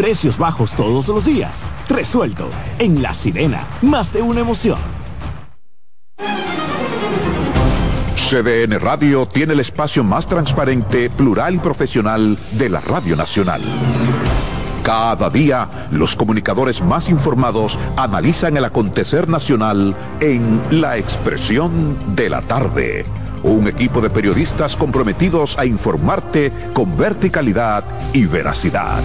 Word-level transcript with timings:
Precios 0.00 0.38
bajos 0.38 0.72
todos 0.72 1.08
los 1.08 1.26
días. 1.26 1.60
Resuelto. 1.86 2.48
En 2.78 3.02
La 3.02 3.12
Sirena, 3.12 3.66
más 3.82 4.14
de 4.14 4.22
una 4.22 4.40
emoción. 4.40 4.78
CDN 8.16 8.80
Radio 8.80 9.26
tiene 9.26 9.52
el 9.52 9.60
espacio 9.60 10.02
más 10.02 10.26
transparente, 10.26 11.10
plural 11.10 11.56
y 11.56 11.58
profesional 11.58 12.38
de 12.52 12.70
la 12.70 12.80
Radio 12.80 13.14
Nacional. 13.14 13.60
Cada 14.82 15.28
día, 15.28 15.68
los 15.90 16.16
comunicadores 16.16 16.80
más 16.80 17.10
informados 17.10 17.76
analizan 17.98 18.56
el 18.56 18.64
acontecer 18.64 19.28
nacional 19.28 19.94
en 20.20 20.62
La 20.70 20.96
Expresión 20.96 22.16
de 22.16 22.30
la 22.30 22.40
Tarde. 22.40 23.04
Un 23.42 23.68
equipo 23.68 24.00
de 24.00 24.08
periodistas 24.08 24.76
comprometidos 24.76 25.58
a 25.58 25.66
informarte 25.66 26.50
con 26.72 26.96
verticalidad 26.96 27.84
y 28.14 28.24
veracidad. 28.24 29.02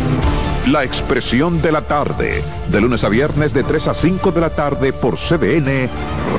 La 0.67 0.83
Expresión 0.83 1.61
de 1.61 1.71
la 1.71 1.81
Tarde, 1.81 2.41
de 2.71 2.81
lunes 2.81 3.03
a 3.03 3.09
viernes 3.09 3.53
de 3.53 3.61
3 3.61 3.87
a 3.87 3.93
5 3.93 4.31
de 4.31 4.41
la 4.41 4.49
tarde 4.49 4.93
por 4.93 5.15
CDN 5.15 5.87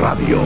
Radio. 0.00 0.41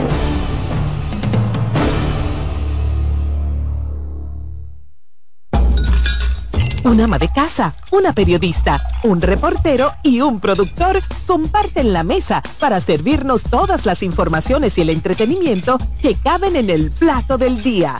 Un 6.83 7.01
ama 7.01 7.17
de 7.17 7.29
casa, 7.29 7.73
una 7.91 8.13
periodista, 8.13 8.85
un 9.01 9.19
reportero 9.19 9.93
y 10.03 10.21
un 10.21 10.39
productor 10.39 11.01
comparten 11.25 11.91
la 11.91 12.03
mesa 12.03 12.43
para 12.59 12.79
servirnos 12.79 13.41
todas 13.43 13.87
las 13.87 14.03
informaciones 14.03 14.77
y 14.77 14.81
el 14.81 14.91
entretenimiento 14.91 15.79
que 16.03 16.13
caben 16.13 16.55
en 16.55 16.69
el 16.69 16.91
plato 16.91 17.39
del 17.39 17.63
día. 17.63 17.99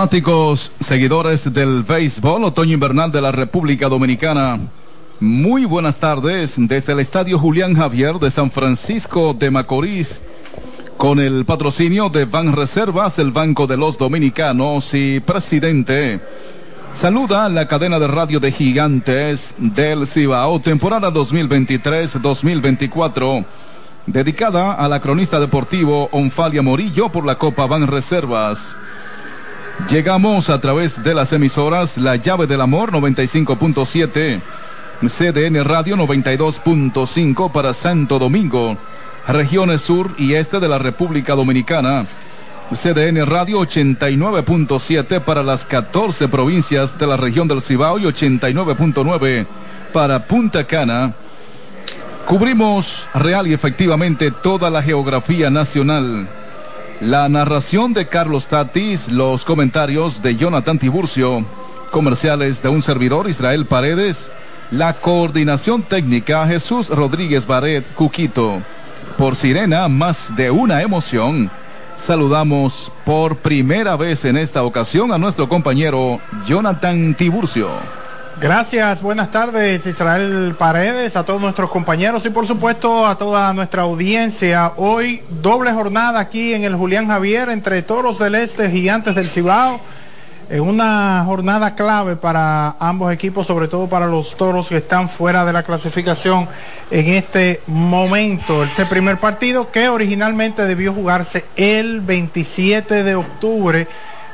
Fanáticos, 0.00 0.72
seguidores 0.80 1.52
del 1.52 1.82
béisbol 1.82 2.44
otoño 2.44 2.72
invernal 2.72 3.12
de 3.12 3.20
la 3.20 3.32
República 3.32 3.86
Dominicana, 3.86 4.58
muy 5.20 5.66
buenas 5.66 5.98
tardes 5.98 6.54
desde 6.56 6.94
el 6.94 7.00
Estadio 7.00 7.38
Julián 7.38 7.74
Javier 7.74 8.14
de 8.14 8.30
San 8.30 8.50
Francisco 8.50 9.34
de 9.34 9.50
Macorís, 9.50 10.22
con 10.96 11.20
el 11.20 11.44
patrocinio 11.44 12.08
de 12.08 12.24
Ban 12.24 12.54
Reservas, 12.54 13.18
el 13.18 13.30
Banco 13.30 13.66
de 13.66 13.76
los 13.76 13.98
Dominicanos 13.98 14.94
y 14.94 15.20
presidente. 15.20 16.18
Saluda 16.94 17.50
la 17.50 17.68
cadena 17.68 17.98
de 17.98 18.06
radio 18.06 18.40
de 18.40 18.52
gigantes 18.52 19.54
del 19.58 20.06
Cibao, 20.06 20.62
temporada 20.62 21.12
2023-2024 21.12 23.44
dedicada 24.06 24.72
a 24.72 24.88
la 24.88 24.98
cronista 25.00 25.38
deportivo 25.38 26.08
Onfalia 26.10 26.62
Morillo 26.62 27.10
por 27.10 27.26
la 27.26 27.36
Copa 27.36 27.66
Ban 27.66 27.86
Reservas. 27.86 28.74
Llegamos 29.88 30.50
a 30.50 30.60
través 30.60 31.02
de 31.02 31.14
las 31.14 31.32
emisoras 31.32 31.96
La 31.96 32.16
Llave 32.16 32.46
del 32.46 32.60
Amor 32.60 32.92
95.7, 32.92 34.40
CDN 35.02 35.64
Radio 35.64 35.96
92.5 35.96 37.50
para 37.50 37.74
Santo 37.74 38.18
Domingo, 38.18 38.76
regiones 39.26 39.80
sur 39.80 40.14
y 40.18 40.34
este 40.34 40.60
de 40.60 40.68
la 40.68 40.78
República 40.78 41.34
Dominicana. 41.34 42.06
CDN 42.72 43.26
Radio 43.26 43.60
89.7 43.60 45.20
para 45.20 45.42
las 45.42 45.64
14 45.64 46.28
provincias 46.28 46.96
de 46.96 47.06
la 47.06 47.16
región 47.16 47.48
del 47.48 47.62
Cibao 47.62 47.98
y 47.98 48.04
89.9 48.04 49.46
para 49.92 50.26
Punta 50.26 50.64
Cana. 50.64 51.14
Cubrimos 52.26 53.08
real 53.12 53.48
y 53.48 53.54
efectivamente 53.54 54.30
toda 54.30 54.70
la 54.70 54.82
geografía 54.82 55.50
nacional. 55.50 56.28
La 57.00 57.30
narración 57.30 57.94
de 57.94 58.08
Carlos 58.08 58.46
Tatis, 58.46 59.10
los 59.10 59.46
comentarios 59.46 60.20
de 60.20 60.36
Jonathan 60.36 60.78
Tiburcio, 60.78 61.46
comerciales 61.90 62.62
de 62.62 62.68
un 62.68 62.82
servidor 62.82 63.26
Israel 63.30 63.64
Paredes, 63.64 64.30
la 64.70 64.92
coordinación 64.92 65.82
técnica 65.82 66.46
Jesús 66.46 66.90
Rodríguez 66.90 67.46
Baret 67.46 67.86
Cuquito. 67.94 68.60
Por 69.16 69.34
Sirena, 69.34 69.88
más 69.88 70.36
de 70.36 70.50
una 70.50 70.82
emoción. 70.82 71.50
Saludamos 71.96 72.92
por 73.06 73.36
primera 73.36 73.96
vez 73.96 74.26
en 74.26 74.36
esta 74.36 74.62
ocasión 74.62 75.10
a 75.10 75.16
nuestro 75.16 75.48
compañero 75.48 76.20
Jonathan 76.44 77.14
Tiburcio. 77.14 77.99
Gracias, 78.40 79.02
buenas 79.02 79.30
tardes 79.30 79.84
Israel 79.86 80.56
Paredes, 80.58 81.14
a 81.14 81.24
todos 81.24 81.42
nuestros 81.42 81.68
compañeros 81.68 82.24
y 82.24 82.30
por 82.30 82.46
supuesto 82.46 83.06
a 83.06 83.18
toda 83.18 83.52
nuestra 83.52 83.82
audiencia. 83.82 84.72
Hoy 84.78 85.22
doble 85.42 85.70
jornada 85.72 86.20
aquí 86.20 86.54
en 86.54 86.64
el 86.64 86.74
Julián 86.74 87.06
Javier 87.06 87.50
entre 87.50 87.82
Toros 87.82 88.18
del 88.18 88.34
Este, 88.34 88.70
Gigantes 88.70 89.14
del 89.14 89.28
Cibao. 89.28 89.78
En 90.48 90.62
una 90.62 91.22
jornada 91.26 91.74
clave 91.74 92.16
para 92.16 92.76
ambos 92.80 93.12
equipos, 93.12 93.46
sobre 93.46 93.68
todo 93.68 93.88
para 93.88 94.06
los 94.06 94.34
Toros 94.36 94.68
que 94.68 94.78
están 94.78 95.10
fuera 95.10 95.44
de 95.44 95.52
la 95.52 95.62
clasificación 95.62 96.48
en 96.90 97.08
este 97.08 97.60
momento. 97.66 98.64
Este 98.64 98.86
primer 98.86 99.18
partido 99.18 99.70
que 99.70 99.90
originalmente 99.90 100.64
debió 100.64 100.94
jugarse 100.94 101.44
el 101.56 102.00
27 102.00 103.04
de 103.04 103.14
octubre 103.16 103.86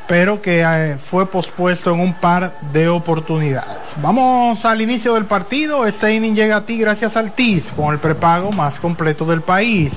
pero 0.09 0.41
que 0.41 0.63
eh, 0.63 0.99
fue 0.99 1.27
pospuesto 1.27 1.93
en 1.93 2.01
un 2.01 2.15
par 2.15 2.59
de 2.73 2.89
oportunidades. 2.89 3.79
Vamos 3.97 4.65
al 4.65 4.81
inicio 4.81 5.15
del 5.15 5.25
partido. 5.25 5.87
Este 5.87 6.15
inning 6.15 6.35
llega 6.35 6.57
a 6.57 6.67
ti 6.67 6.79
gracias 6.79 7.17
al 7.17 7.35
TIS, 7.35 7.73
con 7.75 7.93
el 7.93 7.99
prepago 7.99 8.53
más 8.53 8.79
completo 8.79 9.25
del 9.25 9.43
país. 9.43 9.93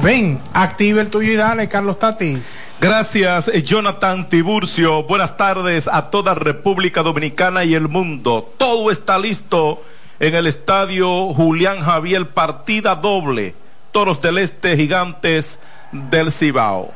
Ven, 0.00 0.40
active 0.52 1.00
el 1.00 1.10
tuyo 1.10 1.32
y 1.32 1.36
dale, 1.36 1.68
Carlos 1.68 1.98
Tatis. 1.98 2.38
Gracias, 2.80 3.48
eh, 3.48 3.62
Jonathan 3.62 4.28
Tiburcio. 4.28 5.02
Buenas 5.02 5.36
tardes 5.36 5.88
a 5.88 6.10
toda 6.10 6.34
República 6.34 7.02
Dominicana 7.02 7.64
y 7.64 7.74
el 7.74 7.88
mundo. 7.88 8.52
Todo 8.58 8.92
está 8.92 9.18
listo 9.18 9.82
en 10.20 10.36
el 10.36 10.46
estadio 10.46 11.34
Julián 11.34 11.80
Javier, 11.80 12.28
partida 12.28 12.94
doble. 12.94 13.54
Toros 13.90 14.20
del 14.20 14.38
Este, 14.38 14.76
gigantes 14.76 15.58
del 15.90 16.30
Cibao. 16.30 16.92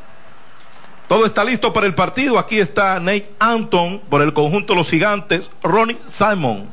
Todo 1.08 1.26
está 1.26 1.44
listo 1.44 1.72
para 1.72 1.86
el 1.86 1.94
partido. 1.94 2.38
Aquí 2.38 2.58
está 2.58 2.98
Nate 2.98 3.30
Anton 3.38 4.00
por 4.08 4.22
el 4.22 4.32
conjunto 4.32 4.72
de 4.72 4.78
los 4.78 4.90
gigantes. 4.90 5.50
Ronnie 5.62 5.98
Simon 6.06 6.68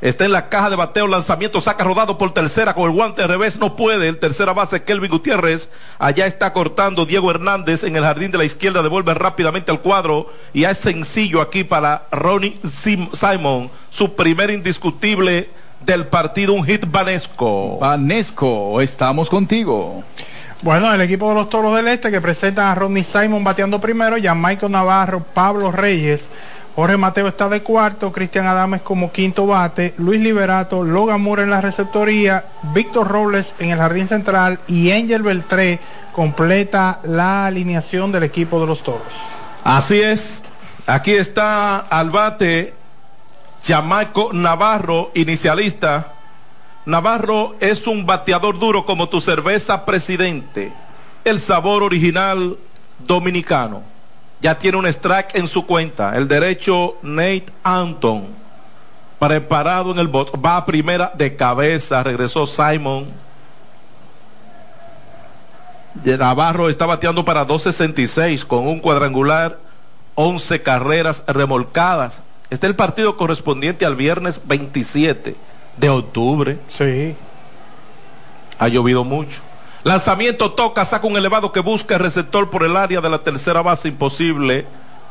está 0.00 0.24
en 0.24 0.32
la 0.32 0.48
caja 0.48 0.70
de 0.70 0.76
bateo. 0.76 1.06
Lanzamiento 1.06 1.60
saca 1.60 1.84
rodado 1.84 2.18
por 2.18 2.32
tercera 2.32 2.74
con 2.74 2.84
el 2.84 2.92
guante 2.92 3.22
de 3.22 3.28
revés. 3.28 3.58
No 3.58 3.76
puede. 3.76 4.08
El 4.08 4.18
tercera 4.18 4.52
base 4.52 4.84
Kelvin 4.84 5.10
Gutiérrez. 5.10 5.70
Allá 5.98 6.26
está 6.26 6.52
cortando 6.52 7.06
Diego 7.06 7.30
Hernández 7.30 7.84
en 7.84 7.96
el 7.96 8.04
jardín 8.04 8.30
de 8.30 8.38
la 8.38 8.44
izquierda. 8.44 8.82
Devuelve 8.82 9.14
rápidamente 9.14 9.70
al 9.72 9.80
cuadro. 9.80 10.32
Y 10.52 10.64
es 10.64 10.78
sencillo 10.78 11.40
aquí 11.40 11.64
para 11.64 12.06
Ronnie 12.12 12.60
Simon. 13.12 13.70
Su 13.90 14.14
primer 14.14 14.50
indiscutible 14.50 15.50
del 15.84 16.06
partido. 16.06 16.52
Un 16.52 16.64
hit 16.64 16.84
vanesco. 16.88 17.78
Vanesco, 17.78 18.80
estamos 18.80 19.28
contigo. 19.28 20.04
Bueno, 20.62 20.92
el 20.92 21.00
equipo 21.02 21.28
de 21.28 21.34
los 21.34 21.50
Toros 21.50 21.76
del 21.76 21.86
Este 21.86 22.10
que 22.10 22.20
presenta 22.20 22.72
a 22.72 22.74
Ronnie 22.74 23.04
Simon 23.04 23.44
bateando 23.44 23.78
primero, 23.80 24.16
Michael 24.16 24.72
Navarro, 24.72 25.22
Pablo 25.22 25.70
Reyes, 25.70 26.22
Jorge 26.74 26.96
Mateo 26.96 27.28
está 27.28 27.48
de 27.50 27.62
cuarto, 27.62 28.10
Cristian 28.10 28.46
Adames 28.46 28.80
como 28.80 29.12
quinto 29.12 29.46
bate, 29.46 29.94
Luis 29.98 30.20
Liberato, 30.20 30.82
Logan 30.82 31.20
Moore 31.20 31.42
en 31.42 31.50
la 31.50 31.60
receptoría, 31.60 32.46
Víctor 32.74 33.06
Robles 33.06 33.54
en 33.58 33.70
el 33.70 33.78
jardín 33.78 34.08
central 34.08 34.58
y 34.66 34.90
Angel 34.92 35.22
Beltré 35.22 35.78
completa 36.12 37.00
la 37.04 37.46
alineación 37.46 38.10
del 38.10 38.22
equipo 38.22 38.58
de 38.58 38.66
los 38.66 38.82
Toros. 38.82 39.02
Así 39.62 40.00
es, 40.00 40.42
aquí 40.86 41.12
está 41.12 41.80
al 41.80 42.10
bate 42.10 42.74
Jamaico 43.62 44.30
Navarro, 44.32 45.10
inicialista 45.14 46.15
Navarro 46.86 47.56
es 47.58 47.88
un 47.88 48.06
bateador 48.06 48.60
duro 48.60 48.86
como 48.86 49.08
tu 49.08 49.20
cerveza 49.20 49.84
presidente. 49.84 50.72
El 51.24 51.40
sabor 51.40 51.82
original 51.82 52.56
dominicano. 53.00 53.82
Ya 54.40 54.56
tiene 54.56 54.78
un 54.78 54.86
strike 54.86 55.34
en 55.34 55.48
su 55.48 55.66
cuenta. 55.66 56.16
El 56.16 56.28
derecho 56.28 56.96
Nate 57.02 57.46
Anton. 57.64 58.28
Preparado 59.18 59.90
en 59.90 59.98
el 59.98 60.06
bot. 60.06 60.32
Va 60.40 60.58
a 60.58 60.64
primera 60.64 61.10
de 61.16 61.34
cabeza. 61.34 62.04
Regresó 62.04 62.46
Simon. 62.46 63.08
Navarro 66.04 66.68
está 66.68 66.86
bateando 66.86 67.24
para 67.24 67.44
2.66 67.48 68.44
con 68.44 68.68
un 68.68 68.78
cuadrangular, 68.78 69.58
11 70.14 70.62
carreras 70.62 71.24
remolcadas. 71.26 72.22
Este 72.48 72.66
es 72.66 72.70
el 72.70 72.76
partido 72.76 73.16
correspondiente 73.16 73.84
al 73.84 73.96
viernes 73.96 74.40
27 74.44 75.34
de 75.76 75.88
octubre. 75.90 76.58
Sí. 76.68 77.14
Ha 78.58 78.68
llovido 78.68 79.04
mucho. 79.04 79.40
Lanzamiento 79.84 80.52
toca, 80.52 80.84
saca 80.84 81.06
un 81.06 81.16
elevado 81.16 81.52
que 81.52 81.60
busca 81.60 81.94
el 81.94 82.00
receptor 82.00 82.50
por 82.50 82.64
el 82.64 82.76
área 82.76 83.00
de 83.00 83.08
la 83.08 83.18
tercera 83.18 83.62
base 83.62 83.88
imposible. 83.88 84.66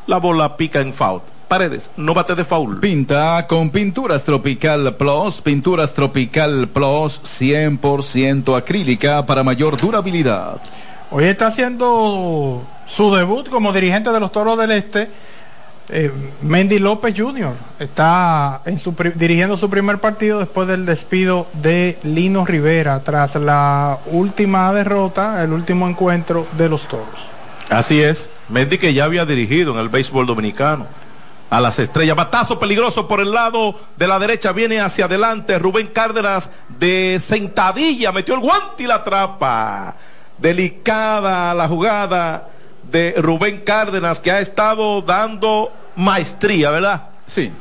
La 0.06 0.18
bola 0.18 0.56
pica 0.56 0.80
en 0.80 0.92
foul. 0.92 1.22
Paredes, 1.48 1.90
no 1.96 2.12
bate 2.12 2.34
de 2.34 2.44
foul. 2.44 2.80
Pinta 2.80 3.46
con 3.46 3.70
Pinturas 3.70 4.24
Tropical 4.24 4.96
Plus, 4.96 5.40
Pinturas 5.40 5.94
Tropical 5.94 6.68
Plus 6.68 7.20
100% 7.22 8.56
acrílica 8.56 9.24
para 9.24 9.44
mayor 9.44 9.76
durabilidad. 9.76 10.60
Hoy 11.10 11.24
está 11.24 11.46
haciendo 11.46 12.64
su 12.86 13.14
debut 13.14 13.48
como 13.48 13.72
dirigente 13.72 14.10
de 14.10 14.18
los 14.18 14.32
Toros 14.32 14.58
del 14.58 14.72
Este 14.72 15.08
eh, 15.88 16.10
Mendy 16.42 16.78
López 16.78 17.14
Jr. 17.16 17.54
está 17.78 18.62
dirigiendo 19.14 19.56
su 19.56 19.70
primer 19.70 19.98
partido 19.98 20.40
después 20.40 20.66
del 20.66 20.84
despido 20.84 21.46
de 21.52 21.98
Lino 22.02 22.44
Rivera 22.44 23.00
tras 23.04 23.36
la 23.36 23.98
última 24.06 24.72
derrota, 24.72 25.42
el 25.42 25.52
último 25.52 25.88
encuentro 25.88 26.46
de 26.56 26.68
los 26.68 26.88
Toros. 26.88 27.06
Así 27.70 28.02
es, 28.02 28.30
Mendy 28.48 28.78
que 28.78 28.94
ya 28.94 29.04
había 29.04 29.24
dirigido 29.24 29.74
en 29.74 29.80
el 29.80 29.88
béisbol 29.88 30.26
dominicano 30.26 30.86
a 31.50 31.60
las 31.60 31.78
estrellas. 31.78 32.16
Batazo 32.16 32.58
peligroso 32.58 33.06
por 33.06 33.20
el 33.20 33.32
lado 33.32 33.74
de 33.96 34.08
la 34.08 34.18
derecha. 34.18 34.52
Viene 34.52 34.80
hacia 34.80 35.04
adelante 35.04 35.58
Rubén 35.58 35.88
Cárdenas 35.88 36.50
de 36.78 37.18
sentadilla. 37.20 38.12
Metió 38.12 38.34
el 38.34 38.40
guante 38.40 38.82
y 38.82 38.86
la 38.86 39.04
trapa. 39.04 39.94
Delicada 40.38 41.54
la 41.54 41.68
jugada 41.68 42.48
de 42.90 43.14
Rubén 43.18 43.60
Cárdenas, 43.60 44.20
que 44.20 44.30
ha 44.30 44.40
estado 44.40 45.02
dando 45.02 45.72
maestría, 45.96 46.70
¿verdad? 46.70 47.08
Sí. 47.26 47.52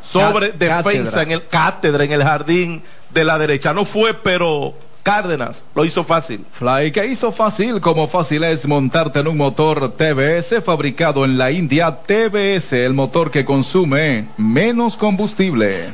Sobre 0.00 0.52
defensa 0.52 1.22
en 1.22 1.32
el 1.32 1.46
cátedra, 1.46 2.04
en 2.04 2.12
el 2.12 2.22
jardín 2.22 2.82
de 3.10 3.24
la 3.24 3.38
derecha. 3.38 3.72
No 3.72 3.84
fue, 3.84 4.14
pero 4.14 4.74
Cárdenas 5.02 5.64
lo 5.74 5.84
hizo 5.84 6.04
fácil. 6.04 6.44
Fly 6.52 6.92
que 6.92 7.06
hizo 7.06 7.32
fácil, 7.32 7.80
como 7.80 8.08
fácil 8.08 8.44
es 8.44 8.66
montarte 8.66 9.20
en 9.20 9.28
un 9.28 9.36
motor 9.36 9.92
TBS 9.96 10.62
fabricado 10.64 11.24
en 11.24 11.38
la 11.38 11.50
India. 11.50 11.98
TBS, 12.06 12.72
el 12.72 12.94
motor 12.94 13.30
que 13.30 13.44
consume 13.44 14.28
menos 14.36 14.96
combustible. 14.96 15.88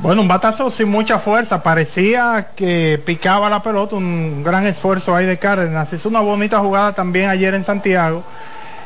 Bueno, 0.00 0.22
un 0.22 0.28
batazo 0.28 0.70
sin 0.70 0.88
mucha 0.88 1.18
fuerza. 1.18 1.62
Parecía 1.62 2.50
que 2.54 3.02
picaba 3.04 3.50
la 3.50 3.62
pelota. 3.62 3.96
Un 3.96 4.44
gran 4.44 4.66
esfuerzo 4.66 5.14
ahí 5.14 5.26
de 5.26 5.38
Cárdenas. 5.38 5.92
Hizo 5.92 6.08
una 6.08 6.20
bonita 6.20 6.60
jugada 6.60 6.94
también 6.94 7.28
ayer 7.28 7.54
en 7.54 7.64
Santiago. 7.64 8.22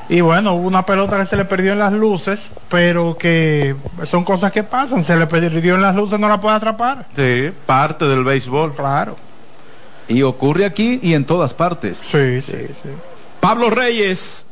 Y 0.09 0.21
bueno, 0.21 0.55
hubo 0.55 0.67
una 0.67 0.85
pelota 0.85 1.21
que 1.21 1.27
se 1.27 1.37
le 1.37 1.45
perdió 1.45 1.73
en 1.73 1.79
las 1.79 1.93
luces, 1.93 2.51
pero 2.69 3.17
que 3.17 3.77
son 4.05 4.25
cosas 4.25 4.53
que 4.53 4.63
pasan. 4.63 5.05
Se 5.05 5.17
le 5.17 5.27
perdió 5.27 5.75
en 5.75 5.83
las 5.83 5.95
luces, 5.95 6.19
no 6.19 6.29
la 6.29 6.41
puede 6.41 6.57
atrapar. 6.57 7.07
Sí, 7.15 7.53
parte 7.67 8.07
del 8.07 8.25
béisbol. 8.25 8.75
Claro. 8.75 9.17
Y 10.09 10.23
ocurre 10.23 10.65
aquí 10.65 10.99
y 11.03 11.15
en 11.15 11.25
todas 11.25 11.55
partes. 11.55 11.99
Sí, 11.99 12.41
sí, 12.41 12.69
sí. 12.83 12.89
Pablo 13.41 13.71
Reyes, 13.71 14.47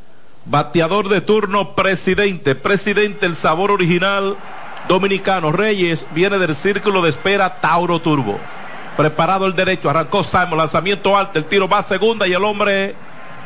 bateador 0.44 1.08
de 1.08 1.20
turno, 1.20 1.74
presidente. 1.74 2.54
Presidente, 2.54 3.26
el 3.26 3.34
sabor 3.34 3.70
original 3.70 4.36
dominicano. 4.88 5.52
Reyes 5.52 6.06
viene 6.12 6.38
del 6.38 6.54
círculo 6.54 7.02
de 7.02 7.10
espera 7.10 7.60
Tauro 7.60 8.00
Turbo. 8.00 8.38
Preparado 8.96 9.46
el 9.46 9.54
derecho, 9.54 9.88
arrancó 9.88 10.24
Simon, 10.24 10.58
lanzamiento 10.58 11.16
alto, 11.16 11.38
el 11.38 11.44
tiro 11.44 11.68
va 11.68 11.78
a 11.78 11.82
segunda 11.82 12.26
y 12.26 12.32
el 12.32 12.44
hombre 12.44 12.94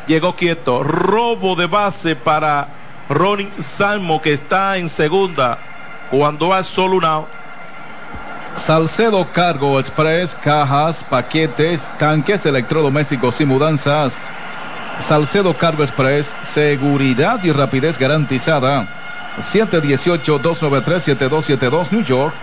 llegó 0.07 0.35
quieto. 0.35 0.83
Robo 0.83 1.55
de 1.55 1.67
base 1.67 2.17
para 2.17 2.69
Ronnie 3.09 3.51
Salmo 3.61 4.21
que 4.21 4.33
está 4.33 4.79
en 4.79 4.89
segunda 4.89 5.59
cuando 6.11 6.49
va 6.49 6.65
solo 6.65 6.97
un 6.97 7.05
out. 7.05 7.27
Salcedo 8.57 9.27
Cargo 9.33 9.81
Express, 9.81 10.35
cajas, 10.35 11.05
paquetes, 11.05 11.91
tanques 11.99 12.47
electrodomésticos 12.47 13.41
y 13.41 13.45
mudanzas. 13.45 14.15
Salcedo 15.01 15.57
Cargo 15.57 15.83
Express, 15.83 16.35
seguridad 16.43 17.43
y 17.43 17.51
rapidez 17.53 17.99
garantizada. 17.99 19.04
718-293-7272 19.41 21.93
New 21.93 22.05
York, 22.05 22.35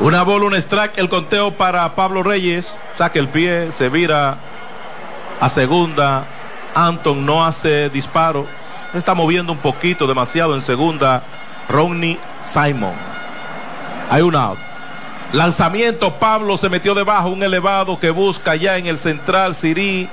Una 0.00 0.22
bola, 0.22 0.46
un 0.46 0.54
strike, 0.54 0.98
el 0.98 1.08
conteo 1.08 1.50
para 1.52 1.96
Pablo 1.96 2.22
Reyes. 2.22 2.76
Saca 2.94 3.18
el 3.18 3.28
pie, 3.28 3.72
se 3.72 3.88
vira 3.88 4.36
a 5.40 5.48
segunda. 5.48 6.24
Anton 6.74 7.24
no 7.26 7.44
hace 7.44 7.90
disparo. 7.90 8.46
Está 8.94 9.14
moviendo 9.14 9.52
un 9.52 9.58
poquito, 9.58 10.06
demasiado 10.06 10.54
en 10.54 10.60
segunda. 10.60 11.24
Ronnie 11.68 12.16
Simon. 12.44 12.94
Hay 14.10 14.22
un 14.22 14.36
out. 14.36 14.58
Lanzamiento, 15.32 16.14
Pablo 16.14 16.56
se 16.56 16.70
metió 16.70 16.94
debajo, 16.94 17.28
un 17.28 17.42
elevado 17.42 18.00
que 18.00 18.08
busca 18.10 18.54
ya 18.54 18.78
en 18.78 18.86
el 18.86 18.96
central, 18.96 19.54
Siri 19.54 20.08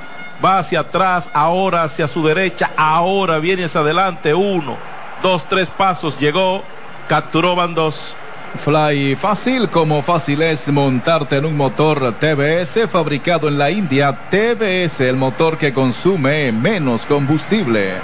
va 0.45 0.59
hacia 0.59 0.81
atrás, 0.81 1.29
ahora 1.33 1.83
hacia 1.83 2.07
su 2.07 2.23
derecha, 2.23 2.71
ahora 2.77 3.39
viene 3.39 3.63
hacia 3.63 3.81
adelante, 3.81 4.33
uno, 4.33 4.77
dos, 5.23 5.45
tres 5.49 5.71
pasos, 5.71 6.19
llegó, 6.19 6.63
capturó 7.09 7.55
van 7.55 7.73
dos. 7.73 8.15
Fly 8.63 9.15
fácil 9.15 9.69
como 9.69 10.01
fácil 10.01 10.41
es 10.41 10.69
montarte 10.69 11.37
en 11.37 11.45
un 11.45 11.57
motor 11.57 12.13
TBS 12.13 12.89
fabricado 12.89 13.49
en 13.49 13.57
la 13.57 13.69
India. 13.69 14.17
TBS, 14.29 15.01
el 15.01 15.17
motor 15.17 15.57
que 15.57 15.73
consume 15.73 16.53
menos 16.53 17.05
combustible. 17.05 17.95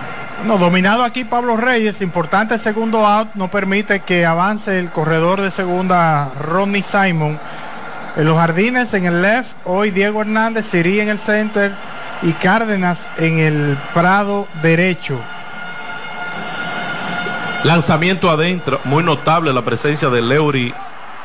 No, 0.45 0.57
dominado 0.57 1.03
aquí 1.03 1.23
Pablo 1.23 1.55
Reyes, 1.55 2.01
importante 2.01 2.57
segundo 2.57 3.05
out, 3.05 3.29
no 3.35 3.49
permite 3.49 4.01
que 4.01 4.25
avance 4.25 4.77
el 4.77 4.89
corredor 4.89 5.39
de 5.39 5.51
segunda 5.51 6.31
Ronnie 6.37 6.83
Simon. 6.83 7.39
En 8.17 8.25
los 8.25 8.37
jardines, 8.37 8.93
en 8.93 9.05
el 9.05 9.21
left, 9.21 9.51
hoy 9.63 9.91
Diego 9.91 10.21
Hernández, 10.21 10.65
Siri 10.69 10.99
en 10.99 11.07
el 11.07 11.19
center 11.19 11.71
y 12.23 12.33
Cárdenas 12.33 12.99
en 13.17 13.39
el 13.39 13.77
prado 13.93 14.47
derecho. 14.61 15.19
Lanzamiento 17.63 18.29
adentro, 18.31 18.79
muy 18.85 19.03
notable 19.03 19.53
la 19.53 19.61
presencia 19.61 20.09
de 20.09 20.21
Leury 20.21 20.73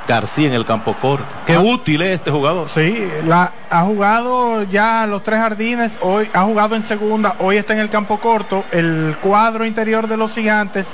García 0.06 0.46
en 0.48 0.52
el 0.54 0.64
campo 0.66 0.94
corto. 1.00 1.24
Qué 1.46 1.54
Ah. 1.54 1.60
útil 1.60 2.02
es 2.02 2.14
este 2.20 2.30
jugador. 2.30 2.68
Sí, 2.68 3.08
la, 3.26 3.50
ha 3.70 3.80
jugado 3.82 4.62
ya 4.64 5.06
los 5.06 5.22
tres 5.22 5.40
jardines, 5.40 5.98
hoy 6.02 6.28
ha 6.32 6.42
jugado 6.42 6.76
en 6.76 6.82
segunda, 6.82 7.34
hoy 7.38 7.56
está 7.56 7.72
en 7.72 7.80
el 7.80 7.88
campo 7.90 8.20
corto, 8.20 8.64
el 8.70 9.16
cuadro 9.20 9.64
interior 9.64 10.06
de 10.06 10.16
los 10.16 10.32
gigantes, 10.32 10.86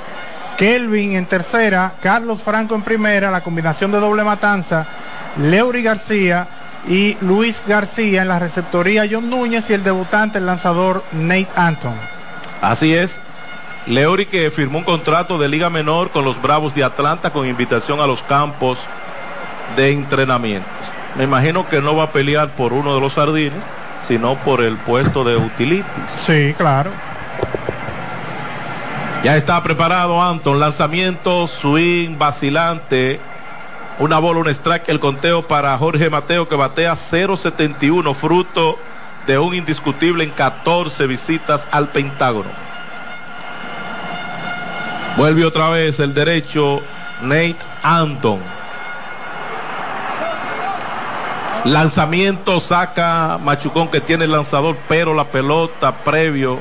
Kelvin 0.57 1.13
en 1.13 1.25
tercera, 1.25 1.93
Carlos 2.01 2.41
Franco 2.41 2.73
en 2.73 2.81
primera, 2.81 3.29
la 3.29 3.41
combinación 3.41 3.91
de 3.91 3.99
doble 3.99 4.23
matanza, 4.23 4.87
Leury 5.37 5.83
García 5.83 6.47
y 6.87 7.17
Luis 7.21 7.63
García 7.65 8.21
en 8.21 8.27
la 8.27 8.39
receptoría 8.39 9.07
John 9.09 9.29
Núñez 9.29 9.69
y 9.69 9.73
el 9.73 9.83
debutante, 9.83 10.39
el 10.39 10.45
lanzador 10.45 11.03
Nate 11.11 11.47
Anton. 11.55 11.95
Así 12.61 12.93
es. 12.93 13.21
Leury 13.85 14.25
que 14.25 14.49
firmó 14.51 14.79
un 14.79 14.83
contrato 14.85 15.37
de 15.37 15.49
liga 15.49 15.69
menor 15.69 16.11
con 16.11 16.23
los 16.23 16.41
Bravos 16.41 16.73
de 16.73 16.83
Atlanta 16.83 17.31
con 17.31 17.47
invitación 17.47 17.99
a 17.99 18.07
los 18.07 18.23
campos 18.23 18.79
de 19.75 19.91
entrenamientos. 19.91 20.71
Me 21.17 21.25
imagino 21.25 21.67
que 21.67 21.81
no 21.81 21.95
va 21.95 22.03
a 22.03 22.11
pelear 22.11 22.49
por 22.49 22.73
uno 22.73 22.95
de 22.95 23.01
los 23.01 23.13
sardines, 23.13 23.61
sino 24.01 24.35
por 24.35 24.61
el 24.61 24.75
puesto 24.77 25.23
de 25.23 25.35
utilities. 25.35 25.85
Sí, 26.25 26.53
claro. 26.57 26.91
Ya 29.23 29.37
está 29.37 29.61
preparado 29.63 30.21
Anton, 30.21 30.59
lanzamiento, 30.59 31.47
swing, 31.47 32.17
vacilante. 32.17 33.19
Una 33.99 34.17
bola, 34.17 34.39
un 34.39 34.49
strike, 34.49 34.89
el 34.89 34.99
conteo 34.99 35.47
para 35.47 35.77
Jorge 35.77 36.09
Mateo 36.09 36.47
que 36.47 36.55
batea 36.55 36.93
0.71, 36.93 38.15
fruto 38.15 38.79
de 39.27 39.37
un 39.37 39.53
indiscutible 39.53 40.23
en 40.23 40.31
14 40.31 41.05
visitas 41.05 41.67
al 41.71 41.89
Pentágono. 41.89 42.49
Vuelve 45.15 45.45
otra 45.45 45.69
vez 45.69 45.99
el 45.99 46.15
derecho 46.15 46.81
Nate 47.21 47.57
Anton. 47.83 48.41
Lanzamiento 51.65 52.59
saca 52.59 53.39
Machucón 53.41 53.89
que 53.89 54.01
tiene 54.01 54.25
el 54.25 54.31
lanzador, 54.31 54.75
pero 54.89 55.13
la 55.13 55.25
pelota 55.25 55.93
previo 56.03 56.59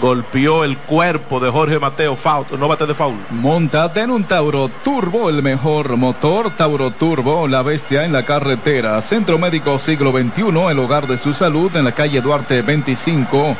golpeó 0.00 0.64
el 0.64 0.76
cuerpo 0.78 1.40
de 1.40 1.50
Jorge 1.50 1.78
Mateo. 1.78 2.16
Foul, 2.16 2.46
no 2.58 2.68
bate 2.68 2.86
de 2.86 2.94
foul. 2.94 3.16
Montate 3.30 4.00
en 4.00 4.10
un 4.10 4.24
Tauro 4.24 4.68
Turbo, 4.82 5.28
el 5.28 5.42
mejor 5.42 5.96
motor 5.96 6.50
Tauro 6.56 6.90
Turbo, 6.92 7.46
la 7.48 7.62
bestia 7.62 8.04
en 8.04 8.12
la 8.12 8.24
carretera. 8.24 9.00
Centro 9.00 9.38
Médico 9.38 9.78
Siglo 9.78 10.12
XXI, 10.12 10.70
el 10.70 10.78
hogar 10.78 11.06
de 11.06 11.18
su 11.18 11.32
salud 11.32 11.74
en 11.76 11.84
la 11.84 11.92
calle 11.92 12.20
Duarte 12.20 12.62
25, 12.62 13.56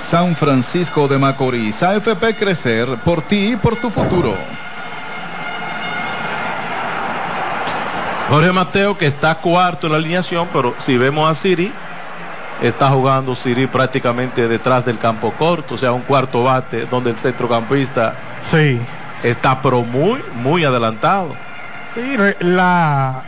San 0.00 0.36
Francisco 0.36 1.08
de 1.08 1.18
Macorís. 1.18 1.82
AFP 1.82 2.36
Crecer, 2.38 2.88
por 3.04 3.22
ti 3.22 3.52
y 3.52 3.56
por 3.56 3.76
tu 3.76 3.90
futuro. 3.90 4.34
Jorge 8.28 8.52
Mateo 8.52 8.96
que 8.96 9.06
está 9.06 9.34
cuarto 9.34 9.86
en 9.86 9.92
la 9.92 9.98
alineación, 9.98 10.48
pero 10.52 10.74
si 10.78 10.96
vemos 10.96 11.30
a 11.30 11.34
Siri, 11.34 11.70
está 12.60 12.88
jugando 12.90 13.34
Siri 13.34 13.66
prácticamente 13.66 14.46
detrás 14.48 14.84
del 14.84 14.98
campo 14.98 15.32
corto, 15.38 15.74
o 15.74 15.78
sea, 15.78 15.92
un 15.92 16.02
cuarto 16.02 16.44
bate 16.44 16.86
donde 16.86 17.10
el 17.10 17.18
centrocampista 17.18 18.14
Sí. 18.50 18.80
está 19.22 19.60
pero 19.62 19.82
muy, 19.82 20.22
muy 20.34 20.64
adelantado. 20.64 21.34
Sí, 21.94 22.16
la, 22.40 23.22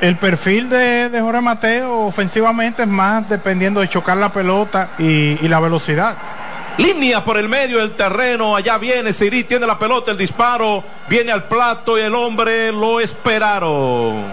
el 0.00 0.16
perfil 0.16 0.68
de, 0.68 1.08
de 1.08 1.20
Jorge 1.20 1.40
Mateo 1.40 2.06
ofensivamente 2.06 2.82
es 2.82 2.88
más 2.88 3.28
dependiendo 3.28 3.80
de 3.80 3.88
chocar 3.88 4.16
la 4.16 4.30
pelota 4.30 4.88
y, 4.98 5.38
y 5.40 5.48
la 5.48 5.60
velocidad. 5.60 6.16
Línea 6.78 7.24
por 7.24 7.38
el 7.38 7.48
medio 7.48 7.78
del 7.78 7.92
terreno, 7.92 8.54
allá 8.54 8.76
viene 8.76 9.12
Siri, 9.12 9.44
tiene 9.44 9.66
la 9.66 9.78
pelota, 9.78 10.10
el 10.10 10.18
disparo, 10.18 10.84
viene 11.08 11.32
al 11.32 11.44
plato 11.44 11.96
y 11.96 12.02
el 12.02 12.14
hombre 12.14 12.70
lo 12.70 13.00
esperaron. 13.00 14.24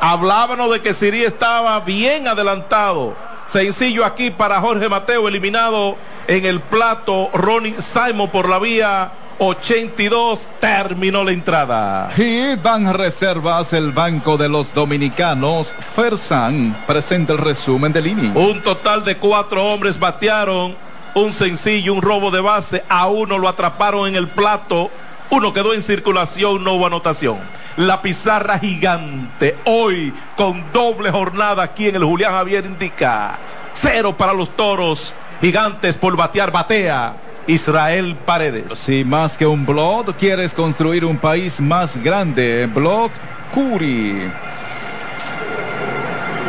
Hablábamos 0.00 0.70
de 0.72 0.80
que 0.80 0.94
Siri 0.94 1.24
estaba 1.24 1.80
bien 1.80 2.28
adelantado. 2.28 3.16
Sencillo 3.52 4.06
aquí 4.06 4.30
para 4.30 4.62
Jorge 4.62 4.88
Mateo, 4.88 5.28
eliminado 5.28 5.98
en 6.26 6.46
el 6.46 6.60
plato 6.60 7.28
Ronnie 7.34 7.74
Simon 7.80 8.30
por 8.30 8.48
la 8.48 8.58
vía 8.58 9.12
82, 9.40 10.48
terminó 10.58 11.22
la 11.22 11.32
entrada. 11.32 12.10
Y 12.16 12.54
van 12.54 12.94
reservas 12.94 13.74
el 13.74 13.92
Banco 13.92 14.38
de 14.38 14.48
los 14.48 14.72
Dominicanos. 14.72 15.74
Fersan 15.94 16.74
presenta 16.86 17.34
el 17.34 17.40
resumen 17.40 17.92
del 17.92 18.06
inning. 18.06 18.34
Un 18.34 18.62
total 18.62 19.04
de 19.04 19.18
cuatro 19.18 19.62
hombres 19.66 19.98
batearon, 19.98 20.74
un 21.14 21.30
sencillo, 21.30 21.92
un 21.92 22.00
robo 22.00 22.30
de 22.30 22.40
base, 22.40 22.82
a 22.88 23.08
uno 23.08 23.36
lo 23.36 23.48
atraparon 23.48 24.08
en 24.08 24.16
el 24.16 24.28
plato, 24.28 24.90
uno 25.32 25.54
quedó 25.54 25.72
en 25.72 25.80
circulación, 25.80 26.62
no 26.62 26.74
hubo 26.74 26.86
anotación. 26.86 27.38
La 27.78 28.02
pizarra 28.02 28.58
gigante, 28.58 29.56
hoy 29.64 30.12
con 30.36 30.62
doble 30.74 31.10
jornada 31.10 31.62
aquí 31.62 31.88
en 31.88 31.96
el 31.96 32.04
Julián 32.04 32.32
Javier 32.34 32.66
indica, 32.66 33.38
cero 33.72 34.14
para 34.14 34.34
los 34.34 34.50
toros, 34.50 35.14
gigantes 35.40 35.96
por 35.96 36.16
batear, 36.16 36.52
batea. 36.52 37.16
Israel 37.46 38.14
Paredes. 38.24 38.78
Si 38.78 39.04
más 39.04 39.36
que 39.36 39.44
un 39.44 39.66
blog 39.66 40.14
quieres 40.14 40.54
construir 40.54 41.04
un 41.04 41.16
país 41.16 41.60
más 41.60 42.00
grande, 42.00 42.66
Blog 42.72 43.10
Curi. 43.52 44.30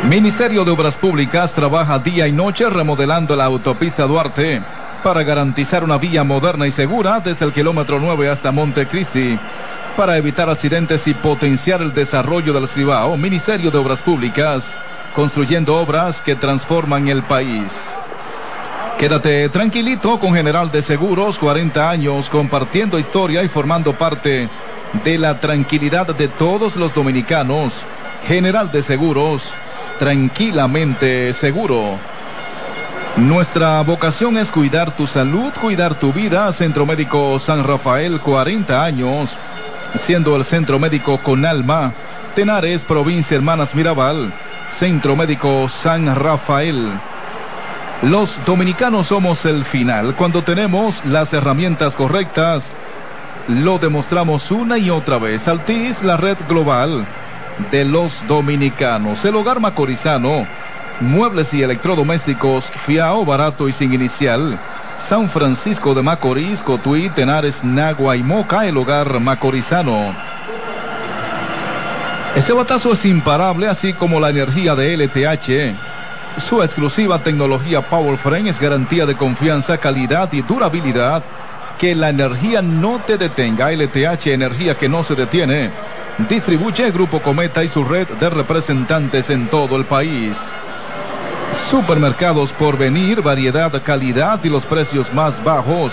Ministerio 0.08 0.64
de 0.64 0.70
Obras 0.70 0.96
Públicas 0.96 1.52
trabaja 1.52 1.98
día 1.98 2.28
y 2.28 2.32
noche 2.32 2.70
remodelando 2.70 3.34
la 3.34 3.46
autopista 3.46 4.06
Duarte 4.06 4.62
para 5.04 5.22
garantizar 5.22 5.84
una 5.84 5.98
vía 5.98 6.24
moderna 6.24 6.66
y 6.66 6.70
segura 6.70 7.20
desde 7.20 7.44
el 7.44 7.52
kilómetro 7.52 8.00
9 8.00 8.30
hasta 8.30 8.50
Montecristi. 8.50 9.38
Para 9.98 10.16
evitar 10.16 10.48
accidentes 10.48 11.06
y 11.06 11.12
potenciar 11.12 11.82
el 11.82 11.92
desarrollo 11.92 12.54
del 12.54 12.66
Cibao, 12.66 13.14
Ministerio 13.18 13.70
de 13.70 13.76
Obras 13.76 14.00
Públicas, 14.00 14.78
construyendo 15.14 15.76
obras 15.76 16.22
que 16.22 16.34
transforman 16.34 17.06
el 17.08 17.22
país. 17.22 17.90
Quédate 18.98 19.50
tranquilito 19.50 20.18
con 20.18 20.34
General 20.34 20.72
de 20.72 20.80
Seguros, 20.80 21.38
40 21.38 21.90
años 21.90 22.30
compartiendo 22.30 22.98
historia 22.98 23.42
y 23.42 23.48
formando 23.48 23.92
parte 23.92 24.48
de 25.04 25.18
la 25.18 25.38
tranquilidad 25.38 26.16
de 26.16 26.28
todos 26.28 26.76
los 26.76 26.94
dominicanos. 26.94 27.74
General 28.26 28.72
de 28.72 28.82
Seguros, 28.82 29.50
tranquilamente 29.98 31.34
seguro. 31.34 31.98
Nuestra 33.16 33.80
vocación 33.82 34.36
es 34.36 34.50
cuidar 34.50 34.90
tu 34.96 35.06
salud, 35.06 35.52
cuidar 35.60 35.94
tu 35.94 36.12
vida. 36.12 36.52
Centro 36.52 36.84
Médico 36.84 37.38
San 37.38 37.62
Rafael, 37.62 38.18
40 38.20 38.84
años, 38.84 39.30
siendo 39.96 40.34
el 40.34 40.44
centro 40.44 40.80
médico 40.80 41.18
con 41.18 41.46
alma. 41.46 41.92
Tenares, 42.34 42.82
provincia 42.82 43.36
Hermanas 43.36 43.76
Mirabal, 43.76 44.32
Centro 44.68 45.14
Médico 45.14 45.68
San 45.68 46.12
Rafael. 46.12 46.90
Los 48.02 48.44
dominicanos 48.44 49.06
somos 49.06 49.44
el 49.44 49.64
final. 49.64 50.16
Cuando 50.16 50.42
tenemos 50.42 51.04
las 51.04 51.32
herramientas 51.32 51.94
correctas, 51.94 52.74
lo 53.46 53.78
demostramos 53.78 54.50
una 54.50 54.76
y 54.76 54.90
otra 54.90 55.18
vez. 55.18 55.46
Altis, 55.46 56.02
la 56.02 56.16
red 56.16 56.36
global 56.48 57.06
de 57.70 57.84
los 57.84 58.26
dominicanos. 58.26 59.24
El 59.24 59.36
hogar 59.36 59.60
macorizano. 59.60 60.63
Muebles 61.00 61.52
y 61.54 61.62
electrodomésticos, 61.62 62.66
fiao, 62.66 63.24
barato 63.24 63.68
y 63.68 63.72
sin 63.72 63.92
inicial. 63.92 64.58
San 64.98 65.28
Francisco 65.28 65.92
de 65.92 66.02
Macorís, 66.02 66.62
Cotuí, 66.62 67.10
Tenares, 67.10 67.64
Nagua 67.64 68.16
y 68.16 68.22
Moca, 68.22 68.66
el 68.66 68.76
hogar 68.76 69.20
macorizano. 69.20 70.14
Ese 72.36 72.52
batazo 72.52 72.92
es 72.92 73.04
imparable, 73.04 73.68
así 73.68 73.92
como 73.92 74.18
la 74.18 74.30
energía 74.30 74.74
de 74.74 74.96
LTH. 74.96 76.40
Su 76.40 76.62
exclusiva 76.62 77.18
tecnología 77.20 77.80
Power 77.82 78.16
Frame 78.16 78.50
es 78.50 78.60
garantía 78.60 79.06
de 79.06 79.16
confianza, 79.16 79.78
calidad 79.78 80.32
y 80.32 80.42
durabilidad. 80.42 81.22
Que 81.78 81.94
la 81.94 82.08
energía 82.08 82.62
no 82.62 83.00
te 83.06 83.18
detenga. 83.18 83.70
LTH, 83.70 84.28
energía 84.28 84.76
que 84.76 84.88
no 84.88 85.04
se 85.04 85.14
detiene. 85.14 85.70
Distribuye 86.28 86.90
Grupo 86.92 87.20
Cometa 87.20 87.62
y 87.62 87.68
su 87.68 87.84
red 87.84 88.08
de 88.08 88.30
representantes 88.30 89.30
en 89.30 89.48
todo 89.48 89.76
el 89.76 89.84
país. 89.84 90.38
Supermercados 91.54 92.52
por 92.52 92.76
venir, 92.76 93.22
variedad, 93.22 93.70
calidad 93.82 94.40
y 94.42 94.48
los 94.48 94.66
precios 94.66 95.12
más 95.14 95.42
bajos. 95.42 95.92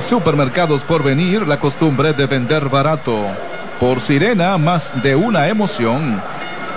Supermercados 0.00 0.82
por 0.82 1.02
venir, 1.02 1.46
la 1.46 1.58
costumbre 1.58 2.12
de 2.12 2.26
vender 2.26 2.68
barato. 2.68 3.24
Por 3.78 4.00
Sirena, 4.00 4.58
más 4.58 5.00
de 5.02 5.14
una 5.14 5.48
emoción. 5.48 6.20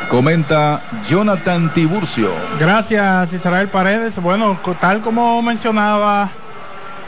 Comenta 0.10 0.82
Jonathan 1.10 1.74
Tiburcio. 1.74 2.30
Gracias 2.60 3.34
Israel 3.34 3.68
Paredes. 3.68 4.22
Bueno, 4.22 4.60
tal 4.80 5.02
como 5.02 5.42
mencionaba, 5.42 6.30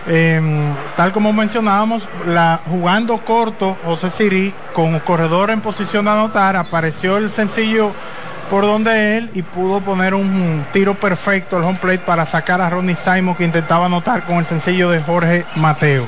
em, 0.07 0.73
tal 0.97 1.11
como 1.11 1.31
mencionábamos, 1.31 2.07
la 2.25 2.59
jugando 2.69 3.17
corto 3.19 3.77
José 3.85 4.09
Siri 4.09 4.53
con 4.73 4.99
corredor 4.99 5.51
en 5.51 5.61
posición 5.61 6.05
de 6.05 6.11
anotar, 6.11 6.55
apareció 6.55 7.17
el 7.17 7.29
sencillo 7.29 7.93
por 8.49 8.63
donde 8.63 9.17
él 9.17 9.29
y 9.33 9.41
pudo 9.41 9.81
poner 9.81 10.13
un 10.13 10.65
tiro 10.71 10.93
perfecto 10.95 11.57
al 11.57 11.63
home 11.63 11.79
plate 11.79 11.99
para 11.99 12.25
sacar 12.25 12.61
a 12.61 12.69
Ronnie 12.69 12.95
Simon 12.95 13.35
que 13.35 13.43
intentaba 13.43 13.85
anotar 13.87 14.23
con 14.23 14.37
el 14.37 14.45
sencillo 14.45 14.89
de 14.89 15.01
Jorge 15.01 15.45
Mateo. 15.55 16.07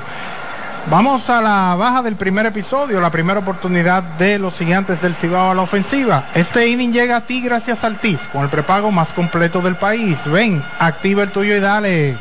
Vamos 0.90 1.30
a 1.30 1.42
la 1.42 1.76
baja 1.78 2.02
del 2.02 2.16
primer 2.16 2.46
episodio, 2.46 3.02
la 3.02 3.12
primera 3.12 3.40
oportunidad 3.40 4.02
de 4.02 4.40
los 4.40 4.58
gigantes 4.58 5.02
del 5.02 5.16
Cibao 5.16 5.52
a 5.52 5.54
la 5.54 5.64
ofensiva. 5.64 6.30
Este 6.34 6.66
inning 6.66 6.94
llega 6.94 7.18
a 7.18 7.22
ti 7.22 7.42
gracias 7.42 7.84
al 7.84 8.00
TIS, 8.00 8.20
con 8.32 8.44
el 8.44 8.50
prepago 8.50 8.90
más 8.90 9.10
completo 9.10 9.60
del 9.60 9.76
país. 9.76 10.18
Ven, 10.26 10.64
activa 10.80 11.24
el 11.24 11.32
tuyo 11.32 11.58
y 11.58 11.60
dale. 11.60 12.18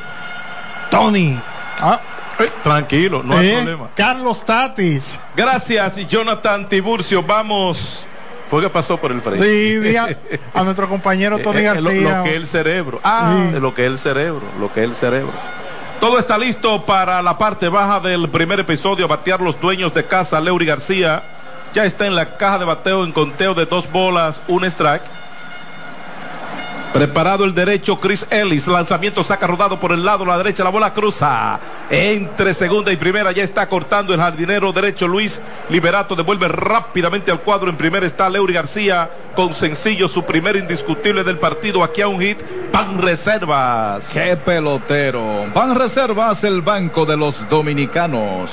Tony. 0.90 1.38
Ah. 1.80 2.00
tranquilo, 2.64 3.22
no 3.22 3.38
hay 3.38 3.52
problema. 3.54 3.88
Carlos 3.94 4.44
Tatis. 4.44 5.16
Gracias, 5.36 5.96
Jonathan 6.08 6.68
Tiburcio. 6.68 7.22
Vamos. 7.22 8.04
Fue 8.48 8.62
que 8.62 8.70
pasó 8.70 8.96
por 8.96 9.10
el 9.10 9.20
frente. 9.20 9.44
Sí, 9.44 9.96
a, 9.96 10.08
a 10.54 10.62
nuestro 10.62 10.88
compañero 10.88 11.38
Tony 11.42 11.62
García. 11.62 11.82
Lo, 11.82 12.18
lo, 12.18 12.24
que 12.24 12.30
es 12.30 12.36
el 12.36 12.46
cerebro. 12.46 13.00
Ah, 13.02 13.48
sí. 13.52 13.60
lo 13.60 13.74
que 13.74 13.84
es 13.84 13.90
el 13.90 13.98
cerebro. 13.98 14.42
Lo 14.60 14.72
que 14.72 14.80
es 14.80 14.86
el 14.86 14.94
cerebro. 14.94 15.32
Todo 16.00 16.18
está 16.18 16.36
listo 16.36 16.84
para 16.84 17.22
la 17.22 17.38
parte 17.38 17.68
baja 17.68 18.00
del 18.00 18.28
primer 18.28 18.60
episodio. 18.60 19.08
Batear 19.08 19.40
los 19.40 19.60
dueños 19.60 19.92
de 19.94 20.04
casa, 20.04 20.40
Leury 20.40 20.66
García. 20.66 21.22
Ya 21.74 21.84
está 21.84 22.06
en 22.06 22.14
la 22.14 22.36
caja 22.36 22.58
de 22.58 22.64
bateo 22.64 23.04
en 23.04 23.12
conteo 23.12 23.54
de 23.54 23.66
dos 23.66 23.90
bolas, 23.90 24.42
un 24.46 24.64
strike. 24.64 25.02
Preparado 26.96 27.44
el 27.44 27.54
derecho, 27.54 28.00
Chris 28.00 28.26
Ellis. 28.30 28.66
Lanzamiento 28.68 29.22
saca 29.22 29.46
rodado 29.46 29.78
por 29.78 29.92
el 29.92 30.02
lado, 30.02 30.24
la 30.24 30.38
derecha, 30.38 30.64
la 30.64 30.70
bola 30.70 30.94
cruza. 30.94 31.60
Entre 31.90 32.54
segunda 32.54 32.90
y 32.90 32.96
primera 32.96 33.32
ya 33.32 33.42
está 33.42 33.68
cortando 33.68 34.14
el 34.14 34.20
jardinero 34.20 34.72
derecho 34.72 35.06
Luis 35.06 35.42
Liberato. 35.68 36.16
Devuelve 36.16 36.48
rápidamente 36.48 37.30
al 37.30 37.42
cuadro. 37.42 37.68
En 37.68 37.76
primera 37.76 38.06
está 38.06 38.30
Leury 38.30 38.54
García 38.54 39.10
con 39.34 39.52
sencillo 39.52 40.08
su 40.08 40.24
primer 40.24 40.56
indiscutible 40.56 41.22
del 41.22 41.36
partido. 41.36 41.84
Aquí 41.84 42.00
a 42.00 42.08
un 42.08 42.18
hit. 42.18 42.38
Van 42.72 43.02
Reservas. 43.02 44.08
Qué 44.08 44.34
pelotero. 44.38 45.46
Van 45.54 45.74
Reservas, 45.74 46.44
el 46.44 46.62
banco 46.62 47.04
de 47.04 47.18
los 47.18 47.46
dominicanos. 47.50 48.50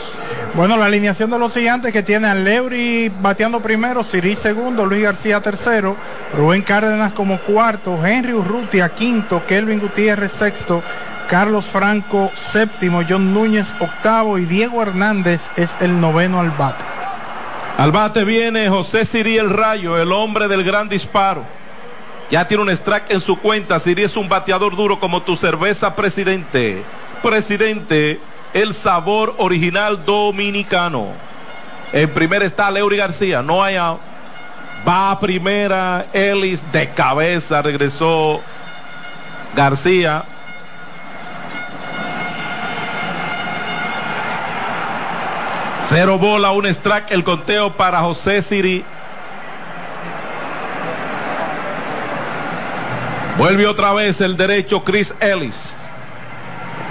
Bueno, 0.55 0.77
la 0.77 0.85
alineación 0.85 1.31
de 1.31 1.39
los 1.39 1.51
gigantes 1.51 1.91
que 1.91 2.03
tiene 2.03 2.27
a 2.27 2.35
Leury 2.35 3.11
bateando 3.21 3.59
primero, 3.59 4.03
Siri 4.03 4.35
segundo, 4.35 4.85
Luis 4.85 5.01
García 5.01 5.41
tercero, 5.41 5.97
Rubén 6.37 6.61
Cárdenas 6.61 7.11
como 7.13 7.39
cuarto, 7.39 8.05
Henry 8.05 8.33
Urrutia 8.33 8.89
quinto, 8.89 9.43
Kelvin 9.47 9.79
Gutiérrez 9.79 10.31
sexto, 10.31 10.83
Carlos 11.27 11.65
Franco 11.65 12.31
séptimo, 12.35 13.01
John 13.07 13.33
Núñez 13.33 13.65
octavo 13.79 14.37
y 14.37 14.45
Diego 14.45 14.83
Hernández 14.83 15.41
es 15.57 15.71
el 15.79 15.99
noveno 15.99 16.39
al 16.39 16.51
bate. 16.51 16.83
Al 17.79 17.91
bate 17.91 18.23
viene 18.23 18.69
José 18.69 19.05
Siri 19.05 19.39
el 19.39 19.49
Rayo, 19.49 19.99
el 19.99 20.11
hombre 20.11 20.47
del 20.47 20.63
gran 20.63 20.87
disparo. 20.87 21.43
Ya 22.29 22.47
tiene 22.47 22.61
un 22.61 22.69
strike 22.69 23.09
en 23.11 23.21
su 23.21 23.39
cuenta. 23.39 23.79
Siri 23.79 24.03
es 24.03 24.15
un 24.15 24.29
bateador 24.29 24.75
duro 24.75 24.99
como 24.99 25.23
tu 25.23 25.35
cerveza, 25.35 25.95
presidente. 25.95 26.83
Presidente, 27.23 28.19
el 28.53 28.73
sabor 28.73 29.35
original 29.37 30.05
dominicano. 30.05 31.07
En 31.91 32.09
primera 32.09 32.45
está 32.45 32.71
Leury 32.71 32.97
García, 32.97 33.41
no 33.41 33.63
hay 33.63 33.75
out. 33.75 33.99
Va 34.87 35.11
a 35.11 35.19
primera, 35.19 36.05
Ellis 36.11 36.69
de 36.71 36.89
cabeza, 36.91 37.61
regresó 37.61 38.41
García. 39.55 40.23
Cero 45.79 46.17
bola, 46.17 46.51
un 46.51 46.65
strike, 46.65 47.11
el 47.11 47.23
conteo 47.23 47.73
para 47.73 47.99
José 47.99 48.41
Siri. 48.41 48.83
Vuelve 53.37 53.67
otra 53.67 53.93
vez 53.93 54.21
el 54.21 54.35
derecho 54.35 54.83
Chris 54.83 55.13
Ellis. 55.19 55.75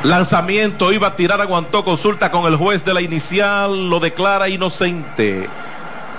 Lanzamiento, 0.04 0.92
iba 0.92 1.09
a 1.09 1.16
tirar, 1.16 1.40
aguantó, 1.40 1.85
consulta 1.85 2.32
con 2.32 2.47
el 2.47 2.56
juez 2.56 2.85
de 2.85 2.92
la 2.92 3.00
inicial, 3.00 3.88
lo 3.88 4.00
declara 4.00 4.48
inocente. 4.48 5.48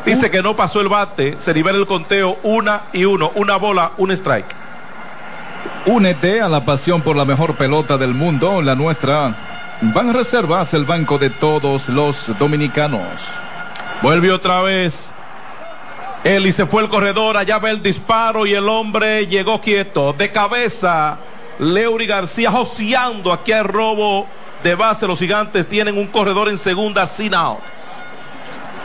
Dice 0.05 0.31
que 0.31 0.41
no 0.41 0.55
pasó 0.55 0.79
el 0.79 0.87
bate, 0.87 1.35
se 1.39 1.53
nivela 1.53 1.77
el 1.77 1.85
conteo, 1.85 2.37
una 2.43 2.83
y 2.93 3.03
uno, 3.03 3.31
una 3.35 3.57
bola, 3.57 3.91
un 3.97 4.11
strike. 4.11 4.55
Únete 5.85 6.39
a 6.41 6.47
la 6.47 6.63
pasión 6.63 7.01
por 7.01 7.17
la 7.17 7.25
mejor 7.25 7.55
pelota 7.55 7.97
del 7.97 8.13
mundo, 8.13 8.61
la 8.61 8.73
nuestra. 8.73 9.35
Van 9.81 10.13
Reservas, 10.13 10.73
el 10.73 10.85
banco 10.85 11.17
de 11.17 11.29
todos 11.29 11.89
los 11.89 12.31
dominicanos. 12.39 13.01
Vuelve 14.01 14.31
otra 14.31 14.61
vez. 14.61 15.13
Él 16.23 16.47
y 16.47 16.53
se 16.53 16.65
fue 16.65 16.83
el 16.83 16.89
corredor, 16.89 17.35
allá 17.35 17.59
ve 17.59 17.71
el 17.71 17.83
disparo 17.83 18.45
y 18.45 18.53
el 18.53 18.69
hombre 18.69 19.27
llegó 19.27 19.59
quieto, 19.59 20.13
de 20.13 20.31
cabeza. 20.31 21.17
Leury 21.59 22.07
García 22.07 22.51
joseando 22.51 23.31
aquí 23.31 23.51
al 23.51 23.65
robo 23.65 24.27
de 24.63 24.75
base. 24.75 25.07
Los 25.07 25.19
gigantes 25.19 25.67
tienen 25.67 25.97
un 25.97 26.07
corredor 26.07 26.49
en 26.49 26.57
segunda 26.57 27.07
sin 27.07 27.33
out. 27.33 27.59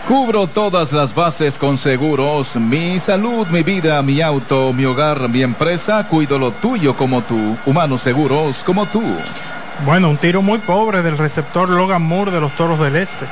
Cubro 0.06 0.46
todas 0.46 0.92
las 0.92 1.14
bases 1.14 1.58
con 1.58 1.76
seguros. 1.76 2.56
Mi 2.56 2.98
salud, 2.98 3.46
mi 3.48 3.62
vida, 3.62 4.00
mi 4.02 4.22
auto, 4.22 4.72
mi 4.72 4.86
hogar, 4.86 5.28
mi 5.28 5.42
empresa. 5.42 6.08
Cuido 6.08 6.38
lo 6.38 6.52
tuyo 6.52 6.96
como 6.96 7.22
tú. 7.22 7.58
Humanos 7.66 8.02
seguros 8.02 8.64
como 8.64 8.86
tú. 8.86 9.02
Bueno, 9.84 10.08
un 10.08 10.16
tiro 10.16 10.40
muy 10.40 10.58
pobre 10.60 11.02
del 11.02 11.18
receptor 11.18 11.68
Logan 11.68 12.02
Moore 12.02 12.30
de 12.30 12.40
los 12.40 12.56
Toros 12.56 12.80
del 12.80 12.96
Este. 12.96 13.26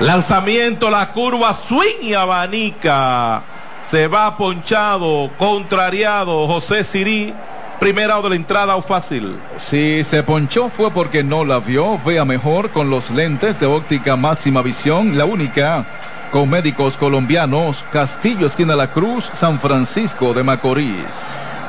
Lanzamiento, 0.00 0.90
la 0.90 1.12
curva, 1.12 1.52
swing 1.52 2.02
y 2.02 2.14
abanica. 2.14 3.42
Se 3.84 4.08
va 4.08 4.36
ponchado, 4.36 5.30
contrariado 5.38 6.46
José 6.46 6.84
Sirí 6.84 7.34
primera 7.80 8.20
de 8.20 8.28
la 8.28 8.36
entrada 8.36 8.76
o 8.76 8.82
fácil. 8.82 9.36
Si 9.58 10.04
se 10.04 10.22
ponchó 10.22 10.68
fue 10.68 10.90
porque 10.90 11.24
no 11.24 11.44
la 11.44 11.58
vio. 11.58 11.98
Vea 12.04 12.24
mejor 12.26 12.70
con 12.70 12.90
los 12.90 13.10
lentes 13.10 13.58
de 13.58 13.66
óptica 13.66 14.16
máxima 14.16 14.62
visión, 14.62 15.16
la 15.16 15.24
única. 15.24 15.86
Con 16.30 16.48
médicos 16.50 16.96
colombianos, 16.96 17.84
Castillo, 17.90 18.46
esquina 18.46 18.76
La 18.76 18.92
Cruz, 18.92 19.30
San 19.32 19.58
Francisco 19.58 20.32
de 20.32 20.44
Macorís. 20.44 21.06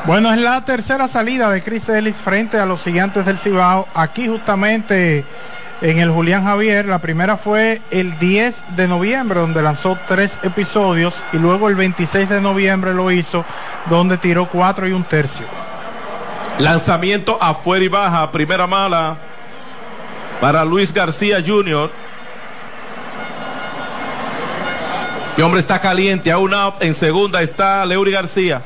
Bueno, 0.05 0.31
es 0.31 0.39
la 0.39 0.63
tercera 0.65 1.07
salida 1.07 1.49
de 1.49 1.63
Chris 1.63 1.87
Ellis 1.89 2.17
frente 2.17 2.59
a 2.59 2.65
los 2.65 2.83
gigantes 2.83 3.25
del 3.25 3.39
Cibao. 3.39 3.87
Aquí 3.95 4.27
justamente 4.27 5.25
en 5.81 5.99
el 5.99 6.11
Julián 6.11 6.43
Javier. 6.43 6.85
La 6.85 6.99
primera 6.99 7.37
fue 7.37 7.81
el 7.89 8.19
10 8.19 8.75
de 8.75 8.87
noviembre, 8.87 9.39
donde 9.39 9.61
lanzó 9.61 9.97
tres 10.07 10.37
episodios. 10.43 11.15
Y 11.31 11.37
luego 11.37 11.69
el 11.69 11.75
26 11.75 12.29
de 12.29 12.41
noviembre 12.41 12.93
lo 12.93 13.11
hizo, 13.11 13.45
donde 13.89 14.17
tiró 14.17 14.47
cuatro 14.47 14.87
y 14.87 14.91
un 14.91 15.05
tercio. 15.05 15.70
Lanzamiento 16.59 17.37
afuera 17.41 17.83
y 17.83 17.87
baja, 17.87 18.31
primera 18.31 18.67
mala 18.67 19.17
para 20.39 20.65
Luis 20.65 20.91
García 20.91 21.41
Jr. 21.45 21.91
El 25.37 25.43
hombre 25.43 25.59
está 25.59 25.79
caliente, 25.79 26.31
a 26.31 26.37
un 26.37 26.53
out. 26.53 26.81
En 26.81 26.93
segunda 26.93 27.41
está 27.41 27.85
Leury 27.85 28.11
García. 28.11 28.61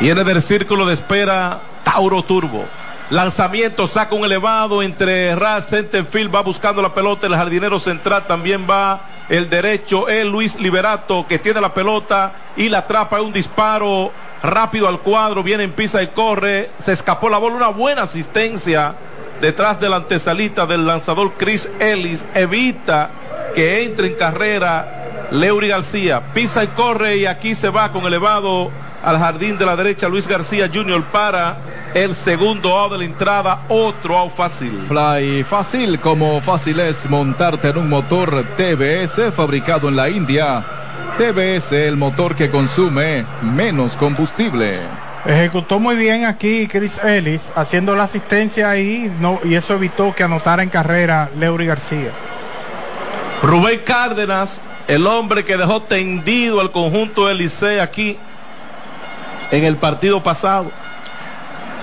Viene 0.00 0.24
del 0.24 0.40
círculo 0.40 0.86
de 0.86 0.94
espera 0.94 1.60
Tauro 1.84 2.22
Turbo. 2.22 2.64
Lanzamiento, 3.10 3.86
saca 3.86 4.14
un 4.14 4.24
elevado 4.24 4.82
entre 4.82 5.34
Raz, 5.34 5.68
Centerfield, 5.68 6.34
va 6.34 6.42
buscando 6.42 6.80
la 6.82 6.94
pelota. 6.94 7.26
El 7.26 7.34
jardinero 7.34 7.78
central 7.78 8.26
también 8.26 8.66
va. 8.68 9.00
El 9.28 9.50
derecho, 9.50 10.08
el 10.08 10.30
Luis 10.30 10.56
Liberato, 10.56 11.26
que 11.26 11.38
tiene 11.38 11.60
la 11.60 11.74
pelota 11.74 12.32
y 12.56 12.68
la 12.68 12.78
atrapa. 12.78 13.20
Un 13.20 13.32
disparo 13.32 14.12
rápido 14.42 14.88
al 14.88 15.00
cuadro, 15.00 15.42
viene 15.42 15.64
en 15.64 15.72
pisa 15.72 16.02
y 16.02 16.08
corre, 16.08 16.70
se 16.78 16.92
escapó 16.92 17.28
la 17.28 17.38
bola, 17.38 17.56
una 17.56 17.68
buena 17.68 18.02
asistencia 18.02 18.94
detrás 19.40 19.78
de 19.80 19.88
la 19.88 19.96
antesalita 19.96 20.66
del 20.66 20.86
lanzador 20.86 21.32
Chris 21.36 21.70
Ellis, 21.80 22.24
evita 22.34 23.10
que 23.54 23.84
entre 23.84 24.08
en 24.08 24.14
carrera 24.14 25.28
Leury 25.30 25.68
García, 25.68 26.22
pisa 26.34 26.64
y 26.64 26.68
corre 26.68 27.16
y 27.16 27.26
aquí 27.26 27.54
se 27.54 27.68
va 27.68 27.90
con 27.90 28.04
elevado 28.06 28.70
al 29.02 29.18
jardín 29.18 29.58
de 29.58 29.66
la 29.66 29.76
derecha 29.76 30.08
Luis 30.08 30.26
García 30.26 30.70
Jr. 30.72 31.02
para 31.04 31.56
el 31.94 32.14
segundo 32.14 32.76
out 32.76 32.92
de 32.92 32.98
la 32.98 33.04
entrada, 33.04 33.62
otro 33.68 34.18
out 34.18 34.32
fácil. 34.32 34.82
Fly 34.86 35.44
fácil, 35.44 36.00
como 36.00 36.40
fácil 36.40 36.80
es 36.80 37.08
montarte 37.08 37.68
en 37.68 37.78
un 37.78 37.88
motor 37.88 38.44
TBS 38.56 39.32
fabricado 39.34 39.88
en 39.88 39.96
la 39.96 40.08
India. 40.08 40.64
TBS, 41.16 41.72
el 41.72 41.96
motor 41.96 42.36
que 42.36 42.50
consume 42.50 43.24
menos 43.40 43.96
combustible. 43.96 44.80
Ejecutó 45.24 45.80
muy 45.80 45.96
bien 45.96 46.26
aquí 46.26 46.68
Chris 46.68 47.02
Ellis, 47.02 47.40
haciendo 47.54 47.96
la 47.96 48.04
asistencia 48.04 48.68
ahí, 48.68 49.10
no, 49.18 49.40
y 49.42 49.54
eso 49.54 49.74
evitó 49.74 50.14
que 50.14 50.22
anotara 50.24 50.62
en 50.62 50.68
carrera 50.68 51.30
Leury 51.38 51.66
García. 51.66 52.10
Rubén 53.42 53.80
Cárdenas, 53.84 54.60
el 54.88 55.06
hombre 55.06 55.44
que 55.44 55.56
dejó 55.56 55.82
tendido 55.82 56.60
al 56.60 56.70
conjunto 56.70 57.26
del 57.26 57.38
Licey 57.38 57.78
aquí 57.78 58.18
en 59.50 59.64
el 59.64 59.76
partido 59.76 60.22
pasado. 60.22 60.70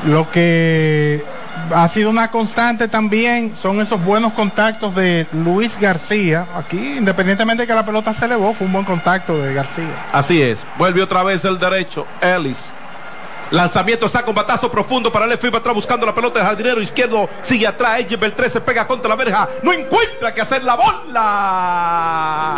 Lo 0.05 0.29
que 0.29 1.23
ha 1.73 1.87
sido 1.89 2.09
una 2.09 2.29
constante 2.31 2.87
también, 2.87 3.55
son 3.55 3.81
esos 3.81 4.03
buenos 4.03 4.33
contactos 4.33 4.95
de 4.95 5.27
Luis 5.31 5.79
García. 5.79 6.47
Aquí, 6.55 6.97
independientemente 6.97 7.63
de 7.63 7.67
que 7.67 7.73
la 7.73 7.85
pelota 7.85 8.13
se 8.13 8.25
elevó, 8.25 8.53
fue 8.53 8.67
un 8.67 8.73
buen 8.73 8.85
contacto 8.85 9.37
de 9.37 9.53
García. 9.53 10.07
Así 10.11 10.41
es, 10.41 10.65
vuelve 10.77 11.01
otra 11.01 11.23
vez 11.23 11.45
el 11.45 11.59
derecho, 11.59 12.05
Ellis. 12.21 12.71
Lanzamiento, 13.51 14.09
saca 14.09 14.29
un 14.29 14.35
batazo 14.35 14.71
profundo 14.71 15.11
para 15.11 15.25
el 15.25 15.31
va 15.31 15.59
atrás 15.59 15.75
buscando 15.75 16.07
la 16.07 16.15
pelota 16.15 16.39
de 16.39 16.45
jardinero 16.45 16.81
izquierdo. 16.81 17.29
Sigue 17.43 17.67
atrás, 17.67 17.99
el 17.99 18.33
13 18.33 18.49
se 18.49 18.61
pega 18.61 18.87
contra 18.87 19.09
la 19.09 19.15
verja. 19.15 19.47
No 19.61 19.71
encuentra 19.71 20.33
que 20.33 20.41
hacer 20.41 20.63
la 20.63 20.75
bola. 20.75 22.55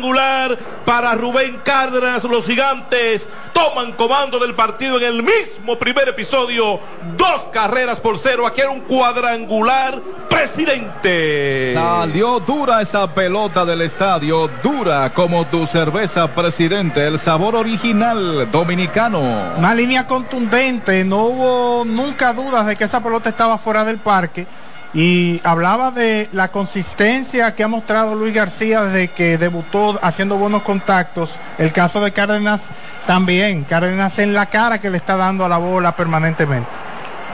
Cuadrangular 0.00 0.58
para 0.84 1.14
Rubén 1.14 1.60
Cárdenas. 1.64 2.24
Los 2.24 2.46
gigantes 2.46 3.28
toman 3.52 3.92
comando 3.92 4.38
del 4.38 4.54
partido 4.54 4.98
en 4.98 5.04
el 5.04 5.22
mismo 5.22 5.78
primer 5.78 6.08
episodio. 6.08 6.78
Dos 7.16 7.42
carreras 7.52 8.00
por 8.00 8.18
cero. 8.18 8.46
Aquí 8.46 8.60
era 8.60 8.70
un 8.70 8.80
cuadrangular 8.80 10.00
presidente. 10.28 11.72
Salió 11.74 12.40
dura 12.40 12.82
esa 12.82 13.12
pelota 13.12 13.64
del 13.64 13.82
estadio. 13.82 14.48
Dura 14.62 15.12
como 15.12 15.46
tu 15.46 15.66
cerveza 15.66 16.28
presidente. 16.34 17.06
El 17.06 17.18
sabor 17.18 17.56
original 17.56 18.50
dominicano. 18.50 19.20
Una 19.56 19.74
línea 19.74 20.06
contundente. 20.06 21.04
No 21.04 21.24
hubo 21.24 21.84
nunca 21.84 22.32
dudas 22.32 22.66
de 22.66 22.76
que 22.76 22.84
esa 22.84 23.02
pelota 23.02 23.30
estaba 23.30 23.58
fuera 23.58 23.84
del 23.84 23.98
parque 23.98 24.46
y 24.94 25.40
hablaba 25.44 25.90
de 25.90 26.28
la 26.32 26.48
consistencia 26.48 27.54
que 27.54 27.62
ha 27.62 27.68
mostrado 27.68 28.14
Luis 28.14 28.34
García 28.34 28.82
desde 28.82 29.08
que 29.08 29.38
debutó 29.38 29.98
haciendo 30.02 30.36
buenos 30.36 30.62
contactos. 30.62 31.30
El 31.58 31.72
caso 31.72 32.00
de 32.00 32.12
Cárdenas 32.12 32.62
también. 33.06 33.64
Cárdenas 33.64 34.18
en 34.18 34.32
la 34.32 34.46
cara 34.46 34.80
que 34.80 34.90
le 34.90 34.96
está 34.96 35.16
dando 35.16 35.44
a 35.44 35.48
la 35.48 35.58
bola 35.58 35.94
permanentemente. 35.94 36.68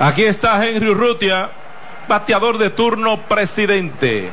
Aquí 0.00 0.24
está 0.24 0.66
Henry 0.66 0.88
Urrutia, 0.90 1.50
bateador 2.08 2.58
de 2.58 2.70
turno 2.70 3.20
presidente. 3.22 4.30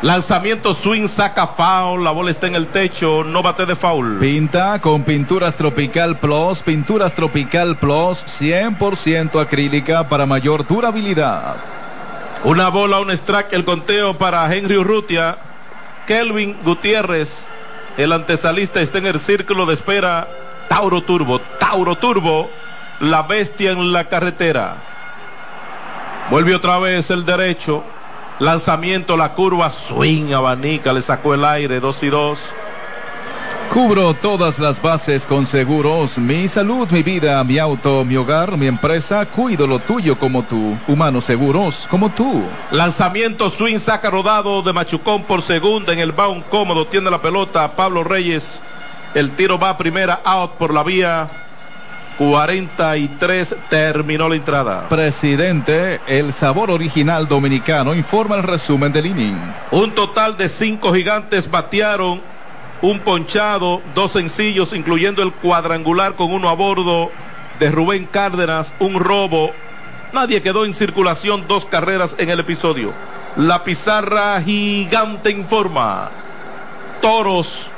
Lanzamiento 0.00 0.74
swing, 0.74 1.08
saca 1.08 1.48
foul, 1.48 2.04
la 2.04 2.12
bola 2.12 2.30
está 2.30 2.46
en 2.46 2.54
el 2.54 2.68
techo, 2.68 3.24
no 3.24 3.42
bate 3.42 3.66
de 3.66 3.74
foul. 3.74 4.18
Pinta 4.20 4.78
con 4.78 5.02
pinturas 5.02 5.56
Tropical 5.56 6.16
Plus, 6.18 6.62
pinturas 6.62 7.14
Tropical 7.14 7.76
Plus 7.76 8.24
100% 8.40 9.40
acrílica 9.40 10.08
para 10.08 10.24
mayor 10.24 10.64
durabilidad. 10.64 11.56
Una 12.44 12.68
bola, 12.68 13.00
un 13.00 13.10
strike, 13.10 13.52
el 13.52 13.64
conteo 13.64 14.16
para 14.16 14.54
Henry 14.54 14.76
Urrutia. 14.76 15.38
Kelvin 16.06 16.56
Gutiérrez, 16.62 17.48
el 17.96 18.12
antesalista, 18.12 18.80
está 18.80 18.98
en 18.98 19.06
el 19.06 19.18
círculo 19.18 19.66
de 19.66 19.74
espera. 19.74 20.28
Tauro 20.68 21.02
Turbo, 21.02 21.40
Tauro 21.40 21.96
Turbo, 21.96 22.50
la 23.00 23.22
bestia 23.22 23.72
en 23.72 23.92
la 23.92 24.04
carretera. 24.08 24.76
Vuelve 26.30 26.54
otra 26.54 26.78
vez 26.78 27.10
el 27.10 27.26
derecho. 27.26 27.84
Lanzamiento, 28.38 29.16
la 29.16 29.34
curva, 29.34 29.70
swing, 29.70 30.32
abanica, 30.32 30.92
le 30.92 31.02
sacó 31.02 31.34
el 31.34 31.44
aire, 31.44 31.80
dos 31.80 32.02
y 32.04 32.08
dos. 32.08 32.38
Cubro 33.72 34.14
todas 34.14 34.58
las 34.58 34.80
bases 34.80 35.26
con 35.26 35.46
seguros. 35.46 36.16
Mi 36.16 36.48
salud, 36.48 36.88
mi 36.90 37.02
vida, 37.02 37.44
mi 37.44 37.58
auto, 37.58 38.02
mi 38.02 38.16
hogar, 38.16 38.56
mi 38.56 38.66
empresa. 38.66 39.26
Cuido 39.26 39.66
lo 39.66 39.78
tuyo 39.78 40.18
como 40.18 40.42
tú. 40.42 40.76
Humanos 40.88 41.26
seguros 41.26 41.86
como 41.90 42.08
tú. 42.08 42.44
Lanzamiento 42.70 43.50
swing 43.50 43.78
saca 43.78 44.08
rodado 44.08 44.62
de 44.62 44.72
Machucón 44.72 45.22
por 45.24 45.42
segunda 45.42 45.92
en 45.92 45.98
el 45.98 46.12
bound 46.12 46.44
cómodo. 46.48 46.86
Tiene 46.86 47.10
la 47.10 47.20
pelota 47.20 47.70
Pablo 47.76 48.02
Reyes. 48.04 48.62
El 49.14 49.32
tiro 49.32 49.58
va 49.58 49.70
a 49.70 49.76
primera 49.76 50.20
out 50.24 50.52
por 50.52 50.72
la 50.72 50.82
vía. 50.82 51.28
43 52.16 53.54
terminó 53.68 54.28
la 54.28 54.36
entrada. 54.36 54.88
Presidente, 54.88 56.00
el 56.06 56.32
sabor 56.32 56.70
original 56.70 57.28
dominicano 57.28 57.94
informa 57.94 58.36
el 58.36 58.42
resumen 58.42 58.92
del 58.92 59.06
inning. 59.06 59.38
Un 59.70 59.92
total 59.94 60.36
de 60.36 60.48
cinco 60.48 60.92
gigantes 60.92 61.48
batearon 61.48 62.20
un 62.82 63.00
ponchado, 63.00 63.82
dos 63.94 64.12
sencillos, 64.12 64.72
incluyendo 64.72 65.22
el 65.22 65.32
cuadrangular 65.32 66.14
con 66.14 66.32
uno 66.32 66.48
a 66.48 66.54
bordo 66.54 67.10
de 67.58 67.70
Rubén 67.70 68.06
Cárdenas, 68.06 68.72
un 68.78 69.00
robo. 69.00 69.50
Nadie 70.12 70.42
quedó 70.42 70.64
en 70.64 70.72
circulación, 70.72 71.46
dos 71.48 71.66
carreras 71.66 72.14
en 72.18 72.30
el 72.30 72.40
episodio. 72.40 72.92
La 73.36 73.64
pizarra 73.64 74.40
gigante 74.40 75.30
informa. 75.30 76.10
Toros 77.00 77.68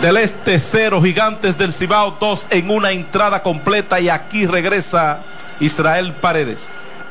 del 0.00 0.18
Este 0.18 0.58
cero, 0.58 1.00
Gigantes 1.02 1.56
del 1.56 1.72
Cibao 1.72 2.16
dos 2.20 2.46
en 2.50 2.70
una 2.70 2.92
entrada 2.92 3.42
completa 3.42 3.98
y 4.00 4.08
aquí 4.08 4.46
regresa 4.46 5.22
Israel 5.60 6.14
Paredes. 6.20 6.66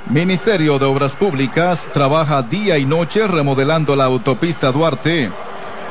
Ministerio 0.08 0.78
de 0.78 0.86
Obras 0.86 1.16
Públicas 1.16 1.88
trabaja 1.92 2.44
día 2.44 2.78
y 2.78 2.86
noche 2.86 3.26
remodelando 3.26 3.96
la 3.96 4.04
autopista 4.04 4.72
Duarte 4.72 5.32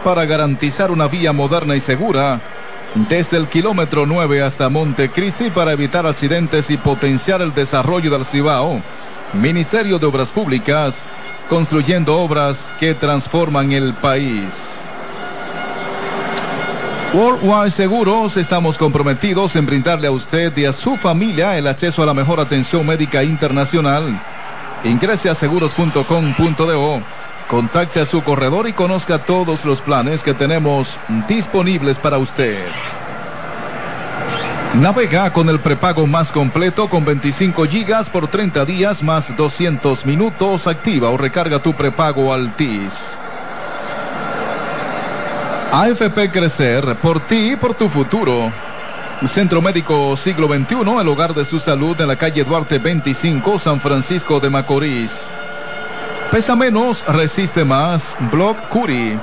para 0.04 0.26
garantizar 0.26 0.90
una 0.90 1.08
vía 1.08 1.32
moderna 1.32 1.74
y 1.74 1.80
segura 1.80 2.40
desde 3.08 3.38
el 3.38 3.48
kilómetro 3.48 4.06
9 4.06 4.42
hasta 4.42 4.68
Montecristi 4.68 5.50
para 5.50 5.72
evitar 5.72 6.06
accidentes 6.06 6.70
y 6.70 6.76
potenciar 6.76 7.42
el 7.42 7.54
desarrollo 7.54 8.10
del 8.10 8.24
Cibao. 8.24 8.82
Ministerio 9.32 9.98
de 9.98 10.06
Obras 10.06 10.30
Públicas, 10.30 11.04
construyendo 11.48 12.16
obras 12.18 12.70
que 12.78 12.94
transforman 12.94 13.72
el 13.72 13.94
país. 13.94 14.78
Worldwide 17.14 17.70
Seguros, 17.70 18.36
estamos 18.36 18.76
comprometidos 18.76 19.56
en 19.56 19.66
brindarle 19.66 20.08
a 20.08 20.12
usted 20.12 20.56
y 20.56 20.66
a 20.66 20.72
su 20.72 20.96
familia 20.96 21.56
el 21.56 21.66
acceso 21.66 22.02
a 22.02 22.06
la 22.06 22.14
mejor 22.14 22.40
atención 22.40 22.86
médica 22.86 23.24
internacional. 23.24 24.20
Ingrese 24.84 25.30
a 25.30 25.34
seguros.com.do 25.34 27.23
Contacte 27.48 28.00
a 28.00 28.06
su 28.06 28.22
corredor 28.22 28.68
y 28.68 28.72
conozca 28.72 29.18
todos 29.18 29.64
los 29.64 29.80
planes 29.80 30.22
que 30.22 30.34
tenemos 30.34 30.96
disponibles 31.28 31.98
para 31.98 32.18
usted. 32.18 32.58
Navega 34.80 35.30
con 35.30 35.48
el 35.48 35.60
prepago 35.60 36.06
más 36.06 36.32
completo 36.32 36.88
con 36.88 37.04
25 37.04 37.64
gigas 37.66 38.10
por 38.10 38.26
30 38.26 38.64
días 38.64 39.02
más 39.02 39.36
200 39.36 40.04
minutos. 40.04 40.66
Activa 40.66 41.10
o 41.10 41.16
recarga 41.16 41.60
tu 41.60 41.74
prepago 41.74 42.34
Altis. 42.34 43.16
AFP 45.70 46.30
Crecer, 46.32 46.96
por 46.96 47.20
ti 47.20 47.52
y 47.52 47.56
por 47.56 47.74
tu 47.74 47.88
futuro. 47.88 48.50
Centro 49.28 49.62
Médico 49.62 50.16
Siglo 50.16 50.48
XXI, 50.48 51.00
el 51.00 51.08
hogar 51.08 51.34
de 51.34 51.44
su 51.44 51.58
salud 51.60 51.98
en 52.00 52.08
la 52.08 52.16
calle 52.16 52.44
Duarte 52.44 52.78
25, 52.78 53.58
San 53.58 53.80
Francisco 53.80 54.40
de 54.40 54.50
Macorís. 54.50 55.30
Pesa 56.34 56.56
menos, 56.56 57.06
resiste 57.06 57.64
más. 57.64 58.16
Block 58.32 58.58
Curi. 58.68 59.16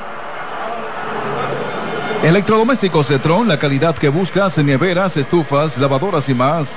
Electrodomésticos 2.23 3.07
Cetron, 3.07 3.49
la 3.49 3.59
calidad 3.59 3.97
que 3.97 4.07
buscas 4.07 4.57
en 4.57 4.67
neveras, 4.67 5.17
estufas, 5.17 5.77
lavadoras 5.77 6.29
y 6.29 6.33
más. 6.33 6.69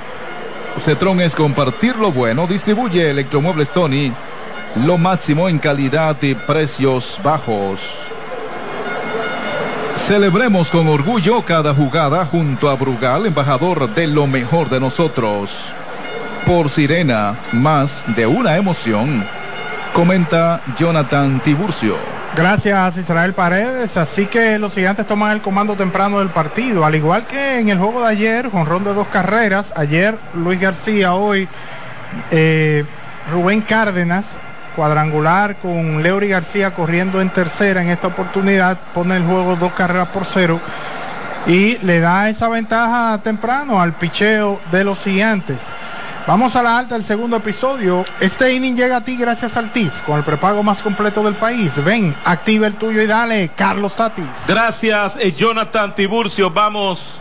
Cetron 0.77 1.20
es 1.20 1.37
compartir 1.37 1.94
lo 1.94 2.11
bueno. 2.11 2.49
Distribuye 2.49 3.11
Electromuebles 3.11 3.70
Tony. 3.70 4.12
Lo 4.85 4.99
máximo 4.99 5.49
en 5.49 5.61
calidad 5.61 6.20
y 6.20 6.35
precios 6.35 7.20
bajos. 7.23 7.81
Celebremos 9.94 10.68
con 10.68 10.88
orgullo 10.88 11.42
cada 11.42 11.73
jugada 11.73 12.27
junto 12.27 12.68
a 12.68 12.75
Brugal, 12.75 13.27
embajador 13.27 13.88
de 13.94 14.09
lo 14.09 14.27
mejor 14.27 14.68
de 14.68 14.81
nosotros. 14.81 15.53
Por 16.44 16.70
Sirena, 16.70 17.37
más 17.53 18.05
de 18.16 18.27
una 18.27 18.57
emoción 18.57 19.25
comenta 19.94 20.61
Jonathan 20.76 21.40
Tiburcio. 21.40 21.96
Gracias 22.35 22.98
Israel 22.98 23.33
Paredes. 23.33 23.96
Así 23.96 24.26
que 24.26 24.59
los 24.59 24.74
gigantes 24.74 25.07
toman 25.07 25.30
el 25.30 25.40
comando 25.40 25.76
temprano 25.76 26.18
del 26.18 26.28
partido. 26.28 26.85
Al 26.85 26.96
igual 26.96 27.26
que 27.26 27.61
en 27.61 27.68
el 27.68 27.78
juego 27.78 28.02
de 28.02 28.09
ayer, 28.09 28.50
con 28.50 28.66
ronda 28.66 28.90
de 28.90 28.96
dos 28.96 29.07
carreras. 29.07 29.72
Ayer 29.76 30.18
Luis 30.35 30.61
García, 30.61 31.14
hoy 31.14 31.48
eh, 32.33 32.85
Rubén 33.33 33.62
Cárdenas, 33.62 34.24
cuadrangular 34.74 35.57
con 35.57 36.02
Leury 36.02 36.28
García 36.28 36.74
corriendo 36.74 37.20
en 37.20 37.30
tercera 37.30 37.80
en 37.80 37.88
esta 37.88 38.09
oportunidad. 38.09 38.76
Pone 38.92 39.16
el 39.16 39.24
juego 39.24 39.57
dos 39.57 39.72
carreras 39.74 40.09
por 40.09 40.26
cero. 40.26 40.61
Y 41.46 41.78
le 41.78 42.00
da 42.00 42.28
esa 42.28 42.48
ventaja 42.48 43.20
temprano 43.22 43.80
al 43.80 43.92
picheo 43.92 44.61
de 44.72 44.83
los 44.83 44.98
gigantes. 44.98 45.59
Vamos 46.26 46.56
a 46.56 46.62
la 46.62 46.78
alta 46.78 46.94
del 46.94 47.04
segundo 47.04 47.37
episodio. 47.37 48.02
Este 48.18 48.54
inning 48.54 48.74
llega 48.74 48.96
a 48.96 49.04
ti 49.04 49.14
gracias 49.14 49.58
al 49.58 49.70
TIS, 49.74 49.92
con 50.06 50.16
el 50.16 50.24
prepago 50.24 50.62
más 50.62 50.80
completo 50.80 51.22
del 51.22 51.34
país. 51.34 51.70
Ven, 51.84 52.14
activa 52.24 52.66
el 52.66 52.76
tuyo 52.76 53.02
y 53.02 53.06
dale, 53.06 53.50
Carlos 53.54 53.94
Tatis. 53.94 54.24
Gracias, 54.48 55.18
eh, 55.20 55.32
Jonathan 55.32 55.94
Tiburcio. 55.94 56.50
Vamos 56.50 57.20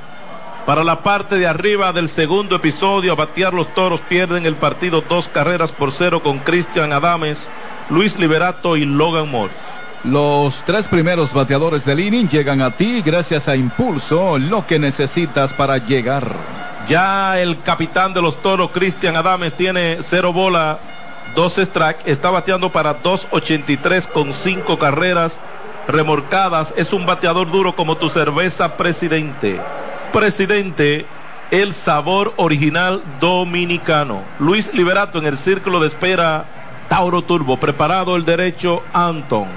Para 0.66 0.86
la 0.86 1.04
parte 1.04 1.36
de 1.36 1.46
arriba 1.46 1.92
del 1.92 2.08
segundo 2.08 2.56
episodio, 2.56 3.12
a 3.12 3.16
batear 3.16 3.54
los 3.54 3.68
toros 3.76 4.00
pierden 4.00 4.46
el 4.46 4.56
partido 4.56 5.02
dos 5.02 5.28
carreras 5.28 5.74
por 5.74 5.92
cero 5.92 6.24
con 6.24 6.40
Cristian 6.40 6.94
Adames, 6.94 7.50
Luis 7.90 8.18
Liberato 8.18 8.78
y 8.78 8.86
Logan 8.86 9.30
Moore. 9.30 9.52
Los 10.06 10.64
tres 10.66 10.88
primeros 10.88 11.34
bateadores 11.34 11.84
del 11.84 12.00
inning 12.00 12.30
llegan 12.30 12.62
a 12.62 12.72
ti 12.72 13.02
gracias 13.02 13.50
a 13.50 13.58
Impulso, 13.58 14.38
lo 14.38 14.66
que 14.66 14.80
necesitas 14.80 15.52
para 15.52 15.80
llegar. 15.80 16.73
Ya 16.88 17.40
el 17.40 17.62
capitán 17.62 18.14
de 18.14 18.22
los 18.22 18.42
toros, 18.42 18.72
Cristian 18.72 19.16
Adames, 19.16 19.54
tiene 19.54 20.00
cero 20.02 20.34
bola, 20.34 20.80
dos 21.36 21.58
strike, 21.58 22.06
está 22.06 22.30
bateando 22.30 22.72
para 22.72 23.02
2.83 23.02 24.08
con 24.08 24.34
cinco 24.34 24.78
carreras 24.78 25.40
remorcadas. 25.88 26.74
Es 26.78 26.94
un 26.94 27.06
bateador 27.06 27.50
duro 27.52 27.76
como 27.76 27.98
tu 27.98 28.10
cerveza, 28.10 28.76
presidente 28.78 29.62
presidente 30.14 31.08
el 31.50 31.74
sabor 31.74 32.34
original 32.38 33.02
dominicano. 33.20 34.22
Luis 34.40 34.72
Liberato 34.74 35.18
en 35.18 35.26
el 35.26 35.38
círculo 35.38 35.80
de 35.80 35.88
espera 35.88 36.46
Tauro 36.88 37.24
Turbo. 37.24 37.58
Preparado 37.58 38.16
el 38.16 38.24
derecho 38.24 38.84
Anton. 38.94 39.48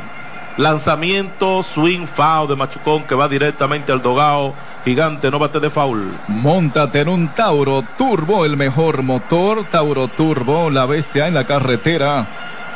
Lanzamiento 0.57 1.63
swing 1.63 2.07
foul 2.07 2.49
de 2.49 2.57
Machucón 2.57 3.03
que 3.03 3.15
va 3.15 3.29
directamente 3.29 3.93
al 3.93 4.01
dogao. 4.01 4.55
Gigante, 4.87 5.33
no 5.33 5.41
bate 5.41 5.59
de 5.59 5.69
foul. 5.69 6.17
Móntate 6.29 7.01
en 7.01 7.09
un 7.09 7.29
Tauro 7.35 7.83
Turbo, 7.99 8.45
el 8.45 8.57
mejor 8.57 9.03
motor. 9.03 9.65
Tauro 9.69 10.07
Turbo, 10.07 10.71
la 10.71 10.87
bestia 10.87 11.27
en 11.27 11.35
la 11.35 11.45
carretera. 11.45 12.25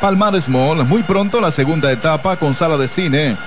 Palmar 0.01 0.39
Small, 0.41 0.83
muy 0.83 1.03
pronto 1.03 1.39
la 1.39 1.51
segunda 1.51 1.89
etapa 1.89 2.35
con 2.35 2.53
sala 2.53 2.75
de 2.75 2.89
cine 2.89 3.37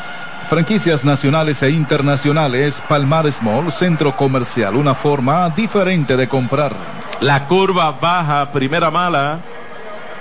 Franquicias 0.48 1.04
nacionales 1.04 1.62
e 1.62 1.70
internacionales, 1.70 2.82
Palmar 2.88 3.30
Small, 3.32 3.72
centro 3.72 4.14
comercial, 4.16 4.76
una 4.76 4.94
forma 4.94 5.50
diferente 5.50 6.16
de 6.16 6.28
comprar. 6.28 6.72
La 7.20 7.46
curva 7.46 7.90
baja, 7.92 8.50
primera 8.52 8.90
mala, 8.90 9.40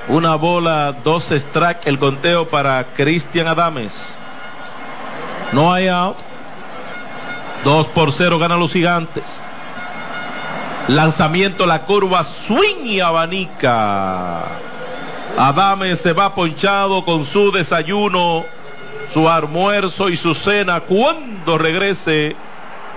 una 0.08 0.36
bola, 0.36 0.95
dos 1.03 1.32
strike, 1.32 1.88
el 1.88 1.99
conteo 1.99 2.47
para 2.47 2.84
Cristian 2.93 3.47
Adames. 3.47 4.15
No 5.51 5.73
hay 5.73 5.88
out. 5.88 6.33
Dos 7.63 7.88
por 7.88 8.12
cero 8.12 8.39
ganan 8.39 8.60
los 8.60 8.73
gigantes. 8.73 9.41
Lanzamiento, 10.88 11.65
la 11.65 11.84
curva, 11.84 12.23
swing 12.23 12.86
y 12.86 12.99
abanica. 12.99 14.43
Adames 15.38 15.99
se 15.99 16.13
va 16.13 16.36
ponchado 16.36 17.06
con 17.06 17.26
su 17.26 17.52
desayuno 17.52 18.45
su 19.13 19.30
almuerzo 19.30 20.10
y 20.10 20.17
su 20.17 20.34
cena. 20.34 20.82
Cuando 20.82 21.58
regrese, 21.58 22.36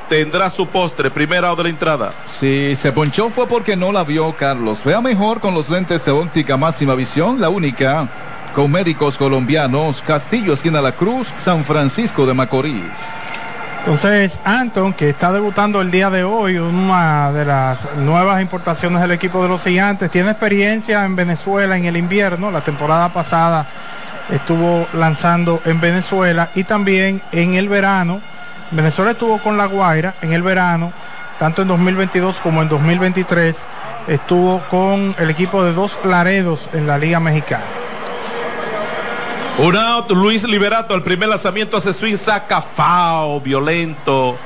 tendrá 0.09 0.48
su 0.48 0.66
postre, 0.66 1.11
primera 1.11 1.52
o 1.52 1.57
de 1.57 1.64
la 1.64 1.68
entrada. 1.68 2.11
Si 2.26 2.74
se 2.74 2.92
ponchó 2.92 3.29
fue 3.31 3.46
porque 3.46 3.76
no 3.76 3.92
la 3.92 4.02
vio 4.02 4.33
Carlos. 4.33 4.79
Vea 4.85 5.00
mejor 5.00 5.40
con 5.40 5.55
los 5.55 5.68
lentes 5.68 6.05
de 6.05 6.12
óptica 6.12 6.57
máxima 6.57 6.94
visión, 6.94 7.40
la 7.40 7.48
única. 7.48 8.09
Con 8.55 8.72
médicos 8.72 9.18
colombianos, 9.18 10.00
Castillo, 10.00 10.55
esquina 10.55 10.81
La 10.81 10.92
Cruz, 10.92 11.29
San 11.38 11.62
Francisco 11.66 12.24
de 12.24 12.33
Macorís. 12.33 12.83
Entonces, 13.87 14.40
Anton, 14.44 14.94
que 14.94 15.11
está 15.11 15.33
debutando 15.33 15.81
el 15.81 15.92
día 15.92 16.11
de 16.11 16.25
hoy, 16.25 16.59
una 16.59 17.31
de 17.31 17.44
las 17.44 17.79
nuevas 17.99 18.42
importaciones 18.42 19.01
del 19.01 19.12
equipo 19.12 19.40
de 19.44 19.49
los 19.49 19.62
gigantes, 19.62 20.11
tiene 20.11 20.31
experiencia 20.31 21.05
en 21.05 21.14
Venezuela 21.14 21.77
en 21.77 21.85
el 21.85 21.96
invierno, 21.96 22.51
la 22.51 22.62
temporada 22.62 23.12
pasada 23.12 23.64
estuvo 24.29 24.88
lanzando 24.92 25.62
en 25.64 25.81
Venezuela 25.81 26.51
y 26.57 26.64
también 26.64 27.22
en 27.31 27.55
el 27.55 27.68
verano. 27.68 28.20
Venezuela 28.72 29.12
estuvo 29.12 29.38
con 29.38 29.57
La 29.57 29.66
Guaira 29.66 30.16
en 30.20 30.33
el 30.33 30.42
verano, 30.42 30.92
tanto 31.38 31.62
en 31.62 31.68
2022 31.68 32.40
como 32.40 32.62
en 32.62 32.68
2023, 32.68 33.55
estuvo 34.09 34.62
con 34.68 35.14
el 35.16 35.31
equipo 35.31 35.62
de 35.62 35.72
dos 35.72 35.96
Claredos 36.03 36.68
en 36.72 36.88
la 36.88 36.99
Liga 36.99 37.20
Mexicana. 37.20 37.86
Un 39.58 39.74
out, 39.74 40.10
Luis 40.10 40.44
Liberato, 40.44 40.94
el 40.94 41.02
primer 41.02 41.30
lanzamiento 41.30 41.78
hace 41.78 41.94
swing, 41.94 42.16
saca 42.16 42.60
FAO, 42.60 43.40
violento, 43.40 44.36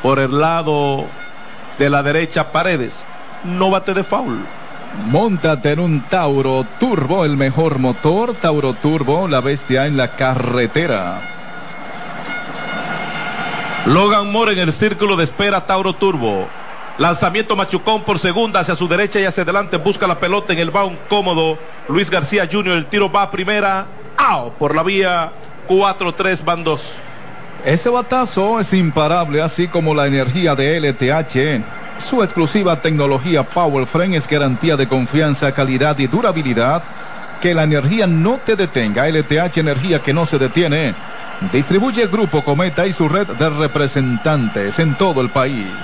por 0.00 0.20
el 0.20 0.38
lado 0.38 1.06
de 1.76 1.90
la 1.90 2.04
derecha, 2.04 2.52
Paredes. 2.52 3.04
No 3.42 3.70
bate 3.70 3.94
de 3.94 4.04
foul. 4.04 4.38
Móntate 5.06 5.72
en 5.72 5.80
un 5.80 6.02
Tauro 6.02 6.64
Turbo, 6.78 7.24
el 7.24 7.36
mejor 7.36 7.80
motor. 7.80 8.34
Tauro 8.34 8.74
Turbo, 8.74 9.26
la 9.26 9.40
bestia 9.40 9.86
en 9.86 9.96
la 9.96 10.14
carretera. 10.14 11.20
Logan 13.86 14.30
Moore 14.30 14.52
en 14.52 14.60
el 14.60 14.72
círculo 14.72 15.16
de 15.16 15.24
espera 15.24 15.66
Tauro 15.66 15.94
Turbo. 15.94 16.48
Lanzamiento 16.98 17.54
Machucón 17.54 18.02
por 18.02 18.18
segunda 18.18 18.58
hacia 18.58 18.74
su 18.74 18.88
derecha 18.88 19.20
y 19.20 19.24
hacia 19.24 19.44
adelante. 19.44 19.76
Busca 19.76 20.08
la 20.08 20.18
pelota 20.18 20.52
en 20.52 20.58
el 20.58 20.72
bound 20.72 20.98
cómodo. 21.08 21.56
Luis 21.88 22.10
García 22.10 22.48
Jr. 22.50 22.76
El 22.76 22.86
tiro 22.86 23.10
va 23.10 23.22
a 23.22 23.30
primera. 23.30 23.86
¡Au! 24.16 24.52
Por 24.54 24.74
la 24.74 24.82
vía 24.82 25.30
4-3 25.68 26.44
van 26.44 26.64
dos. 26.64 26.94
Ese 27.64 27.88
batazo 27.88 28.58
es 28.58 28.72
imparable, 28.72 29.40
así 29.40 29.68
como 29.68 29.94
la 29.94 30.08
energía 30.08 30.56
de 30.56 30.80
LTH. 30.80 32.02
Su 32.04 32.24
exclusiva 32.24 32.82
tecnología 32.82 33.44
Power 33.44 33.86
Frame 33.86 34.16
es 34.16 34.28
garantía 34.28 34.76
de 34.76 34.88
confianza, 34.88 35.52
calidad 35.52 35.96
y 35.98 36.08
durabilidad. 36.08 36.82
Que 37.40 37.54
la 37.54 37.62
energía 37.62 38.08
no 38.08 38.40
te 38.44 38.56
detenga. 38.56 39.08
LTH 39.08 39.58
Energía 39.58 40.02
que 40.02 40.12
no 40.12 40.26
se 40.26 40.40
detiene. 40.40 40.96
Distribuye 41.52 42.08
Grupo 42.08 42.42
Cometa 42.42 42.88
y 42.88 42.92
su 42.92 43.08
red 43.08 43.28
de 43.28 43.48
representantes 43.50 44.80
en 44.80 44.96
todo 44.96 45.20
el 45.20 45.30
país. 45.30 45.76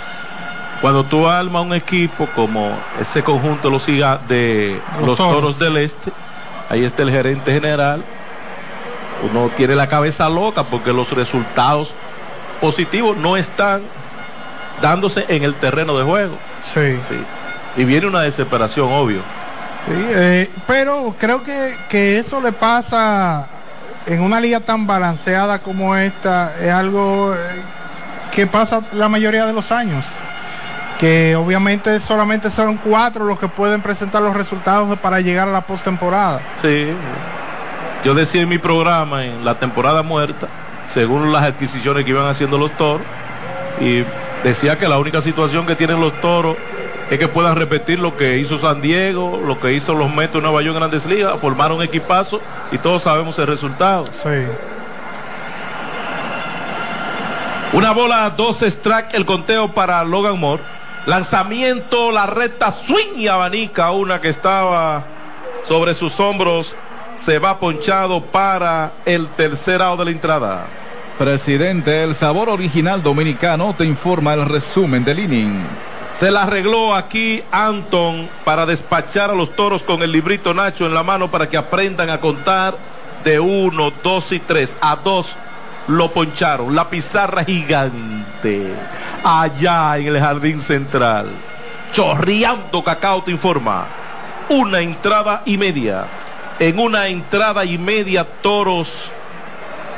Cuando 0.81 1.05
tú 1.05 1.27
armas 1.27 1.65
un 1.65 1.73
equipo 1.73 2.27
como 2.35 2.77
ese 3.01 3.23
conjunto 3.23 3.71
los 3.71 3.87
de 3.87 4.81
los, 4.99 5.07
los 5.07 5.19
toros. 5.19 5.35
toros 5.35 5.59
del 5.59 5.77
Este, 5.79 6.13
ahí 6.69 6.85
está 6.85 7.03
el 7.03 7.11
gerente 7.11 7.53
general. 7.53 8.03
Uno 9.31 9.51
tiene 9.57 9.75
la 9.75 9.89
cabeza 9.89 10.29
loca 10.29 10.65
porque 10.65 10.93
los 10.93 11.13
resultados 11.13 11.95
positivos 12.61 13.17
no 13.17 13.37
están 13.37 13.83
dándose 14.83 15.25
en 15.29 15.43
el 15.45 15.55
terreno 15.55 15.97
de 15.97 16.05
juego. 16.05 16.37
Sí. 16.73 16.99
Y 17.77 17.85
viene 17.85 18.07
una 18.07 18.21
desesperación, 18.21 18.93
obvio. 18.93 19.21
Eh, 19.89 20.51
pero 20.67 21.15
creo 21.19 21.43
que, 21.43 21.77
que 21.89 22.19
eso 22.19 22.41
le 22.41 22.53
pasa 22.53 23.49
en 24.07 24.21
una 24.21 24.41
liga 24.41 24.61
tan 24.61 24.87
balanceada 24.87 25.59
como 25.61 25.97
esta, 25.97 26.55
es 26.61 26.71
algo 26.71 27.35
eh, 27.35 27.39
que 28.33 28.47
pasa 28.47 28.83
la 28.93 29.09
mayoría 29.09 29.47
de 29.47 29.53
los 29.53 29.71
años. 29.73 30.05
Que 31.05 31.37
obviamente 31.37 32.01
solamente 32.01 32.51
son 32.51 32.79
cuatro 32.79 33.27
los 33.27 33.39
que 33.39 33.47
pueden 33.47 33.83
presentar 33.83 34.23
los 34.23 34.35
resultados 34.35 34.99
para 35.01 35.21
llegar 35.21 35.47
a 35.47 35.53
la 35.53 35.61
postemporada. 35.61 36.41
Sí. 36.63 36.87
Yo 38.07 38.15
decía 38.15 38.41
en 38.41 38.49
mi 38.49 38.57
programa, 38.57 39.23
en 39.27 39.45
la 39.45 39.59
temporada 39.59 40.03
muerta, 40.03 40.49
según 40.89 41.31
las 41.31 41.43
adquisiciones 41.43 42.05
que 42.07 42.11
iban 42.11 42.27
haciendo 42.27 42.57
los 42.57 42.71
toros, 42.79 43.03
y 43.83 44.03
decía 44.45 44.79
que 44.79 44.89
la 44.89 44.97
única 44.97 45.21
situación 45.21 45.67
que 45.67 45.77
tienen 45.77 46.01
los 46.01 46.19
toros 46.23 46.57
es 47.11 47.19
que 47.19 47.29
puedan 47.29 47.57
repetir 47.57 47.99
lo 47.99 48.17
que 48.17 48.39
hizo 48.39 48.59
San 48.59 48.81
Diego, 48.81 49.43
lo 49.47 49.61
que 49.61 49.75
hizo 49.75 49.93
los 49.93 50.09
Metos 50.09 50.37
de 50.37 50.41
Nueva 50.41 50.63
York 50.63 50.75
en 50.75 50.81
Grandes 50.81 51.05
Ligas, 51.05 51.39
formar 51.39 51.71
un 51.71 51.83
equipazo 51.83 52.41
y 52.73 52.79
todos 52.79 53.03
sabemos 53.03 53.39
el 53.39 53.47
resultado. 53.47 54.07
Sí. 54.23 54.47
Una 57.75 57.91
bola, 57.91 58.31
dos 58.31 58.63
strike, 58.63 59.13
el 59.13 59.27
conteo 59.27 59.69
para 59.75 60.03
Logan 60.03 60.41
Moore. 60.41 60.63
Lanzamiento, 61.07 62.11
la 62.13 62.27
recta, 62.27 62.71
swing 62.71 63.19
y 63.19 63.29
abanica, 63.29 63.91
una 63.91 64.23
que 64.23 64.31
estaba 64.31 65.05
sobre 65.65 65.93
sus 65.93 66.19
hombros, 66.19 66.75
se 67.17 67.39
va 67.39 67.59
ponchado 67.59 68.23
para 68.23 68.93
el 69.05 69.29
tercer 69.29 69.83
out 69.83 69.99
de 69.99 70.07
la 70.07 70.11
entrada. 70.11 70.67
Presidente, 71.19 72.03
el 72.03 72.15
sabor 72.15 72.49
original 72.49 73.03
dominicano 73.03 73.75
te 73.77 73.85
informa 73.85 74.33
el 74.33 74.47
resumen 74.47 75.05
del 75.05 75.19
inning. 75.19 75.67
Se 76.15 76.31
la 76.31 76.45
arregló 76.45 76.95
aquí 76.95 77.43
Anton 77.53 78.29
para 78.45 78.65
despachar 78.65 79.31
a 79.31 79.35
los 79.35 79.55
toros 79.55 79.83
con 79.83 80.03
el 80.03 80.11
librito 80.11 80.55
Nacho 80.55 80.87
en 80.87 80.95
la 80.95 81.03
mano 81.03 81.31
para 81.31 81.51
que 81.51 81.59
aprendan 81.59 82.09
a 82.09 82.19
contar 82.19 82.77
de 83.25 83.41
uno, 83.41 83.93
dos 84.03 84.33
y 84.33 84.39
tres. 84.39 84.77
A 84.81 84.97
dos 84.97 85.37
lo 85.89 86.13
poncharon. 86.13 86.75
La 86.75 86.89
pizarra 86.89 87.45
gigante 87.45 88.73
allá 89.23 89.99
en 89.99 90.09
el 90.09 90.21
jardín 90.21 90.61
central. 90.61 91.29
Chorriando 91.93 92.83
Cacao 92.83 93.23
te 93.23 93.31
informa. 93.31 93.87
Una 94.49 94.81
entrada 94.81 95.43
y 95.45 95.57
media. 95.57 96.07
En 96.59 96.79
una 96.79 97.09
entrada 97.09 97.65
y 97.65 97.79
media 97.79 98.25
toros 98.25 99.13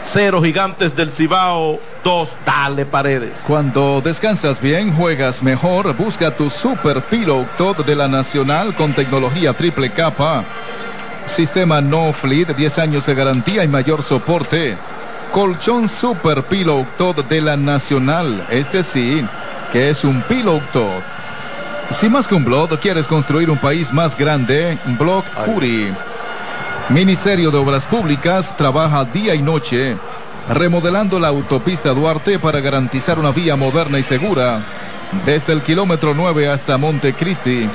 Cero 0.09 0.41
Gigantes 0.41 0.95
del 0.95 1.11
Cibao, 1.11 1.81
dos 2.05 2.37
Dale 2.47 2.87
Paredes. 2.87 3.43
Cuando 3.47 4.01
descansas 4.01 4.61
bien, 4.61 4.95
juegas 4.95 5.43
mejor. 5.43 5.95
Busca 5.97 6.31
tu 6.31 6.49
Super 6.49 7.03
Pillow 7.03 7.45
de 7.85 7.97
la 7.97 8.07
Nacional 8.07 8.75
con 8.75 8.93
tecnología 8.93 9.53
triple 9.53 9.91
capa. 9.91 10.45
Sistema 11.27 11.81
No 11.81 12.13
Fleet, 12.13 12.55
10 12.57 12.79
años 12.79 13.07
de 13.07 13.15
garantía 13.15 13.65
y 13.65 13.69
mayor 13.69 14.03
soporte. 14.03 14.77
Colchón 15.33 15.89
Super 15.89 16.43
Pillow 16.43 16.87
Top 16.97 17.27
de 17.29 17.41
la 17.41 17.57
Nacional. 17.57 18.47
Este 18.51 18.83
sí 18.83 19.25
que 19.73 19.91
es 19.91 20.05
un 20.05 20.23
piloto. 20.23 20.91
Si 21.91 22.09
más 22.09 22.27
que 22.27 22.35
un 22.35 22.45
blog 22.45 22.79
quieres 22.81 23.07
construir 23.07 23.51
un 23.51 23.59
país 23.59 23.93
más 23.93 24.17
grande, 24.17 24.79
Blog 24.99 25.25
Curi. 25.45 25.93
Ministerio 26.89 27.51
de 27.51 27.59
Obras 27.59 27.87
Públicas 27.87 28.57
trabaja 28.57 29.05
día 29.05 29.35
y 29.35 29.43
noche 29.43 29.97
remodelando 30.49 31.19
la 31.19 31.29
autopista 31.29 31.91
Duarte 31.91 32.39
para 32.39 32.61
garantizar 32.61 33.19
una 33.19 33.33
vía 33.33 33.57
moderna 33.57 33.99
y 33.99 34.03
segura 34.03 34.61
desde 35.25 35.53
el 35.53 35.63
kilómetro 35.63 36.15
9 36.15 36.49
hasta 36.49 36.79
Montecristi 36.79 37.69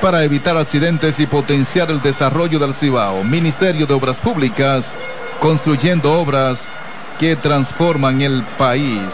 para 0.00 0.24
evitar 0.24 0.56
accidentes 0.56 1.20
y 1.20 1.26
potenciar 1.26 1.90
el 1.90 2.00
desarrollo 2.00 2.58
del 2.58 2.74
Cibao. 2.74 3.24
Ministerio 3.24 3.86
de 3.86 3.94
Obras 3.94 4.18
Públicas 4.18 4.96
construyendo 5.40 6.12
obras 6.12 6.68
que 7.20 7.36
transforman 7.36 8.22
el 8.22 8.42
país. 8.56 9.04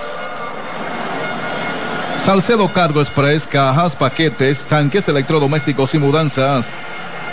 Salcedo 2.19 2.73
Cargo 2.73 3.01
Express, 3.01 3.49
cajas, 3.49 3.97
paquetes, 3.97 4.65
tanques 4.65 5.09
electrodomésticos 5.09 5.93
y 5.97 5.99
mudanzas. 5.99 6.69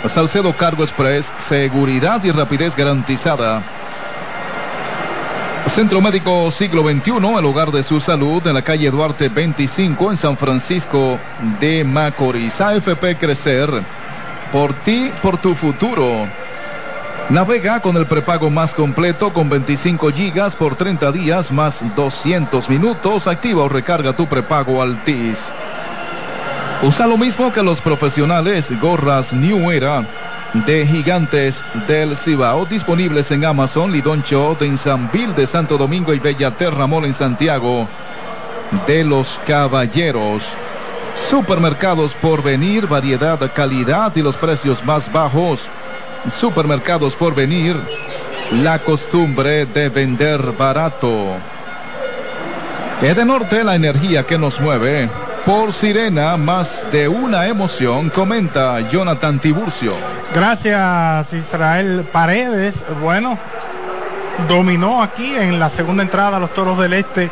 Salcedo 0.08 0.52
Cargo 0.56 0.82
Express, 0.82 1.32
seguridad 1.38 2.24
y 2.24 2.32
rapidez 2.32 2.74
garantizada. 2.74 3.62
Centro 5.68 6.00
Médico 6.00 6.50
Siglo 6.50 6.82
XXI, 6.82 7.12
el 7.38 7.46
hogar 7.46 7.70
de 7.70 7.84
su 7.84 8.00
salud, 8.00 8.44
en 8.44 8.54
la 8.54 8.62
calle 8.62 8.90
Duarte 8.90 9.28
25, 9.28 10.10
en 10.10 10.16
San 10.16 10.36
Francisco 10.36 11.20
de 11.60 11.84
Macorís. 11.84 12.60
AFP 12.60 13.16
Crecer, 13.16 13.70
por 14.52 14.74
ti, 14.74 15.12
por 15.22 15.38
tu 15.38 15.54
futuro. 15.54 16.43
Navega 17.30 17.80
con 17.80 17.96
el 17.96 18.04
prepago 18.04 18.50
más 18.50 18.74
completo 18.74 19.32
con 19.32 19.48
25 19.48 20.10
gigas 20.12 20.54
por 20.54 20.76
30 20.76 21.10
días 21.10 21.50
más 21.50 21.82
200 21.96 22.68
minutos. 22.68 23.26
Activa 23.26 23.62
o 23.62 23.68
recarga 23.68 24.12
tu 24.12 24.26
prepago 24.26 24.82
Altis. 24.82 25.38
Usa 26.82 27.06
lo 27.06 27.16
mismo 27.16 27.50
que 27.50 27.62
los 27.62 27.80
profesionales, 27.80 28.78
gorras 28.78 29.32
New 29.32 29.70
Era 29.70 30.06
de 30.52 30.86
Gigantes 30.86 31.64
del 31.88 32.14
Cibao, 32.14 32.66
disponibles 32.66 33.30
en 33.30 33.46
Amazon, 33.46 33.90
Lidon 33.90 34.22
Shot 34.22 34.60
en 34.60 34.76
Sanville 34.76 35.32
de 35.32 35.46
Santo 35.46 35.78
Domingo 35.78 36.12
y 36.12 36.20
Bellaterra 36.20 36.86
Mall 36.86 37.06
en 37.06 37.14
Santiago 37.14 37.88
de 38.86 39.02
los 39.02 39.40
Caballeros. 39.46 40.44
Supermercados 41.14 42.14
por 42.14 42.42
venir, 42.42 42.86
variedad, 42.86 43.38
calidad 43.54 44.14
y 44.14 44.22
los 44.22 44.36
precios 44.36 44.84
más 44.84 45.10
bajos. 45.10 45.68
Supermercados 46.30 47.14
por 47.16 47.34
venir, 47.34 47.76
la 48.52 48.78
costumbre 48.78 49.66
de 49.66 49.88
vender 49.88 50.40
barato. 50.52 51.36
Edenorte, 53.02 53.64
la 53.64 53.74
energía 53.74 54.24
que 54.24 54.38
nos 54.38 54.60
mueve. 54.60 55.08
Por 55.44 55.72
Sirena, 55.72 56.36
más 56.38 56.86
de 56.90 57.06
una 57.06 57.46
emoción, 57.46 58.08
comenta 58.08 58.80
Jonathan 58.88 59.38
Tiburcio. 59.38 59.92
Gracias 60.34 61.32
Israel 61.34 62.06
Paredes. 62.10 62.74
Bueno, 63.02 63.38
dominó 64.48 65.02
aquí 65.02 65.34
en 65.36 65.58
la 65.58 65.68
segunda 65.68 66.02
entrada 66.02 66.38
los 66.38 66.54
Toros 66.54 66.78
del 66.78 66.94
Este. 66.94 67.30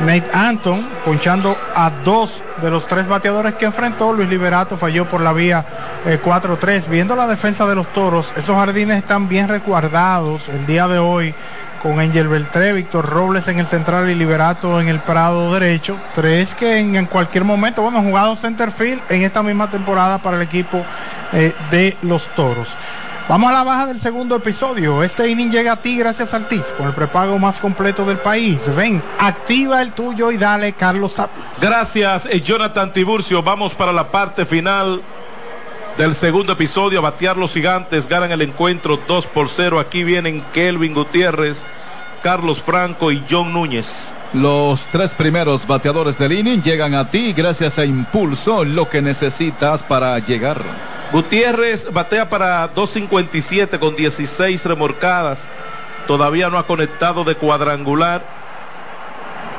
Nate 0.00 0.30
Anton 0.32 0.86
ponchando 1.04 1.56
a 1.74 1.90
dos 2.04 2.42
de 2.62 2.70
los 2.70 2.86
tres 2.86 3.06
bateadores 3.06 3.54
que 3.54 3.66
enfrentó. 3.66 4.12
Luis 4.12 4.28
Liberato 4.28 4.76
falló 4.76 5.06
por 5.06 5.20
la 5.20 5.32
vía 5.32 5.64
4-3. 6.04 6.68
Eh, 6.68 6.82
Viendo 6.88 7.14
la 7.16 7.26
defensa 7.26 7.66
de 7.66 7.74
los 7.74 7.86
toros, 7.88 8.32
esos 8.36 8.56
jardines 8.56 8.98
están 8.98 9.28
bien 9.28 9.48
recuerdados 9.48 10.48
el 10.48 10.66
día 10.66 10.88
de 10.88 10.98
hoy 10.98 11.34
con 11.82 11.98
Angel 11.98 12.28
Beltré, 12.28 12.72
Víctor 12.72 13.08
Robles 13.08 13.48
en 13.48 13.58
el 13.58 13.66
central 13.66 14.10
y 14.10 14.14
Liberato 14.14 14.80
en 14.80 14.88
el 14.88 15.00
Prado 15.00 15.52
derecho. 15.52 15.96
Tres 16.14 16.54
que 16.54 16.78
en, 16.78 17.06
cualquier 17.06 17.44
momento, 17.44 17.82
bueno, 17.82 17.98
han 17.98 18.04
jugado 18.04 18.36
centerfield 18.36 19.00
en 19.08 19.22
esta 19.22 19.42
misma 19.42 19.70
temporada 19.70 20.18
para 20.18 20.36
el 20.36 20.42
equipo 20.42 20.84
eh, 21.32 21.54
de 21.70 21.96
los 22.02 22.26
toros. 22.34 22.68
Vamos 23.30 23.48
a 23.48 23.52
la 23.52 23.62
baja 23.62 23.86
del 23.86 24.00
segundo 24.00 24.34
episodio. 24.34 25.04
Este 25.04 25.28
inning 25.28 25.52
llega 25.52 25.74
a 25.74 25.76
ti 25.76 25.96
gracias 25.96 26.34
al 26.34 26.48
TIS, 26.48 26.64
con 26.76 26.88
el 26.88 26.94
prepago 26.94 27.38
más 27.38 27.58
completo 27.58 28.04
del 28.04 28.18
país. 28.18 28.58
Ven, 28.74 29.00
activa 29.20 29.80
el 29.82 29.92
tuyo 29.92 30.32
y 30.32 30.36
dale, 30.36 30.72
Carlos 30.72 31.14
Tapia. 31.14 31.44
Gracias, 31.60 32.26
eh, 32.26 32.40
Jonathan 32.40 32.92
Tiburcio. 32.92 33.40
Vamos 33.40 33.72
para 33.76 33.92
la 33.92 34.10
parte 34.10 34.44
final 34.44 35.00
del 35.96 36.16
segundo 36.16 36.54
episodio. 36.54 36.98
A 36.98 37.02
batear 37.02 37.36
los 37.36 37.52
gigantes, 37.52 38.08
ganan 38.08 38.32
el 38.32 38.42
encuentro 38.42 38.98
2 39.06 39.28
por 39.28 39.48
0. 39.48 39.78
Aquí 39.78 40.02
vienen 40.02 40.42
Kelvin 40.52 40.92
Gutiérrez, 40.92 41.64
Carlos 42.24 42.60
Franco 42.60 43.12
y 43.12 43.22
John 43.30 43.52
Núñez. 43.52 44.12
Los 44.32 44.86
tres 44.86 45.12
primeros 45.12 45.68
bateadores 45.68 46.18
del 46.18 46.32
inning 46.32 46.64
llegan 46.64 46.94
a 46.94 47.08
ti 47.08 47.32
gracias 47.32 47.78
a 47.78 47.84
Impulso, 47.84 48.64
lo 48.64 48.88
que 48.88 49.00
necesitas 49.00 49.84
para 49.84 50.18
llegar. 50.18 50.64
Gutiérrez 51.12 51.92
batea 51.92 52.28
para 52.28 52.72
2.57 52.72 53.80
con 53.80 53.96
16 53.96 54.64
remorcadas. 54.64 55.48
Todavía 56.06 56.48
no 56.50 56.58
ha 56.58 56.66
conectado 56.66 57.24
de 57.24 57.34
cuadrangular. 57.34 58.24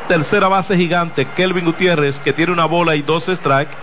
Tercera 0.08 0.48
base 0.48 0.78
gigante, 0.78 1.26
Kelvin 1.26 1.66
Gutiérrez, 1.66 2.20
que 2.20 2.32
tiene 2.32 2.54
una 2.54 2.66
bola 2.66 2.96
y 2.96 3.02
dos 3.02 3.26
strikes. 3.26 3.76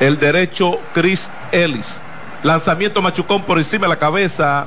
El 0.00 0.18
derecho, 0.18 0.80
Chris 0.92 1.30
Ellis. 1.52 2.00
Lanzamiento 2.42 3.00
machucón 3.00 3.42
por 3.42 3.58
encima 3.58 3.86
de 3.86 3.90
la 3.90 3.98
cabeza 3.98 4.66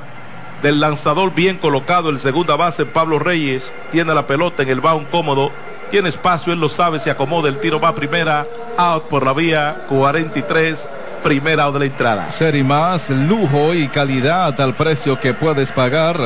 del 0.62 0.80
lanzador 0.80 1.34
bien 1.34 1.58
colocado. 1.58 2.08
El 2.08 2.18
segunda 2.18 2.56
base, 2.56 2.86
Pablo 2.86 3.18
Reyes, 3.18 3.74
tiene 3.92 4.14
la 4.14 4.26
pelota 4.26 4.62
en 4.62 4.70
el 4.70 4.80
bound 4.80 5.10
cómodo. 5.10 5.52
Tiene 5.90 6.08
espacio, 6.08 6.52
él 6.54 6.60
lo 6.60 6.70
sabe, 6.70 6.98
se 6.98 7.10
acomoda. 7.10 7.50
El 7.50 7.58
tiro 7.58 7.78
va 7.78 7.94
primera, 7.94 8.46
out 8.78 9.04
por 9.04 9.26
la 9.26 9.34
vía 9.34 9.82
43 9.88 10.88
primera 11.22 11.70
de 11.70 11.78
la 11.78 11.84
entrada. 11.84 12.30
Serie 12.30 12.64
más, 12.64 13.10
lujo 13.10 13.74
y 13.74 13.88
calidad 13.88 14.60
al 14.60 14.74
precio 14.74 15.18
que 15.18 15.34
puedes 15.34 15.72
pagar. 15.72 16.16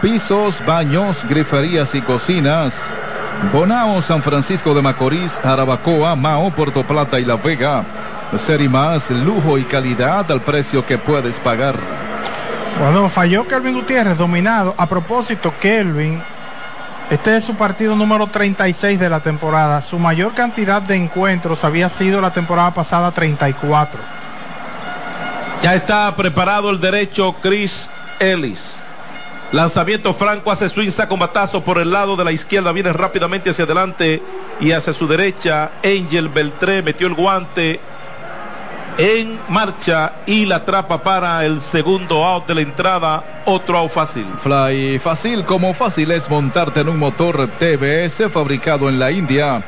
Pisos, 0.00 0.64
baños, 0.64 1.16
griferías 1.28 1.94
y 1.94 2.02
cocinas. 2.02 2.74
Bonao, 3.52 4.00
San 4.02 4.22
Francisco 4.22 4.74
de 4.74 4.82
Macorís, 4.82 5.40
Arabacoa, 5.44 6.14
Mao, 6.14 6.50
Puerto 6.50 6.84
Plata 6.84 7.18
y 7.18 7.24
La 7.24 7.36
Vega. 7.36 7.84
Serie 8.36 8.68
más, 8.68 9.10
lujo 9.10 9.58
y 9.58 9.64
calidad 9.64 10.30
al 10.30 10.40
precio 10.40 10.84
que 10.84 10.98
puedes 10.98 11.40
pagar. 11.40 11.76
Bueno, 12.78 13.08
falló 13.08 13.46
Kelvin 13.46 13.74
Gutiérrez, 13.74 14.18
dominado. 14.18 14.74
A 14.76 14.86
propósito, 14.86 15.52
Kelvin, 15.58 16.20
este 17.10 17.38
es 17.38 17.44
su 17.44 17.54
partido 17.54 17.96
número 17.96 18.26
36 18.26 19.00
de 19.00 19.08
la 19.08 19.20
temporada. 19.20 19.80
Su 19.80 19.98
mayor 19.98 20.34
cantidad 20.34 20.82
de 20.82 20.94
encuentros 20.94 21.64
había 21.64 21.88
sido 21.88 22.20
la 22.20 22.32
temporada 22.34 22.74
pasada 22.74 23.10
34. 23.12 24.17
Ya 25.62 25.74
está 25.74 26.14
preparado 26.14 26.70
el 26.70 26.78
derecho 26.78 27.34
Chris 27.42 27.88
Ellis. 28.20 28.76
Lanzamiento 29.50 30.14
franco 30.14 30.52
hace 30.52 30.68
swing, 30.68 30.90
saca 30.90 31.12
un 31.12 31.20
batazo 31.20 31.64
por 31.64 31.78
el 31.78 31.90
lado 31.90 32.14
de 32.16 32.24
la 32.24 32.30
izquierda, 32.30 32.70
viene 32.70 32.92
rápidamente 32.92 33.50
hacia 33.50 33.64
adelante 33.64 34.22
y 34.60 34.70
hacia 34.70 34.92
su 34.92 35.08
derecha. 35.08 35.72
Angel 35.82 36.28
Beltré 36.28 36.82
metió 36.82 37.08
el 37.08 37.14
guante 37.14 37.80
en 38.98 39.38
marcha 39.48 40.12
y 40.26 40.44
la 40.44 40.56
atrapa 40.56 41.02
para 41.02 41.44
el 41.44 41.60
segundo 41.60 42.24
out 42.24 42.46
de 42.46 42.54
la 42.54 42.60
entrada. 42.60 43.42
Otro 43.44 43.78
out 43.78 43.90
fácil. 43.90 44.26
Fly 44.40 45.00
fácil, 45.00 45.44
como 45.44 45.74
fácil 45.74 46.12
es 46.12 46.30
montarte 46.30 46.80
en 46.80 46.88
un 46.88 46.98
motor 46.98 47.48
TBS 47.58 48.30
fabricado 48.30 48.88
en 48.88 48.98
la 49.00 49.10
India 49.10 49.64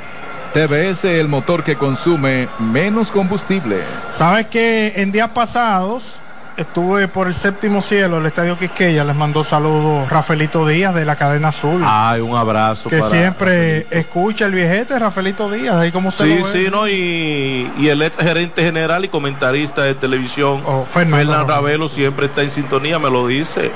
TBS, 0.52 1.04
el 1.04 1.28
motor 1.28 1.64
que 1.64 1.76
consume 1.76 2.48
menos 2.58 3.10
combustible. 3.10 3.78
Sabes 4.18 4.46
que 4.46 4.94
en 4.96 5.12
días 5.12 5.30
pasados 5.30 6.20
estuve 6.56 7.08
por 7.08 7.26
el 7.26 7.34
séptimo 7.34 7.82
cielo, 7.82 8.18
el 8.18 8.26
estadio 8.26 8.58
Quisqueya, 8.58 9.04
les 9.04 9.16
mandó 9.16 9.44
saludos 9.44 10.08
Rafaelito 10.10 10.66
Díaz 10.66 10.94
de 10.94 11.04
la 11.04 11.16
cadena 11.16 11.48
azul. 11.48 11.82
Ay, 11.84 12.20
un 12.20 12.36
abrazo. 12.36 12.88
Que 12.88 13.02
siempre 13.02 13.86
escucha 13.90 14.46
el 14.46 14.52
viejete 14.52 14.98
Rafaelito 14.98 15.50
Díaz, 15.50 15.76
ahí 15.76 15.90
como 15.90 16.12
se 16.12 16.24
Sí, 16.24 16.42
sí, 16.52 16.68
¿no? 16.70 16.86
Y, 16.88 17.70
y, 17.78 17.88
el 17.88 18.02
ex 18.02 18.18
gerente 18.18 18.62
general 18.62 19.04
y 19.04 19.08
comentarista 19.08 19.82
de 19.82 19.94
televisión, 19.94 20.62
oh, 20.66 20.84
Fernando 20.84 21.44
Ravelo, 21.44 21.88
siempre 21.88 22.26
está 22.26 22.42
en 22.42 22.50
sintonía, 22.50 22.98
me 22.98 23.10
lo 23.10 23.26
dice. 23.26 23.70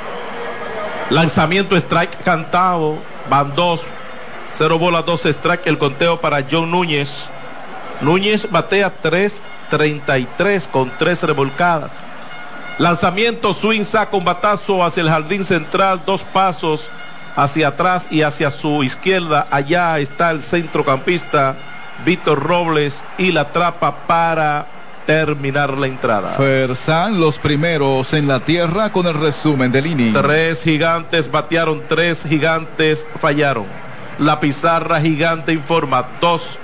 Lanzamiento 1.10 1.76
strike 1.76 2.22
cantado, 2.22 2.98
van 3.28 3.54
dos, 3.54 3.82
Cero 4.54 4.78
bolas, 4.78 5.04
dos 5.04 5.26
strike. 5.26 5.66
El 5.66 5.78
conteo 5.78 6.20
para 6.20 6.44
John 6.48 6.70
Núñez. 6.70 7.28
Núñez 8.00 8.50
batea 8.50 8.92
3.33 9.02 10.68
con 10.68 10.90
tres 10.98 11.22
revolcadas. 11.22 12.00
Lanzamiento, 12.78 13.55
swing, 13.55 13.84
saca 13.84 14.16
un 14.16 14.24
batazo 14.24 14.84
hacia 14.84 15.02
el 15.02 15.09
jardín 15.09 15.44
central, 15.44 16.02
dos 16.05 16.22
pasos 16.22 16.90
hacia 17.36 17.68
atrás 17.68 18.09
y 18.11 18.22
hacia 18.22 18.50
su 18.50 18.82
izquierda. 18.82 19.46
Allá 19.50 19.98
está 19.98 20.30
el 20.30 20.42
centrocampista 20.42 21.57
Víctor 22.05 22.40
Robles 22.42 23.02
y 23.18 23.32
la 23.32 23.50
trapa 23.52 24.07
para 24.07 24.66
terminar 25.07 25.76
la 25.78 25.86
entrada. 25.86 26.30
Fersan, 26.30 27.20
los 27.20 27.38
primeros 27.38 28.12
en 28.12 28.26
la 28.26 28.40
tierra 28.40 28.90
con 28.90 29.07
el 29.07 29.14
resumen 29.14 29.70
del 29.70 29.86
inning. 29.86 30.14
Tres 30.14 30.62
gigantes 30.62 31.30
batearon, 31.30 31.82
tres 31.88 32.24
gigantes 32.28 33.07
fallaron. 33.20 33.84
La 34.18 34.38
pizarra 34.38 35.00
gigante 35.00 35.52
informa 35.52 36.04
dos 36.20 36.58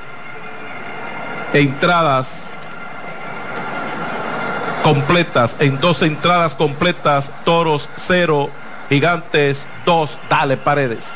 entradas 1.53 2.53
completas, 4.83 5.57
en 5.59 5.81
dos 5.81 6.03
entradas 6.03 6.55
completas, 6.55 7.33
Toros 7.45 7.89
0, 7.97 8.51
Gigantes 8.89 9.67
2, 9.85 10.19
dale 10.29 10.57
paredes. 10.57 11.07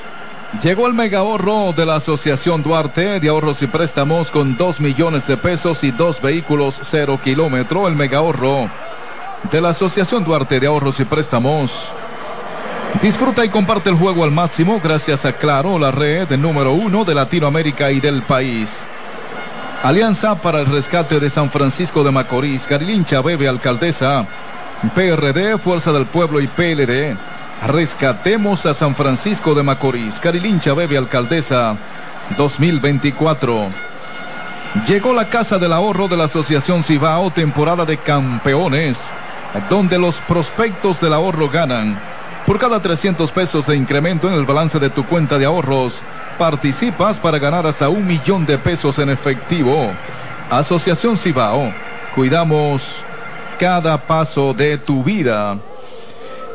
Llegó 0.62 0.86
el 0.86 0.94
mega 0.94 1.18
ahorro 1.18 1.72
de 1.72 1.84
la 1.84 1.96
Asociación 1.96 2.62
Duarte 2.62 3.18
de 3.18 3.28
ahorros 3.28 3.60
y 3.62 3.66
préstamos 3.66 4.30
con 4.30 4.56
2 4.56 4.80
millones 4.80 5.26
de 5.26 5.36
pesos 5.36 5.82
y 5.82 5.90
dos 5.90 6.22
vehículos 6.22 6.78
0 6.80 7.18
kilómetro. 7.22 7.88
El 7.88 7.96
mega 7.96 8.18
ahorro 8.18 8.70
de 9.50 9.60
la 9.60 9.70
Asociación 9.70 10.24
Duarte 10.24 10.60
de 10.60 10.66
ahorros 10.66 11.00
y 11.00 11.04
préstamos. 11.04 11.90
Disfruta 13.02 13.44
y 13.44 13.50
comparte 13.50 13.90
el 13.90 13.96
juego 13.96 14.24
al 14.24 14.30
máximo 14.30 14.80
gracias 14.82 15.24
a 15.24 15.32
Claro, 15.32 15.78
la 15.78 15.90
red 15.90 16.30
número 16.38 16.72
uno 16.72 17.04
de 17.04 17.14
Latinoamérica 17.14 17.90
y 17.90 18.00
del 18.00 18.22
país. 18.22 18.82
Alianza 19.82 20.34
para 20.36 20.60
el 20.60 20.66
Rescate 20.66 21.20
de 21.20 21.28
San 21.28 21.50
Francisco 21.50 22.02
de 22.02 22.10
Macorís, 22.10 22.66
Carilincha 22.66 23.20
Bebe 23.20 23.46
Alcaldesa, 23.46 24.26
PRD, 24.94 25.58
Fuerza 25.58 25.92
del 25.92 26.06
Pueblo 26.06 26.40
y 26.40 26.46
PLD. 26.46 27.16
Rescatemos 27.66 28.64
a 28.64 28.72
San 28.72 28.94
Francisco 28.94 29.54
de 29.54 29.62
Macorís, 29.62 30.18
Carilincha 30.20 30.72
Bebe 30.72 30.96
Alcaldesa 30.96 31.76
2024. 32.38 33.68
Llegó 34.88 35.12
la 35.12 35.28
Casa 35.28 35.58
del 35.58 35.72
Ahorro 35.74 36.08
de 36.08 36.16
la 36.16 36.24
Asociación 36.24 36.82
Cibao, 36.82 37.30
temporada 37.30 37.84
de 37.84 37.98
campeones, 37.98 38.98
donde 39.68 39.98
los 39.98 40.20
prospectos 40.20 41.00
del 41.00 41.12
ahorro 41.12 41.48
ganan. 41.50 42.13
Por 42.46 42.58
cada 42.58 42.80
300 42.80 43.32
pesos 43.32 43.66
de 43.66 43.76
incremento 43.76 44.28
en 44.28 44.34
el 44.34 44.44
balance 44.44 44.78
de 44.78 44.90
tu 44.90 45.06
cuenta 45.06 45.38
de 45.38 45.46
ahorros, 45.46 46.00
participas 46.38 47.18
para 47.18 47.38
ganar 47.38 47.66
hasta 47.66 47.88
un 47.88 48.06
millón 48.06 48.44
de 48.44 48.58
pesos 48.58 48.98
en 48.98 49.08
efectivo. 49.08 49.90
Asociación 50.50 51.16
Cibao, 51.16 51.72
cuidamos 52.14 52.82
cada 53.58 53.96
paso 53.96 54.52
de 54.52 54.76
tu 54.76 55.02
vida. 55.02 55.58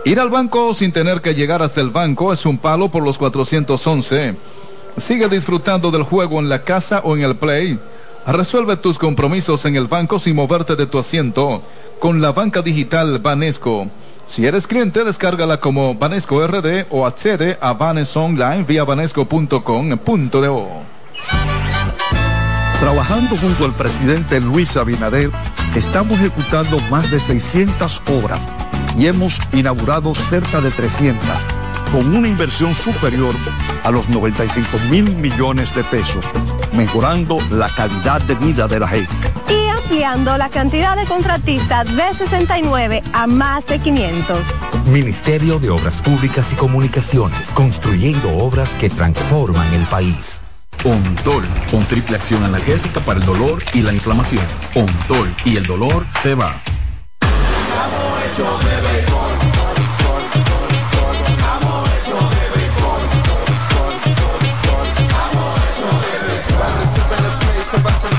Ir 0.05 0.19
al 0.19 0.29
banco 0.29 0.75
sin 0.75 0.91
tener 0.91 1.21
que 1.21 1.33
llegar 1.33 1.63
hasta 1.63 1.81
el 1.81 1.89
banco 1.89 2.31
es 2.31 2.45
un 2.45 2.59
palo 2.59 2.89
por 2.89 3.03
los 3.03 3.17
411. 3.17 4.37
Sigue 4.97 5.27
disfrutando 5.27 5.89
del 5.89 6.03
juego 6.03 6.39
en 6.39 6.49
la 6.49 6.63
casa 6.63 7.01
o 7.03 7.17
en 7.17 7.23
el 7.23 7.35
play. 7.35 7.79
Resuelve 8.27 8.77
tus 8.77 8.99
compromisos 8.99 9.65
en 9.65 9.75
el 9.75 9.87
banco 9.87 10.19
sin 10.19 10.35
moverte 10.35 10.75
de 10.75 10.85
tu 10.85 10.99
asiento 10.99 11.63
con 11.99 12.21
la 12.21 12.31
banca 12.31 12.61
digital 12.61 13.17
Banesco. 13.17 13.87
Si 14.29 14.45
eres 14.45 14.67
cliente, 14.67 15.03
descárgala 15.03 15.59
como 15.59 15.95
Banesco 15.95 16.45
RD 16.45 16.85
o 16.91 17.07
accede 17.07 17.57
a 17.59 17.73
Banes 17.73 18.15
Online 18.15 18.63
vía. 18.63 18.85
Trabajando 22.79 23.35
junto 23.37 23.65
al 23.65 23.73
presidente 23.73 24.39
Luis 24.39 24.77
Abinader, 24.77 25.31
estamos 25.75 26.19
ejecutando 26.19 26.79
más 26.91 27.09
de 27.09 27.19
600 27.19 28.03
obras 28.21 28.47
y 28.95 29.07
hemos 29.07 29.39
inaugurado 29.51 30.13
cerca 30.13 30.61
de 30.61 30.69
300, 30.69 31.27
con 31.91 32.15
una 32.15 32.27
inversión 32.27 32.75
superior 32.75 33.33
a 33.83 33.89
los 33.89 34.07
95 34.09 34.77
mil 34.91 35.15
millones 35.15 35.73
de 35.73 35.83
pesos, 35.85 36.25
mejorando 36.73 37.39
la 37.49 37.67
calidad 37.69 38.21
de 38.21 38.35
vida 38.35 38.67
de 38.67 38.79
la 38.79 38.87
gente. 38.87 39.58
Y 39.89 40.03
ampliando 40.03 40.37
la 40.37 40.49
cantidad 40.49 40.95
de 40.95 41.05
contratistas 41.05 41.95
de 41.95 42.13
69 42.13 43.01
a 43.11 43.25
más 43.25 43.65
de 43.65 43.79
500. 43.79 44.39
Ministerio 44.91 45.57
de 45.57 45.71
Obras 45.71 45.99
Públicas 46.01 46.53
y 46.53 46.55
Comunicaciones, 46.55 47.49
construyendo 47.53 48.29
obras 48.37 48.75
que 48.75 48.89
transforman 48.89 49.73
el 49.73 49.81
país. 49.85 50.41
Ontol, 50.85 51.43
con 51.71 51.85
triple 51.85 52.17
acción 52.17 52.43
analgésica 52.43 52.99
para 52.99 53.19
el 53.19 53.25
dolor 53.25 53.63
y 53.73 53.81
la 53.81 53.91
inflamación. 53.91 54.45
Ontol 54.75 55.33
y 55.43 55.57
el 55.57 55.65
dolor 55.65 56.05
se 56.21 56.35
va. 56.35 56.61
se 67.71 67.77
va 67.79 68.18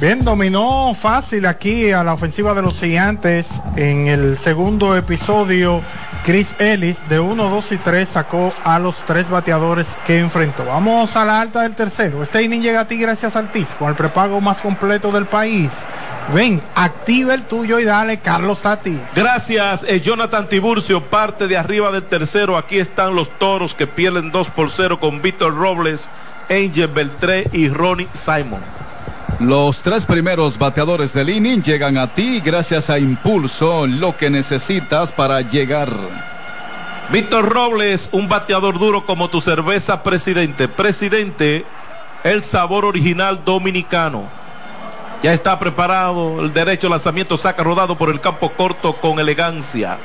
Bien, 0.00 0.24
dominó 0.24 0.94
fácil 0.94 1.44
aquí 1.44 1.90
a 1.90 2.04
la 2.04 2.12
ofensiva 2.12 2.54
de 2.54 2.62
los 2.62 2.78
gigantes 2.78 3.48
en 3.74 4.06
el 4.06 4.38
segundo 4.38 4.96
episodio. 4.96 5.82
Chris 6.24 6.54
Ellis 6.60 6.96
de 7.08 7.18
1, 7.18 7.50
2 7.50 7.72
y 7.72 7.78
3 7.78 8.08
sacó 8.08 8.52
a 8.62 8.78
los 8.78 8.96
tres 9.06 9.28
bateadores 9.28 9.88
que 10.06 10.20
enfrentó. 10.20 10.64
Vamos 10.64 11.16
a 11.16 11.24
la 11.24 11.40
alta 11.40 11.62
del 11.62 11.74
tercero. 11.74 12.22
Este 12.22 12.44
inning 12.44 12.62
llega 12.62 12.80
a 12.80 12.86
ti 12.86 12.96
gracias 12.96 13.34
al 13.34 13.50
TIS, 13.50 13.66
con 13.76 13.88
el 13.88 13.96
prepago 13.96 14.40
más 14.40 14.58
completo 14.58 15.10
del 15.10 15.26
país. 15.26 15.70
Ven, 16.32 16.62
activa 16.76 17.34
el 17.34 17.44
tuyo 17.46 17.80
y 17.80 17.84
dale 17.84 18.18
Carlos 18.18 18.60
Tatis. 18.60 19.00
Gracias, 19.16 19.84
eh, 19.88 20.00
Jonathan 20.00 20.48
Tiburcio, 20.48 21.02
parte 21.02 21.48
de 21.48 21.56
arriba 21.56 21.90
del 21.90 22.04
tercero. 22.04 22.56
Aquí 22.56 22.78
están 22.78 23.16
los 23.16 23.36
toros 23.40 23.74
que 23.74 23.88
pierden 23.88 24.30
2 24.30 24.50
por 24.50 24.70
0 24.70 25.00
con 25.00 25.22
Víctor 25.22 25.56
Robles, 25.56 26.08
Angel 26.48 26.86
Beltré 26.86 27.48
y 27.52 27.68
Ronnie 27.68 28.08
Simon. 28.12 28.60
Los 29.40 29.82
tres 29.82 30.04
primeros 30.04 30.58
bateadores 30.58 31.12
del 31.12 31.30
inning 31.30 31.62
llegan 31.62 31.96
a 31.96 32.12
ti 32.12 32.40
gracias 32.40 32.90
a 32.90 32.98
Impulso, 32.98 33.86
lo 33.86 34.16
que 34.16 34.30
necesitas 34.30 35.12
para 35.12 35.42
llegar. 35.42 35.92
Víctor 37.12 37.48
Robles, 37.48 38.08
un 38.10 38.28
bateador 38.28 38.80
duro 38.80 39.06
como 39.06 39.30
tu 39.30 39.40
cerveza, 39.40 40.02
presidente. 40.02 40.66
Presidente, 40.66 41.64
el 42.24 42.42
sabor 42.42 42.84
original 42.84 43.44
dominicano. 43.44 44.28
Ya 45.22 45.32
está 45.32 45.56
preparado, 45.60 46.40
el 46.40 46.52
derecho 46.52 46.88
lanzamiento 46.88 47.36
saca 47.36 47.62
rodado 47.62 47.96
por 47.96 48.10
el 48.10 48.20
campo 48.20 48.50
corto 48.54 48.96
con 48.96 49.20
elegancia. 49.20 49.98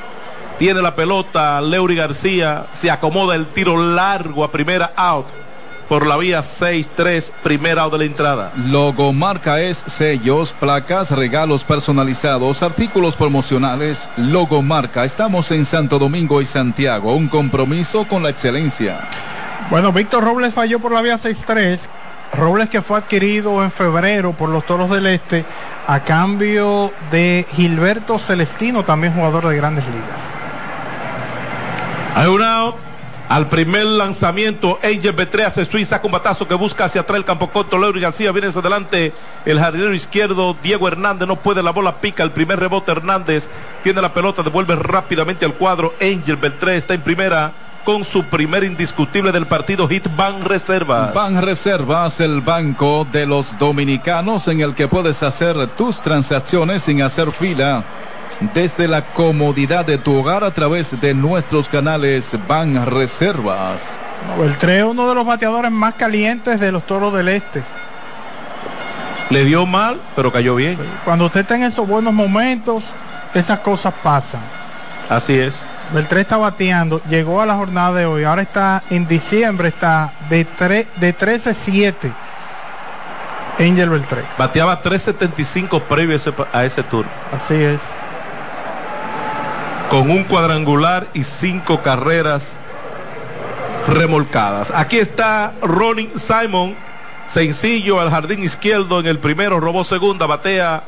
Tiene 0.60 0.80
la 0.80 0.94
pelota, 0.94 1.60
Leury 1.60 1.96
García, 1.96 2.66
se 2.70 2.88
acomoda 2.88 3.34
el 3.34 3.46
tiro 3.48 3.76
largo 3.76 4.44
a 4.44 4.52
primera 4.52 4.92
out 4.94 5.26
por 5.94 6.08
la 6.08 6.16
vía 6.16 6.40
6-3, 6.40 7.30
primera 7.44 7.86
o 7.86 7.90
de 7.90 7.98
la 7.98 8.04
entrada. 8.04 8.52
Logomarca 8.66 9.60
es 9.60 9.84
sellos, 9.86 10.52
placas, 10.52 11.12
regalos 11.12 11.62
personalizados, 11.62 12.64
artículos 12.64 13.14
promocionales. 13.14 14.10
Logomarca, 14.16 15.04
estamos 15.04 15.52
en 15.52 15.64
Santo 15.64 16.00
Domingo 16.00 16.42
y 16.42 16.46
Santiago, 16.46 17.14
un 17.14 17.28
compromiso 17.28 18.08
con 18.08 18.24
la 18.24 18.30
excelencia. 18.30 19.08
Bueno, 19.70 19.92
Víctor 19.92 20.24
Robles 20.24 20.52
falló 20.52 20.80
por 20.80 20.90
la 20.90 21.00
vía 21.00 21.16
6-3. 21.16 21.78
Robles 22.32 22.68
que 22.70 22.82
fue 22.82 22.98
adquirido 22.98 23.62
en 23.62 23.70
febrero 23.70 24.32
por 24.32 24.48
los 24.48 24.66
Toros 24.66 24.90
del 24.90 25.06
Este 25.06 25.44
a 25.86 26.00
cambio 26.00 26.92
de 27.12 27.46
Gilberto 27.52 28.18
Celestino, 28.18 28.82
también 28.82 29.14
jugador 29.14 29.46
de 29.46 29.56
grandes 29.56 29.84
ligas. 29.84 30.20
Hay 32.16 32.26
un 32.26 32.42
out. 32.42 32.93
Al 33.28 33.48
primer 33.48 33.86
lanzamiento, 33.86 34.78
Angel 34.82 35.12
Betre 35.12 35.44
hace 35.44 35.64
Suiza 35.64 36.02
con 36.02 36.12
batazo 36.12 36.46
que 36.46 36.54
busca 36.54 36.84
hacia 36.84 37.00
atrás 37.00 37.16
el 37.16 37.24
campo 37.24 37.48
corto. 37.48 37.78
Leury 37.78 38.00
García 38.00 38.32
viene 38.32 38.48
hacia 38.48 38.60
adelante. 38.60 39.14
El 39.46 39.58
jardinero 39.58 39.94
izquierdo, 39.94 40.54
Diego 40.62 40.88
Hernández, 40.88 41.26
no 41.26 41.36
puede. 41.36 41.62
La 41.62 41.70
bola 41.70 41.96
pica. 41.96 42.22
El 42.22 42.32
primer 42.32 42.60
rebote, 42.60 42.92
Hernández 42.92 43.48
tiene 43.82 44.02
la 44.02 44.12
pelota, 44.12 44.42
devuelve 44.42 44.76
rápidamente 44.76 45.46
al 45.46 45.54
cuadro. 45.54 45.94
Angel 46.02 46.36
Betre 46.36 46.76
está 46.76 46.92
en 46.92 47.00
primera 47.00 47.54
con 47.84 48.04
su 48.04 48.24
primer 48.24 48.64
indiscutible 48.64 49.32
del 49.32 49.46
partido 49.46 49.88
Hit 49.88 50.08
Ban 50.16 50.44
Reservas. 50.44 51.14
Ban 51.14 51.40
Reservas, 51.42 52.20
el 52.20 52.42
banco 52.42 53.06
de 53.10 53.26
los 53.26 53.58
dominicanos 53.58 54.48
en 54.48 54.60
el 54.60 54.74
que 54.74 54.88
puedes 54.88 55.22
hacer 55.22 55.66
tus 55.68 56.00
transacciones 56.00 56.82
sin 56.82 57.02
hacer 57.02 57.30
fila 57.30 57.84
desde 58.40 58.88
la 58.88 59.02
comodidad 59.02 59.84
de 59.84 59.98
tu 59.98 60.14
hogar 60.16 60.44
a 60.44 60.52
través 60.52 61.00
de 61.00 61.14
nuestros 61.14 61.68
canales 61.68 62.36
Ban 62.48 62.86
Reservas. 62.86 63.82
El 64.40 64.56
3 64.56 64.78
es 64.78 64.84
uno 64.84 65.08
de 65.08 65.14
los 65.14 65.26
bateadores 65.26 65.70
más 65.70 65.94
calientes 65.94 66.58
de 66.60 66.72
los 66.72 66.84
toros 66.86 67.12
del 67.14 67.28
este. 67.28 67.62
Le 69.30 69.44
dio 69.44 69.66
mal, 69.66 70.00
pero 70.16 70.32
cayó 70.32 70.54
bien. 70.54 70.78
Cuando 71.04 71.26
usted 71.26 71.40
está 71.40 71.56
en 71.56 71.64
esos 71.64 71.86
buenos 71.86 72.12
momentos, 72.12 72.84
esas 73.34 73.60
cosas 73.60 73.94
pasan. 74.02 74.40
Así 75.08 75.38
es. 75.38 75.60
El 75.94 76.06
3 76.06 76.22
está 76.22 76.36
bateando, 76.36 77.00
llegó 77.08 77.42
a 77.42 77.46
la 77.46 77.56
jornada 77.56 77.92
de 77.92 78.06
hoy, 78.06 78.24
ahora 78.24 78.42
está 78.42 78.82
en 78.90 79.06
diciembre, 79.06 79.68
está 79.68 80.12
de, 80.28 80.46
de 80.96 81.16
13-7. 81.16 82.12
Angel 83.58 83.88
Beltré. 83.88 84.22
Bateaba 84.36 84.82
3.75 84.82 85.82
previo 85.82 86.14
a 86.14 86.16
ese, 86.16 86.32
a 86.52 86.64
ese 86.64 86.82
tour. 86.82 87.04
Así 87.32 87.54
es. 87.54 87.80
Con 89.94 90.10
un 90.10 90.24
cuadrangular 90.24 91.06
y 91.14 91.22
cinco 91.22 91.80
carreras 91.80 92.58
remolcadas. 93.86 94.72
Aquí 94.74 94.98
está 94.98 95.52
Ronnie 95.62 96.10
Simon, 96.16 96.74
sencillo 97.28 98.00
al 98.00 98.10
jardín 98.10 98.42
izquierdo 98.42 98.98
en 98.98 99.06
el 99.06 99.20
primero, 99.20 99.60
robó 99.60 99.84
segunda, 99.84 100.26
batea 100.26 100.82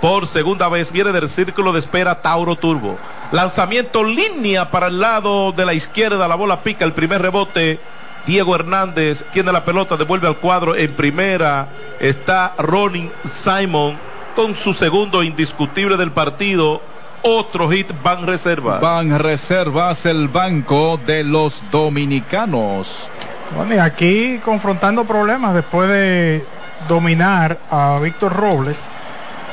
por 0.00 0.26
segunda 0.26 0.70
vez, 0.70 0.90
viene 0.90 1.12
del 1.12 1.28
círculo 1.28 1.74
de 1.74 1.80
espera 1.80 2.22
Tauro 2.22 2.56
Turbo. 2.56 2.96
Lanzamiento 3.30 4.02
línea 4.02 4.70
para 4.70 4.86
el 4.86 5.02
lado 5.02 5.52
de 5.52 5.66
la 5.66 5.74
izquierda, 5.74 6.26
la 6.26 6.34
bola 6.34 6.62
pica, 6.62 6.86
el 6.86 6.94
primer 6.94 7.20
rebote. 7.20 7.78
Diego 8.26 8.54
Hernández 8.54 9.22
tiene 9.32 9.52
la 9.52 9.66
pelota, 9.66 9.98
devuelve 9.98 10.28
al 10.28 10.38
cuadro 10.38 10.74
en 10.74 10.96
primera. 10.96 11.68
Está 12.00 12.54
Ronnie 12.56 13.12
Simon 13.30 13.98
con 14.34 14.56
su 14.56 14.72
segundo 14.72 15.22
indiscutible 15.22 15.98
del 15.98 16.10
partido. 16.10 16.80
Otro 17.28 17.68
hit 17.68 17.90
Van 18.04 18.24
Reservas. 18.24 18.80
Van 18.80 19.18
Reservas, 19.18 20.06
el 20.06 20.28
banco 20.28 20.96
de 21.04 21.24
los 21.24 21.64
dominicanos. 21.72 23.08
Bueno, 23.56 23.74
y 23.74 23.78
aquí 23.78 24.38
confrontando 24.44 25.04
problemas 25.04 25.52
después 25.52 25.88
de 25.88 26.46
dominar 26.88 27.58
a 27.68 27.98
Víctor 28.00 28.32
Robles. 28.32 28.76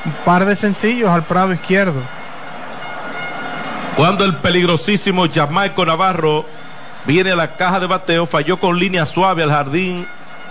Un 0.05 0.11
par 0.23 0.45
de 0.45 0.55
sencillos 0.55 1.09
al 1.09 1.23
prado 1.23 1.51
izquierdo. 1.51 1.99
Cuando 3.97 4.23
el 4.23 4.35
peligrosísimo 4.35 5.25
Jamaico 5.27 5.83
Navarro 5.83 6.45
viene 7.07 7.31
a 7.31 7.35
la 7.35 7.55
caja 7.55 7.79
de 7.79 7.87
bateo, 7.87 8.27
falló 8.27 8.59
con 8.59 8.77
línea 8.77 9.07
suave 9.07 9.41
al 9.41 9.49
jardín 9.49 10.05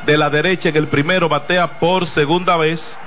de 0.06 0.18
la 0.18 0.28
derecha 0.28 0.70
en 0.70 0.76
el 0.76 0.88
primero, 0.88 1.28
batea 1.28 1.78
por 1.78 2.04
segunda 2.08 2.56
vez. 2.56 2.98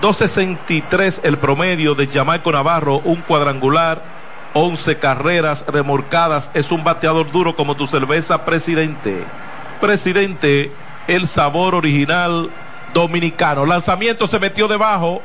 2.63 0.00 1.20
el 1.22 1.38
promedio 1.38 1.94
de 1.94 2.06
Jamaico 2.06 2.50
Navarro, 2.50 2.98
un 3.04 3.16
cuadrangular, 3.20 4.02
11 4.54 4.98
carreras 4.98 5.64
remorcadas. 5.66 6.50
Es 6.54 6.72
un 6.72 6.82
bateador 6.82 7.30
duro 7.30 7.54
como 7.54 7.76
tu 7.76 7.86
cerveza, 7.86 8.44
presidente. 8.44 9.24
Presidente, 9.80 10.72
el 11.08 11.26
sabor 11.26 11.74
original 11.74 12.50
dominicano. 12.94 13.66
Lanzamiento 13.66 14.26
se 14.26 14.38
metió 14.38 14.68
debajo. 14.68 15.22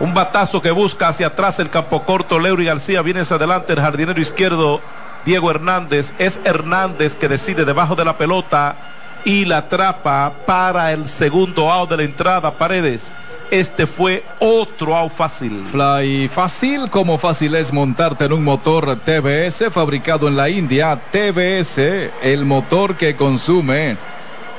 Un 0.00 0.14
batazo 0.14 0.60
que 0.60 0.70
busca 0.70 1.08
hacia 1.08 1.28
atrás 1.28 1.58
el 1.60 1.70
campo 1.70 2.02
corto. 2.02 2.38
Leury 2.38 2.64
García 2.64 3.02
viene 3.02 3.20
hacia 3.20 3.36
adelante. 3.36 3.74
El 3.74 3.80
jardinero 3.80 4.20
izquierdo, 4.20 4.80
Diego 5.24 5.50
Hernández. 5.50 6.12
Es 6.18 6.40
Hernández 6.44 7.14
que 7.14 7.28
decide 7.28 7.64
debajo 7.64 7.94
de 7.94 8.04
la 8.04 8.18
pelota 8.18 8.76
y 9.24 9.44
la 9.44 9.58
atrapa 9.58 10.32
para 10.46 10.92
el 10.92 11.06
segundo 11.06 11.70
out 11.70 11.90
de 11.90 11.96
la 11.98 12.02
entrada. 12.02 12.58
Paredes. 12.58 13.12
Este 13.52 13.86
fue 13.86 14.24
otro 14.38 14.96
out 14.96 15.12
fácil. 15.12 15.66
Fly 15.66 16.26
fácil, 16.28 16.88
como 16.88 17.18
fácil 17.18 17.54
es 17.54 17.70
montarte 17.70 18.24
en 18.24 18.32
un 18.32 18.42
motor 18.42 18.96
TBS 18.96 19.70
fabricado 19.70 20.26
en 20.26 20.38
la 20.38 20.48
India. 20.48 20.98
TBS, 21.10 21.76
el 22.22 22.46
motor 22.46 22.96
que 22.96 23.14
consume 23.14 23.98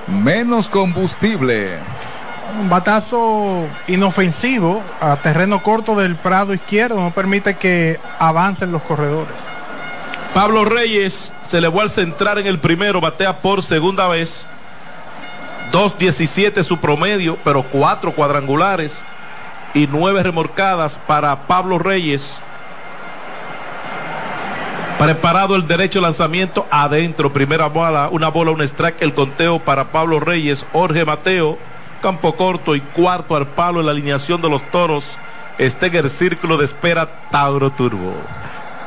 menos 0.05 0.69
combustible. 0.69 1.79
Un 2.61 2.69
batazo 2.69 3.65
inofensivo 3.87 4.83
a 5.01 5.15
terreno 5.15 5.63
corto 5.63 5.95
del 5.95 6.15
prado 6.15 6.53
izquierdo 6.53 7.01
no 7.01 7.09
permite 7.09 7.55
que 7.55 7.99
avancen 8.19 8.71
los 8.71 8.83
corredores. 8.83 9.33
Pablo 10.35 10.65
Reyes 10.65 11.33
se 11.41 11.57
elevó 11.57 11.81
al 11.81 11.89
centrar 11.89 12.37
en 12.37 12.45
el 12.45 12.59
primero, 12.59 13.01
batea 13.01 13.37
por 13.37 13.63
segunda 13.63 14.07
vez. 14.07 14.45
2.17 15.73 16.63
su 16.63 16.77
promedio, 16.77 17.35
pero 17.43 17.63
cuatro 17.63 18.13
cuadrangulares 18.13 19.03
y 19.73 19.87
nueve 19.87 20.21
remorcadas 20.21 20.99
para 21.07 21.47
Pablo 21.47 21.79
Reyes. 21.79 22.39
Preparado 24.99 25.55
el 25.55 25.65
derecho 25.65 25.99
lanzamiento 25.99 26.67
adentro, 26.69 27.33
primera 27.33 27.69
bola, 27.69 28.07
una 28.11 28.29
bola, 28.29 28.51
un 28.51 28.61
strike, 28.61 29.01
el 29.01 29.15
conteo 29.15 29.57
para 29.57 29.91
Pablo 29.91 30.19
Reyes, 30.19 30.63
Jorge 30.71 31.05
Mateo, 31.05 31.57
campo 32.03 32.35
corto 32.35 32.75
y 32.75 32.79
cuarto 32.79 33.35
al 33.35 33.47
palo 33.47 33.79
en 33.79 33.87
la 33.87 33.93
alineación 33.93 34.43
de 34.43 34.49
los 34.49 34.61
toros. 34.69 35.05
Está 35.57 35.87
en 35.87 35.95
el 35.95 36.09
círculo 36.11 36.57
de 36.57 36.65
espera 36.65 37.09
Tauro 37.31 37.71
Turbo. 37.71 38.13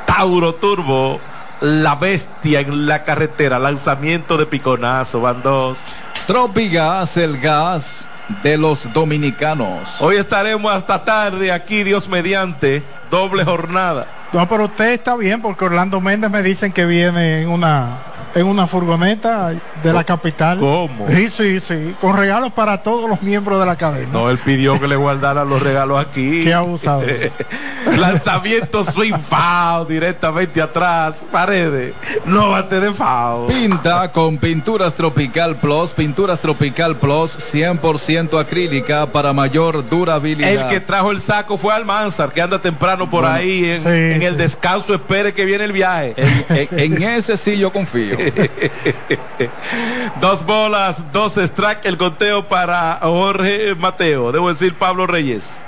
Tauro 0.07 0.55
Turbo, 0.55 1.20
la 1.61 1.95
bestia 1.95 2.61
en 2.61 2.87
la 2.87 3.05
carretera, 3.05 3.59
lanzamiento 3.59 4.37
de 4.37 4.47
piconazo, 4.47 5.21
van 5.21 5.43
dos. 5.43 5.79
Tropigas, 6.27 7.17
el 7.17 7.41
gas 7.41 8.07
de 8.43 8.57
los 8.57 8.93
dominicanos. 8.93 9.97
Hoy 10.01 10.17
estaremos 10.17 10.73
hasta 10.73 11.05
tarde 11.05 11.53
aquí, 11.53 11.85
Dios 11.85 12.09
mediante, 12.09 12.83
doble 13.11 13.45
jornada. 13.45 14.07
No, 14.33 14.49
pero 14.49 14.65
usted 14.65 14.93
está 14.93 15.17
bien 15.17 15.41
porque 15.41 15.65
Orlando 15.65 16.01
Méndez 16.01 16.31
me 16.31 16.43
dicen 16.43 16.73
que 16.73 16.85
viene 16.85 17.43
en 17.43 17.49
una 17.49 17.99
en 18.37 18.47
una 18.47 18.66
furgoneta 18.66 19.53
de 19.82 19.93
la 19.93 20.05
capital. 20.05 20.59
¿Cómo? 20.59 21.07
Sí, 21.09 21.30
sí, 21.30 21.59
sí, 21.59 21.95
con 22.01 22.16
regalos 22.16 22.53
para 22.53 22.82
todos 22.82 23.09
los 23.09 23.22
miembros 23.22 23.59
de 23.59 23.64
la 23.66 23.76
cadena. 23.76 24.11
No, 24.12 24.30
él 24.30 24.37
pidió 24.39 24.78
que 24.78 24.87
le 24.87 24.97
guardaran 24.97 25.49
los 25.49 25.62
regalos 25.62 25.99
aquí. 25.99 26.41
Qué 26.45 26.53
abusado. 26.53 27.03
Lanzamiento 27.97 28.84
swing 28.84 29.14
foul 29.14 29.89
directamente 29.89 30.61
atrás, 30.61 31.24
paredes. 31.32 31.95
No 32.26 32.51
bate 32.51 32.78
de 32.80 32.93
foul. 32.93 33.47
Pinta 33.47 34.12
con 34.12 34.37
Pinturas 34.39 34.95
Tropical 34.95 35.57
Plus, 35.57 35.93
Pinturas 35.93 36.39
Tropical 36.41 36.97
Plus 36.97 37.39
100% 37.39 38.39
acrílica 38.39 39.07
para 39.07 39.32
mayor 39.32 39.89
durabilidad. 39.89 40.51
El 40.51 40.66
que 40.68 40.80
trajo 40.80 41.11
el 41.11 41.20
saco 41.22 41.57
fue 41.57 41.72
Almanzar, 41.72 42.32
que 42.32 42.43
anda 42.43 42.61
temprano 42.61 43.09
por 43.09 43.22
Bueno, 43.22 43.34
ahí 43.37 43.64
en, 43.64 43.82
sí, 43.82 43.89
en 43.89 44.22
el 44.22 44.32
sí. 44.34 44.39
descanso, 44.39 44.93
espere 44.95 45.32
que 45.32 45.45
viene 45.47 45.64
el 45.64 45.72
viaje. 45.72 46.14
En, 46.51 46.97
en 46.97 47.03
ese 47.03 47.37
sí 47.39 47.57
yo 47.57 47.72
confío. 47.72 48.16
dos 50.20 50.45
bolas, 50.45 51.03
dos 51.12 51.37
strike, 51.37 51.85
el 51.85 51.99
conteo 51.99 52.49
para 52.49 52.99
Jorge 53.03 53.74
Mateo. 53.74 54.33
Debo 54.33 54.49
decir 54.49 54.74
Pablo 54.74 55.07
Reyes. 55.07 55.61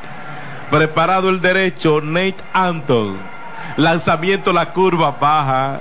Preparado 0.70 1.28
el 1.30 1.40
derecho, 1.40 2.00
Nate 2.02 2.36
Anton. 2.52 3.16
Lanzamiento, 3.76 4.52
la 4.52 4.72
curva 4.72 5.16
baja. 5.18 5.80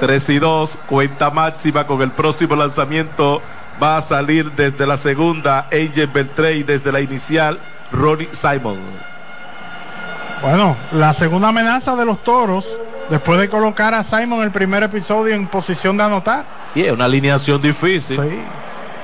3 0.00 0.28
y 0.28 0.38
2, 0.38 0.78
cuenta 0.86 1.30
máxima 1.30 1.86
con 1.86 2.02
el 2.02 2.10
próximo 2.10 2.54
lanzamiento. 2.54 3.42
Va 3.82 3.96
a 3.96 4.02
salir 4.02 4.52
desde 4.52 4.86
la 4.86 4.96
segunda, 4.96 5.68
Angel 5.72 6.06
Beltré 6.06 6.56
y 6.56 6.62
desde 6.62 6.92
la 6.92 7.00
inicial, 7.00 7.58
Ronnie 7.92 8.28
Simon. 8.32 8.78
Bueno, 10.42 10.76
la 10.92 11.12
segunda 11.14 11.48
amenaza 11.48 11.96
de 11.96 12.04
los 12.04 12.22
toros, 12.22 12.66
después 13.10 13.38
de 13.40 13.48
colocar 13.48 13.94
a 13.94 14.04
Simon 14.04 14.42
el 14.42 14.50
primer 14.50 14.82
episodio 14.82 15.34
en 15.34 15.46
posición 15.46 15.96
de 15.96 16.04
anotar. 16.04 16.44
Y 16.74 16.82
es 16.82 16.92
una 16.92 17.06
alineación 17.06 17.60
difícil. 17.60 18.20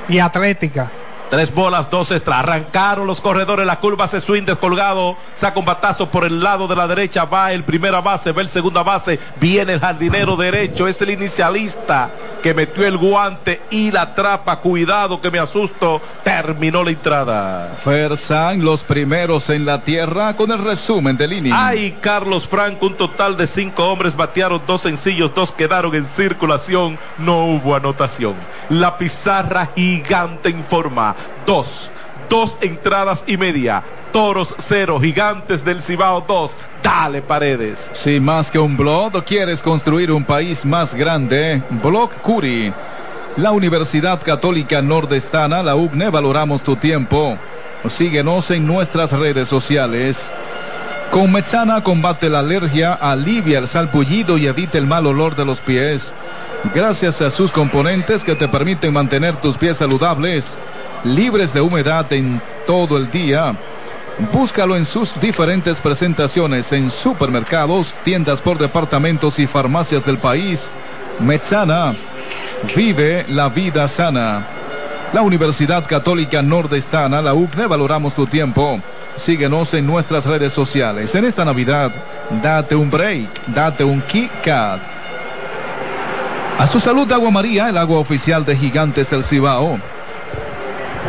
Y 0.08 0.18
atlética. 0.18 0.90
Tres 1.30 1.52
bolas, 1.52 1.90
dos 1.90 2.10
extra. 2.10 2.38
Arrancaron 2.38 3.06
los 3.06 3.20
corredores. 3.20 3.66
La 3.66 3.80
curva 3.80 4.06
se 4.06 4.20
swing 4.20 4.44
descolgado. 4.44 5.16
Saca 5.34 5.58
un 5.58 5.64
batazo 5.64 6.10
por 6.10 6.24
el 6.24 6.42
lado 6.42 6.68
de 6.68 6.76
la 6.76 6.86
derecha. 6.86 7.24
Va 7.24 7.52
el 7.52 7.64
primera 7.64 8.00
base, 8.00 8.32
va 8.32 8.42
el 8.42 8.48
segunda 8.48 8.82
base. 8.82 9.18
Viene 9.40 9.72
el 9.72 9.80
jardinero 9.80 10.36
derecho. 10.36 10.86
Es 10.86 11.00
el 11.00 11.10
inicialista 11.10 12.10
que 12.44 12.52
metió 12.52 12.86
el 12.86 12.98
guante 12.98 13.62
y 13.70 13.90
la 13.90 14.14
trapa. 14.14 14.56
Cuidado 14.60 15.18
que 15.18 15.30
me 15.30 15.38
asusto. 15.38 16.02
Terminó 16.22 16.84
la 16.84 16.90
entrada. 16.90 17.74
Fersan, 17.82 18.62
los 18.62 18.84
primeros 18.84 19.48
en 19.48 19.64
la 19.64 19.80
tierra 19.80 20.36
con 20.36 20.50
el 20.50 20.58
resumen 20.58 21.16
del 21.16 21.32
inning. 21.32 21.54
Ay, 21.56 21.96
Carlos 22.02 22.46
Franco, 22.46 22.84
un 22.84 22.98
total 22.98 23.38
de 23.38 23.46
cinco 23.46 23.86
hombres 23.86 24.14
batearon 24.14 24.60
dos 24.66 24.82
sencillos, 24.82 25.34
dos 25.34 25.52
quedaron 25.52 25.94
en 25.94 26.04
circulación, 26.04 26.98
no 27.16 27.46
hubo 27.46 27.76
anotación. 27.76 28.34
La 28.68 28.98
pizarra 28.98 29.70
gigante 29.74 30.50
informa, 30.50 31.16
dos, 31.46 31.90
dos 32.28 32.58
entradas 32.60 33.24
y 33.26 33.36
media, 33.36 33.82
toros 34.12 34.54
cero, 34.58 35.00
gigantes 35.00 35.64
del 35.64 35.82
Cibao 35.82 36.24
dos, 36.26 36.56
dale 36.82 37.22
paredes. 37.22 37.90
Si 37.92 38.20
más 38.20 38.50
que 38.50 38.58
un 38.58 38.76
blog 38.76 39.24
quieres 39.24 39.62
construir 39.62 40.12
un 40.12 40.24
país 40.24 40.64
más 40.64 40.94
grande, 40.94 41.62
Blog 41.82 42.10
Curi. 42.22 42.72
La 43.36 43.50
Universidad 43.50 44.22
Católica 44.22 44.80
Nordestana, 44.80 45.62
la 45.62 45.74
UCNE, 45.74 46.08
valoramos 46.10 46.62
tu 46.62 46.76
tiempo. 46.76 47.36
Síguenos 47.88 48.50
en 48.52 48.66
nuestras 48.66 49.10
redes 49.10 49.48
sociales. 49.48 50.32
Con 51.10 51.30
Metsana 51.32 51.82
combate 51.82 52.28
la 52.28 52.38
alergia, 52.40 52.92
alivia 52.92 53.58
el 53.58 53.68
salpullido 53.68 54.38
y 54.38 54.46
evita 54.46 54.78
el 54.78 54.86
mal 54.86 55.06
olor 55.06 55.36
de 55.36 55.44
los 55.44 55.60
pies. 55.60 56.12
Gracias 56.74 57.20
a 57.20 57.30
sus 57.30 57.50
componentes 57.50 58.24
que 58.24 58.34
te 58.34 58.48
permiten 58.48 58.92
mantener 58.92 59.36
tus 59.36 59.56
pies 59.56 59.76
saludables, 59.76 60.56
libres 61.04 61.52
de 61.52 61.60
humedad 61.60 62.10
en 62.12 62.40
todo 62.66 62.96
el 62.96 63.10
día. 63.10 63.54
Búscalo 64.32 64.76
en 64.76 64.84
sus 64.84 65.18
diferentes 65.20 65.80
presentaciones 65.80 66.72
en 66.72 66.90
supermercados, 66.90 67.94
tiendas 68.04 68.40
por 68.40 68.58
departamentos 68.58 69.38
y 69.38 69.46
farmacias 69.46 70.04
del 70.06 70.18
país. 70.18 70.70
Metsana, 71.20 71.94
vive 72.74 73.24
la 73.28 73.48
vida 73.48 73.86
sana. 73.88 74.46
La 75.12 75.22
Universidad 75.22 75.86
Católica 75.86 76.42
Nordestana, 76.42 77.22
la 77.22 77.34
UCNE, 77.34 77.66
valoramos 77.66 78.14
tu 78.14 78.26
tiempo. 78.26 78.80
Síguenos 79.16 79.72
en 79.74 79.86
nuestras 79.86 80.26
redes 80.26 80.52
sociales. 80.52 81.14
En 81.14 81.24
esta 81.24 81.44
Navidad, 81.44 81.92
date 82.42 82.74
un 82.74 82.90
break, 82.90 83.46
date 83.46 83.84
un 83.84 84.00
Kit 84.02 84.30
Kat. 84.42 84.80
A 86.58 86.66
su 86.66 86.80
salud, 86.80 87.10
Agua 87.12 87.30
María, 87.30 87.68
el 87.68 87.76
agua 87.76 87.98
oficial 87.98 88.44
de 88.44 88.56
Gigantes 88.56 89.10
del 89.10 89.24
Cibao. 89.24 89.78